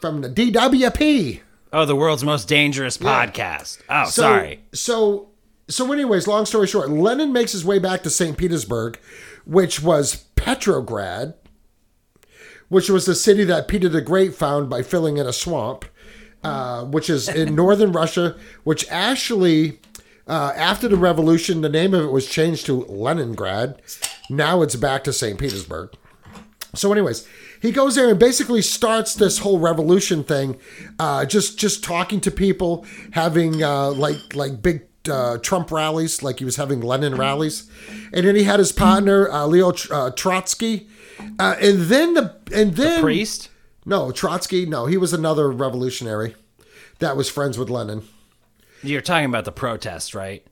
from 0.00 0.22
the 0.22 0.28
DWP. 0.30 1.40
Oh, 1.72 1.84
the 1.84 1.96
world's 1.96 2.24
most 2.24 2.48
dangerous 2.48 2.96
podcast. 2.96 3.78
Oh, 3.90 4.04
So, 4.04 4.22
sorry. 4.22 4.60
So, 4.72 5.28
so, 5.68 5.92
anyways, 5.92 6.26
long 6.26 6.46
story 6.46 6.66
short, 6.66 6.88
Lenin 6.88 7.32
makes 7.32 7.52
his 7.52 7.62
way 7.64 7.78
back 7.78 8.02
to 8.04 8.10
St. 8.10 8.38
Petersburg, 8.38 8.98
which 9.44 9.82
was 9.82 10.16
Petrograd, 10.34 11.34
which 12.70 12.88
was 12.88 13.04
the 13.04 13.14
city 13.14 13.44
that 13.44 13.68
Peter 13.68 13.90
the 13.90 14.00
Great 14.00 14.34
found 14.34 14.70
by 14.70 14.82
filling 14.82 15.18
in 15.18 15.26
a 15.26 15.32
swamp, 15.32 15.84
uh, 16.42 16.84
which 16.84 17.10
is 17.10 17.28
in 17.28 17.54
northern 17.54 17.92
Russia, 17.92 18.36
which 18.64 18.86
actually. 18.90 19.80
Uh, 20.26 20.52
after 20.56 20.88
the 20.88 20.96
revolution, 20.96 21.62
the 21.62 21.70
name 21.70 21.94
of 21.94 22.04
it 22.04 22.12
was 22.12 22.26
changed 22.28 22.66
to 22.66 22.84
Leningrad. 22.84 23.80
Now 24.28 24.60
it's 24.60 24.76
back 24.76 25.02
to 25.04 25.12
St. 25.14 25.38
Petersburg. 25.38 25.88
So, 26.74 26.92
anyways, 26.92 27.26
he 27.60 27.72
goes 27.72 27.94
there 27.94 28.10
and 28.10 28.18
basically 28.18 28.62
starts 28.62 29.14
this 29.14 29.38
whole 29.38 29.58
revolution 29.58 30.22
thing, 30.22 30.58
uh, 30.98 31.24
just 31.24 31.58
just 31.58 31.82
talking 31.82 32.20
to 32.22 32.30
people, 32.30 32.84
having 33.12 33.62
uh, 33.62 33.90
like 33.90 34.34
like 34.34 34.62
big 34.62 34.86
uh, 35.10 35.38
Trump 35.38 35.70
rallies, 35.70 36.22
like 36.22 36.38
he 36.38 36.44
was 36.44 36.56
having 36.56 36.80
Lenin 36.80 37.16
rallies, 37.16 37.70
and 38.12 38.26
then 38.26 38.36
he 38.36 38.44
had 38.44 38.58
his 38.58 38.72
partner 38.72 39.30
uh, 39.30 39.46
Leo 39.46 39.72
uh, 39.90 40.10
Trotsky, 40.10 40.88
uh, 41.38 41.56
and 41.60 41.82
then 41.82 42.14
the 42.14 42.36
and 42.52 42.74
then 42.74 43.00
Priest? 43.00 43.48
no 43.84 44.10
Trotsky, 44.10 44.66
no, 44.66 44.86
he 44.86 44.96
was 44.96 45.12
another 45.12 45.50
revolutionary 45.50 46.34
that 46.98 47.16
was 47.16 47.30
friends 47.30 47.56
with 47.58 47.70
Lenin. 47.70 48.02
You're 48.82 49.00
talking 49.00 49.26
about 49.26 49.44
the 49.44 49.52
protests, 49.52 50.14
right? 50.14 50.46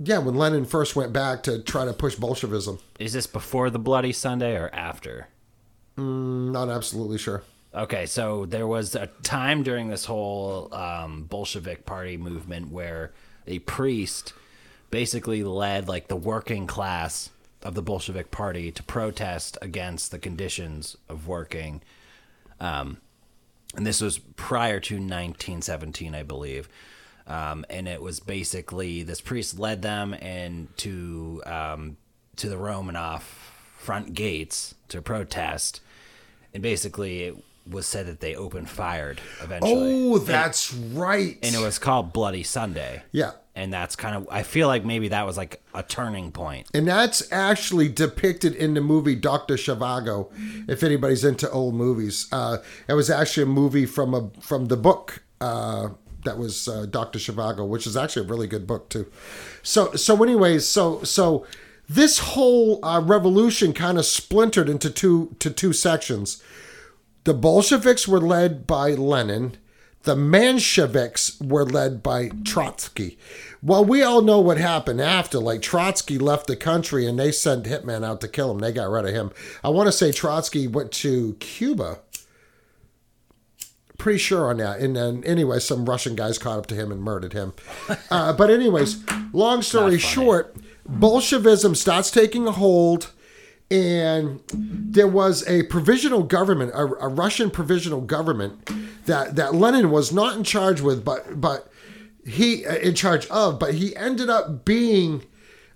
Yeah, 0.00 0.18
when 0.18 0.36
Lenin 0.36 0.64
first 0.64 0.94
went 0.94 1.12
back 1.12 1.42
to 1.44 1.58
try 1.58 1.84
to 1.84 1.92
push 1.92 2.14
Bolshevism, 2.14 2.78
Is 3.00 3.12
this 3.12 3.26
before 3.26 3.68
the 3.68 3.80
Bloody 3.80 4.12
Sunday 4.12 4.56
or 4.56 4.70
after? 4.72 5.28
I'm 5.96 6.52
not 6.52 6.68
absolutely 6.68 7.18
sure. 7.18 7.42
Okay, 7.74 8.06
so 8.06 8.46
there 8.46 8.66
was 8.66 8.94
a 8.94 9.08
time 9.22 9.62
during 9.62 9.88
this 9.88 10.04
whole 10.04 10.72
um, 10.72 11.24
Bolshevik 11.24 11.84
party 11.84 12.16
movement 12.16 12.70
where 12.70 13.12
a 13.46 13.58
priest 13.60 14.32
basically 14.90 15.42
led 15.42 15.88
like 15.88 16.08
the 16.08 16.16
working 16.16 16.66
class 16.66 17.30
of 17.62 17.74
the 17.74 17.82
Bolshevik 17.82 18.30
party 18.30 18.70
to 18.70 18.82
protest 18.84 19.58
against 19.60 20.12
the 20.12 20.18
conditions 20.18 20.96
of 21.08 21.26
working. 21.26 21.82
Um, 22.60 22.98
and 23.76 23.86
this 23.86 24.00
was 24.00 24.18
prior 24.18 24.80
to 24.80 24.94
1917, 24.94 26.14
I 26.14 26.22
believe. 26.22 26.68
Um, 27.28 27.64
and 27.68 27.86
it 27.86 28.00
was 28.00 28.20
basically 28.20 29.02
this 29.02 29.20
priest 29.20 29.58
led 29.58 29.82
them 29.82 30.14
and 30.14 30.74
to 30.78 31.42
um, 31.46 31.96
to 32.36 32.48
the 32.48 32.56
Romanov 32.56 33.20
front 33.76 34.14
gates 34.14 34.74
to 34.88 35.02
protest, 35.02 35.80
and 36.54 36.62
basically 36.62 37.24
it 37.24 37.36
was 37.70 37.86
said 37.86 38.06
that 38.06 38.20
they 38.20 38.34
opened 38.34 38.70
fired 38.70 39.20
eventually. 39.42 40.10
Oh, 40.10 40.18
that's 40.18 40.72
right. 40.72 41.38
and 41.42 41.54
it 41.54 41.60
was 41.60 41.78
called 41.78 42.14
Bloody 42.14 42.42
Sunday. 42.42 43.02
yeah. 43.12 43.32
and 43.54 43.70
that's 43.70 43.94
kind 43.94 44.16
of 44.16 44.26
I 44.30 44.42
feel 44.42 44.68
like 44.68 44.86
maybe 44.86 45.08
that 45.08 45.26
was 45.26 45.36
like 45.36 45.62
a 45.74 45.82
turning 45.82 46.32
point. 46.32 46.66
And 46.72 46.88
that's 46.88 47.30
actually 47.30 47.88
depicted 47.90 48.54
in 48.54 48.72
the 48.72 48.80
movie 48.80 49.14
Doctor 49.16 49.56
Zhivago. 49.56 50.30
If 50.66 50.82
anybody's 50.82 51.24
into 51.24 51.50
old 51.50 51.74
movies, 51.74 52.26
uh, 52.32 52.58
it 52.88 52.94
was 52.94 53.10
actually 53.10 53.42
a 53.42 53.46
movie 53.46 53.84
from 53.84 54.14
a 54.14 54.30
from 54.40 54.66
the 54.68 54.76
book 54.78 55.22
uh, 55.42 55.90
that 56.24 56.38
was 56.38 56.68
uh, 56.68 56.86
Doctor 56.86 57.18
Zhivago, 57.18 57.66
which 57.66 57.86
is 57.86 57.96
actually 57.96 58.26
a 58.26 58.28
really 58.28 58.46
good 58.46 58.66
book 58.66 58.88
too. 58.88 59.10
So 59.62 59.92
so 59.92 60.22
anyways, 60.22 60.66
so 60.66 61.02
so 61.02 61.46
this 61.88 62.18
whole 62.18 62.84
uh, 62.84 63.00
revolution 63.00 63.72
kind 63.72 63.98
of 63.98 64.04
splintered 64.04 64.68
into 64.68 64.90
two 64.90 65.36
to 65.38 65.50
two 65.50 65.72
sections. 65.72 66.42
The 67.24 67.34
Bolsheviks 67.34 68.06
were 68.06 68.20
led 68.20 68.66
by 68.66 68.90
Lenin. 68.90 69.56
The 70.04 70.14
Mensheviks 70.14 71.44
were 71.44 71.64
led 71.64 72.02
by 72.02 72.30
Trotsky. 72.44 73.18
Well, 73.62 73.84
we 73.84 74.02
all 74.02 74.22
know 74.22 74.38
what 74.38 74.56
happened 74.56 75.00
after. 75.00 75.38
Like 75.38 75.60
Trotsky 75.60 76.16
left 76.18 76.46
the 76.46 76.56
country 76.56 77.06
and 77.06 77.18
they 77.18 77.32
sent 77.32 77.66
hitmen 77.66 78.04
out 78.04 78.20
to 78.20 78.28
kill 78.28 78.52
him. 78.52 78.60
They 78.60 78.72
got 78.72 78.88
rid 78.88 79.06
of 79.06 79.12
him. 79.12 79.32
I 79.64 79.68
want 79.70 79.88
to 79.88 79.92
say 79.92 80.12
Trotsky 80.12 80.68
went 80.68 80.92
to 80.92 81.34
Cuba. 81.40 81.98
Pretty 83.98 84.18
sure 84.18 84.48
on 84.48 84.56
that. 84.58 84.80
And 84.80 84.96
then, 84.96 85.22
anyway, 85.24 85.58
some 85.58 85.84
Russian 85.84 86.14
guys 86.14 86.38
caught 86.38 86.58
up 86.58 86.66
to 86.66 86.74
him 86.74 86.90
and 86.90 87.02
murdered 87.02 87.32
him. 87.32 87.52
Uh, 88.10 88.32
but, 88.32 88.50
anyways, 88.50 89.04
long 89.32 89.60
story 89.60 89.98
short, 89.98 90.56
Bolshevism 90.86 91.74
starts 91.74 92.10
taking 92.10 92.46
a 92.46 92.52
hold 92.52 93.10
and 93.70 94.40
there 94.50 95.08
was 95.08 95.46
a 95.46 95.64
provisional 95.64 96.22
government, 96.22 96.72
a, 96.74 96.84
a 96.84 97.08
Russian 97.08 97.50
provisional 97.50 98.00
government 98.00 98.70
that 99.06 99.36
that 99.36 99.54
Lenin 99.54 99.90
was 99.90 100.12
not 100.12 100.36
in 100.36 100.44
charge 100.44 100.80
with, 100.80 101.04
but 101.04 101.40
but 101.40 101.70
he 102.26 102.64
uh, 102.66 102.76
in 102.76 102.94
charge 102.94 103.26
of, 103.26 103.58
but 103.58 103.74
he 103.74 103.94
ended 103.96 104.30
up 104.30 104.64
being 104.64 105.24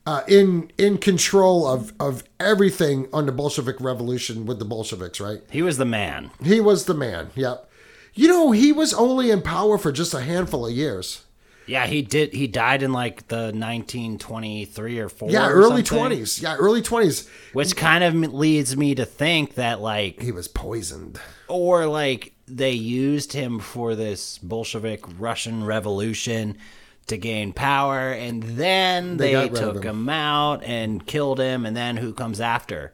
uh, 0.07 0.23
in 0.27 0.70
in 0.78 0.97
control 0.99 1.66
of 1.66 1.93
of 2.01 2.24
everything 2.40 3.09
on 3.12 3.27
the 3.27 3.32
Bolshevik 3.32 3.78
Revolution 3.81 4.47
with 4.47 4.59
the 4.59 4.65
Bolsheviks, 4.65 5.20
right? 5.20 5.43
He 5.51 5.61
was 5.61 5.77
the 5.77 5.85
man. 5.85 6.31
He 6.43 6.61
was 6.61 6.86
the 6.86 6.94
man. 6.94 7.31
Yep. 7.35 7.69
You 8.15 8.29
know, 8.29 8.51
he 8.53 8.73
was 8.73 8.93
only 8.93 9.31
in 9.31 9.43
power 9.43 9.79
for 9.79 9.91
just 9.93 10.13
a 10.15 10.21
handful 10.21 10.67
of 10.67 10.73
years. 10.73 11.25
Yeah, 11.67 11.87
he 11.87 12.03
did. 12.03 12.33
He 12.35 12.47
died 12.49 12.83
in 12.83 12.93
like 12.93 13.29
the 13.29 13.53
1923 13.55 14.99
or 14.99 15.09
four. 15.09 15.31
Yeah, 15.31 15.47
or 15.47 15.53
early 15.53 15.85
something, 15.85 15.85
twenties. 15.85 16.43
Yeah, 16.43 16.57
early 16.57 16.83
twenties. 16.83 17.29
which 17.53 17.77
kind 17.77 18.03
of 18.05 18.15
leads 18.35 18.77
me 18.77 18.95
to 18.97 19.05
think 19.05 19.55
that 19.55 19.81
like, 19.81 20.21
He 20.21 20.33
was 20.33 20.49
poisoned. 20.49 21.21
or 21.49 21.87
like 21.87 22.33
they 22.49 22.73
used 22.73 23.33
him 23.33 23.61
for 23.61 23.95
this 23.95 24.39
Bolshevik 24.39 25.05
Russian 25.19 25.65
Revolution 25.65 26.59
to 27.07 27.17
gain 27.17 27.53
power, 27.53 28.11
and 28.11 28.43
then 28.43 29.17
They 29.17 29.27
they, 29.29 29.33
got 29.33 29.53
rid 29.53 29.63
of 29.63 29.75
took 29.75 29.85
him. 29.85 29.91
him 30.01 30.09
out 30.09 30.63
and 30.65 31.07
killed 31.07 31.39
him, 31.39 31.65
and 31.65 31.77
then 31.77 31.97
who 31.97 32.13
comes 32.13 32.41
after? 32.41 32.93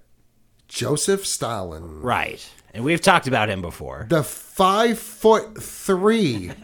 Joseph 0.69 1.27
Stalin. 1.27 2.01
Right, 2.03 2.47
and 2.78 2.84
we've 2.84 3.00
talked 3.00 3.26
about 3.26 3.50
him 3.50 3.60
before. 3.60 4.06
The 4.09 4.22
five 4.22 5.00
foot 5.00 5.60
three. 5.60 6.52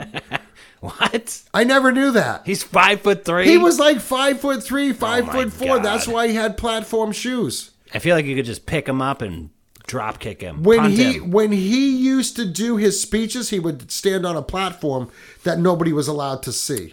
What? 0.81 1.41
I 1.55 1.65
never 1.65 1.93
knew 1.93 2.11
that. 2.11 2.43
He's 2.45 2.63
five 2.63 3.01
foot 3.01 3.25
three. 3.25 3.47
He 3.47 3.57
was 3.57 3.79
like 3.79 4.01
five 4.01 4.39
foot 4.39 4.63
three, 4.63 4.91
oh 4.91 4.93
five 4.93 5.25
Oh 5.25 5.27
my 5.29 5.33
foot 5.33 5.53
four. 5.55 5.79
That's 5.79 6.07
why 6.07 6.29
he 6.29 6.35
had 6.35 6.59
platform 6.59 7.13
shoes. 7.13 7.71
I 7.95 8.01
feel 8.01 8.15
like 8.15 8.27
you 8.27 8.37
could 8.37 8.45
just 8.45 8.67
pick 8.67 8.87
him 8.87 9.01
up 9.01 9.23
and 9.23 9.49
drop 9.87 10.19
kick 10.19 10.43
him. 10.43 10.63
when 10.63 10.81
punt 10.81 10.93
he 10.93 11.15
him. 11.15 11.31
when 11.31 11.53
he 11.53 11.97
used 11.97 12.37
to 12.37 12.45
do 12.45 12.77
his 12.77 13.01
speeches, 13.01 13.49
he 13.49 13.59
would 13.59 13.91
stand 13.91 14.27
on 14.27 14.37
a 14.37 14.43
platform 14.43 15.11
that 15.45 15.59
nobody 15.59 15.91
was 15.91 16.07
allowed 16.07 16.43
to 16.43 16.53
see. 16.53 16.93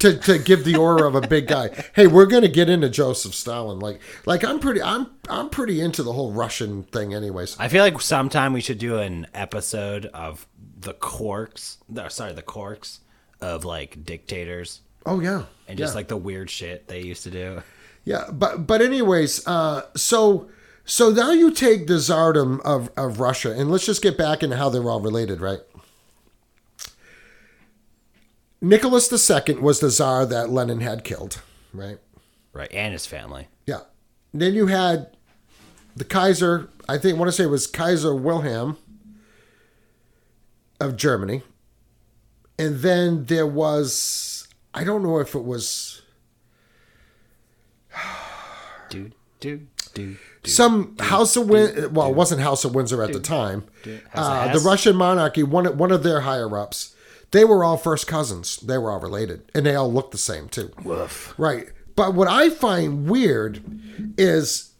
To, 0.00 0.14
to 0.18 0.38
give 0.38 0.64
the 0.64 0.76
aura 0.76 1.06
of 1.08 1.14
a 1.14 1.26
big 1.26 1.46
guy. 1.48 1.70
Hey, 1.94 2.06
we're 2.06 2.26
gonna 2.26 2.48
get 2.48 2.68
into 2.68 2.90
Joseph 2.90 3.34
Stalin. 3.34 3.78
Like 3.78 4.00
like 4.26 4.44
I'm 4.44 4.60
pretty 4.60 4.82
I'm 4.82 5.06
I'm 5.28 5.48
pretty 5.48 5.80
into 5.80 6.02
the 6.02 6.12
whole 6.12 6.32
Russian 6.32 6.82
thing 6.82 7.14
anyways. 7.14 7.56
I 7.58 7.68
feel 7.68 7.82
like 7.82 7.98
sometime 8.02 8.52
we 8.52 8.60
should 8.60 8.78
do 8.78 8.98
an 8.98 9.26
episode 9.32 10.06
of 10.06 10.46
the 10.78 10.92
corks. 10.92 11.78
Sorry, 12.08 12.34
the 12.34 12.42
corks 12.42 13.00
of 13.40 13.64
like 13.64 14.04
dictators 14.04 14.82
Oh 15.06 15.20
yeah. 15.20 15.44
and 15.66 15.78
just 15.78 15.92
yeah. 15.92 15.96
like 15.96 16.08
the 16.08 16.16
weird 16.16 16.50
shit 16.50 16.88
they 16.88 17.00
used 17.00 17.22
to 17.24 17.30
do. 17.30 17.62
Yeah, 18.04 18.26
but 18.30 18.66
but 18.66 18.82
anyways, 18.82 19.46
uh, 19.46 19.82
so 19.96 20.50
so 20.84 21.10
now 21.10 21.30
you 21.32 21.50
take 21.50 21.86
the 21.86 21.94
czardom 22.00 22.60
of 22.66 22.90
of 22.96 23.18
Russia, 23.18 23.50
and 23.50 23.70
let's 23.70 23.86
just 23.86 24.02
get 24.02 24.18
back 24.18 24.42
into 24.42 24.56
how 24.56 24.68
they're 24.68 24.88
all 24.90 25.00
related, 25.00 25.40
right? 25.40 25.60
Nicholas 28.60 29.12
II 29.30 29.56
was 29.56 29.80
the 29.80 29.90
czar 29.90 30.26
that 30.26 30.50
Lenin 30.50 30.80
had 30.80 31.04
killed, 31.04 31.40
right? 31.72 31.98
Right, 32.52 32.72
and 32.72 32.92
his 32.92 33.06
family. 33.06 33.48
Yeah. 33.66 33.80
Then 34.32 34.54
you 34.54 34.66
had 34.66 35.14
the 35.94 36.04
Kaiser. 36.04 36.68
I 36.88 36.98
think 36.98 37.16
I 37.16 37.18
want 37.18 37.28
to 37.28 37.32
say 37.32 37.44
it 37.44 37.48
was 37.50 37.66
Kaiser 37.66 38.14
Wilhelm 38.14 38.78
of 40.80 40.96
Germany, 40.96 41.42
and 42.58 42.76
then 42.76 43.26
there 43.26 43.46
was 43.46 44.48
I 44.74 44.84
don't 44.84 45.02
know 45.02 45.18
if 45.18 45.34
it 45.34 45.44
was 45.44 46.02
Dude, 48.88 49.14
dude, 49.40 49.66
dude. 49.94 50.18
some 50.44 50.96
House 50.98 51.36
of 51.36 51.48
Win. 51.48 51.92
Well, 51.92 52.08
it 52.10 52.14
wasn't 52.14 52.40
House 52.40 52.64
of 52.64 52.74
Windsor 52.74 53.02
at 53.02 53.12
the 53.12 53.20
time. 53.20 53.64
Uh, 54.14 54.52
the 54.52 54.60
Russian 54.60 54.96
monarchy, 54.96 55.42
one 55.42 55.76
one 55.76 55.90
of 55.92 56.02
their 56.02 56.20
higher 56.20 56.56
ups, 56.58 56.94
they 57.32 57.44
were 57.44 57.64
all 57.64 57.76
first 57.76 58.06
cousins. 58.06 58.56
They 58.58 58.78
were 58.78 58.90
all 58.90 59.00
related, 59.00 59.50
and 59.54 59.66
they 59.66 59.74
all 59.74 59.92
looked 59.92 60.12
the 60.12 60.18
same 60.18 60.48
too. 60.48 60.70
Woof. 60.84 61.34
Right. 61.38 61.66
But 61.94 62.14
what 62.14 62.28
I 62.28 62.50
find 62.50 63.08
weird 63.08 63.62
is 64.18 64.72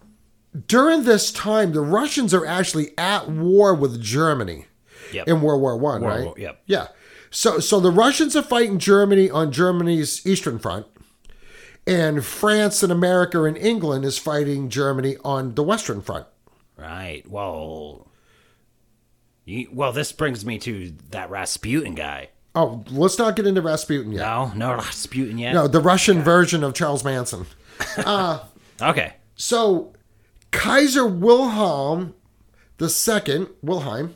during 0.67 1.05
this 1.05 1.33
time, 1.33 1.73
the 1.73 1.81
Russians 1.81 2.33
are 2.35 2.47
actually 2.47 2.97
at 2.99 3.29
war 3.31 3.75
with 3.75 4.01
Germany 4.03 4.67
Yep. 5.13 5.29
in 5.29 5.41
World 5.41 5.61
War 5.63 5.77
One, 5.77 6.03
right? 6.03 6.25
War- 6.25 6.35
yep. 6.39 6.63
Yeah. 6.67 6.89
So 7.31 7.59
so 7.59 7.81
the 7.81 7.91
Russians 7.91 8.35
are 8.37 8.43
fighting 8.43 8.79
Germany 8.79 9.31
on 9.31 9.51
Germany's 9.53 10.27
eastern 10.27 10.59
front, 10.59 10.87
and 11.87 12.25
France 12.25 12.83
and 12.83 12.91
America 12.93 13.45
and 13.45 13.57
England 13.57 14.05
is 14.05 14.19
fighting 14.19 14.69
Germany 14.69 15.17
on 15.25 15.55
the 15.55 15.63
western 15.63 16.01
front. 16.03 16.27
Right. 16.77 17.23
Well, 17.29 18.09
you, 19.45 19.69
well, 19.73 19.93
this 19.93 20.13
brings 20.13 20.45
me 20.45 20.59
to 20.61 20.93
that 21.11 21.31
Rasputin 21.31 21.95
guy. 21.95 22.31
Oh, 22.57 22.83
let's 22.91 23.19
not 23.19 23.37
get 23.37 23.47
into 23.47 23.61
Rasputin 23.61 24.13
yet. 24.13 24.21
No, 24.21 24.51
no 24.57 24.75
Rasputin 24.75 25.37
yet. 25.37 25.53
No, 25.53 25.69
the 25.69 25.81
Russian 25.81 26.23
version 26.23 26.65
of 26.65 26.75
Charles 26.75 27.05
Manson. 27.05 27.47
Uh, 27.99 28.43
okay. 28.81 29.13
So, 29.35 29.93
Kaiser 30.51 31.07
Wilhelm 31.07 32.15
II, 32.81 33.47
Wilhelm, 33.63 34.15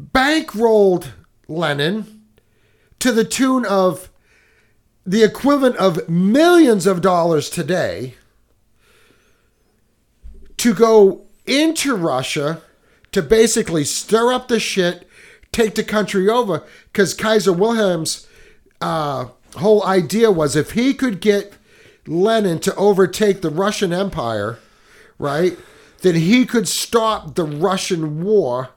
bankrolled 0.00 1.08
Lenin 1.48 2.22
to 3.00 3.10
the 3.10 3.24
tune 3.24 3.64
of 3.64 4.08
the 5.04 5.24
equivalent 5.24 5.74
of 5.78 6.08
millions 6.08 6.86
of 6.86 7.00
dollars 7.00 7.50
today 7.50 8.14
to 10.58 10.72
go 10.72 11.26
into 11.44 11.96
Russia 11.96 12.62
to 13.10 13.22
basically 13.22 13.82
stir 13.82 14.32
up 14.32 14.46
the 14.46 14.60
shit, 14.60 15.07
take 15.52 15.74
the 15.74 15.84
country 15.84 16.28
over. 16.28 16.64
Because 16.92 17.14
Kaiser 17.14 17.52
Wilhelm's 17.52 18.26
uh, 18.80 19.26
whole 19.56 19.84
idea 19.84 20.30
was 20.30 20.56
if 20.56 20.72
he 20.72 20.94
could 20.94 21.20
get 21.20 21.54
Lenin 22.06 22.58
to 22.60 22.74
overtake 22.76 23.42
the 23.42 23.50
Russian 23.50 23.92
Empire, 23.92 24.58
right, 25.18 25.58
then 26.02 26.14
he 26.14 26.46
could 26.46 26.68
stop 26.68 27.34
the 27.34 27.44
Russian 27.44 28.22
war 28.22 28.70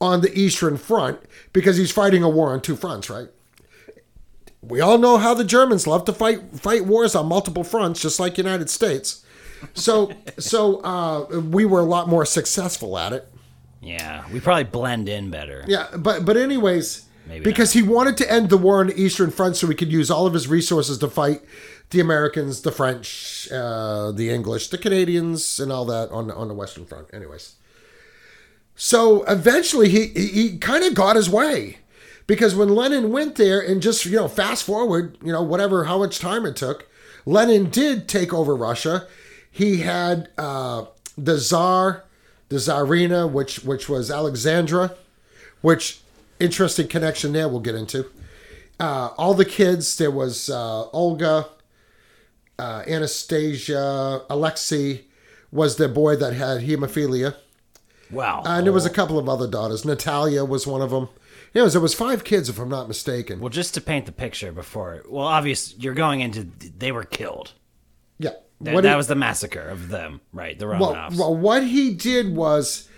on 0.00 0.20
the 0.20 0.36
Eastern 0.38 0.76
Front 0.76 1.20
because 1.52 1.76
he's 1.76 1.92
fighting 1.92 2.22
a 2.22 2.28
war 2.28 2.52
on 2.52 2.60
two 2.60 2.76
fronts, 2.76 3.08
right? 3.08 3.28
We 4.60 4.80
all 4.80 4.98
know 4.98 5.18
how 5.18 5.34
the 5.34 5.44
Germans 5.44 5.86
love 5.86 6.04
to 6.04 6.12
fight 6.12 6.40
fight 6.54 6.86
wars 6.86 7.14
on 7.14 7.26
multiple 7.26 7.64
fronts, 7.64 8.00
just 8.00 8.20
like 8.20 8.38
United 8.38 8.70
States. 8.70 9.24
So, 9.74 10.12
so 10.38 10.76
uh, 10.78 11.40
we 11.40 11.64
were 11.64 11.80
a 11.80 11.84
lot 11.84 12.08
more 12.08 12.24
successful 12.24 12.98
at 12.98 13.12
it. 13.12 13.31
Yeah, 13.82 14.24
we 14.32 14.40
probably 14.40 14.64
blend 14.64 15.08
in 15.08 15.30
better. 15.30 15.64
Yeah, 15.66 15.88
but 15.96 16.24
but 16.24 16.36
anyways, 16.36 17.04
Maybe 17.26 17.44
because 17.44 17.72
he 17.72 17.82
wanted 17.82 18.16
to 18.18 18.32
end 18.32 18.48
the 18.48 18.56
war 18.56 18.80
on 18.80 18.86
the 18.86 19.00
Eastern 19.00 19.30
Front 19.30 19.56
so 19.56 19.66
he 19.66 19.74
could 19.74 19.92
use 19.92 20.10
all 20.10 20.26
of 20.26 20.34
his 20.34 20.48
resources 20.48 20.98
to 20.98 21.08
fight 21.08 21.42
the 21.90 22.00
Americans, 22.00 22.62
the 22.62 22.72
French, 22.72 23.48
uh, 23.52 24.12
the 24.12 24.30
English, 24.30 24.68
the 24.68 24.78
Canadians, 24.78 25.58
and 25.60 25.72
all 25.72 25.84
that 25.86 26.10
on 26.10 26.30
on 26.30 26.48
the 26.48 26.54
Western 26.54 26.86
Front. 26.86 27.08
Anyways, 27.12 27.56
so 28.76 29.24
eventually 29.24 29.88
he 29.88 30.06
he, 30.08 30.26
he 30.28 30.58
kind 30.58 30.84
of 30.84 30.94
got 30.94 31.16
his 31.16 31.28
way 31.28 31.78
because 32.26 32.54
when 32.54 32.68
Lenin 32.68 33.10
went 33.10 33.34
there 33.34 33.60
and 33.60 33.82
just 33.82 34.04
you 34.04 34.16
know 34.16 34.28
fast 34.28 34.64
forward 34.64 35.18
you 35.22 35.32
know 35.32 35.42
whatever 35.42 35.84
how 35.84 35.98
much 35.98 36.18
time 36.20 36.46
it 36.46 36.54
took, 36.54 36.88
Lenin 37.26 37.68
did 37.68 38.08
take 38.08 38.32
over 38.32 38.54
Russia. 38.54 39.06
He 39.50 39.78
had 39.78 40.30
uh, 40.38 40.86
the 41.18 41.38
Tsar, 41.38 42.04
the 42.52 42.58
Tsarina, 42.58 43.30
which 43.30 43.64
which 43.64 43.88
was 43.88 44.10
Alexandra, 44.10 44.94
which 45.60 46.00
interesting 46.38 46.88
connection 46.88 47.32
there 47.32 47.48
we'll 47.48 47.60
get 47.60 47.74
into. 47.74 48.06
Uh, 48.78 49.10
all 49.16 49.34
the 49.34 49.44
kids 49.44 49.96
there 49.96 50.10
was 50.10 50.50
uh, 50.50 50.88
Olga, 50.90 51.46
uh, 52.58 52.82
Anastasia, 52.86 54.22
Alexei 54.28 55.04
was 55.50 55.76
the 55.76 55.88
boy 55.88 56.16
that 56.16 56.32
had 56.32 56.62
hemophilia. 56.62 57.36
Wow. 58.10 58.42
And 58.44 58.66
there 58.66 58.72
was 58.72 58.86
a 58.86 58.90
couple 58.90 59.18
of 59.18 59.28
other 59.28 59.48
daughters. 59.48 59.84
Natalia 59.84 60.44
was 60.44 60.66
one 60.66 60.82
of 60.82 60.90
them. 60.90 61.08
It 61.54 61.62
was, 61.62 61.74
it 61.76 61.80
was 61.80 61.94
five 61.94 62.24
kids, 62.24 62.48
if 62.48 62.58
I'm 62.58 62.68
not 62.68 62.88
mistaken. 62.88 63.38
well, 63.40 63.50
just 63.50 63.74
to 63.74 63.80
paint 63.80 64.06
the 64.06 64.12
picture 64.12 64.52
before. 64.52 65.02
Well, 65.08 65.26
obvious, 65.26 65.74
you're 65.78 65.94
going 65.94 66.20
into 66.20 66.48
they 66.78 66.92
were 66.92 67.04
killed. 67.04 67.52
yeah. 68.18 68.30
That, 68.62 68.74
What 68.74 68.82
that 68.84 68.90
he- 68.90 68.96
was 68.96 69.06
the 69.08 69.14
massacre 69.14 69.68
of 69.68 69.88
them, 69.88 70.20
right? 70.32 70.58
The 70.58 70.66
well, 70.66 70.94
Romanovs. 70.94 71.18
well, 71.18 71.36
what 71.36 71.64
he 71.66 71.92
did 71.94 72.34
was 72.34 72.88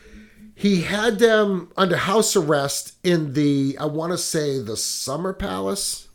he 0.55 0.83
had 0.83 1.19
them 1.19 1.73
under 1.77 1.97
house 1.97 2.37
arrest 2.37 2.93
in 3.03 3.33
the, 3.33 3.77
I 3.81 3.87
want 3.87 4.13
to 4.13 4.19
say, 4.19 4.61
the 4.63 4.77
Summer 4.77 5.33
Palace. 5.33 6.09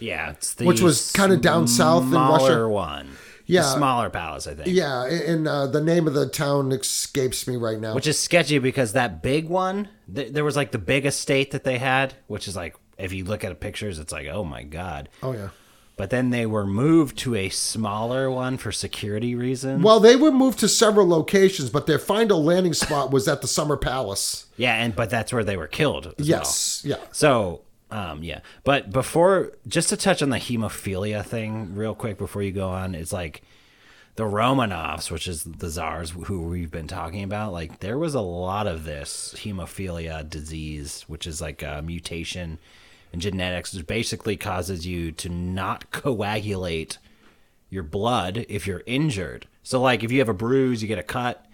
yeah, 0.00 0.30
it's 0.30 0.54
the 0.54 0.64
Which 0.64 0.80
was 0.80 1.12
kinda 1.12 1.36
down 1.36 1.68
south 1.68 2.02
in 2.04 2.10
Russia. 2.12 2.44
smaller 2.46 2.68
one. 2.68 3.08
Yeah. 3.46 3.60
the 3.60 3.74
smaller 3.76 4.08
palace, 4.08 4.46
I 4.46 4.54
think. 4.54 4.68
Yeah, 4.68 5.04
and 5.04 5.46
uh, 5.46 5.66
the 5.66 5.82
name 5.82 6.06
of 6.06 6.14
the 6.14 6.26
town 6.26 6.72
escapes 6.72 7.46
me 7.46 7.56
right 7.56 7.78
now. 7.78 7.94
Which 7.94 8.06
is 8.06 8.18
sketchy 8.18 8.58
because 8.58 8.94
that 8.94 9.22
big 9.22 9.50
one, 9.50 9.88
th- 10.12 10.32
there 10.32 10.44
was 10.44 10.56
like 10.56 10.70
the 10.72 10.78
big 10.78 11.04
estate 11.04 11.50
that 11.50 11.62
they 11.62 11.76
had, 11.76 12.14
which 12.26 12.48
is 12.48 12.56
like 12.56 12.74
if 12.96 13.12
you 13.12 13.24
look 13.24 13.44
at 13.44 13.60
pictures, 13.60 13.98
it's 13.98 14.12
like 14.12 14.28
oh 14.28 14.44
my 14.44 14.62
god. 14.62 15.10
oh, 15.22 15.32
yeah. 15.32 15.48
But 15.96 16.10
then 16.10 16.30
they 16.30 16.44
were 16.44 16.66
moved 16.66 17.16
to 17.18 17.36
a 17.36 17.48
smaller 17.50 18.28
one 18.28 18.56
for 18.56 18.72
security 18.72 19.36
reasons. 19.36 19.84
Well, 19.84 20.00
they 20.00 20.16
were 20.16 20.32
moved 20.32 20.58
to 20.60 20.68
several 20.68 21.08
locations, 21.08 21.70
but 21.70 21.86
their 21.86 22.00
final 22.00 22.42
landing 22.42 22.74
spot 22.74 23.12
was 23.12 23.28
at 23.28 23.42
the 23.42 23.46
Summer 23.46 23.76
Palace. 23.76 24.46
yeah, 24.56 24.74
and 24.74 24.96
but 24.96 25.08
that's 25.08 25.32
where 25.32 25.44
they 25.44 25.56
were 25.56 25.68
killed. 25.68 26.06
as 26.06 26.14
well. 26.18 26.26
Yes, 26.26 26.82
yeah. 26.84 26.96
So, 27.12 27.60
um, 27.92 28.24
yeah. 28.24 28.40
But 28.64 28.90
before, 28.90 29.52
just 29.68 29.88
to 29.90 29.96
touch 29.96 30.20
on 30.20 30.30
the 30.30 30.38
hemophilia 30.38 31.24
thing 31.24 31.76
real 31.76 31.94
quick 31.94 32.18
before 32.18 32.42
you 32.42 32.50
go 32.50 32.70
on, 32.70 32.96
it's 32.96 33.12
like 33.12 33.42
the 34.16 34.24
Romanovs, 34.24 35.12
which 35.12 35.28
is 35.28 35.44
the 35.44 35.68
czars 35.68 36.10
who 36.10 36.42
we've 36.42 36.70
been 36.72 36.88
talking 36.88 37.22
about, 37.22 37.52
like 37.52 37.80
there 37.80 37.98
was 37.98 38.14
a 38.16 38.20
lot 38.20 38.66
of 38.66 38.84
this 38.84 39.34
hemophilia 39.38 40.28
disease, 40.28 41.04
which 41.06 41.26
is 41.26 41.40
like 41.40 41.62
a 41.62 41.82
mutation 41.82 42.58
in 43.14 43.20
genetics, 43.20 43.72
which 43.72 43.86
basically 43.86 44.36
causes 44.36 44.86
you 44.86 45.12
to 45.12 45.28
not 45.28 45.90
coagulate 45.90 46.98
your 47.70 47.82
blood 47.82 48.44
if 48.48 48.66
you're 48.66 48.82
injured. 48.86 49.46
So, 49.62 49.80
like, 49.80 50.04
if 50.04 50.12
you 50.12 50.18
have 50.18 50.28
a 50.28 50.34
bruise, 50.34 50.82
you 50.82 50.88
get 50.88 50.98
a 50.98 51.02
cut. 51.02 51.46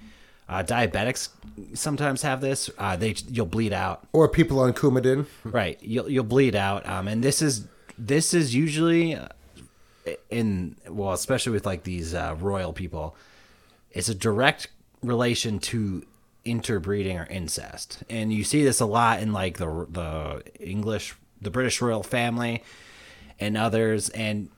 Uh, 0.49 0.65
diabetics 0.65 1.29
sometimes 1.75 2.23
have 2.23 2.41
this. 2.41 2.69
Uh, 2.77 2.97
they 2.97 3.15
you'll 3.29 3.47
bleed 3.47 3.73
out. 3.73 4.09
Or 4.13 4.27
people 4.27 4.59
on 4.59 4.73
Coumadin. 4.73 5.27
Right, 5.45 5.79
you'll 5.81 6.11
you'll 6.11 6.25
bleed 6.25 6.57
out, 6.57 6.89
um, 6.89 7.07
and 7.07 7.23
this 7.23 7.41
is 7.41 7.67
this 7.97 8.35
is 8.35 8.53
usually 8.53 9.15
uh, 9.15 9.29
in 10.29 10.75
well, 10.89 11.13
especially 11.13 11.53
with 11.53 11.67
like 11.67 11.85
these 11.85 12.15
uh, 12.15 12.35
royal 12.41 12.73
people, 12.73 13.15
it's 13.93 14.09
a 14.09 14.15
direct 14.15 14.69
relation 15.03 15.61
to 15.61 16.05
interbreeding 16.45 17.17
or 17.17 17.27
incest, 17.27 18.03
and 18.11 18.33
you 18.33 18.43
see 18.43 18.65
this 18.65 18.81
a 18.81 18.87
lot 18.87 19.21
in 19.21 19.33
like 19.33 19.59
the 19.59 19.87
the 19.89 20.43
English, 20.59 21.15
the 21.41 21.51
British 21.51 21.81
royal 21.81 22.03
family, 22.03 22.63
and 23.39 23.57
others, 23.57 24.09
and 24.11 24.49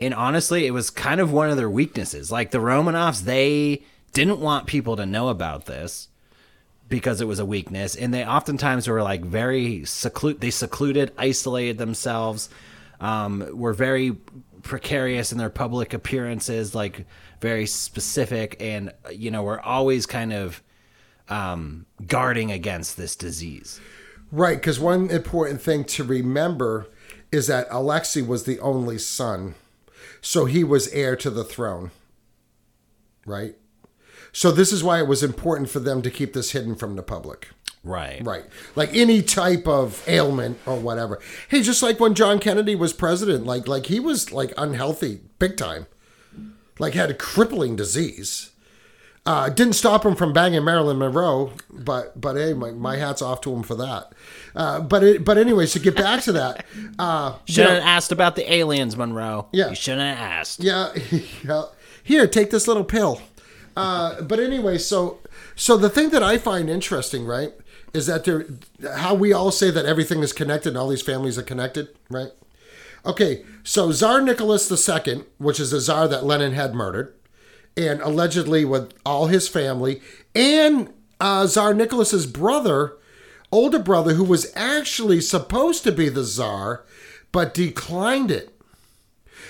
and 0.00 0.14
honestly, 0.14 0.66
it 0.66 0.72
was 0.72 0.90
kind 0.90 1.20
of 1.20 1.32
one 1.32 1.50
of 1.50 1.56
their 1.56 1.70
weaknesses. 1.70 2.30
Like 2.30 2.50
the 2.50 2.58
Romanovs, 2.58 3.22
they 3.22 3.84
didn't 4.12 4.40
want 4.40 4.66
people 4.66 4.96
to 4.96 5.06
know 5.06 5.28
about 5.28 5.66
this 5.66 6.08
because 6.88 7.20
it 7.20 7.26
was 7.26 7.38
a 7.38 7.44
weakness 7.44 7.96
and 7.96 8.12
they 8.12 8.24
oftentimes 8.24 8.86
were 8.86 9.02
like 9.02 9.24
very 9.24 9.84
secluded 9.84 10.40
they 10.40 10.50
secluded 10.50 11.12
isolated 11.16 11.78
themselves 11.78 12.48
um, 13.00 13.46
were 13.52 13.72
very 13.72 14.12
precarious 14.62 15.32
in 15.32 15.38
their 15.38 15.50
public 15.50 15.92
appearances 15.92 16.74
like 16.74 17.06
very 17.40 17.66
specific 17.66 18.56
and 18.60 18.92
you 19.12 19.30
know 19.30 19.42
were 19.42 19.60
always 19.60 20.06
kind 20.06 20.32
of 20.32 20.62
um, 21.28 21.86
guarding 22.06 22.52
against 22.52 22.96
this 22.96 23.16
disease 23.16 23.80
Right, 24.34 24.56
because 24.56 24.80
one 24.80 25.10
important 25.10 25.62
thing 25.62 25.84
to 25.84 26.02
remember 26.02 26.88
is 27.30 27.46
that 27.46 27.68
Alexei 27.70 28.20
was 28.20 28.42
the 28.42 28.58
only 28.58 28.98
son, 28.98 29.54
so 30.20 30.46
he 30.46 30.64
was 30.64 30.88
heir 30.88 31.14
to 31.14 31.30
the 31.30 31.44
throne. 31.44 31.92
Right? 33.24 33.54
So 34.32 34.50
this 34.50 34.72
is 34.72 34.82
why 34.82 34.98
it 34.98 35.06
was 35.06 35.22
important 35.22 35.70
for 35.70 35.78
them 35.78 36.02
to 36.02 36.10
keep 36.10 36.32
this 36.32 36.50
hidden 36.50 36.74
from 36.74 36.96
the 36.96 37.02
public. 37.04 37.50
right 37.84 38.26
Right. 38.26 38.44
Like 38.74 38.92
any 38.92 39.22
type 39.22 39.68
of 39.68 40.02
ailment 40.08 40.58
or 40.66 40.80
whatever. 40.80 41.20
Hey, 41.48 41.62
just 41.62 41.80
like 41.80 42.00
when 42.00 42.14
John 42.14 42.40
Kennedy 42.40 42.74
was 42.74 42.92
president, 42.92 43.46
like 43.46 43.68
like 43.68 43.86
he 43.86 44.00
was 44.00 44.32
like 44.32 44.52
unhealthy 44.58 45.20
big 45.38 45.56
time. 45.56 45.86
Like 46.80 46.94
had 46.94 47.10
a 47.12 47.14
crippling 47.14 47.76
disease. 47.76 48.50
Uh, 49.26 49.48
didn't 49.48 49.72
stop 49.72 50.04
him 50.04 50.14
from 50.14 50.34
banging 50.34 50.62
Marilyn 50.64 50.98
Monroe, 50.98 51.52
but 51.70 52.20
but 52.20 52.36
hey, 52.36 52.52
my, 52.52 52.72
my 52.72 52.96
hat's 52.96 53.22
off 53.22 53.40
to 53.42 53.52
him 53.54 53.62
for 53.62 53.74
that. 53.76 54.12
Uh, 54.54 54.80
but 54.80 55.02
it, 55.02 55.24
but 55.24 55.38
anyways, 55.38 55.72
to 55.72 55.78
get 55.78 55.96
back 55.96 56.22
to 56.24 56.32
that, 56.32 56.64
uh, 56.98 57.34
you 57.46 57.54
shouldn't 57.54 57.72
know, 57.74 57.80
have 57.80 57.88
asked 57.88 58.12
about 58.12 58.36
the 58.36 58.52
aliens 58.52 58.96
monroe 58.98 59.46
Yeah. 59.50 59.70
you 59.70 59.74
shouldn't 59.76 60.02
have 60.02 60.18
asked 60.18 60.62
yeah, 60.62 60.92
yeah. 61.42 61.62
Here, 62.02 62.26
take 62.26 62.50
this 62.50 62.68
little 62.68 62.84
pill. 62.84 63.22
Uh, 63.74 64.20
but 64.20 64.38
anyway, 64.38 64.76
so 64.76 65.20
so 65.56 65.78
the 65.78 65.88
thing 65.88 66.10
that 66.10 66.22
I 66.22 66.36
find 66.36 66.68
interesting, 66.68 67.24
right, 67.24 67.54
is 67.94 68.06
that 68.06 68.24
there 68.24 68.44
how 68.96 69.14
we 69.14 69.32
all 69.32 69.50
say 69.50 69.70
that 69.70 69.86
everything 69.86 70.20
is 70.22 70.34
connected 70.34 70.68
and 70.70 70.76
all 70.78 70.88
these 70.88 71.00
families 71.02 71.38
are 71.38 71.42
connected, 71.42 71.88
right? 72.10 72.32
Okay, 73.06 73.42
so 73.62 73.90
Tsar 73.90 74.20
Nicholas 74.20 74.70
II, 74.70 75.24
which 75.38 75.58
is 75.58 75.70
the 75.70 75.80
czar 75.80 76.08
that 76.08 76.24
Lenin 76.24 76.52
had 76.52 76.74
murdered, 76.74 77.14
and 77.76 78.00
allegedly 78.00 78.64
with 78.64 78.92
all 79.04 79.26
his 79.26 79.48
family, 79.48 80.00
and 80.34 80.92
uh, 81.20 81.46
Tsar 81.46 81.74
Nicholas's 81.74 82.26
brother, 82.26 82.96
older 83.50 83.78
brother, 83.78 84.14
who 84.14 84.24
was 84.24 84.52
actually 84.54 85.20
supposed 85.20 85.84
to 85.84 85.92
be 85.92 86.08
the 86.08 86.24
czar, 86.24 86.84
but 87.32 87.54
declined 87.54 88.30
it. 88.30 88.50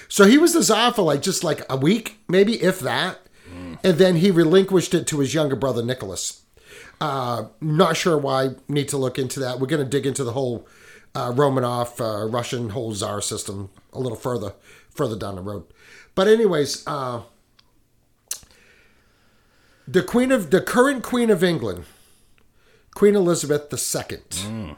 So 0.09 0.25
he 0.25 0.39
was 0.39 0.53
the 0.53 0.63
czar 0.63 0.93
for 0.93 1.03
like 1.03 1.23
just 1.23 1.45
like 1.45 1.63
a 1.69 1.77
week, 1.77 2.19
maybe 2.29 2.63
if 2.63 2.81
that, 2.81 3.19
and 3.83 3.99
then 3.99 4.17
he 4.17 4.31
relinquished 4.31 4.95
it 4.95 5.07
to 5.09 5.21
his 5.21 5.35
younger 5.35 5.57
brother 5.57 5.83
Nicholas. 5.83 6.43
Uh, 7.01 7.47
not 7.61 7.97
sure 7.97 8.17
why. 8.17 8.51
Need 8.69 8.89
to 8.89 8.97
look 8.97 9.19
into 9.19 9.41
that. 9.41 9.61
We're 9.61 9.67
going 9.67 9.85
to 9.85 9.89
dig 9.89 10.07
into 10.07 10.25
the 10.25 10.33
whole 10.33 10.67
uh, 11.15 11.33
Romanov 11.33 12.01
uh, 12.01 12.27
Russian 12.29 12.71
whole 12.71 12.95
czar 12.95 13.21
system 13.21 13.71
a 13.93 13.99
little 13.99 14.17
further 14.17 14.55
further 14.91 15.17
down 15.17 15.35
the 15.35 15.43
road. 15.43 15.65
But 16.15 16.29
anyways, 16.29 16.87
uh, 16.87 17.23
the 19.87 20.03
queen 20.03 20.33
of 20.33 20.51
the 20.51 20.61
current 20.61 21.03
queen 21.03 21.31
of 21.31 21.43
England, 21.45 21.85
Queen 22.95 23.15
Elizabeth 23.15 23.73
II. 23.73 24.77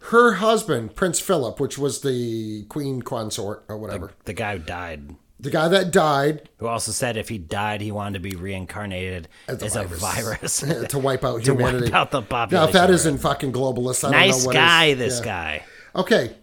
Her 0.00 0.34
husband, 0.34 0.94
Prince 0.94 1.20
Philip, 1.20 1.58
which 1.60 1.76
was 1.76 2.00
the 2.02 2.64
queen 2.68 3.02
consort 3.02 3.64
or 3.68 3.76
whatever, 3.76 4.12
the 4.24 4.32
guy 4.32 4.56
who 4.56 4.62
died 4.62 5.16
the 5.40 5.50
guy 5.50 5.68
that 5.68 5.92
died 5.92 6.48
who 6.58 6.66
also 6.66 6.90
said 6.90 7.16
if 7.16 7.28
he 7.28 7.38
died, 7.38 7.80
he 7.80 7.92
wanted 7.92 8.14
to 8.14 8.18
be 8.28 8.34
reincarnated 8.34 9.28
as, 9.46 9.62
As 9.62 9.76
a 9.76 9.82
a 9.82 9.86
virus. 9.86 10.60
to 10.88 10.98
wipe 10.98 11.24
out 11.24 11.42
To 11.44 11.52
wipe 11.54 11.66
humanity. 11.74 11.92
out 11.92 12.10
the 12.10 12.18
Now, 12.20 12.24
if 12.24 12.28
population, 12.28 12.72
that 12.72 12.90
isn't 12.90 13.18
fucking 13.18 13.52
globalist, 13.52 14.02
I 14.02 14.10
don't 14.10 14.20
nice 14.20 14.40
know 14.42 14.46
what 14.48 14.54
guy, 14.54 14.84
is. 14.86 14.98
this 14.98 15.18
Yeah. 15.20 15.24
guy. 15.24 15.64
Okay. 15.94 16.34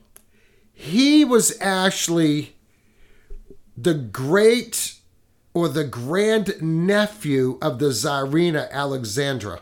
He 0.74 1.26
was 1.26 1.58
actually 1.60 2.56
the 3.78 3.94
great 3.94 4.94
or 5.56 5.70
the 5.70 5.86
grand 5.86 6.62
nephew 6.62 7.58
of 7.62 7.80
the 7.80 7.88
Tsarina 7.88 8.70
Alexandra. 8.72 9.62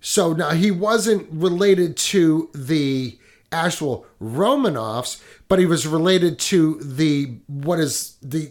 So 0.00 0.32
now 0.32 0.50
he 0.50 0.70
wasn't 0.70 1.28
related 1.30 1.96
to 1.98 2.48
the 2.54 3.18
actual 3.52 4.06
Romanovs, 4.20 5.22
but 5.46 5.58
he 5.58 5.66
was 5.66 5.86
related 5.86 6.38
to 6.38 6.80
the 6.82 7.36
what 7.46 7.78
is 7.78 8.16
the 8.22 8.50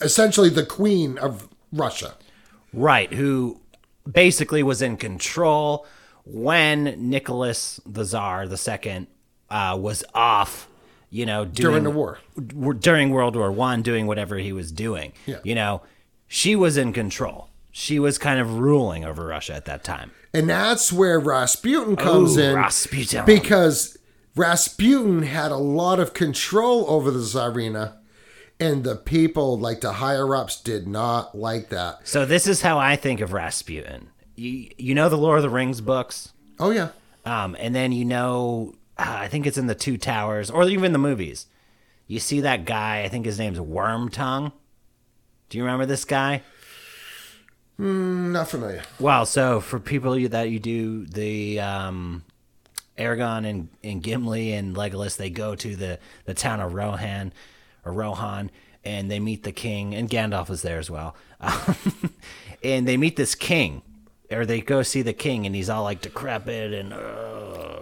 essentially 0.00 0.48
the 0.48 0.64
queen 0.64 1.18
of 1.18 1.46
Russia. 1.72 2.14
Right, 2.72 3.12
who 3.12 3.60
basically 4.10 4.62
was 4.62 4.80
in 4.80 4.96
control 4.96 5.86
when 6.24 7.10
Nicholas 7.10 7.80
the 7.84 8.04
Tsar 8.04 8.48
the 8.48 8.56
second 8.56 9.08
uh, 9.50 9.76
was 9.78 10.04
off, 10.14 10.69
you 11.10 11.26
know, 11.26 11.44
doing, 11.44 11.54
During 11.72 11.84
the 11.84 11.90
war. 11.90 12.18
w- 12.36 12.74
during 12.78 13.10
World 13.10 13.36
War 13.36 13.50
One, 13.52 13.82
doing 13.82 14.06
whatever 14.06 14.38
he 14.38 14.52
was 14.52 14.70
doing. 14.72 15.12
Yeah. 15.26 15.38
You 15.44 15.54
know, 15.54 15.82
she 16.28 16.54
was 16.56 16.76
in 16.76 16.92
control. 16.92 17.48
She 17.72 17.98
was 17.98 18.18
kind 18.18 18.40
of 18.40 18.58
ruling 18.58 19.04
over 19.04 19.26
Russia 19.26 19.54
at 19.54 19.64
that 19.66 19.84
time. 19.84 20.10
And 20.32 20.48
that's 20.48 20.92
where 20.92 21.18
Rasputin 21.20 21.96
comes 21.96 22.36
in. 22.36 22.54
Rasputin. 22.54 23.24
Because 23.24 23.96
Rasputin 24.36 25.22
had 25.22 25.50
a 25.52 25.56
lot 25.56 26.00
of 26.00 26.14
control 26.14 26.84
over 26.88 27.10
the 27.10 27.18
Tsarina, 27.20 27.96
and 28.58 28.84
the 28.84 28.96
people, 28.96 29.58
like 29.58 29.80
the 29.80 29.94
higher 29.94 30.34
ups, 30.34 30.60
did 30.60 30.86
not 30.86 31.36
like 31.36 31.68
that. 31.70 32.06
So 32.06 32.24
this 32.26 32.46
is 32.46 32.62
how 32.62 32.78
I 32.78 32.96
think 32.96 33.20
of 33.20 33.32
Rasputin. 33.32 34.10
You, 34.36 34.70
you 34.78 34.94
know 34.94 35.08
the 35.08 35.16
Lord 35.18 35.38
of 35.38 35.42
the 35.42 35.50
Rings 35.50 35.80
books? 35.80 36.32
Oh, 36.58 36.70
yeah. 36.70 36.88
Um, 37.24 37.56
and 37.58 37.74
then 37.74 37.92
you 37.92 38.04
know, 38.04 38.74
I 39.00 39.28
think 39.28 39.46
it's 39.46 39.58
in 39.58 39.66
the 39.66 39.74
Two 39.74 39.96
Towers, 39.96 40.50
or 40.50 40.68
even 40.68 40.92
the 40.92 40.98
movies. 40.98 41.46
You 42.06 42.18
see 42.18 42.40
that 42.40 42.64
guy. 42.64 43.02
I 43.02 43.08
think 43.08 43.24
his 43.24 43.38
name's 43.38 43.60
Worm 43.60 44.08
Tongue. 44.10 44.52
Do 45.48 45.58
you 45.58 45.64
remember 45.64 45.86
this 45.86 46.04
guy? 46.04 46.42
Not 47.78 48.48
familiar. 48.48 48.82
Well, 48.98 49.24
so 49.24 49.60
for 49.60 49.80
people 49.80 50.18
that 50.28 50.50
you 50.50 50.58
do 50.58 51.06
the 51.06 51.60
um, 51.60 52.24
Aragon 52.98 53.44
and, 53.46 53.68
and 53.82 54.02
Gimli 54.02 54.52
and 54.52 54.76
Legolas, 54.76 55.16
they 55.16 55.30
go 55.30 55.54
to 55.54 55.76
the, 55.76 55.98
the 56.26 56.34
town 56.34 56.60
of 56.60 56.74
Rohan 56.74 57.32
or 57.84 57.92
Rohan, 57.92 58.50
and 58.84 59.10
they 59.10 59.18
meet 59.18 59.44
the 59.44 59.52
king, 59.52 59.94
and 59.94 60.10
Gandalf 60.10 60.50
is 60.50 60.62
there 60.62 60.78
as 60.78 60.90
well. 60.90 61.16
Um, 61.40 61.76
and 62.62 62.86
they 62.86 62.98
meet 62.98 63.16
this 63.16 63.34
king, 63.34 63.80
or 64.30 64.44
they 64.44 64.60
go 64.60 64.82
see 64.82 65.00
the 65.00 65.14
king, 65.14 65.46
and 65.46 65.54
he's 65.54 65.70
all 65.70 65.82
like 65.82 66.02
decrepit 66.02 66.74
and 66.74 66.92
uh, 66.92 67.79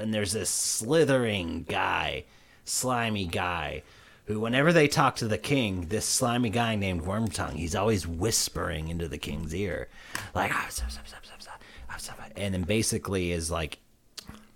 and 0.00 0.12
there's 0.12 0.32
this 0.32 0.50
slithering 0.50 1.64
guy, 1.68 2.24
slimy 2.64 3.26
guy. 3.26 3.82
Who, 4.26 4.40
whenever 4.40 4.72
they 4.72 4.86
talk 4.86 5.16
to 5.16 5.28
the 5.28 5.38
king, 5.38 5.86
this 5.88 6.04
slimy 6.04 6.50
guy 6.50 6.76
named 6.76 7.02
Wormtongue, 7.02 7.54
he's 7.54 7.74
always 7.74 8.06
whispering 8.06 8.88
into 8.88 9.08
the 9.08 9.18
king's 9.18 9.54
ear, 9.54 9.88
like, 10.34 10.52
"Ah, 10.54 10.66
sup, 10.70 10.90
sup, 10.90 11.06
sup, 11.08 11.26
sup, 11.26 11.42
sup, 11.42 12.16
ah, 12.20 12.26
and 12.36 12.54
then 12.54 12.62
basically 12.62 13.32
is 13.32 13.50
like 13.50 13.78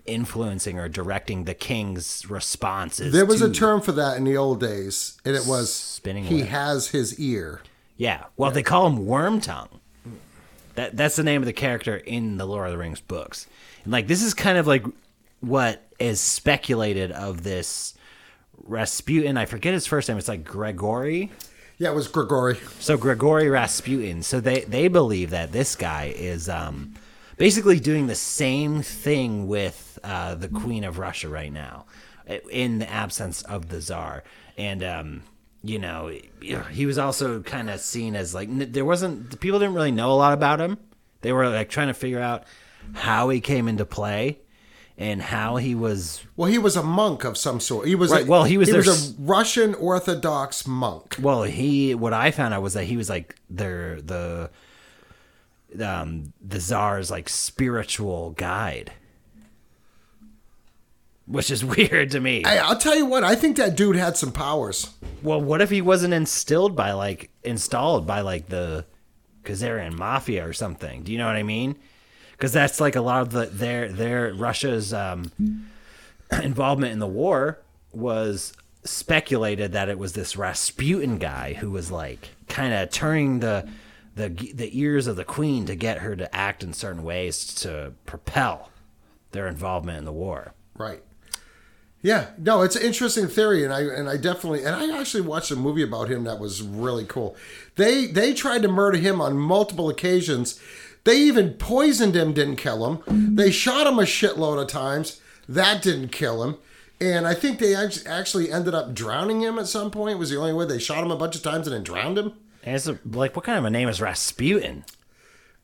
influencing 0.07 0.79
or 0.79 0.89
directing 0.89 1.45
the 1.45 1.55
king's 1.55 2.29
responses. 2.29 3.13
There 3.13 3.27
was 3.27 3.43
a 3.43 3.51
term 3.51 3.81
for 3.81 3.93
that 3.93 4.17
in 4.17 4.25
the 4.25 4.37
old 4.37 4.61
days, 4.61 5.19
and 5.25 5.35
it 5.35 5.47
was 5.47 5.73
Spinning 5.73 6.25
he 6.25 6.41
web. 6.41 6.49
has 6.49 6.89
his 6.89 7.19
ear. 7.19 7.63
Yeah. 7.97 8.25
Well, 8.37 8.51
they 8.51 8.63
call 8.63 8.87
him 8.87 9.07
Wormtongue. 9.07 9.81
That 10.75 10.97
that's 10.97 11.17
the 11.17 11.23
name 11.23 11.41
of 11.41 11.47
the 11.47 11.53
character 11.53 11.97
in 11.97 12.37
the 12.37 12.47
Lord 12.47 12.67
of 12.67 12.73
the 12.73 12.79
Rings 12.79 13.01
books. 13.01 13.47
And 13.85 13.93
like 13.93 14.09
this 14.09 14.23
is 14.23 14.35
kind 14.35 14.59
of 14.59 14.67
like 14.67 14.85
what 15.47 15.83
is 15.99 16.21
speculated 16.21 17.13
of 17.13 17.43
this 17.43 17.95
Rasputin. 18.57 19.37
I 19.37 19.47
forget 19.47 19.75
his 19.75 19.87
first 19.87 20.09
name. 20.09 20.19
It's 20.19 20.29
like 20.29 20.45
Gregory. 20.45 21.31
Yeah, 21.79 21.91
it 21.91 21.95
was 21.95 22.09
Grigori. 22.09 22.57
So 22.79 22.97
Gregory 22.97 23.49
Rasputin. 23.49 24.23
So 24.23 24.41
they 24.41 24.61
they 24.61 24.89
believe 24.89 25.31
that 25.31 25.53
this 25.53 25.75
guy 25.75 26.15
is 26.17 26.49
um 26.49 26.95
basically 27.37 27.81
doing 27.81 28.07
the 28.07 28.15
same 28.15 28.83
thing 28.83 29.49
with 29.49 29.99
uh, 30.05 30.35
the 30.35 30.49
Queen 30.49 30.85
of 30.85 30.99
Russia 30.99 31.29
right 31.29 31.53
now, 31.53 31.87
in 32.51 32.79
the 32.79 32.89
absence 32.89 33.43
of 33.43 33.69
the 33.69 33.81
Tsar. 33.81 34.23
And 34.57 34.83
um, 34.85 35.23
you 35.63 35.79
know, 35.79 36.13
he 36.71 36.87
was 36.87 36.99
also 36.99 37.43
kind 37.43 37.71
of 37.71 37.81
seen 37.81 38.15
as 38.15 38.35
like 38.35 38.49
there 38.51 38.85
wasn't 38.85 39.41
people 39.41 39.59
didn't 39.59 39.75
really 39.75 39.93
know 39.93 40.13
a 40.13 40.15
lot 40.15 40.33
about 40.33 40.61
him. 40.61 40.79
They 41.23 41.33
were 41.33 41.49
like 41.49 41.71
trying 41.71 41.89
to 41.89 41.95
figure 41.95 42.21
out 42.21 42.45
how 42.93 43.31
he 43.31 43.41
came 43.41 43.67
into 43.67 43.85
play 43.85 44.39
and 44.97 45.21
how 45.21 45.57
he 45.57 45.75
was 45.75 46.25
Well, 46.37 46.51
he 46.51 46.59
was 46.59 46.77
a 46.77 46.83
monk 46.83 47.25
of 47.25 47.37
some 47.37 47.61
sort. 47.61 47.87
He 47.87 47.95
was 47.95 48.11
Right, 48.11 48.25
a, 48.27 48.29
well, 48.31 48.45
he 48.45 48.59
was 48.59 48.69
he 48.69 48.77
was 48.77 49.11
a 49.11 49.15
Russian 49.21 49.75
Orthodox 49.75 50.67
monk. 50.67 51.17
Well, 51.21 51.43
he 51.43 51.95
what 51.95 52.13
I 52.13 52.31
found 52.31 52.55
out 52.55 52.63
was 52.63 52.75
that 52.75 52.85
he 52.85 52.97
was 52.97 53.09
like 53.09 53.37
their 53.51 54.01
the 54.01 54.51
um 55.81 56.33
the 56.41 56.61
czar's 56.61 57.11
like 57.11 57.29
spiritual 57.29 58.31
guide. 58.33 58.93
Which 61.27 61.51
is 61.51 61.65
weird 61.77 62.11
to 62.13 62.21
me. 62.21 62.43
Hey, 62.45 62.59
I'll 62.59 62.79
tell 62.79 62.95
you 62.95 63.07
what. 63.07 63.25
I 63.25 63.35
think 63.35 63.57
that 63.57 63.77
dude 63.77 63.97
had 63.97 64.17
some 64.17 64.31
powers. 64.31 64.91
well, 65.23 65.41
what 65.41 65.61
if 65.63 65.71
he 65.71 65.81
wasn't 65.81 66.15
instilled 66.15 66.77
by 66.77 66.93
like 66.93 67.31
installed 67.43 68.07
by 68.07 68.21
like 68.21 68.49
the 68.49 68.85
Khazarian 69.45 69.93
mafia 69.93 70.47
or 70.47 70.53
something. 70.53 71.03
Do 71.03 71.13
you 71.13 71.19
know 71.19 71.27
what 71.27 71.37
I 71.37 71.43
mean? 71.43 71.77
Because 72.35 72.53
that's 72.53 72.81
like 72.81 72.97
a 72.97 73.01
lot 73.01 73.23
of 73.23 73.31
the 73.31 73.47
their 73.47 73.91
their 73.91 74.35
Russia's 74.35 74.93
um, 74.93 75.31
involvement 76.43 76.93
in 76.93 76.99
the 76.99 77.07
war 77.07 77.59
was 77.93 78.53
speculated 78.85 79.73
that 79.73 79.89
it 79.89 79.99
was 79.99 80.13
this 80.13 80.37
Rasputin 80.37 81.19
guy 81.19 81.55
who 81.55 81.71
was 81.71 81.91
like 81.91 82.31
kind 82.49 82.75
of 82.75 82.91
turning 82.91 83.41
the 83.41 83.69
the 84.15 84.29
the 84.29 84.79
ears 84.79 85.07
of 85.07 85.17
the 85.17 85.25
queen 85.25 85.67
to 85.67 85.75
get 85.75 85.99
her 85.99 86.15
to 86.17 86.35
act 86.35 86.63
in 86.63 86.73
certain 86.73 87.03
ways 87.03 87.55
to 87.55 87.93
propel 88.07 88.71
their 89.33 89.49
involvement 89.49 89.99
in 89.99 90.05
the 90.05 90.13
war. 90.13 90.53
Right. 90.77 91.03
Yeah, 92.03 92.27
no, 92.37 92.61
it's 92.61 92.77
an 92.77 92.83
interesting 92.83 93.29
theory, 93.29 93.65
and 93.65 93.73
I 93.73 93.81
and 93.81 94.11
I 94.11 94.19
definitely 94.19 94.63
and 94.63 94.75
I 94.75 95.01
actually 95.01 95.23
watched 95.23 95.51
a 95.51 95.57
movie 95.57 95.83
about 95.83 96.11
him 96.11 96.25
that 96.25 96.39
was 96.39 96.63
really 96.63 97.07
cool. 97.07 97.35
They 97.77 98.07
they 98.07 98.35
tried 98.35 98.61
to 98.63 98.69
murder 98.69 98.99
him 98.99 99.23
on 99.23 99.39
multiple 99.39 99.89
occasions. 99.89 100.61
They 101.05 101.19
even 101.19 101.55
poisoned 101.55 102.17
him, 102.17 102.33
didn't 102.33 102.57
kill 102.57 102.87
him. 102.87 103.37
They 103.37 103.51
shot 103.51 103.87
him 103.87 103.99
a 103.99 104.03
shitload 104.03 104.61
of 104.61 104.69
times. 104.69 105.21
That 105.49 105.83
didn't 105.83 106.09
kill 106.09 106.43
him. 106.43 106.57
And 107.01 107.27
I 107.27 107.35
think 107.35 107.59
they 107.59 107.75
actually 107.75 108.51
ended 108.51 108.75
up 108.75 108.95
drowning 108.95 109.43
him 109.43 109.59
at 109.59 109.67
some 109.67 109.91
point. 109.91 110.19
Was 110.19 110.31
the 110.31 110.39
only 110.39 110.55
way 110.55 110.65
they 110.65 110.79
shot 110.79 111.05
him 111.05 111.11
a 111.11 111.17
bunch 111.17 111.37
of 111.37 111.43
times 111.43 111.67
and 111.67 111.75
then 111.77 111.83
drowned 111.83 112.17
him. 112.17 112.33
And 112.63 112.75
it's 112.75 112.89
like, 113.05 113.37
what 113.37 113.45
kind 113.45 113.59
of 113.59 113.65
a 113.65 113.71
name 113.71 113.89
is 113.89 114.01
Rasputin? 114.01 114.85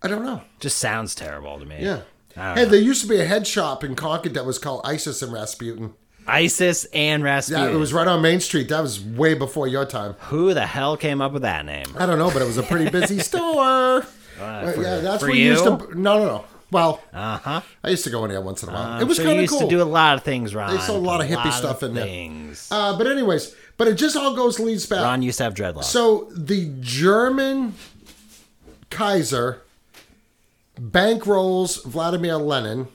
I 0.03 0.09
don't 0.09 0.25
know. 0.25 0.43
Just 0.59 0.79
sounds 0.79 1.15
terrible 1.15 1.59
to 1.59 1.65
me. 1.65 1.79
Yeah. 1.81 2.03
Hey, 2.35 2.55
know. 2.57 2.65
there 2.67 2.81
used 2.81 3.03
to 3.03 3.09
be 3.09 3.21
a 3.21 3.25
head 3.25 3.47
shop 3.47 3.83
in 3.83 3.95
Concord 3.97 4.35
that 4.35 4.45
was 4.45 4.59
called 4.59 4.83
Isis 4.85 5.23
and 5.23 5.33
Rasputin. 5.33 5.95
ISIS 6.27 6.85
and 6.93 7.25
Rasputin. 7.25 7.65
Yeah, 7.65 7.73
it 7.73 7.79
was 7.79 7.93
right 7.93 8.07
on 8.07 8.23
Main 8.23 8.41
Street. 8.41 8.69
That 8.69 8.83
was 8.83 9.01
way 9.01 9.35
before 9.35 9.67
your 9.67 9.85
time. 9.85 10.15
Who 10.29 10.55
the 10.55 10.67
hell 10.67 10.97
came 10.97 11.21
up 11.21 11.33
with 11.33 11.43
that 11.43 11.65
name? 11.65 11.87
I 11.99 12.07
don't 12.07 12.19
know, 12.19 12.31
but 12.31 12.43
it 12.43 12.45
was 12.45 12.59
a 12.59 12.63
pretty 12.63 12.91
busy 12.91 13.19
store. 13.21 14.05
Uh, 14.41 14.73
for- 14.73 14.83
yeah, 14.83 14.97
that's 14.99 15.23
where 15.23 15.35
you 15.35 15.45
used 15.51 15.65
to. 15.65 15.71
No, 15.99 16.19
no, 16.19 16.25
no. 16.27 16.45
Well, 16.73 17.03
Uh 17.13 17.37
huh. 17.39 17.61
I 17.83 17.89
used 17.91 18.05
to 18.05 18.11
go 18.11 18.25
in 18.25 18.31
there 18.31 18.41
once 18.41 18.63
in 18.63 18.69
a 18.69 18.73
while. 18.73 18.83
I'm 18.83 19.03
it 19.03 19.05
was 19.09 19.17
sure 19.17 19.27
kind 19.27 19.39
of 19.39 19.43
used 19.43 19.53
cool. 19.53 19.63
to 19.63 19.69
do 19.69 19.83
a 19.83 19.85
lot 19.85 20.17
of 20.17 20.23
things, 20.23 20.55
Ron. 20.55 20.73
They 20.75 20.81
sold 20.81 21.03
a 21.03 21.07
lot 21.07 21.21
of 21.21 21.27
hippie 21.29 21.53
stuff 21.53 21.83
in 21.83 21.95
there. 21.95 22.05
things. 22.05 22.69
uh, 22.71 22.97
but 22.97 23.07
anyways, 23.09 23.55
but 23.77 23.89
it 23.89 23.95
just 23.95 24.17
all 24.17 24.37
goes 24.37 24.61
leads 24.61 24.87
back. 24.87 25.03
Ron 25.03 25.21
used 25.23 25.39
to 25.39 25.45
have 25.45 25.55
dreadlocks. 25.55 25.85
So 25.85 26.29
the 26.33 26.71
German 26.81 27.75
Kaiser 28.89 29.63
bankrolls 30.81 31.85
Vladimir 31.85 32.37
Lenin 32.37 32.89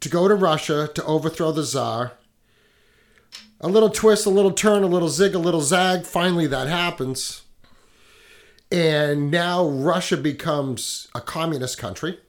to 0.00 0.08
go 0.08 0.28
to 0.28 0.34
Russia 0.34 0.88
to 0.94 1.04
overthrow 1.04 1.52
the 1.52 1.64
Tsar. 1.64 2.12
A 3.62 3.68
little 3.68 3.90
twist, 3.90 4.24
a 4.26 4.30
little 4.30 4.52
turn, 4.52 4.82
a 4.82 4.86
little 4.86 5.08
zig, 5.08 5.34
a 5.34 5.38
little 5.38 5.60
zag. 5.60 6.04
Finally, 6.04 6.46
that 6.48 6.66
happens. 6.68 7.42
And 8.72 9.30
now 9.30 9.66
Russia 9.66 10.16
becomes 10.16 11.08
a 11.14 11.20
communist 11.20 11.76
country. 11.78 12.20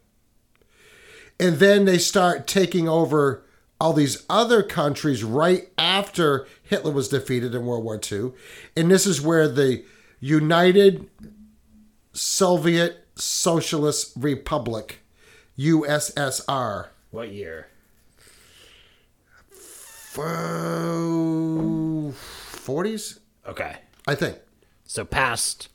And 1.39 1.57
then 1.57 1.85
they 1.85 1.97
start 1.97 2.47
taking 2.47 2.87
over 2.89 3.43
all 3.79 3.93
these 3.93 4.23
other 4.29 4.61
countries 4.61 5.23
right 5.23 5.69
after 5.77 6.47
Hitler 6.63 6.91
was 6.91 7.09
defeated 7.09 7.55
in 7.55 7.65
World 7.65 7.83
War 7.83 7.99
II. 8.11 8.31
And 8.75 8.91
this 8.91 9.05
is 9.07 9.21
where 9.21 9.47
the 9.47 9.83
United 10.19 11.09
Soviet 12.13 13.07
Socialist 13.15 14.13
Republic, 14.15 14.99
USSR, 15.57 16.87
what 17.11 17.31
year? 17.31 17.67
40s, 22.11 23.19
Okay. 23.47 23.77
I 24.07 24.15
think. 24.15 24.37
So 24.85 25.03
past 25.05 25.69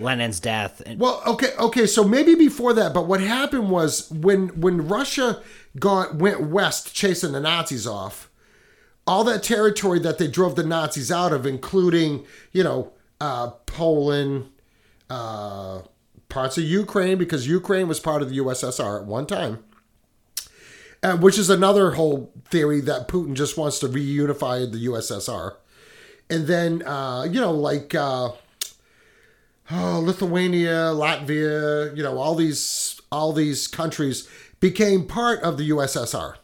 Lenin's 0.00 0.40
death. 0.40 0.82
And, 0.86 1.00
Well, 1.00 1.22
okay, 1.26 1.52
okay, 1.58 1.86
so 1.86 2.04
maybe 2.04 2.34
before 2.34 2.72
that, 2.74 2.94
but 2.94 3.06
what 3.06 3.20
happened 3.20 3.70
was 3.70 4.10
when 4.10 4.48
when 4.60 4.86
Russia 4.88 5.42
got 5.78 6.16
went 6.16 6.40
west 6.42 6.94
chasing 6.94 7.32
the 7.32 7.40
Nazis 7.40 7.86
off, 7.86 8.30
all 9.06 9.24
that 9.24 9.42
territory 9.42 9.98
that 10.00 10.18
they 10.18 10.28
drove 10.28 10.54
the 10.56 10.64
Nazis 10.64 11.10
out 11.10 11.32
of, 11.32 11.46
including 11.46 12.24
you 12.52 12.62
know 12.62 12.92
uh, 13.20 13.50
Poland, 13.66 14.50
uh, 15.10 15.80
parts 16.28 16.58
of 16.58 16.64
Ukraine, 16.64 17.18
because 17.18 17.48
Ukraine 17.48 17.88
was 17.88 18.00
part 18.00 18.22
of 18.22 18.28
the 18.28 18.38
USSR 18.38 19.00
at 19.00 19.06
one 19.06 19.26
time. 19.26 19.64
Uh, 21.00 21.16
which 21.16 21.38
is 21.38 21.48
another 21.48 21.92
whole 21.92 22.32
theory 22.50 22.80
that 22.80 23.06
Putin 23.06 23.34
just 23.34 23.56
wants 23.56 23.78
to 23.78 23.86
reunify 23.86 24.70
the 24.70 24.86
USSR, 24.86 25.54
and 26.28 26.46
then 26.46 26.82
uh, 26.86 27.26
you 27.30 27.40
know 27.40 27.52
like. 27.52 27.94
Oh, 29.70 30.00
Lithuania, 30.04 30.92
Latvia, 30.94 31.96
you 31.96 32.02
know, 32.02 32.18
all 32.18 32.34
these 32.34 33.00
all 33.10 33.32
these 33.32 33.66
countries 33.66 34.28
became 34.60 35.06
part 35.06 35.40
of 35.42 35.56
the 35.56 35.70
USSR 35.70 36.34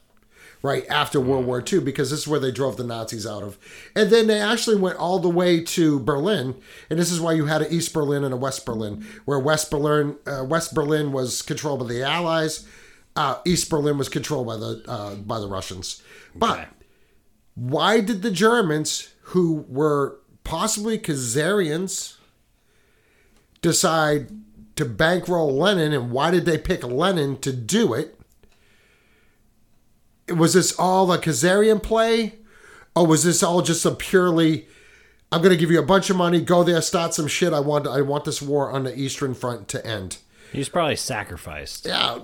right 0.62 0.86
after 0.88 1.20
World 1.20 1.44
War 1.44 1.62
II 1.70 1.80
because 1.80 2.10
this 2.10 2.20
is 2.20 2.28
where 2.28 2.40
they 2.40 2.50
drove 2.50 2.78
the 2.78 2.84
Nazis 2.84 3.26
out 3.26 3.42
of. 3.42 3.58
And 3.94 4.08
then 4.08 4.28
they 4.28 4.40
actually 4.40 4.76
went 4.76 4.96
all 4.96 5.18
the 5.18 5.28
way 5.28 5.62
to 5.62 6.00
Berlin, 6.00 6.54
and 6.88 6.98
this 6.98 7.10
is 7.12 7.20
why 7.20 7.32
you 7.34 7.44
had 7.44 7.60
an 7.60 7.70
East 7.72 7.92
Berlin 7.92 8.24
and 8.24 8.32
a 8.32 8.36
West 8.38 8.64
Berlin, 8.64 9.04
where 9.26 9.38
West 9.38 9.70
Berlin 9.70 10.16
uh, 10.26 10.44
West 10.48 10.74
Berlin 10.74 11.12
was 11.12 11.42
controlled 11.42 11.80
by 11.80 11.86
the 11.86 12.02
Allies, 12.02 12.66
uh, 13.14 13.38
East 13.44 13.68
Berlin 13.68 13.98
was 13.98 14.08
controlled 14.08 14.46
by 14.46 14.56
the 14.56 14.82
uh, 14.88 15.14
by 15.16 15.38
the 15.38 15.48
Russians. 15.48 16.02
But 16.34 16.58
Okay. 16.58 16.68
why 17.54 18.00
did 18.00 18.22
the 18.22 18.30
Germans, 18.30 19.08
who 19.34 19.66
were 19.68 20.18
possibly 20.44 20.98
Khazarians, 20.98 22.13
decide 23.64 24.28
to 24.76 24.84
bankroll 24.84 25.56
Lenin, 25.56 25.92
and 25.92 26.10
why 26.10 26.30
did 26.30 26.44
they 26.44 26.58
pick 26.58 26.84
Lenin 26.84 27.38
to 27.38 27.52
do 27.52 27.94
it? 27.94 28.20
Was 30.28 30.52
this 30.52 30.78
all 30.78 31.10
a 31.12 31.18
Khazarian 31.18 31.82
play, 31.82 32.34
or 32.94 33.06
was 33.06 33.24
this 33.24 33.42
all 33.42 33.62
just 33.62 33.84
a 33.84 33.90
purely? 33.90 34.66
I'm 35.32 35.40
going 35.40 35.52
to 35.52 35.58
give 35.58 35.70
you 35.70 35.80
a 35.80 35.86
bunch 35.86 36.10
of 36.10 36.16
money, 36.16 36.40
go 36.40 36.62
there, 36.62 36.80
start 36.80 37.14
some 37.14 37.26
shit. 37.26 37.52
I 37.52 37.60
want, 37.60 37.88
I 37.88 38.02
want 38.02 38.24
this 38.24 38.40
war 38.40 38.70
on 38.70 38.84
the 38.84 38.96
Eastern 38.96 39.34
Front 39.34 39.66
to 39.68 39.84
end. 39.84 40.18
He's 40.52 40.68
probably 40.68 40.96
sacrificed. 40.96 41.86
Yeah, 41.86 42.20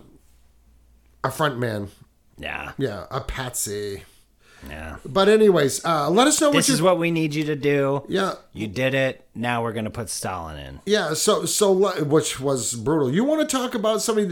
a 1.24 1.30
front 1.30 1.58
man. 1.58 1.88
Yeah. 2.38 2.72
Yeah, 2.78 3.06
a 3.10 3.20
patsy. 3.20 4.04
Yeah. 4.68 4.96
But 5.06 5.28
anyways, 5.28 5.84
uh, 5.84 6.10
let 6.10 6.26
us 6.26 6.40
know 6.40 6.48
what 6.48 6.56
This 6.56 6.68
you. 6.68 6.74
is 6.74 6.82
what 6.82 6.98
we 6.98 7.10
need 7.10 7.34
you 7.34 7.44
to 7.44 7.56
do. 7.56 8.04
yeah, 8.08 8.34
You 8.52 8.66
did 8.68 8.94
it. 8.94 9.24
Now 9.34 9.62
we're 9.62 9.72
going 9.72 9.86
to 9.86 9.90
put 9.90 10.10
Stalin 10.10 10.58
in. 10.58 10.80
Yeah, 10.84 11.14
so 11.14 11.46
so 11.46 11.72
which 12.04 12.40
was 12.40 12.74
brutal. 12.74 13.10
You 13.12 13.24
want 13.24 13.48
to 13.48 13.56
talk 13.56 13.74
about 13.74 14.02
somebody 14.02 14.26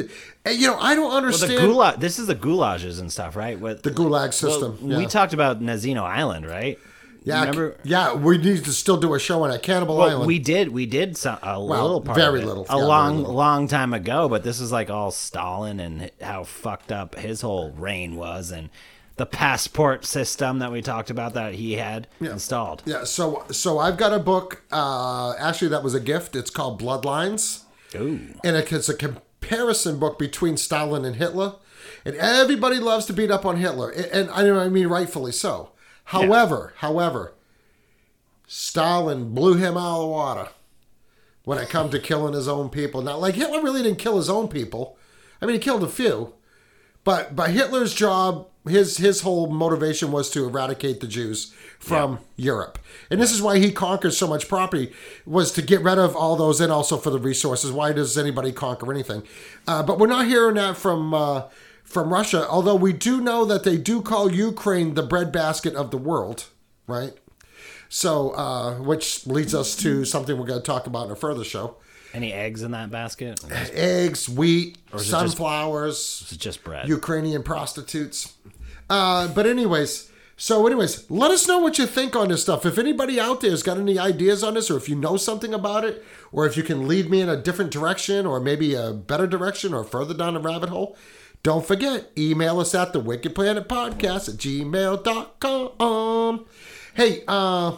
that 0.44 0.56
you 0.58 0.66
know? 0.66 0.76
I 0.78 0.94
don't 0.94 1.04
Well, 1.04 1.10
the 1.12 1.16
understand 1.28 1.52
gulag. 1.60 2.00
This 2.00 2.18
is 2.18 2.26
the 2.26 2.34
gulages 2.34 3.00
and 3.00 3.10
stuff, 3.10 3.36
right? 3.36 3.58
With 3.58 3.82
the 3.82 3.90
gulag 3.90 4.10
well, 4.10 4.32
system. 4.32 4.78
We 4.86 5.06
talked 5.06 5.32
about 5.32 5.60
Nazino 5.62 6.02
Island, 6.02 6.46
right? 6.46 6.78
yeah, 7.24 7.40
remember- 7.40 7.76
yeah, 7.84 8.14
we 8.14 8.38
need 8.38 8.64
to 8.64 8.72
still 8.72 8.96
do 8.96 9.12
a 9.14 9.18
show 9.18 9.42
on 9.44 9.50
that 9.50 9.62
Cannibal 9.62 9.96
Well, 9.96 10.08
Island. 10.10 10.26
we 10.26 10.38
did. 10.38 10.68
We 10.72 10.86
did 10.86 11.16
some, 11.16 11.38
a 11.42 11.58
little 11.60 12.00
part. 12.00 12.16
very 12.16 12.42
little. 12.42 12.64
A 12.70 12.76
Yeah, 12.76 12.84
long, 12.84 13.18
little. 13.18 13.34
long 13.34 13.66
time 13.68 13.92
ago. 13.94 14.28
But 14.28 14.44
this 14.44 14.60
is 14.60 14.72
like 14.72 14.88
all 14.90 15.10
Stalin 15.10 15.78
and 15.80 16.10
how 16.20 16.44
fucked 16.44 16.90
up 16.92 17.14
his 17.16 17.40
whole 17.40 17.70
reign 17.72 18.16
was, 18.16 18.50
and 18.50 18.70
the 19.18 19.26
passport 19.26 20.04
system 20.04 20.60
that 20.60 20.72
we 20.72 20.80
talked 20.80 21.10
about 21.10 21.34
that 21.34 21.54
he 21.54 21.74
had 21.74 22.08
installed. 22.20 22.82
yeah, 22.86 23.04
so 23.04 23.44
so 23.50 23.78
I've 23.78 23.96
got 23.96 24.12
a 24.12 24.18
book. 24.18 24.62
Uh, 24.72 25.34
actually, 25.38 25.68
that 25.68 25.82
was 25.82 25.94
a 25.94 26.00
gift. 26.00 26.34
It's 26.34 26.50
called 26.50 26.80
Bloodlines, 26.80 27.64
Ooh. 27.94 28.20
and 28.42 28.56
it's 28.56 28.88
a 28.88 28.94
comparison 28.94 29.98
book 29.98 30.18
between 30.18 30.56
Stalin 30.56 31.04
and 31.04 31.16
Hitler. 31.16 31.56
And 32.04 32.14
everybody 32.16 32.78
loves 32.78 33.06
to 33.06 33.12
beat 33.12 33.30
up 33.30 33.44
on 33.44 33.56
Hitler, 33.56 33.90
and, 33.90 34.06
and 34.06 34.30
I 34.30 34.42
know 34.42 34.58
I 34.58 34.68
mean 34.68 34.86
rightfully 34.88 35.32
so. 35.32 35.72
However, 36.04 36.72
however, 36.78 37.34
Stalin 38.46 39.34
blew 39.34 39.54
him 39.54 39.76
out 39.76 39.96
of 39.96 40.00
the 40.02 40.06
water 40.06 40.48
when 41.44 41.58
it 41.58 41.68
come 41.68 41.90
to 41.90 41.98
killing 41.98 42.34
his 42.34 42.48
own 42.48 42.68
people. 42.70 43.02
Now, 43.02 43.16
like 43.18 43.34
Hitler 43.34 43.62
really 43.62 43.82
didn't 43.82 43.98
kill 43.98 44.16
his 44.16 44.30
own 44.30 44.48
people. 44.48 44.96
I 45.40 45.46
mean, 45.46 45.54
he 45.54 45.60
killed 45.60 45.82
a 45.84 45.88
few, 45.88 46.34
but 47.04 47.34
but 47.36 47.50
Hitler's 47.50 47.94
job, 47.94 48.48
his 48.70 48.96
his 48.98 49.22
whole 49.22 49.48
motivation 49.48 50.12
was 50.12 50.30
to 50.30 50.44
eradicate 50.44 51.00
the 51.00 51.06
Jews 51.06 51.52
from 51.78 52.18
Europe, 52.36 52.78
and 53.10 53.20
this 53.20 53.32
is 53.32 53.40
why 53.40 53.58
he 53.58 53.70
conquered 53.72 54.12
so 54.12 54.26
much 54.26 54.48
property 54.48 54.92
was 55.26 55.52
to 55.52 55.62
get 55.62 55.82
rid 55.82 55.98
of 55.98 56.16
all 56.16 56.36
those, 56.36 56.60
and 56.60 56.72
also 56.72 56.96
for 56.96 57.10
the 57.10 57.18
resources. 57.18 57.70
Why 57.72 57.92
does 57.92 58.16
anybody 58.18 58.52
conquer 58.52 58.90
anything? 58.92 59.22
Uh, 59.66 59.82
but 59.82 59.98
we're 59.98 60.06
not 60.06 60.26
hearing 60.26 60.54
that 60.56 60.76
from. 60.76 61.14
Uh, 61.14 61.42
from 61.84 62.12
Russia, 62.12 62.46
although 62.50 62.74
we 62.74 62.92
do 62.92 63.18
know 63.18 63.46
that 63.46 63.64
they 63.64 63.78
do 63.78 64.02
call 64.02 64.30
Ukraine 64.30 64.92
the 64.92 65.02
breadbasket 65.02 65.74
of 65.74 65.90
the 65.90 65.96
world, 65.96 66.44
right? 66.86 67.14
So, 67.88 68.32
uh, 68.32 68.74
which 68.74 69.26
leads 69.26 69.54
us 69.54 69.74
to 69.76 70.04
something 70.04 70.36
we're 70.38 70.44
going 70.44 70.60
to 70.60 70.66
talk 70.66 70.86
about 70.86 71.06
in 71.06 71.12
a 71.12 71.16
further 71.16 71.44
show: 71.44 71.76
Any 72.12 72.34
eggs 72.34 72.62
in 72.62 72.72
that 72.72 72.90
basket? 72.90 73.40
Eggs, 73.72 74.28
wheat, 74.28 74.76
just- 74.92 75.08
sunflowers, 75.08 76.28
it 76.30 76.38
just 76.38 76.62
bread? 76.62 76.86
Ukrainian 76.88 77.42
prostitutes. 77.42 78.34
Uh, 78.90 79.28
but 79.28 79.46
anyways, 79.46 80.10
So, 80.40 80.64
anyways, 80.68 81.10
let 81.10 81.32
us 81.32 81.48
know 81.48 81.58
what 81.58 81.78
you 81.78 81.86
think 81.86 82.14
on 82.14 82.28
this 82.28 82.42
stuff. 82.42 82.64
If 82.64 82.78
anybody 82.78 83.18
out 83.18 83.40
there 83.40 83.50
has 83.50 83.64
got 83.64 83.76
any 83.76 83.98
ideas 83.98 84.44
on 84.44 84.54
this, 84.54 84.70
or 84.70 84.76
if 84.76 84.88
you 84.88 84.94
know 84.94 85.16
something 85.16 85.52
about 85.52 85.84
it, 85.84 86.04
or 86.30 86.46
if 86.46 86.56
you 86.56 86.62
can 86.62 86.86
lead 86.86 87.10
me 87.10 87.20
in 87.20 87.28
a 87.28 87.36
different 87.36 87.72
direction, 87.72 88.24
or 88.24 88.38
maybe 88.38 88.72
a 88.72 88.92
better 88.92 89.26
direction, 89.26 89.74
or 89.74 89.82
further 89.82 90.14
down 90.14 90.34
the 90.34 90.40
rabbit 90.40 90.68
hole, 90.68 90.96
don't 91.42 91.66
forget, 91.66 92.12
email 92.16 92.60
us 92.60 92.72
at 92.72 92.92
the 92.92 93.00
Wicked 93.00 93.34
Planet 93.34 93.68
Podcast 93.68 94.28
at 94.28 94.36
gmail.com. 94.36 96.46
Hey, 96.94 97.24
uh, 97.26 97.76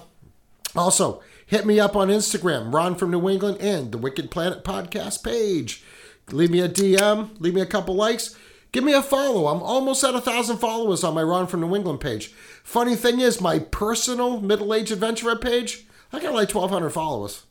also, 0.76 1.22
hit 1.46 1.64
me 1.64 1.80
up 1.80 1.96
on 1.96 2.08
Instagram, 2.08 2.74
Ron 2.74 2.94
from 2.94 3.10
New 3.10 3.26
England, 3.28 3.56
and 3.62 3.90
the 3.90 3.98
Wicked 3.98 4.30
Planet 4.30 4.64
Podcast 4.64 5.24
page. 5.24 5.82
Leave 6.30 6.50
me 6.50 6.60
a 6.60 6.68
DM, 6.68 7.40
leave 7.40 7.54
me 7.54 7.62
a 7.62 7.66
couple 7.66 7.94
likes. 7.94 8.36
Give 8.72 8.84
me 8.84 8.92
a 8.92 9.02
follow. 9.02 9.48
I'm 9.48 9.62
almost 9.62 10.04
at 10.04 10.14
a 10.14 10.20
thousand 10.20 10.58
followers 10.58 11.02
on 11.02 11.14
my 11.14 11.22
Ron 11.22 11.46
from 11.46 11.60
New 11.60 11.74
England 11.74 12.00
page. 12.00 12.28
Funny 12.62 12.94
thing 12.94 13.20
is, 13.20 13.40
my 13.40 13.58
personal 13.58 14.40
middle 14.40 14.72
age 14.72 14.92
adventurer 14.92 15.36
page, 15.36 15.86
I 16.12 16.20
got 16.20 16.34
like 16.34 16.54
1,200 16.54 16.90
followers. 16.90 17.44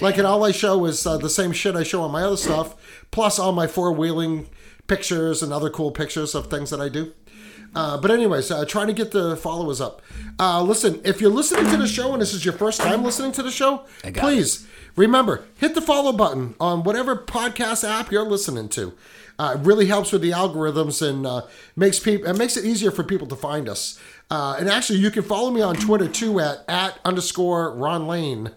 Like, 0.00 0.16
and 0.16 0.26
all 0.26 0.44
I 0.44 0.52
show 0.52 0.84
is 0.84 1.04
uh, 1.06 1.16
the 1.16 1.30
same 1.30 1.52
shit 1.52 1.74
I 1.74 1.82
show 1.82 2.02
on 2.02 2.12
my 2.12 2.22
other 2.22 2.36
stuff, 2.36 2.76
plus 3.10 3.38
all 3.38 3.52
my 3.52 3.66
four 3.66 3.90
wheeling 3.92 4.48
pictures 4.86 5.42
and 5.42 5.52
other 5.52 5.70
cool 5.70 5.90
pictures 5.90 6.34
of 6.34 6.46
things 6.48 6.70
that 6.70 6.80
I 6.80 6.88
do. 6.88 7.12
Uh, 7.74 7.98
but 7.98 8.10
anyways, 8.10 8.50
uh, 8.50 8.64
trying 8.64 8.86
to 8.86 8.92
get 8.92 9.10
the 9.10 9.36
followers 9.36 9.80
up. 9.80 10.00
Uh, 10.38 10.62
listen, 10.62 11.00
if 11.04 11.20
you're 11.20 11.30
listening 11.30 11.70
to 11.70 11.76
the 11.76 11.86
show 11.86 12.12
and 12.12 12.22
this 12.22 12.32
is 12.32 12.44
your 12.44 12.54
first 12.54 12.80
time 12.80 13.02
listening 13.02 13.32
to 13.32 13.42
the 13.42 13.50
show, 13.50 13.84
please 14.22 14.66
remember 14.96 15.44
hit 15.56 15.74
the 15.74 15.82
follow 15.82 16.12
button 16.12 16.54
on 16.58 16.82
whatever 16.82 17.14
podcast 17.16 17.86
app 17.88 18.10
you're 18.10 18.24
listening 18.24 18.68
to. 18.70 18.94
Uh, 19.38 19.56
it 19.58 19.64
really 19.64 19.86
helps 19.86 20.10
with 20.10 20.20
the 20.20 20.30
algorithms 20.30 21.06
and 21.06 21.26
uh, 21.26 21.42
makes 21.76 21.98
people 22.00 22.28
it 22.28 22.36
makes 22.36 22.56
it 22.56 22.64
easier 22.64 22.90
for 22.90 23.04
people 23.04 23.26
to 23.26 23.36
find 23.36 23.68
us. 23.68 23.98
Uh, 24.30 24.56
and 24.58 24.68
actually, 24.68 24.98
you 24.98 25.10
can 25.10 25.22
follow 25.22 25.50
me 25.50 25.60
on 25.60 25.74
Twitter 25.76 26.08
too 26.08 26.40
at 26.40 26.64
at 26.68 26.98
underscore 27.04 27.74
Ron 27.74 28.06
Lane. 28.08 28.50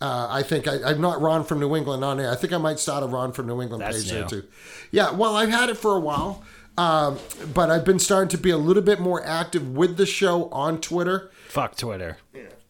Uh, 0.00 0.28
I 0.30 0.42
think 0.42 0.68
I, 0.68 0.76
I'm 0.84 1.00
not 1.00 1.20
Ron 1.22 1.42
from 1.44 1.58
New 1.58 1.74
England 1.74 2.04
on 2.04 2.18
there. 2.18 2.30
I 2.30 2.36
think 2.36 2.52
I 2.52 2.58
might 2.58 2.78
start 2.78 3.02
a 3.02 3.06
Ron 3.06 3.32
from 3.32 3.46
New 3.46 3.62
England 3.62 3.82
That's 3.82 4.02
page 4.02 4.12
there 4.12 4.26
too. 4.26 4.44
Yeah, 4.90 5.10
well, 5.12 5.34
I've 5.34 5.48
had 5.48 5.70
it 5.70 5.78
for 5.78 5.96
a 5.96 6.00
while, 6.00 6.44
um, 6.76 7.18
but 7.54 7.70
I've 7.70 7.84
been 7.84 7.98
starting 7.98 8.28
to 8.28 8.38
be 8.38 8.50
a 8.50 8.58
little 8.58 8.82
bit 8.82 9.00
more 9.00 9.24
active 9.24 9.74
with 9.74 9.96
the 9.96 10.06
show 10.06 10.50
on 10.50 10.80
Twitter. 10.80 11.30
Fuck 11.48 11.76
Twitter. 11.76 12.18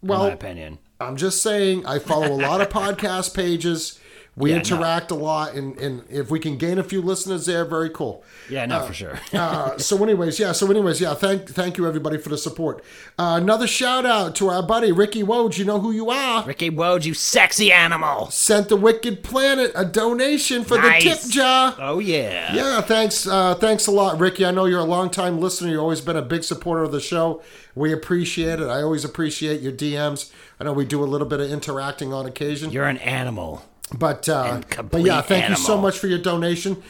Well- 0.03 0.23
in 0.25 0.29
my 0.29 0.35
opinion. 0.35 0.79
I'm 0.99 1.17
just 1.17 1.43
saying, 1.43 1.85
I 1.85 1.99
follow 1.99 2.33
a 2.33 2.41
lot 2.41 2.63
of 2.63 2.69
podcast 2.71 3.35
pages. 3.35 4.01
We 4.39 4.51
Yeah, 4.51 4.57
no. 4.57 4.61
interact 4.61 5.11
a 5.11 5.15
lot, 5.15 5.55
and, 5.55 5.79
and 5.79 6.05
if 6.11 6.31
we 6.31 6.39
can 6.39 6.59
gain 6.59 6.79
a 6.79 6.85
few 6.85 7.01
listeners 7.01 7.47
there, 7.47 7.65
very 7.65 7.89
cool. 7.89 8.23
Yeah, 8.51 8.67
no, 8.67 8.83
for 8.83 8.93
sure. 8.93 9.19
Uh, 9.33 9.79
so, 9.79 10.03
anyways, 10.03 10.39
yeah. 10.39 10.53
So, 10.53 10.71
anyways, 10.71 11.01
yeah. 11.01 11.15
Thank, 11.15 11.49
thank 11.49 11.79
you 11.79 11.87
everybody 11.87 12.19
for 12.19 12.29
the 12.29 12.37
support. 12.39 12.85
Uh, 13.19 13.39
another 13.43 13.67
shout 13.67 14.05
out 14.05 14.35
to 14.37 14.49
our 14.49 14.63
buddy 14.63 14.93
Ricky 14.93 15.23
Woj. 15.23 15.57
You 15.59 15.65
know 15.65 15.81
who 15.81 15.91
you 15.91 16.11
are. 16.11 16.45
Ricky 16.45 16.71
Woj, 16.71 17.05
you 17.07 17.15
sexy 17.15 17.73
animal. 17.73 18.31
Sent 18.31 18.69
the 18.69 18.77
Wicked 18.77 19.23
Planet 19.25 19.73
a 19.75 19.85
donation 19.87 20.65
for 20.65 20.77
Nice. 20.77 21.03
the 21.03 21.11
tip 21.11 21.31
jar. 21.31 21.75
Oh 21.79 21.99
yeah. 21.99 22.55
Yeah, 22.55 22.81
thanks. 22.83 23.27
Uh, 23.27 23.55
thanks 23.55 23.87
a 23.87 23.91
lot, 23.91 24.21
Ricky. 24.21 24.45
I 24.45 24.51
know 24.51 24.67
you're 24.67 24.81
a 24.81 24.85
longtime 24.85 25.41
listener. 25.41 25.71
You've 25.71 25.81
always 25.83 26.01
been 26.03 26.17
a 26.17 26.23
big 26.23 26.45
supporter 26.45 26.83
of 26.85 26.93
the 26.93 27.01
show. 27.01 27.43
We 27.75 27.93
appreciate 27.93 28.61
it. 28.61 28.67
I 28.69 28.83
always 28.83 29.05
appreciate 29.05 29.61
your 29.63 29.73
DMs. 29.73 30.31
I 30.61 30.65
know 30.65 30.73
we 30.73 30.85
do 30.85 31.03
a 31.03 31.07
little 31.07 31.27
bit 31.27 31.41
of 31.41 31.51
interacting 31.51 32.13
on 32.13 32.27
occasion, 32.27 32.71
You're 32.71 32.87
an 32.87 32.99
animal. 32.99 33.63
But 33.95 34.29
uh, 34.29 34.61
but 34.91 35.03
yeah, 35.03 35.21
thank 35.23 35.49
you 35.49 35.57
so 35.57 35.77
much 35.79 35.99
for 35.99 36.07
your 36.07 36.19
donation. 36.19 36.83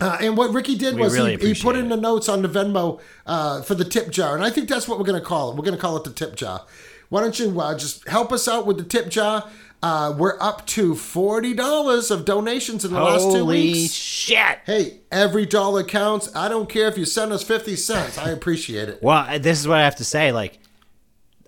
Uh, 0.00 0.18
and 0.20 0.36
what 0.36 0.52
Ricky 0.52 0.76
did 0.76 0.96
We 0.96 1.02
was 1.02 1.14
really 1.14 1.36
he, 1.36 1.52
he 1.52 1.62
put 1.62 1.76
in 1.76 1.88
the 1.88 1.96
notes 1.96 2.28
on 2.28 2.42
the 2.42 2.48
Venmo 2.48 3.00
uh, 3.24 3.62
for 3.62 3.74
the 3.76 3.84
tip 3.84 4.10
jar, 4.10 4.34
and 4.34 4.44
I 4.44 4.50
think 4.50 4.68
that's 4.68 4.88
what 4.88 4.98
we're 4.98 5.04
going 5.04 5.20
to 5.20 5.24
call 5.24 5.50
it. 5.50 5.56
We're 5.56 5.64
going 5.64 5.76
to 5.76 5.80
call 5.80 5.96
it 5.96 6.04
the 6.04 6.12
tip 6.12 6.34
jar. 6.34 6.64
Why 7.08 7.20
don't 7.20 7.38
you 7.38 7.60
uh, 7.60 7.78
just 7.78 8.08
help 8.08 8.32
us 8.32 8.48
out 8.48 8.66
with 8.66 8.78
the 8.78 8.84
tip 8.84 9.08
jar? 9.10 9.48
Uh, 9.82 10.14
we're 10.16 10.40
up 10.40 10.66
to 10.68 10.94
forty 10.94 11.54
dollars 11.54 12.10
of 12.10 12.24
donations 12.24 12.84
in 12.84 12.92
the 12.92 13.00
last 13.00 13.32
two 13.32 13.44
weeks. 13.44 13.78
Holy 13.78 13.88
shit. 13.88 14.58
Hey, 14.64 15.00
every 15.10 15.44
dollar 15.44 15.82
counts. 15.84 16.34
I 16.34 16.48
don't 16.48 16.68
care 16.68 16.88
if 16.88 16.96
you 16.96 17.04
send 17.04 17.32
us 17.32 17.42
50 17.42 17.74
cents. 17.76 18.16
I 18.16 18.30
appreciate 18.30 18.88
it. 18.88 19.02
Well, 19.02 19.26
uh, 19.28 19.38
this 19.38 19.58
is 19.58 19.66
what 19.66 19.78
I 19.78 19.82
have 19.84 19.96
to 19.96 20.04
say. 20.04 20.30
Like, 20.30 20.60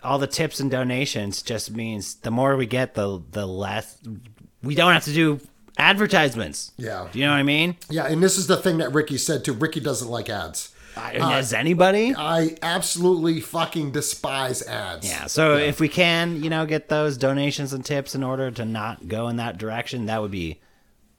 all 0.02 0.18
the 0.18 0.26
tips 0.26 0.58
and 0.58 0.68
donations 0.70 1.42
just 1.42 1.70
means 1.70 2.16
the 2.16 2.30
more 2.32 2.56
we 2.56 2.66
get, 2.66 2.94
the 2.94 3.22
the 3.30 3.46
less 3.46 3.98
we 4.64 4.74
don't 4.74 4.92
have 4.92 5.04
to 5.04 5.12
do 5.12 5.40
advertisements. 5.78 6.72
Yeah. 6.76 7.08
Do 7.12 7.18
you 7.18 7.24
know 7.24 7.32
what 7.32 7.38
I 7.38 7.42
mean? 7.42 7.76
Yeah, 7.90 8.06
and 8.06 8.22
this 8.22 8.36
is 8.38 8.46
the 8.46 8.56
thing 8.56 8.78
that 8.78 8.92
Ricky 8.92 9.18
said 9.18 9.44
too. 9.44 9.52
Ricky 9.52 9.80
doesn't 9.80 10.08
like 10.08 10.28
ads. 10.30 10.70
I- 10.96 11.16
uh, 11.16 11.30
Does 11.30 11.52
anybody? 11.52 12.14
I 12.16 12.56
absolutely 12.62 13.40
fucking 13.40 13.90
despise 13.90 14.62
ads. 14.62 15.08
Yeah. 15.08 15.26
So 15.26 15.56
if 15.56 15.80
we 15.80 15.88
can, 15.88 16.42
you 16.42 16.50
know, 16.50 16.66
get 16.66 16.88
those 16.88 17.16
donations 17.16 17.72
and 17.72 17.84
tips 17.84 18.14
in 18.14 18.22
order 18.22 18.50
to 18.52 18.64
not 18.64 19.08
go 19.08 19.28
in 19.28 19.36
that 19.36 19.58
direction, 19.58 20.06
that 20.06 20.22
would 20.22 20.30
be 20.30 20.60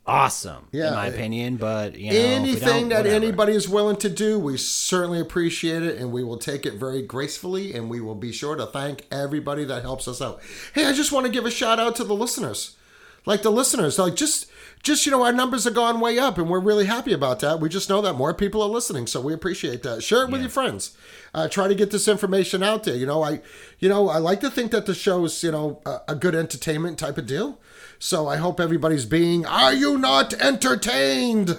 awesome, 0.07 0.67
Yeah. 0.71 0.89
in 0.89 0.93
my 0.93 1.07
opinion. 1.07 1.57
But 1.57 1.97
you 1.99 2.11
know, 2.11 2.17
Anything 2.17 2.87
that 2.89 2.99
whatever. 2.99 3.15
anybody 3.15 3.53
is 3.53 3.67
willing 3.67 3.97
to 3.97 4.09
do, 4.09 4.39
we 4.39 4.55
certainly 4.57 5.19
appreciate 5.19 5.83
it 5.83 5.97
and 5.97 6.11
we 6.13 6.23
will 6.23 6.37
take 6.37 6.65
it 6.65 6.75
very 6.75 7.01
gracefully 7.01 7.73
and 7.73 7.89
we 7.89 7.99
will 7.99 8.15
be 8.15 8.31
sure 8.31 8.55
to 8.55 8.65
thank 8.67 9.05
everybody 9.11 9.65
that 9.65 9.81
helps 9.81 10.07
us 10.07 10.21
out. 10.21 10.39
Hey, 10.73 10.85
I 10.85 10.93
just 10.93 11.11
want 11.11 11.25
to 11.25 11.31
give 11.31 11.45
a 11.45 11.51
shout 11.51 11.79
out 11.79 11.97
to 11.97 12.05
the 12.05 12.15
listeners. 12.15 12.77
Like 13.25 13.41
the 13.41 13.51
listeners, 13.51 13.97
like 13.97 14.15
just 14.15 14.49
just 14.83 15.05
you 15.05 15.11
know 15.11 15.23
our 15.23 15.31
numbers 15.33 15.63
have 15.63 15.73
gone 15.73 15.99
way 15.99 16.19
up 16.19 16.37
and 16.37 16.47
we're 16.47 16.59
really 16.59 16.85
happy 16.85 17.11
about 17.11 17.39
that. 17.39 17.59
We 17.59 17.69
just 17.69 17.89
know 17.89 18.01
that 18.01 18.13
more 18.13 18.33
people 18.33 18.61
are 18.61 18.69
listening, 18.69 19.07
so 19.07 19.19
we 19.19 19.33
appreciate 19.33 19.81
that. 19.83 20.03
Share 20.03 20.23
it 20.23 20.29
with 20.29 20.41
your 20.41 20.49
friends. 20.49 20.95
Uh, 21.33 21.47
try 21.49 21.67
to 21.67 21.75
get 21.75 21.91
this 21.91 22.07
information 22.07 22.61
out 22.61 22.83
there. 22.83 22.95
You 22.95 23.07
know, 23.07 23.23
I 23.23 23.41
you 23.79 23.89
know, 23.89 24.09
I 24.09 24.19
like 24.19 24.41
to 24.41 24.49
think 24.51 24.71
that 24.71 24.85
the 24.85 24.93
show 24.93 25.25
is 25.25 25.43
you 25.43 25.51
know, 25.51 25.81
a, 25.85 26.01
a 26.09 26.15
good 26.15 26.35
entertainment 26.35 26.99
type 26.99 27.17
of 27.17 27.25
deal. 27.25 27.59
So 27.97 28.27
I 28.27 28.37
hope 28.37 28.59
everybody's 28.59 29.05
being 29.05 29.45
are 29.45 29.73
you 29.73 29.97
not 29.97 30.33
entertained? 30.35 31.57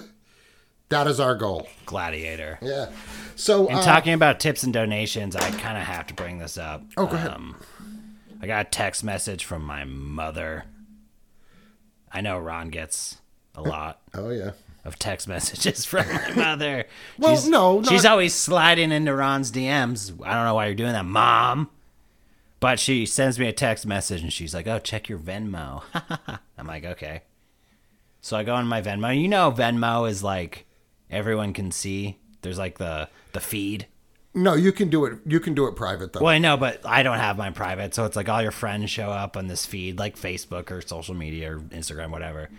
That 0.89 1.05
is 1.07 1.19
our 1.19 1.35
goal. 1.35 1.67
Gladiator. 1.85 2.59
Yeah. 2.61 2.89
So 3.35 3.67
And 3.67 3.79
uh, 3.79 3.83
talking 3.83 4.13
about 4.13 4.39
tips 4.39 4.63
and 4.63 4.73
donations, 4.73 5.35
I 5.35 5.51
kind 5.51 5.77
of 5.77 5.83
have 5.83 6.07
to 6.07 6.13
bring 6.13 6.37
this 6.37 6.57
up. 6.57 6.83
Oh, 6.95 7.05
go 7.05 7.15
ahead. 7.15 7.31
Um, 7.31 7.57
I 8.41 8.47
got 8.47 8.67
a 8.67 8.69
text 8.69 9.03
message 9.03 9.43
from 9.43 9.63
my 9.63 9.83
mother. 9.83 10.63
I 12.11 12.21
know 12.21 12.37
Ron 12.37 12.69
gets 12.69 13.17
a 13.55 13.59
oh, 13.59 13.63
lot 13.63 14.01
oh 14.13 14.29
yeah. 14.29 14.51
of 14.85 14.97
text 14.97 15.27
messages 15.27 15.85
from 15.85 16.07
my 16.07 16.31
mother. 16.33 16.85
Well, 17.17 17.35
she's, 17.35 17.47
no, 17.47 17.79
not- 17.79 17.89
she's 17.89 18.05
always 18.05 18.33
sliding 18.33 18.91
into 18.91 19.13
Ron's 19.13 19.51
DMs. 19.51 20.13
I 20.23 20.33
don't 20.33 20.45
know 20.45 20.55
why 20.55 20.67
you're 20.67 20.75
doing 20.75 20.93
that, 20.93 21.05
mom. 21.05 21.69
But 22.59 22.79
she 22.79 23.05
sends 23.05 23.37
me 23.37 23.47
a 23.47 23.53
text 23.53 23.85
message 23.85 24.23
and 24.23 24.33
she's 24.33 24.55
like, 24.55 24.65
"Oh, 24.65 24.79
check 24.79 25.07
your 25.09 25.19
Venmo." 25.19 25.83
I'm 26.57 26.65
like, 26.65 26.85
"Okay." 26.85 27.21
So 28.19 28.35
I 28.35 28.43
go 28.43 28.55
on 28.55 28.67
my 28.67 28.81
Venmo. 28.81 29.15
You 29.19 29.27
know, 29.27 29.51
Venmo 29.51 30.09
is 30.09 30.23
like 30.23 30.65
everyone 31.11 31.53
can 31.53 31.71
see. 31.71 32.17
There's 32.41 32.57
like 32.57 32.79
the 32.79 33.09
the 33.33 33.39
feed. 33.39 33.85
No, 34.37 34.53
you 34.53 34.71
can 34.71 34.89
do 34.89 35.05
it. 35.05 35.17
You 35.25 35.39
can 35.39 35.55
do 35.55 35.65
it 35.65 35.75
private 35.75 36.13
though. 36.13 36.19
Well, 36.19 36.29
I 36.33 36.37
know, 36.37 36.57
but 36.57 36.85
I 36.85 37.01
don't 37.01 37.17
have 37.17 37.37
mine 37.39 37.53
private, 37.53 37.95
so 37.95 38.05
it's 38.05 38.15
like 38.15 38.29
all 38.29 38.39
your 38.39 38.51
friends 38.51 38.91
show 38.91 39.09
up 39.09 39.35
on 39.35 39.47
this 39.47 39.65
feed, 39.65 39.97
like 39.97 40.15
Facebook 40.15 40.69
or 40.69 40.79
social 40.81 41.15
media 41.15 41.55
or 41.55 41.59
Instagram, 41.59 42.11
whatever. 42.11 42.49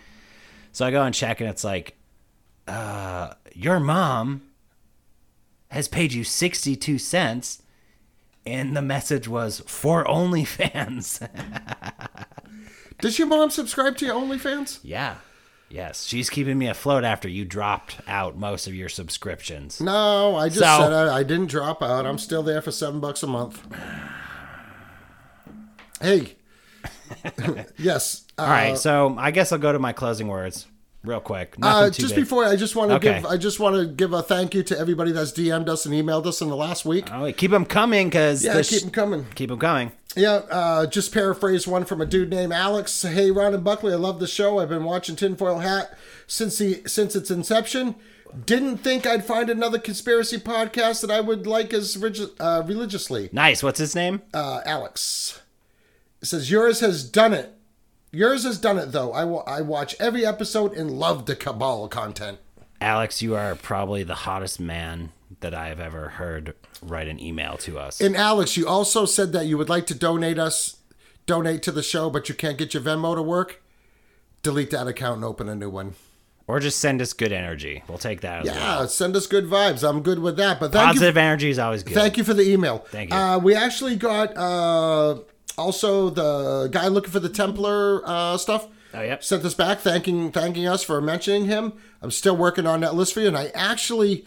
So 0.73 0.85
I 0.85 0.91
go 0.91 1.05
and 1.05 1.15
check, 1.15 1.41
and 1.41 1.49
it's 1.49 1.63
like, 1.63 1.97
uh, 2.67 3.35
your 3.55 3.79
mom 3.79 4.43
has 5.71 5.87
paid 5.87 6.13
you 6.13 6.25
sixty-two 6.25 6.99
cents, 6.99 7.63
and 8.45 8.77
the 8.77 8.83
message 8.83 9.29
was 9.29 9.61
for 9.61 10.05
OnlyFans. 10.05 11.29
Does 13.01 13.21
your 13.21 13.29
mom 13.29 13.51
subscribe 13.51 13.97
to 13.99 14.07
your 14.07 14.17
OnlyFans? 14.17 14.81
yeah, 14.83 15.19
yes, 15.71 16.05
she's 16.05 16.31
keeping 16.31 16.59
me 16.59 16.67
afloat 16.69 17.05
after 17.05 17.29
you 17.29 17.45
dropped 17.45 17.97
out 18.07 18.37
most 18.37 18.67
of 18.67 18.75
your 18.75 18.89
subscriptions. 18.89 19.81
No, 19.81 20.37
I 20.37 20.49
just 20.49 20.61
So- 20.61 20.79
said 20.83 20.93
I, 20.93 21.19
I 21.19 21.23
didn't 21.23 21.47
drop 21.47 21.83
out. 21.83 22.07
I'm 22.07 22.19
still 22.19 22.43
there 22.43 22.61
for 22.63 22.71
seven 22.71 23.01
bucks 23.01 23.23
a 23.23 23.27
month. 23.27 23.65
Hey. 26.01 26.37
yes. 27.79 28.25
Uh, 28.39 28.43
All 28.43 28.49
right, 28.49 28.79
so 28.79 29.17
I 29.19 29.31
guess 29.31 29.53
I'll 29.53 29.59
go 29.59 29.73
to 29.73 29.79
my 29.79 29.93
closing 29.93 30.29
words 30.29 30.67
real 31.05 31.21
quick. 31.21 31.55
Uh, 31.63 31.91
just 31.91 32.15
big. 32.15 32.25
before 32.25 32.45
I 32.45 32.57
just 32.57 32.77
want 32.77 32.91
to 32.91 32.97
Okay. 32.97 33.15
give 33.21 33.27
I 33.27 33.37
just 33.37 33.61
want 33.61 33.77
to 33.77 33.87
give 33.87 34.13
a 34.13 34.23
thank 34.23 34.55
you 34.55 34.63
to 34.65 34.79
everybody 34.79 35.13
that's 35.13 35.33
DM'd 35.33 35.69
us 35.69 35.87
and 35.87 35.95
emailed 35.95 36.27
us 36.27 36.41
in 36.41 36.49
the 36.49 36.57
last 36.57 36.85
week. 36.85 37.09
Oh, 37.13 37.31
keep 37.33 37.51
them 37.51 37.65
coming, 37.65 38.09
because 38.09 38.45
Yeah, 38.45 38.61
keep 38.63 38.83
them 38.83 38.91
coming. 38.91 39.27
keep 39.35 39.51
them 39.51 39.59
coming. 39.59 39.93
Yeah, 40.17 40.41
uh, 40.51 40.87
just 40.87 41.13
paraphrase 41.13 41.67
one 41.67 41.85
from 41.85 42.01
a 42.01 42.07
dude 42.07 42.31
named 42.31 42.53
Alex. 42.53 43.03
Hey, 43.03 43.31
Ron 43.31 43.55
and 43.55 43.63
Buckley, 43.63 43.93
I 43.93 43.97
love 43.97 44.19
the 44.21 44.27
show. 44.27 44.59
I've 44.59 44.71
been 44.71 44.85
watching 44.85 45.15
Tinfoil 45.17 45.59
Hat 45.61 45.97
since 46.27 46.59
the 46.59 46.83
since 46.87 47.15
its 47.15 47.31
inception. 47.31 47.95
Didn't 48.45 48.79
think 48.79 49.07
I'd 49.07 49.25
find 49.25 49.49
another 49.49 49.79
conspiracy 49.79 50.37
podcast 50.39 51.01
that 51.01 51.11
I 51.11 51.21
would 51.21 51.47
like 51.47 51.73
as 51.73 51.97
regi- 51.97 52.29
uh, 52.39 52.63
religiously. 52.67 53.31
Nice. 53.33 53.63
What's 53.63 53.79
his 53.79 53.95
name? 53.95 54.21
Uh, 54.35 54.61
Alex 54.67 55.41
it 56.21 56.27
says 56.27 56.51
yours 56.51 56.81
has 56.81 57.05
done 57.05 57.33
it. 57.33 57.55
Yours 58.11 58.45
has 58.45 58.59
done 58.59 58.79
it 58.79 58.93
though. 58.93 59.13
I 59.13 59.25
wa- 59.25 59.45
I 59.47 59.61
watch 59.61 59.95
every 60.01 60.25
episode 60.25 60.73
and 60.75 60.91
love 60.91 61.27
the 61.27 61.37
Cabal 61.37 61.89
content. 61.89 62.39
Alex, 62.81 63.21
you 63.23 63.35
are 63.35 63.55
probably 63.55 64.03
the 64.05 64.15
hottest 64.15 64.59
man 64.61 65.11
that 65.41 65.53
I 65.55 65.69
have 65.69 65.81
ever 65.81 66.11
heard 66.11 66.55
write 66.81 67.09
an 67.09 67.21
email 67.21 67.57
to 67.59 67.79
us. 67.79 68.01
And 68.01 68.17
Alex, 68.17 68.57
you 68.57 68.67
also 68.69 69.05
said 69.05 69.33
that 69.33 69.47
you 69.47 69.59
would 69.59 69.69
like 69.69 69.87
to 69.89 69.95
donate 69.95 70.39
us, 70.39 70.77
donate 71.27 71.63
to 71.65 71.73
the 71.73 71.83
show, 71.83 72.09
but 72.09 72.29
you 72.29 72.35
can't 72.35 72.57
get 72.57 72.73
your 72.75 72.83
Venmo 72.83 73.15
to 73.15 73.23
work. 73.23 73.63
Delete 74.43 74.71
that 74.71 74.87
account 74.87 75.17
and 75.17 75.25
open 75.25 75.49
a 75.49 75.55
new 75.55 75.69
one. 75.71 75.95
or 76.47 76.61
just 76.61 76.79
send 76.79 77.03
us 77.03 77.13
good 77.13 77.31
energy. 77.33 77.83
We'll 77.89 77.99
take 77.99 78.23
that 78.23 78.41
as 78.41 78.47
Yeah, 78.47 78.79
well. 78.79 78.89
send 78.89 79.15
us 79.17 79.27
good 79.27 79.45
vibes. 79.47 79.87
I'm 79.87 80.01
good 80.01 80.21
with 80.21 80.39
that. 80.39 80.59
But 80.61 80.73
thank 80.73 80.95
you 80.95 81.01
Positive 81.01 81.17
energy 81.19 81.51
is 81.51 81.59
always 81.59 81.83
good. 81.83 81.93
Thank 81.95 82.17
you 82.17 82.25
for 82.25 82.33
the 82.33 82.49
email. 82.51 82.79
Thank 82.91 83.11
you. 83.11 83.17
Uh, 83.17 83.39
we 83.39 83.55
actually 83.55 83.97
got 83.97 84.35
uh, 84.35 85.19
also 85.59 86.11
the 86.11 86.69
guy 86.71 86.89
looking 86.89 87.11
for 87.11 87.21
the 87.21 87.29
Templar 87.29 88.03
uh, 88.07 88.37
stuff. 88.39 88.69
Oh, 88.95 89.03
yep. 89.03 89.23
Sent 89.23 89.45
us 89.45 89.55
back, 89.55 89.81
thanking 89.81 90.33
thanking 90.33 90.67
us 90.67 90.83
for 90.83 91.01
mentioning 91.01 91.45
him. 91.45 91.75
I'm 92.01 92.11
still 92.11 92.37
working 92.37 92.67
on 92.67 92.81
that 92.81 92.95
list 92.95 93.13
for 93.13 93.21
you, 93.21 93.29
and 93.29 93.37
I 93.37 93.49
actually 93.55 94.25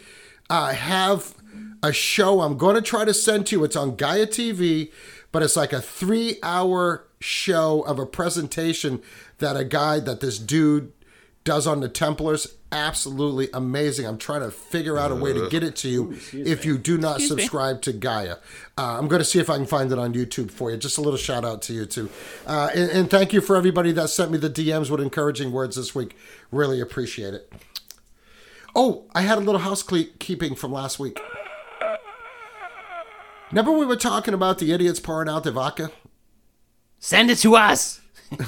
uh, 0.49 0.73
have 0.73 1.33
a 1.81 1.91
show 1.91 2.41
I'm 2.41 2.57
going 2.57 2.75
to 2.75 2.81
try 2.81 3.05
to 3.05 3.13
send 3.13 3.47
to 3.47 3.55
you. 3.55 3.63
It's 3.63 3.75
on 3.75 3.95
Gaia 3.95 4.27
TV, 4.27 4.91
but 5.31 5.41
it's 5.41 5.55
like 5.55 5.73
a 5.73 5.81
three 5.81 6.37
hour 6.43 7.07
show 7.19 7.81
of 7.81 7.97
a 7.97 8.05
presentation 8.05 9.01
that 9.39 9.55
a 9.55 9.63
guy 9.63 9.99
that 9.99 10.19
this 10.19 10.37
dude 10.37 10.91
does 11.43 11.65
on 11.65 11.79
the 11.79 11.89
Templars. 11.89 12.55
Absolutely 12.73 13.49
amazing. 13.53 14.05
I'm 14.05 14.17
trying 14.17 14.41
to 14.41 14.51
figure 14.51 14.97
out 14.97 15.11
a 15.11 15.15
way 15.15 15.33
to 15.33 15.49
get 15.49 15.61
it 15.61 15.75
to 15.77 15.89
you 15.89 16.15
if 16.31 16.63
you 16.65 16.77
do 16.77 16.97
not 16.97 17.19
subscribe 17.19 17.81
to 17.81 17.91
Gaia. 17.91 18.37
Uh, 18.77 18.97
I'm 18.97 19.09
going 19.09 19.19
to 19.19 19.25
see 19.25 19.39
if 19.39 19.49
I 19.49 19.57
can 19.57 19.65
find 19.65 19.91
it 19.91 19.99
on 19.99 20.13
YouTube 20.13 20.51
for 20.51 20.71
you. 20.71 20.77
Just 20.77 20.97
a 20.97 21.01
little 21.01 21.17
shout 21.17 21.43
out 21.43 21.61
to 21.63 21.73
you 21.73 21.85
too, 21.85 22.09
uh, 22.47 22.69
and, 22.73 22.89
and 22.91 23.09
thank 23.09 23.33
you 23.33 23.41
for 23.41 23.57
everybody 23.57 23.91
that 23.91 24.09
sent 24.09 24.31
me 24.31 24.37
the 24.37 24.49
DMs 24.49 24.89
with 24.89 25.01
encouraging 25.01 25.51
words 25.51 25.75
this 25.75 25.93
week. 25.93 26.15
Really 26.49 26.79
appreciate 26.79 27.33
it. 27.33 27.51
Oh, 28.73 29.03
I 29.13 29.21
had 29.23 29.37
a 29.37 29.41
little 29.41 29.59
housekeeping 29.59 30.55
from 30.55 30.71
last 30.71 30.97
week. 30.97 31.19
Remember 33.51 33.71
we 33.71 33.85
were 33.85 33.97
talking 33.97 34.33
about 34.33 34.59
the 34.59 34.71
idiots 34.71 35.01
pouring 35.01 35.27
out 35.27 35.43
the 35.43 35.51
vodka? 35.51 35.91
Send 36.99 37.29
it 37.29 37.39
to 37.39 37.55
us. 37.57 37.99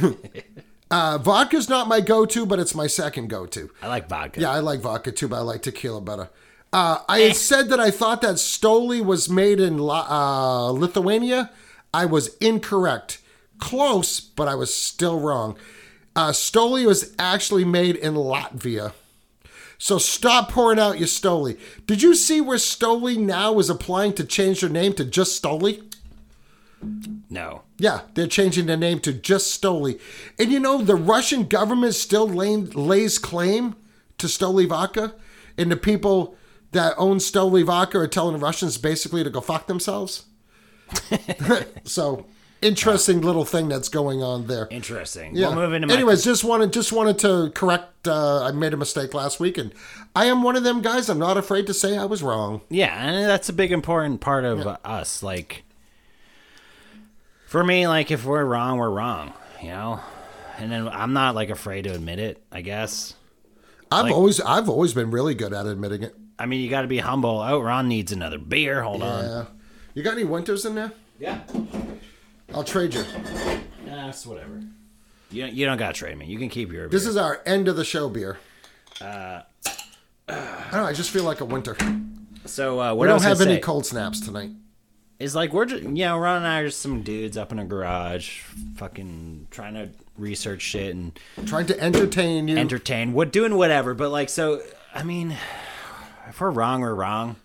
Uh, 0.93 1.17
vodka's 1.17 1.67
not 1.67 1.87
my 1.87 1.99
go-to, 1.99 2.45
but 2.45 2.59
it's 2.59 2.75
my 2.75 2.85
second 2.85 3.27
go-to. 3.27 3.71
I 3.81 3.87
like 3.87 4.07
vodka. 4.07 4.41
Yeah, 4.41 4.51
I 4.51 4.59
like 4.59 4.79
vodka 4.79 5.11
too, 5.11 5.27
but 5.27 5.37
I 5.37 5.39
like 5.39 5.63
tequila 5.63 6.01
better. 6.01 6.29
Uh, 6.71 6.99
I 7.09 7.19
had 7.19 7.35
said 7.35 7.69
that 7.69 7.79
I 7.79 7.89
thought 7.89 8.21
that 8.21 8.35
Stoli 8.35 9.03
was 9.03 9.27
made 9.27 9.59
in 9.59 9.79
La- 9.79 10.05
uh, 10.07 10.71
Lithuania. 10.71 11.49
I 11.93 12.05
was 12.05 12.35
incorrect. 12.37 13.19
Close, 13.57 14.19
but 14.19 14.47
I 14.47 14.53
was 14.53 14.71
still 14.71 15.19
wrong. 15.19 15.55
Uh, 16.15 16.29
Stoli 16.29 16.85
was 16.85 17.15
actually 17.17 17.65
made 17.65 17.95
in 17.95 18.13
Latvia. 18.13 18.93
So 19.79 19.97
stop 19.97 20.51
pouring 20.51 20.79
out 20.79 20.99
your 20.99 21.07
Stoli. 21.07 21.59
Did 21.87 22.03
you 22.03 22.13
see 22.13 22.39
where 22.39 22.57
Stoli 22.57 23.17
now 23.17 23.57
is 23.57 23.69
applying 23.69 24.13
to 24.13 24.23
change 24.23 24.61
their 24.61 24.69
name 24.69 24.93
to 24.93 25.05
just 25.05 25.41
Stoli? 25.41 25.92
No. 27.29 27.63
Yeah, 27.77 28.01
they're 28.13 28.27
changing 28.27 28.67
the 28.67 28.77
name 28.77 28.99
to 28.99 29.13
just 29.13 29.61
Stoli. 29.61 29.99
And 30.37 30.51
you 30.51 30.59
know, 30.59 30.81
the 30.81 30.95
Russian 30.95 31.47
government 31.47 31.95
still 31.95 32.27
lay, 32.27 32.55
lays 32.57 33.17
claim 33.17 33.75
to 34.17 34.27
Stoli 34.27 34.67
vodka, 34.67 35.15
and 35.57 35.71
the 35.71 35.77
people 35.77 36.35
that 36.71 36.93
own 36.97 37.17
Stoli 37.17 37.63
vodka 37.63 37.99
are 37.99 38.07
telling 38.07 38.33
the 38.33 38.39
Russians 38.39 38.77
basically 38.77 39.23
to 39.23 39.29
go 39.29 39.41
fuck 39.41 39.67
themselves. 39.67 40.25
so, 41.83 42.25
interesting 42.61 43.21
little 43.21 43.45
thing 43.45 43.67
that's 43.67 43.89
going 43.89 44.21
on 44.21 44.47
there. 44.47 44.67
Interesting. 44.71 45.35
Yeah. 45.35 45.49
We'll 45.49 45.57
move 45.57 45.73
into 45.73 45.87
my 45.87 45.93
Anyways, 45.93 46.23
just 46.23 46.43
wanted 46.43 46.73
just 46.73 46.91
wanted 46.91 47.19
to 47.19 47.51
correct. 47.53 48.07
Uh, 48.07 48.43
I 48.43 48.51
made 48.51 48.73
a 48.73 48.77
mistake 48.77 49.13
last 49.13 49.39
week, 49.39 49.57
and 49.57 49.73
I 50.15 50.25
am 50.25 50.43
one 50.43 50.55
of 50.55 50.63
them 50.63 50.81
guys. 50.81 51.09
I'm 51.09 51.19
not 51.19 51.37
afraid 51.37 51.67
to 51.67 51.73
say 51.73 51.97
I 51.97 52.05
was 52.05 52.21
wrong. 52.21 52.61
Yeah, 52.69 52.93
and 52.95 53.29
that's 53.29 53.49
a 53.49 53.53
big 53.53 53.71
important 53.71 54.21
part 54.21 54.45
of 54.45 54.65
uh, 54.65 54.77
us. 54.83 55.23
Like, 55.23 55.63
for 57.53 57.63
me, 57.63 57.87
like 57.87 58.09
if 58.09 58.25
we're 58.25 58.43
wrong, 58.43 58.79
we're 58.79 58.89
wrong. 58.89 59.31
You 59.61 59.67
know, 59.69 59.99
and 60.57 60.71
then 60.71 60.87
I'm 60.87 61.13
not 61.13 61.35
like 61.35 61.51
afraid 61.51 61.83
to 61.83 61.93
admit 61.93 62.17
it. 62.17 62.43
I 62.51 62.61
guess. 62.61 63.13
I've 63.91 64.05
Like- 64.05 64.13
always 64.15 64.41
I've 64.41 64.67
always 64.69 64.95
been 64.95 65.11
really 65.11 65.35
good 65.35 65.53
at 65.53 65.67
admitting 65.67 66.01
it. 66.01 66.15
I 66.39 66.47
mean, 66.47 66.61
you 66.61 66.69
got 66.71 66.81
to 66.81 66.87
be 66.87 66.97
humble. 66.97 67.39
Oh, 67.41 67.59
Ron 67.59 67.87
needs 67.87 68.11
another 68.11 68.39
beer. 68.39 68.81
Hold 68.81 69.03
on. 69.03 69.45
You 69.93 70.01
got 70.01 70.13
any 70.13 70.23
winters 70.23 70.65
in 70.65 70.73
there? 70.73 70.91
Yeah. 71.19 71.41
I'll 72.55 72.63
trade 72.63 72.95
you. 72.95 73.03
That's 73.85 74.25
whatever. 74.25 74.63
You 75.29 75.45
you 75.45 75.67
don't 75.67 75.77
got 75.77 75.93
to 75.93 75.99
trade 75.99 76.17
me. 76.17 76.25
You 76.25 76.39
can 76.39 76.49
keep 76.49 76.71
your. 76.71 76.89
This 76.89 77.05
is 77.05 77.17
our 77.17 77.39
end 77.45 77.67
of 77.67 77.75
the 77.75 77.85
show 77.85 78.09
beer. 78.09 78.39
Uh, 78.99 79.41
I 80.27 80.67
don't 80.71 80.81
know. 80.81 80.85
I 80.85 80.93
just 80.93 81.11
feel 81.11 81.23
like 81.23 81.41
a 81.41 81.45
winter. 81.45 81.77
so. 82.45 82.79
Uh, 82.81 82.95
what 82.95 83.03
We 83.03 83.07
don't 83.09 83.21
have 83.21 83.41
any 83.41 83.55
say 83.57 83.59
cold 83.61 83.85
snaps 83.85 84.21
tonight. 84.21 84.49
Is 85.19 85.35
like 85.35 85.53
we're 85.53 85.65
just 85.65 85.83
yeah, 85.83 86.17
Ron 86.17 86.37
and 86.37 86.47
I 86.47 86.59
are 86.61 86.65
just 86.67 86.81
some 86.81 87.01
dudes 87.01 87.37
up 87.37 87.51
in 87.51 87.59
a 87.59 87.65
garage, 87.65 88.41
fucking 88.75 89.47
trying 89.51 89.75
to 89.75 89.89
research 90.17 90.61
shit 90.61 90.93
and 90.93 91.17
Trying 91.45 91.67
to 91.67 91.79
entertain 91.79 92.47
you. 92.47 92.57
entertain, 92.57 93.13
what 93.13 93.31
doing 93.31 93.55
whatever. 93.55 93.93
But 93.93 94.09
like, 94.09 94.29
so 94.29 94.61
I 94.93 95.03
mean, 95.03 95.35
if 96.27 96.41
we're 96.41 96.49
wrong, 96.51 96.81
we're 96.81 96.93
wrong. 96.93 97.37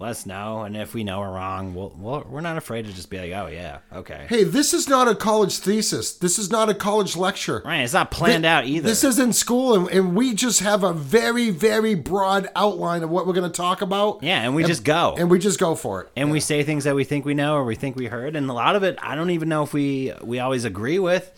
Let 0.00 0.10
us 0.10 0.26
know, 0.26 0.62
and 0.62 0.76
if 0.76 0.92
we 0.92 1.04
know 1.04 1.20
we're 1.20 1.30
wrong, 1.32 1.72
we'll, 1.72 1.94
we'll 1.96 2.26
we're 2.28 2.40
not 2.40 2.56
afraid 2.56 2.84
to 2.86 2.92
just 2.92 3.10
be 3.10 3.16
like, 3.18 3.30
oh 3.30 3.46
yeah, 3.46 3.78
okay, 3.92 4.26
hey, 4.28 4.42
this 4.42 4.74
is 4.74 4.88
not 4.88 5.06
a 5.06 5.14
college 5.14 5.58
thesis. 5.58 6.16
This 6.16 6.36
is 6.36 6.50
not 6.50 6.68
a 6.68 6.74
college 6.74 7.16
lecture. 7.16 7.62
right. 7.64 7.82
It's 7.82 7.92
not 7.92 8.10
planned 8.10 8.44
out 8.44 8.66
either. 8.66 8.88
This 8.88 9.04
isn't 9.04 9.34
school, 9.34 9.74
and, 9.74 9.88
and 9.90 10.16
we 10.16 10.34
just 10.34 10.60
have 10.60 10.82
a 10.82 10.92
very, 10.92 11.50
very 11.50 11.94
broad 11.94 12.48
outline 12.56 13.04
of 13.04 13.10
what 13.10 13.24
we're 13.24 13.34
going 13.34 13.50
to 13.50 13.56
talk 13.56 13.82
about. 13.82 14.20
yeah, 14.24 14.42
and 14.42 14.56
we 14.56 14.64
just 14.64 14.82
go. 14.82 15.14
And 15.16 15.30
we 15.30 15.38
just 15.38 15.60
go 15.60 15.76
for 15.76 16.02
it. 16.02 16.10
and 16.16 16.32
we 16.32 16.40
say 16.40 16.64
things 16.64 16.82
that 16.84 16.96
we 16.96 17.04
think 17.04 17.24
we 17.24 17.34
know 17.34 17.54
or 17.54 17.64
we 17.64 17.76
think 17.76 17.94
we 17.94 18.06
heard 18.06 18.34
and 18.34 18.50
a 18.50 18.52
lot 18.52 18.74
of 18.74 18.82
it 18.82 18.98
i 19.00 19.14
don't 19.14 19.30
even 19.30 19.48
know 19.48 19.62
if 19.62 19.72
we 19.72 20.12
we 20.22 20.40
always 20.40 20.64
agree 20.64 20.98
with 20.98 21.32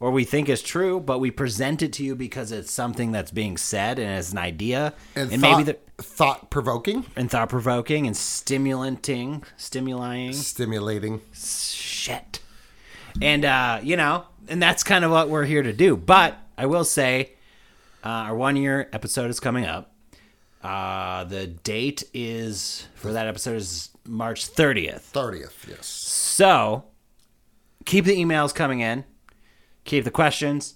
or 0.00 0.10
we 0.10 0.24
think 0.24 0.48
is 0.48 0.60
true 0.62 1.00
but 1.00 1.18
we 1.18 1.30
present 1.30 1.80
it 1.82 1.92
to 1.94 2.04
you 2.04 2.14
because 2.14 2.52
it's 2.52 2.70
something 2.70 3.10
that's 3.12 3.30
being 3.30 3.56
said 3.56 3.98
and 3.98 4.18
it's 4.18 4.32
an 4.32 4.38
idea 4.38 4.92
And, 5.16 5.32
and, 5.32 5.40
thought, 5.40 5.50
maybe 5.58 5.62
the 5.64 5.78
thought 6.02 6.50
provoking, 6.50 7.06
and 7.16 7.30
thought 7.30 7.48
provoking 7.48 8.06
and 8.06 8.16
stimulating, 8.16 9.44
stimulating 9.56 10.32
stimulating. 10.34 11.20
shit 11.32 12.40
and 13.20 13.44
uh 13.44 13.78
you 13.82 13.96
know 13.96 14.24
and 14.48 14.62
that's 14.62 14.82
kind 14.82 15.04
of 15.04 15.10
what 15.10 15.28
we're 15.28 15.44
here 15.44 15.62
to 15.62 15.72
do 15.72 15.96
but 15.96 16.36
i 16.56 16.64
will 16.66 16.84
say 16.84 17.32
uh, 18.04 18.08
our 18.08 18.34
one 18.34 18.56
year 18.56 18.88
episode 18.92 19.28
is 19.30 19.38
coming 19.38 19.66
up 19.66 19.92
uh 20.62 21.24
the 21.24 21.46
date 21.46 22.04
is 22.14 22.86
for 22.94 23.12
that 23.12 23.26
episode 23.26 23.56
is 23.56 23.90
march 24.06 24.50
30th 24.50 25.02
30th, 25.12 25.68
yes. 25.68 25.86
So, 25.86 26.84
keep 27.84 28.04
the 28.06 28.16
emails 28.16 28.54
coming 28.54 28.80
in, 28.80 29.04
keep 29.84 30.04
the 30.04 30.10
questions, 30.10 30.74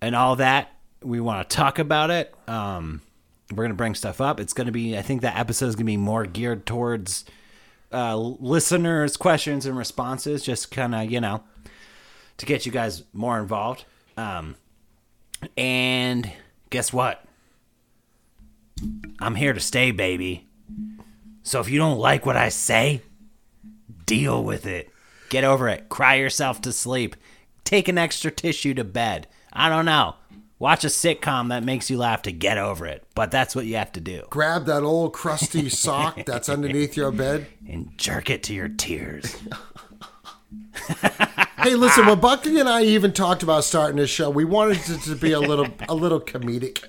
and 0.00 0.16
all 0.16 0.36
that. 0.36 0.70
We 1.02 1.20
want 1.20 1.48
to 1.48 1.54
talk 1.56 1.78
about 1.78 2.10
it. 2.10 2.34
Um, 2.48 3.02
we're 3.56 3.64
gonna 3.64 3.74
bring 3.74 3.94
stuff 3.94 4.20
up. 4.20 4.40
It's 4.40 4.52
gonna 4.52 4.72
be. 4.72 4.96
I 4.96 5.02
think 5.02 5.22
that 5.22 5.38
episode 5.38 5.66
is 5.66 5.76
gonna 5.76 5.84
be 5.84 5.96
more 5.96 6.24
geared 6.24 6.66
towards 6.66 7.24
uh, 7.92 8.16
listeners' 8.16 9.16
questions 9.16 9.66
and 9.66 9.76
responses, 9.76 10.42
just 10.42 10.70
kind 10.70 10.94
of 10.94 11.10
you 11.10 11.20
know 11.20 11.42
to 12.38 12.46
get 12.46 12.66
you 12.66 12.72
guys 12.72 13.02
more 13.12 13.38
involved. 13.38 13.84
Um, 14.16 14.56
and 15.56 16.30
guess 16.70 16.92
what? 16.92 17.24
I'm 19.20 19.34
here 19.34 19.52
to 19.52 19.60
stay, 19.60 19.90
baby. 19.90 20.48
So 21.42 21.60
if 21.60 21.68
you 21.68 21.78
don't 21.78 21.98
like 21.98 22.26
what 22.26 22.36
I 22.36 22.48
say, 22.48 23.02
deal 24.06 24.42
with 24.42 24.66
it. 24.66 24.90
Get 25.28 25.44
over 25.44 25.68
it. 25.68 25.88
Cry 25.88 26.14
yourself 26.14 26.60
to 26.62 26.72
sleep. 26.72 27.16
Take 27.64 27.88
an 27.88 27.98
extra 27.98 28.30
tissue 28.30 28.74
to 28.74 28.84
bed. 28.84 29.26
I 29.52 29.68
don't 29.68 29.84
know. 29.84 30.16
Watch 30.64 30.82
a 30.82 30.88
sitcom 30.88 31.50
that 31.50 31.62
makes 31.62 31.90
you 31.90 31.98
laugh 31.98 32.22
to 32.22 32.32
get 32.32 32.56
over 32.56 32.86
it. 32.86 33.04
But 33.14 33.30
that's 33.30 33.54
what 33.54 33.66
you 33.66 33.76
have 33.76 33.92
to 33.92 34.00
do. 34.00 34.22
Grab 34.30 34.64
that 34.64 34.82
old 34.82 35.12
crusty 35.12 35.68
sock 35.68 36.24
that's 36.24 36.48
underneath 36.48 36.96
your 36.96 37.12
bed. 37.12 37.48
And 37.68 37.92
jerk 37.98 38.30
it 38.30 38.42
to 38.44 38.54
your 38.54 38.68
tears. 38.68 39.36
Hey, 41.58 41.74
listen, 41.74 42.06
when 42.06 42.18
Bucky 42.22 42.58
and 42.58 42.66
I 42.66 42.82
even 42.84 43.12
talked 43.12 43.42
about 43.42 43.64
starting 43.64 43.98
this 43.98 44.08
show, 44.08 44.30
we 44.30 44.46
wanted 44.46 44.78
it 44.88 45.02
to 45.02 45.14
be 45.14 45.32
a 45.32 45.38
little, 45.38 45.68
a 45.90 45.94
little 45.94 46.18
comedic. 46.18 46.82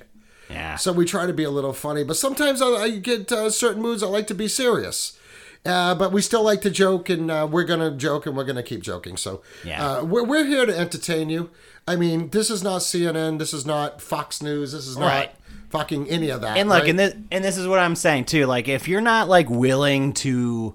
Yeah. 0.49 0.77
So 0.77 0.93
we 0.93 1.03
try 1.03 1.25
to 1.25 1.33
be 1.33 1.43
a 1.43 1.51
little 1.51 1.73
funny, 1.73 2.05
but 2.05 2.15
sometimes 2.15 2.61
I, 2.61 2.67
I 2.67 2.89
get 2.91 3.29
uh, 3.29 3.49
certain 3.49 3.81
moods. 3.81 4.01
I 4.01 4.07
like 4.07 4.27
to 4.27 4.33
be 4.33 4.47
serious, 4.47 5.19
uh, 5.65 5.95
but 5.95 6.11
we 6.11 6.21
still 6.21 6.43
like 6.43 6.61
to 6.61 6.69
joke, 6.69 7.09
and 7.09 7.29
uh, 7.31 7.47
we're 7.49 7.63
gonna 7.63 7.91
joke, 7.91 8.25
and 8.25 8.35
we're 8.37 8.43
gonna 8.45 8.63
keep 8.63 8.81
joking. 8.81 9.17
So 9.17 9.41
Yeah. 9.63 9.85
uh, 9.99 10.03
we're 10.03 10.23
we're 10.23 10.45
here 10.45 10.65
to 10.65 10.77
entertain 10.77 11.29
you. 11.29 11.49
I 11.87 11.95
mean, 11.95 12.29
this 12.29 12.49
is 12.49 12.63
not 12.63 12.81
CNN. 12.81 13.37
This 13.39 13.53
is 13.53 13.65
not 13.65 14.01
Fox 14.01 14.41
News. 14.41 14.71
This 14.71 14.87
is 14.87 14.97
not 14.97 15.05
Right. 15.07 15.31
fucking 15.69 16.09
any 16.09 16.29
of 16.29 16.41
that. 16.41 16.57
And 16.57 16.67
look, 16.69 16.81
right? 16.81 16.89
and 16.89 16.99
this 16.99 17.15
and 17.31 17.43
this 17.43 17.57
is 17.57 17.67
what 17.67 17.79
I'm 17.79 17.95
saying 17.95 18.25
too. 18.25 18.45
Like, 18.45 18.67
if 18.67 18.87
you're 18.87 19.01
not 19.01 19.27
like 19.29 19.49
willing 19.49 20.13
to 20.13 20.73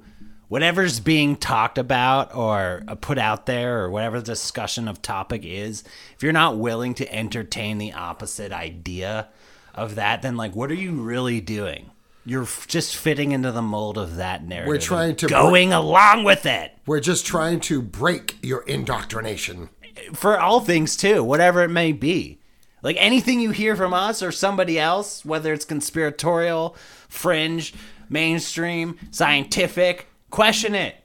whatever's 0.49 0.99
being 0.99 1.37
talked 1.37 1.79
about 1.79 2.35
or 2.35 2.83
uh, 2.89 2.95
put 2.97 3.19
out 3.19 3.47
there 3.47 3.85
or 3.85 3.91
whatever 3.91 4.19
the 4.19 4.27
discussion 4.27 4.89
of 4.89 5.01
topic 5.01 5.43
is, 5.45 5.85
if 6.17 6.23
you're 6.25 6.33
not 6.33 6.59
willing 6.59 6.93
to 6.95 7.13
entertain 7.15 7.79
the 7.79 7.93
opposite 7.93 8.51
idea 8.53 9.29
of 9.75 9.95
that, 9.95 10.23
then 10.23 10.37
like, 10.37 10.57
what 10.57 10.69
are 10.71 10.75
you 10.75 10.91
really 10.93 11.41
doing? 11.41 11.91
You're 12.25 12.47
just 12.67 12.97
fitting 12.97 13.33
into 13.33 13.51
the 13.51 13.63
mold 13.63 13.97
of 13.97 14.17
that 14.17 14.45
narrative. 14.45 14.69
We're 14.69 14.79
trying 14.79 15.17
to 15.17 15.27
going 15.27 15.73
along 15.73 16.25
with 16.25 16.45
it 16.47 16.73
We're 16.87 17.01
just 17.01 17.25
trying 17.27 17.61
to 17.61 17.81
break 17.81 18.37
your 18.43 18.63
indoctrination. 18.63 19.71
for 20.13 20.39
all 20.39 20.61
things 20.61 20.97
too, 20.97 21.25
whatever 21.25 21.63
it 21.63 21.71
may 21.71 21.93
be. 21.93 22.39
Like 22.83 22.97
anything 22.99 23.41
you 23.41 23.51
hear 23.51 23.77
from 23.77 23.93
us 23.93 24.23
or 24.23 24.33
somebody 24.33 24.79
else, 24.79 25.25
whether 25.25 25.53
it's 25.53 25.65
conspiratorial, 25.65 26.77
fringe, 27.09 27.75
mainstream, 28.09 28.99
scientific, 29.11 30.07
question 30.31 30.75
it. 30.75 30.97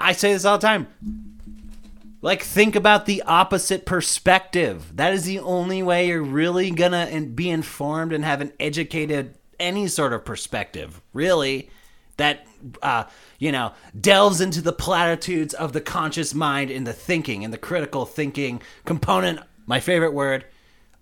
I 0.00 0.12
say 0.12 0.32
this 0.32 0.44
all 0.44 0.58
the 0.58 0.66
time. 0.66 0.86
Like, 2.20 2.42
think 2.42 2.74
about 2.74 3.06
the 3.06 3.22
opposite 3.22 3.86
perspective. 3.86 4.96
That 4.96 5.12
is 5.12 5.24
the 5.24 5.38
only 5.38 5.84
way 5.84 6.08
you're 6.08 6.22
really 6.22 6.70
gonna 6.72 7.20
be 7.20 7.48
informed 7.48 8.12
and 8.12 8.24
have 8.24 8.40
an 8.40 8.52
educated, 8.58 9.37
any 9.60 9.86
sort 9.88 10.12
of 10.12 10.24
perspective, 10.24 11.00
really, 11.12 11.70
that, 12.16 12.46
uh, 12.82 13.04
you 13.38 13.52
know, 13.52 13.72
delves 13.98 14.40
into 14.40 14.60
the 14.60 14.72
platitudes 14.72 15.54
of 15.54 15.72
the 15.72 15.80
conscious 15.80 16.34
mind 16.34 16.70
and 16.70 16.86
the 16.86 16.92
thinking 16.92 17.44
and 17.44 17.52
the 17.52 17.58
critical 17.58 18.04
thinking 18.06 18.60
component, 18.84 19.40
my 19.66 19.80
favorite 19.80 20.12
word, 20.12 20.44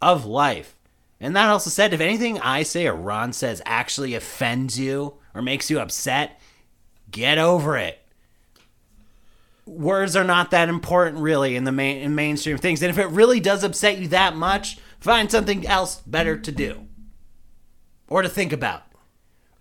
of 0.03 0.27
life. 0.27 0.77
And 1.21 1.35
that 1.35 1.49
also 1.49 1.71
said, 1.71 1.95
if 1.95 2.01
anything 2.01 2.39
I 2.41 2.63
say 2.63 2.87
or 2.87 2.95
Ron 2.95 3.33
says 3.33 3.63
actually 3.65 4.15
offends 4.15 4.79
you 4.79 5.15
or 5.35 5.41
makes 5.41 5.71
you 5.71 5.81
upset, 5.81 6.39
get 7.11 7.39
over 7.39 7.77
it 7.79 8.01
words 9.67 10.15
are 10.15 10.25
not 10.25 10.53
that 10.53 10.69
important 10.69 11.19
really 11.19 11.57
in 11.57 11.65
the 11.65 11.73
main 11.73 11.99
in 11.99 12.15
mainstream 12.15 12.57
things. 12.57 12.83
And 12.83 12.91
if 12.91 12.99
it 12.99 13.09
really 13.09 13.41
does 13.41 13.65
upset 13.65 13.99
you 13.99 14.09
that 14.09 14.37
much, 14.37 14.79
find 15.01 15.31
something 15.31 15.67
else 15.67 16.01
better 16.07 16.39
to 16.39 16.53
do. 16.53 16.86
Or 18.09 18.23
to 18.23 18.29
think 18.29 18.53
about. 18.53 18.83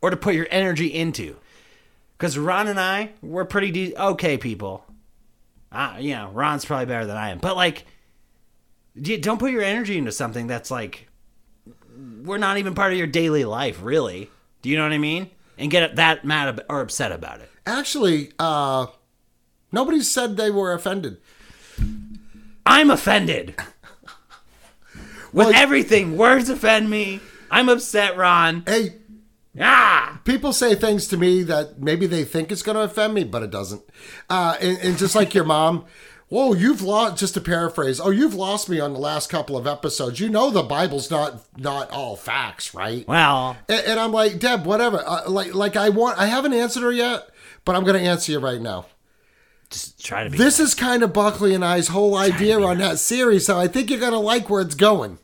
Or 0.02 0.10
to 0.10 0.18
put 0.18 0.36
your 0.36 0.48
energy 0.52 0.88
into. 0.88 1.38
Cuz 2.18 2.38
Ron 2.38 2.68
and 2.68 2.80
I, 2.80 3.12
we're 3.22 3.46
pretty 3.46 3.72
de- 3.72 3.96
okay 3.96 4.38
people. 4.38 4.86
Uh, 5.72 5.96
you 6.00 6.16
know, 6.16 6.30
Ron's 6.32 6.64
probably 6.64 6.86
better 6.86 7.06
than 7.06 7.18
I 7.18 7.30
am. 7.30 7.40
But 7.40 7.56
like 7.56 7.86
don't 9.02 9.40
put 9.40 9.52
your 9.52 9.62
energy 9.62 9.98
into 9.98 10.12
something 10.12 10.48
that's 10.48 10.72
like 10.72 11.08
we're 12.24 12.38
not 12.38 12.58
even 12.58 12.76
part 12.76 12.92
of 12.92 12.98
your 12.98 13.08
daily 13.08 13.46
life, 13.46 13.80
really. 13.82 14.30
Do 14.62 14.70
you 14.70 14.78
know 14.78 14.84
what 14.84 14.94
I 14.94 14.98
mean? 14.98 15.30
And 15.58 15.72
get 15.72 15.96
that 15.96 16.26
mad 16.26 16.48
ab- 16.48 16.66
or 16.70 16.82
upset 16.82 17.12
about 17.12 17.40
it. 17.40 17.50
Actually, 17.66 18.32
uh, 18.40 18.88
nobody 19.72 20.02
said 20.02 20.38
they 20.38 20.52
were 20.52 20.74
offended. 20.74 21.18
I'm 22.66 22.90
offended. 22.90 23.56
With 25.34 25.54
everything. 25.54 26.18
Words 26.18 26.50
offend 26.50 26.90
me. 26.90 27.20
I'm 27.52 27.70
upset, 27.70 28.18
Ron. 28.18 28.64
Hey, 28.66 28.96
Ah! 29.60 30.20
people 30.26 30.52
say 30.52 30.76
things 30.76 31.08
to 31.08 31.16
me 31.18 31.42
that 31.44 31.80
maybe 31.82 32.08
they 32.08 32.26
think 32.26 32.52
it's 32.52 32.62
going 32.62 32.76
to 32.76 32.84
offend 32.84 33.14
me, 33.14 33.24
but 33.24 33.42
it 33.44 33.52
doesn't. 33.52 33.82
Uh, 34.30 34.58
and, 34.60 34.78
and 34.80 34.98
just 34.98 35.16
like 35.16 35.34
your 35.34 35.46
mom, 35.46 35.86
whoa, 36.28 36.54
you've 36.54 36.82
lost. 36.82 37.18
Just 37.18 37.36
to 37.36 37.42
paraphrase, 37.42 38.02
oh, 38.02 38.10
you've 38.10 38.34
lost 38.34 38.68
me 38.68 38.82
on 38.82 38.92
the 38.92 39.00
last 39.00 39.30
couple 39.30 39.56
of 39.56 39.66
episodes. 39.66 40.20
You 40.20 40.28
know 40.28 40.50
the 40.50 40.64
Bible's 40.64 41.10
not 41.10 41.42
not 41.58 41.90
all 41.92 42.18
facts, 42.18 42.74
right? 42.74 43.08
Well, 43.08 43.56
And, 43.70 43.86
and 43.86 44.00
I'm 44.00 44.12
like, 44.12 44.40
Deb, 44.40 44.66
whatever. 44.66 45.02
Uh, 45.06 45.30
like, 45.30 45.54
like 45.56 45.78
I 45.78 45.88
want. 45.90 46.20
I 46.20 46.26
haven't 46.26 46.54
answered 46.54 46.84
her 46.84 46.92
yet, 46.92 47.30
but 47.64 47.78
I'm 47.78 47.86
going 47.86 47.98
to 48.02 48.10
answer 48.10 48.34
you 48.34 48.40
right 48.40 48.60
now. 48.62 48.88
just 49.70 50.04
try 50.04 50.26
to 50.26 50.30
be. 50.30 50.38
This 50.38 50.60
is 50.60 50.74
kind 50.74 51.02
of 51.02 51.14
Buckley 51.14 51.54
and 51.56 51.64
I's 51.64 51.88
whole 51.88 52.18
idea 52.18 52.60
on 52.60 52.80
that 52.80 53.00
series, 53.00 53.46
so 53.46 53.58
I 53.58 53.70
think 53.70 53.90
you're 53.90 54.00
gonna 54.02 54.20
like 54.20 54.50
where 54.50 54.62
it's 54.62 54.76
going. 54.76 55.20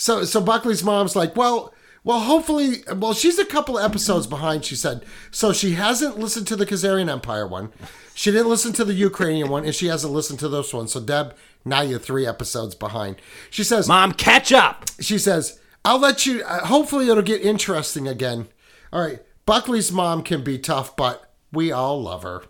So, 0.00 0.24
so 0.24 0.40
Buckley's 0.40 0.82
mom's 0.82 1.14
like, 1.14 1.36
well, 1.36 1.74
well, 2.04 2.20
hopefully, 2.20 2.76
well, 2.96 3.12
she's 3.12 3.38
a 3.38 3.44
couple 3.44 3.78
episodes 3.78 4.26
behind. 4.26 4.64
She 4.64 4.74
said, 4.74 5.04
so 5.30 5.52
she 5.52 5.72
hasn't 5.72 6.18
listened 6.18 6.46
to 6.46 6.56
the 6.56 6.64
Khazarian 6.64 7.10
Empire 7.10 7.46
one, 7.46 7.70
she 8.14 8.30
didn't 8.30 8.48
listen 8.48 8.72
to 8.74 8.84
the 8.84 8.94
Ukrainian 8.94 9.50
one, 9.50 9.66
and 9.66 9.74
she 9.74 9.88
hasn't 9.88 10.12
listened 10.12 10.38
to 10.40 10.48
this 10.48 10.72
one. 10.72 10.88
So, 10.88 11.00
Deb, 11.00 11.36
now 11.66 11.82
you're 11.82 11.98
three 11.98 12.26
episodes 12.26 12.74
behind. 12.74 13.16
She 13.50 13.62
says, 13.62 13.88
Mom, 13.88 14.12
catch 14.12 14.52
up. 14.52 14.86
she 15.00 15.18
says, 15.18 15.60
I'll 15.84 16.00
let 16.00 16.24
you, 16.24 16.42
uh, 16.44 16.66
hopefully, 16.66 17.10
it'll 17.10 17.22
get 17.22 17.42
interesting 17.42 18.08
again. 18.08 18.48
All 18.92 19.02
right. 19.02 19.20
Buckley's 19.44 19.92
mom 19.92 20.22
can 20.22 20.42
be 20.42 20.58
tough, 20.58 20.96
but 20.96 21.30
we 21.52 21.72
all 21.72 22.02
love 22.02 22.22
her. 22.22 22.42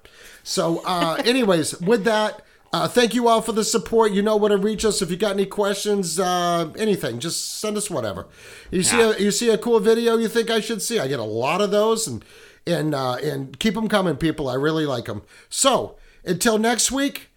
So, 0.45 0.83
uh, 0.85 1.21
anyways, 1.25 1.81
with 1.81 2.05
that, 2.05 2.43
uh, 2.73 2.87
thank 2.87 3.15
you 3.15 3.29
all 3.29 3.43
for 3.43 3.53
the 3.53 3.65
support. 3.65 4.13
You 4.13 4.23
know 4.23 4.37
where 4.37 4.51
to 4.51 4.57
reach 4.57 4.85
us 4.85 5.03
if 5.03 5.11
you 5.11 5.17
got 5.17 5.33
any 5.33 5.47
questions, 5.47 6.21
uh, 6.21 6.73
anything. 6.77 7.19
Just 7.19 7.59
send 7.61 7.77
us 7.77 7.91
whatever. 7.91 8.29
You 8.71 8.83
see, 8.83 9.01
a, 9.01 9.19
you 9.19 9.31
see 9.31 9.51
a 9.51 9.59
cool 9.59 9.81
video 9.81 10.17
you 10.17 10.29
think 10.29 10.51
I 10.51 10.61
should 10.61 10.81
see. 10.81 10.99
I 10.99 11.09
get 11.09 11.19
a 11.19 11.25
lot 11.25 11.61
of 11.61 11.71
those, 11.71 12.07
and 12.07 12.25
and 12.67 12.95
uh, 12.95 13.15
and 13.15 13.59
keep 13.59 13.75
them 13.75 13.89
coming, 13.89 14.17
people. 14.17 14.49
I 14.49 14.55
really 14.55 14.87
like 14.87 15.07
them. 15.07 15.23
So 15.49 15.97
until 16.25 16.59
next 16.59 16.93
week, 16.93 17.31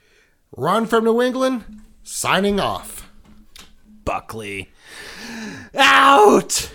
Ron 0.55 0.85
from 0.85 1.03
New 1.05 1.21
England 1.21 1.63
signing 2.03 2.59
off. 2.59 3.09
Buckley. 4.05 4.69
Out! 5.75 6.71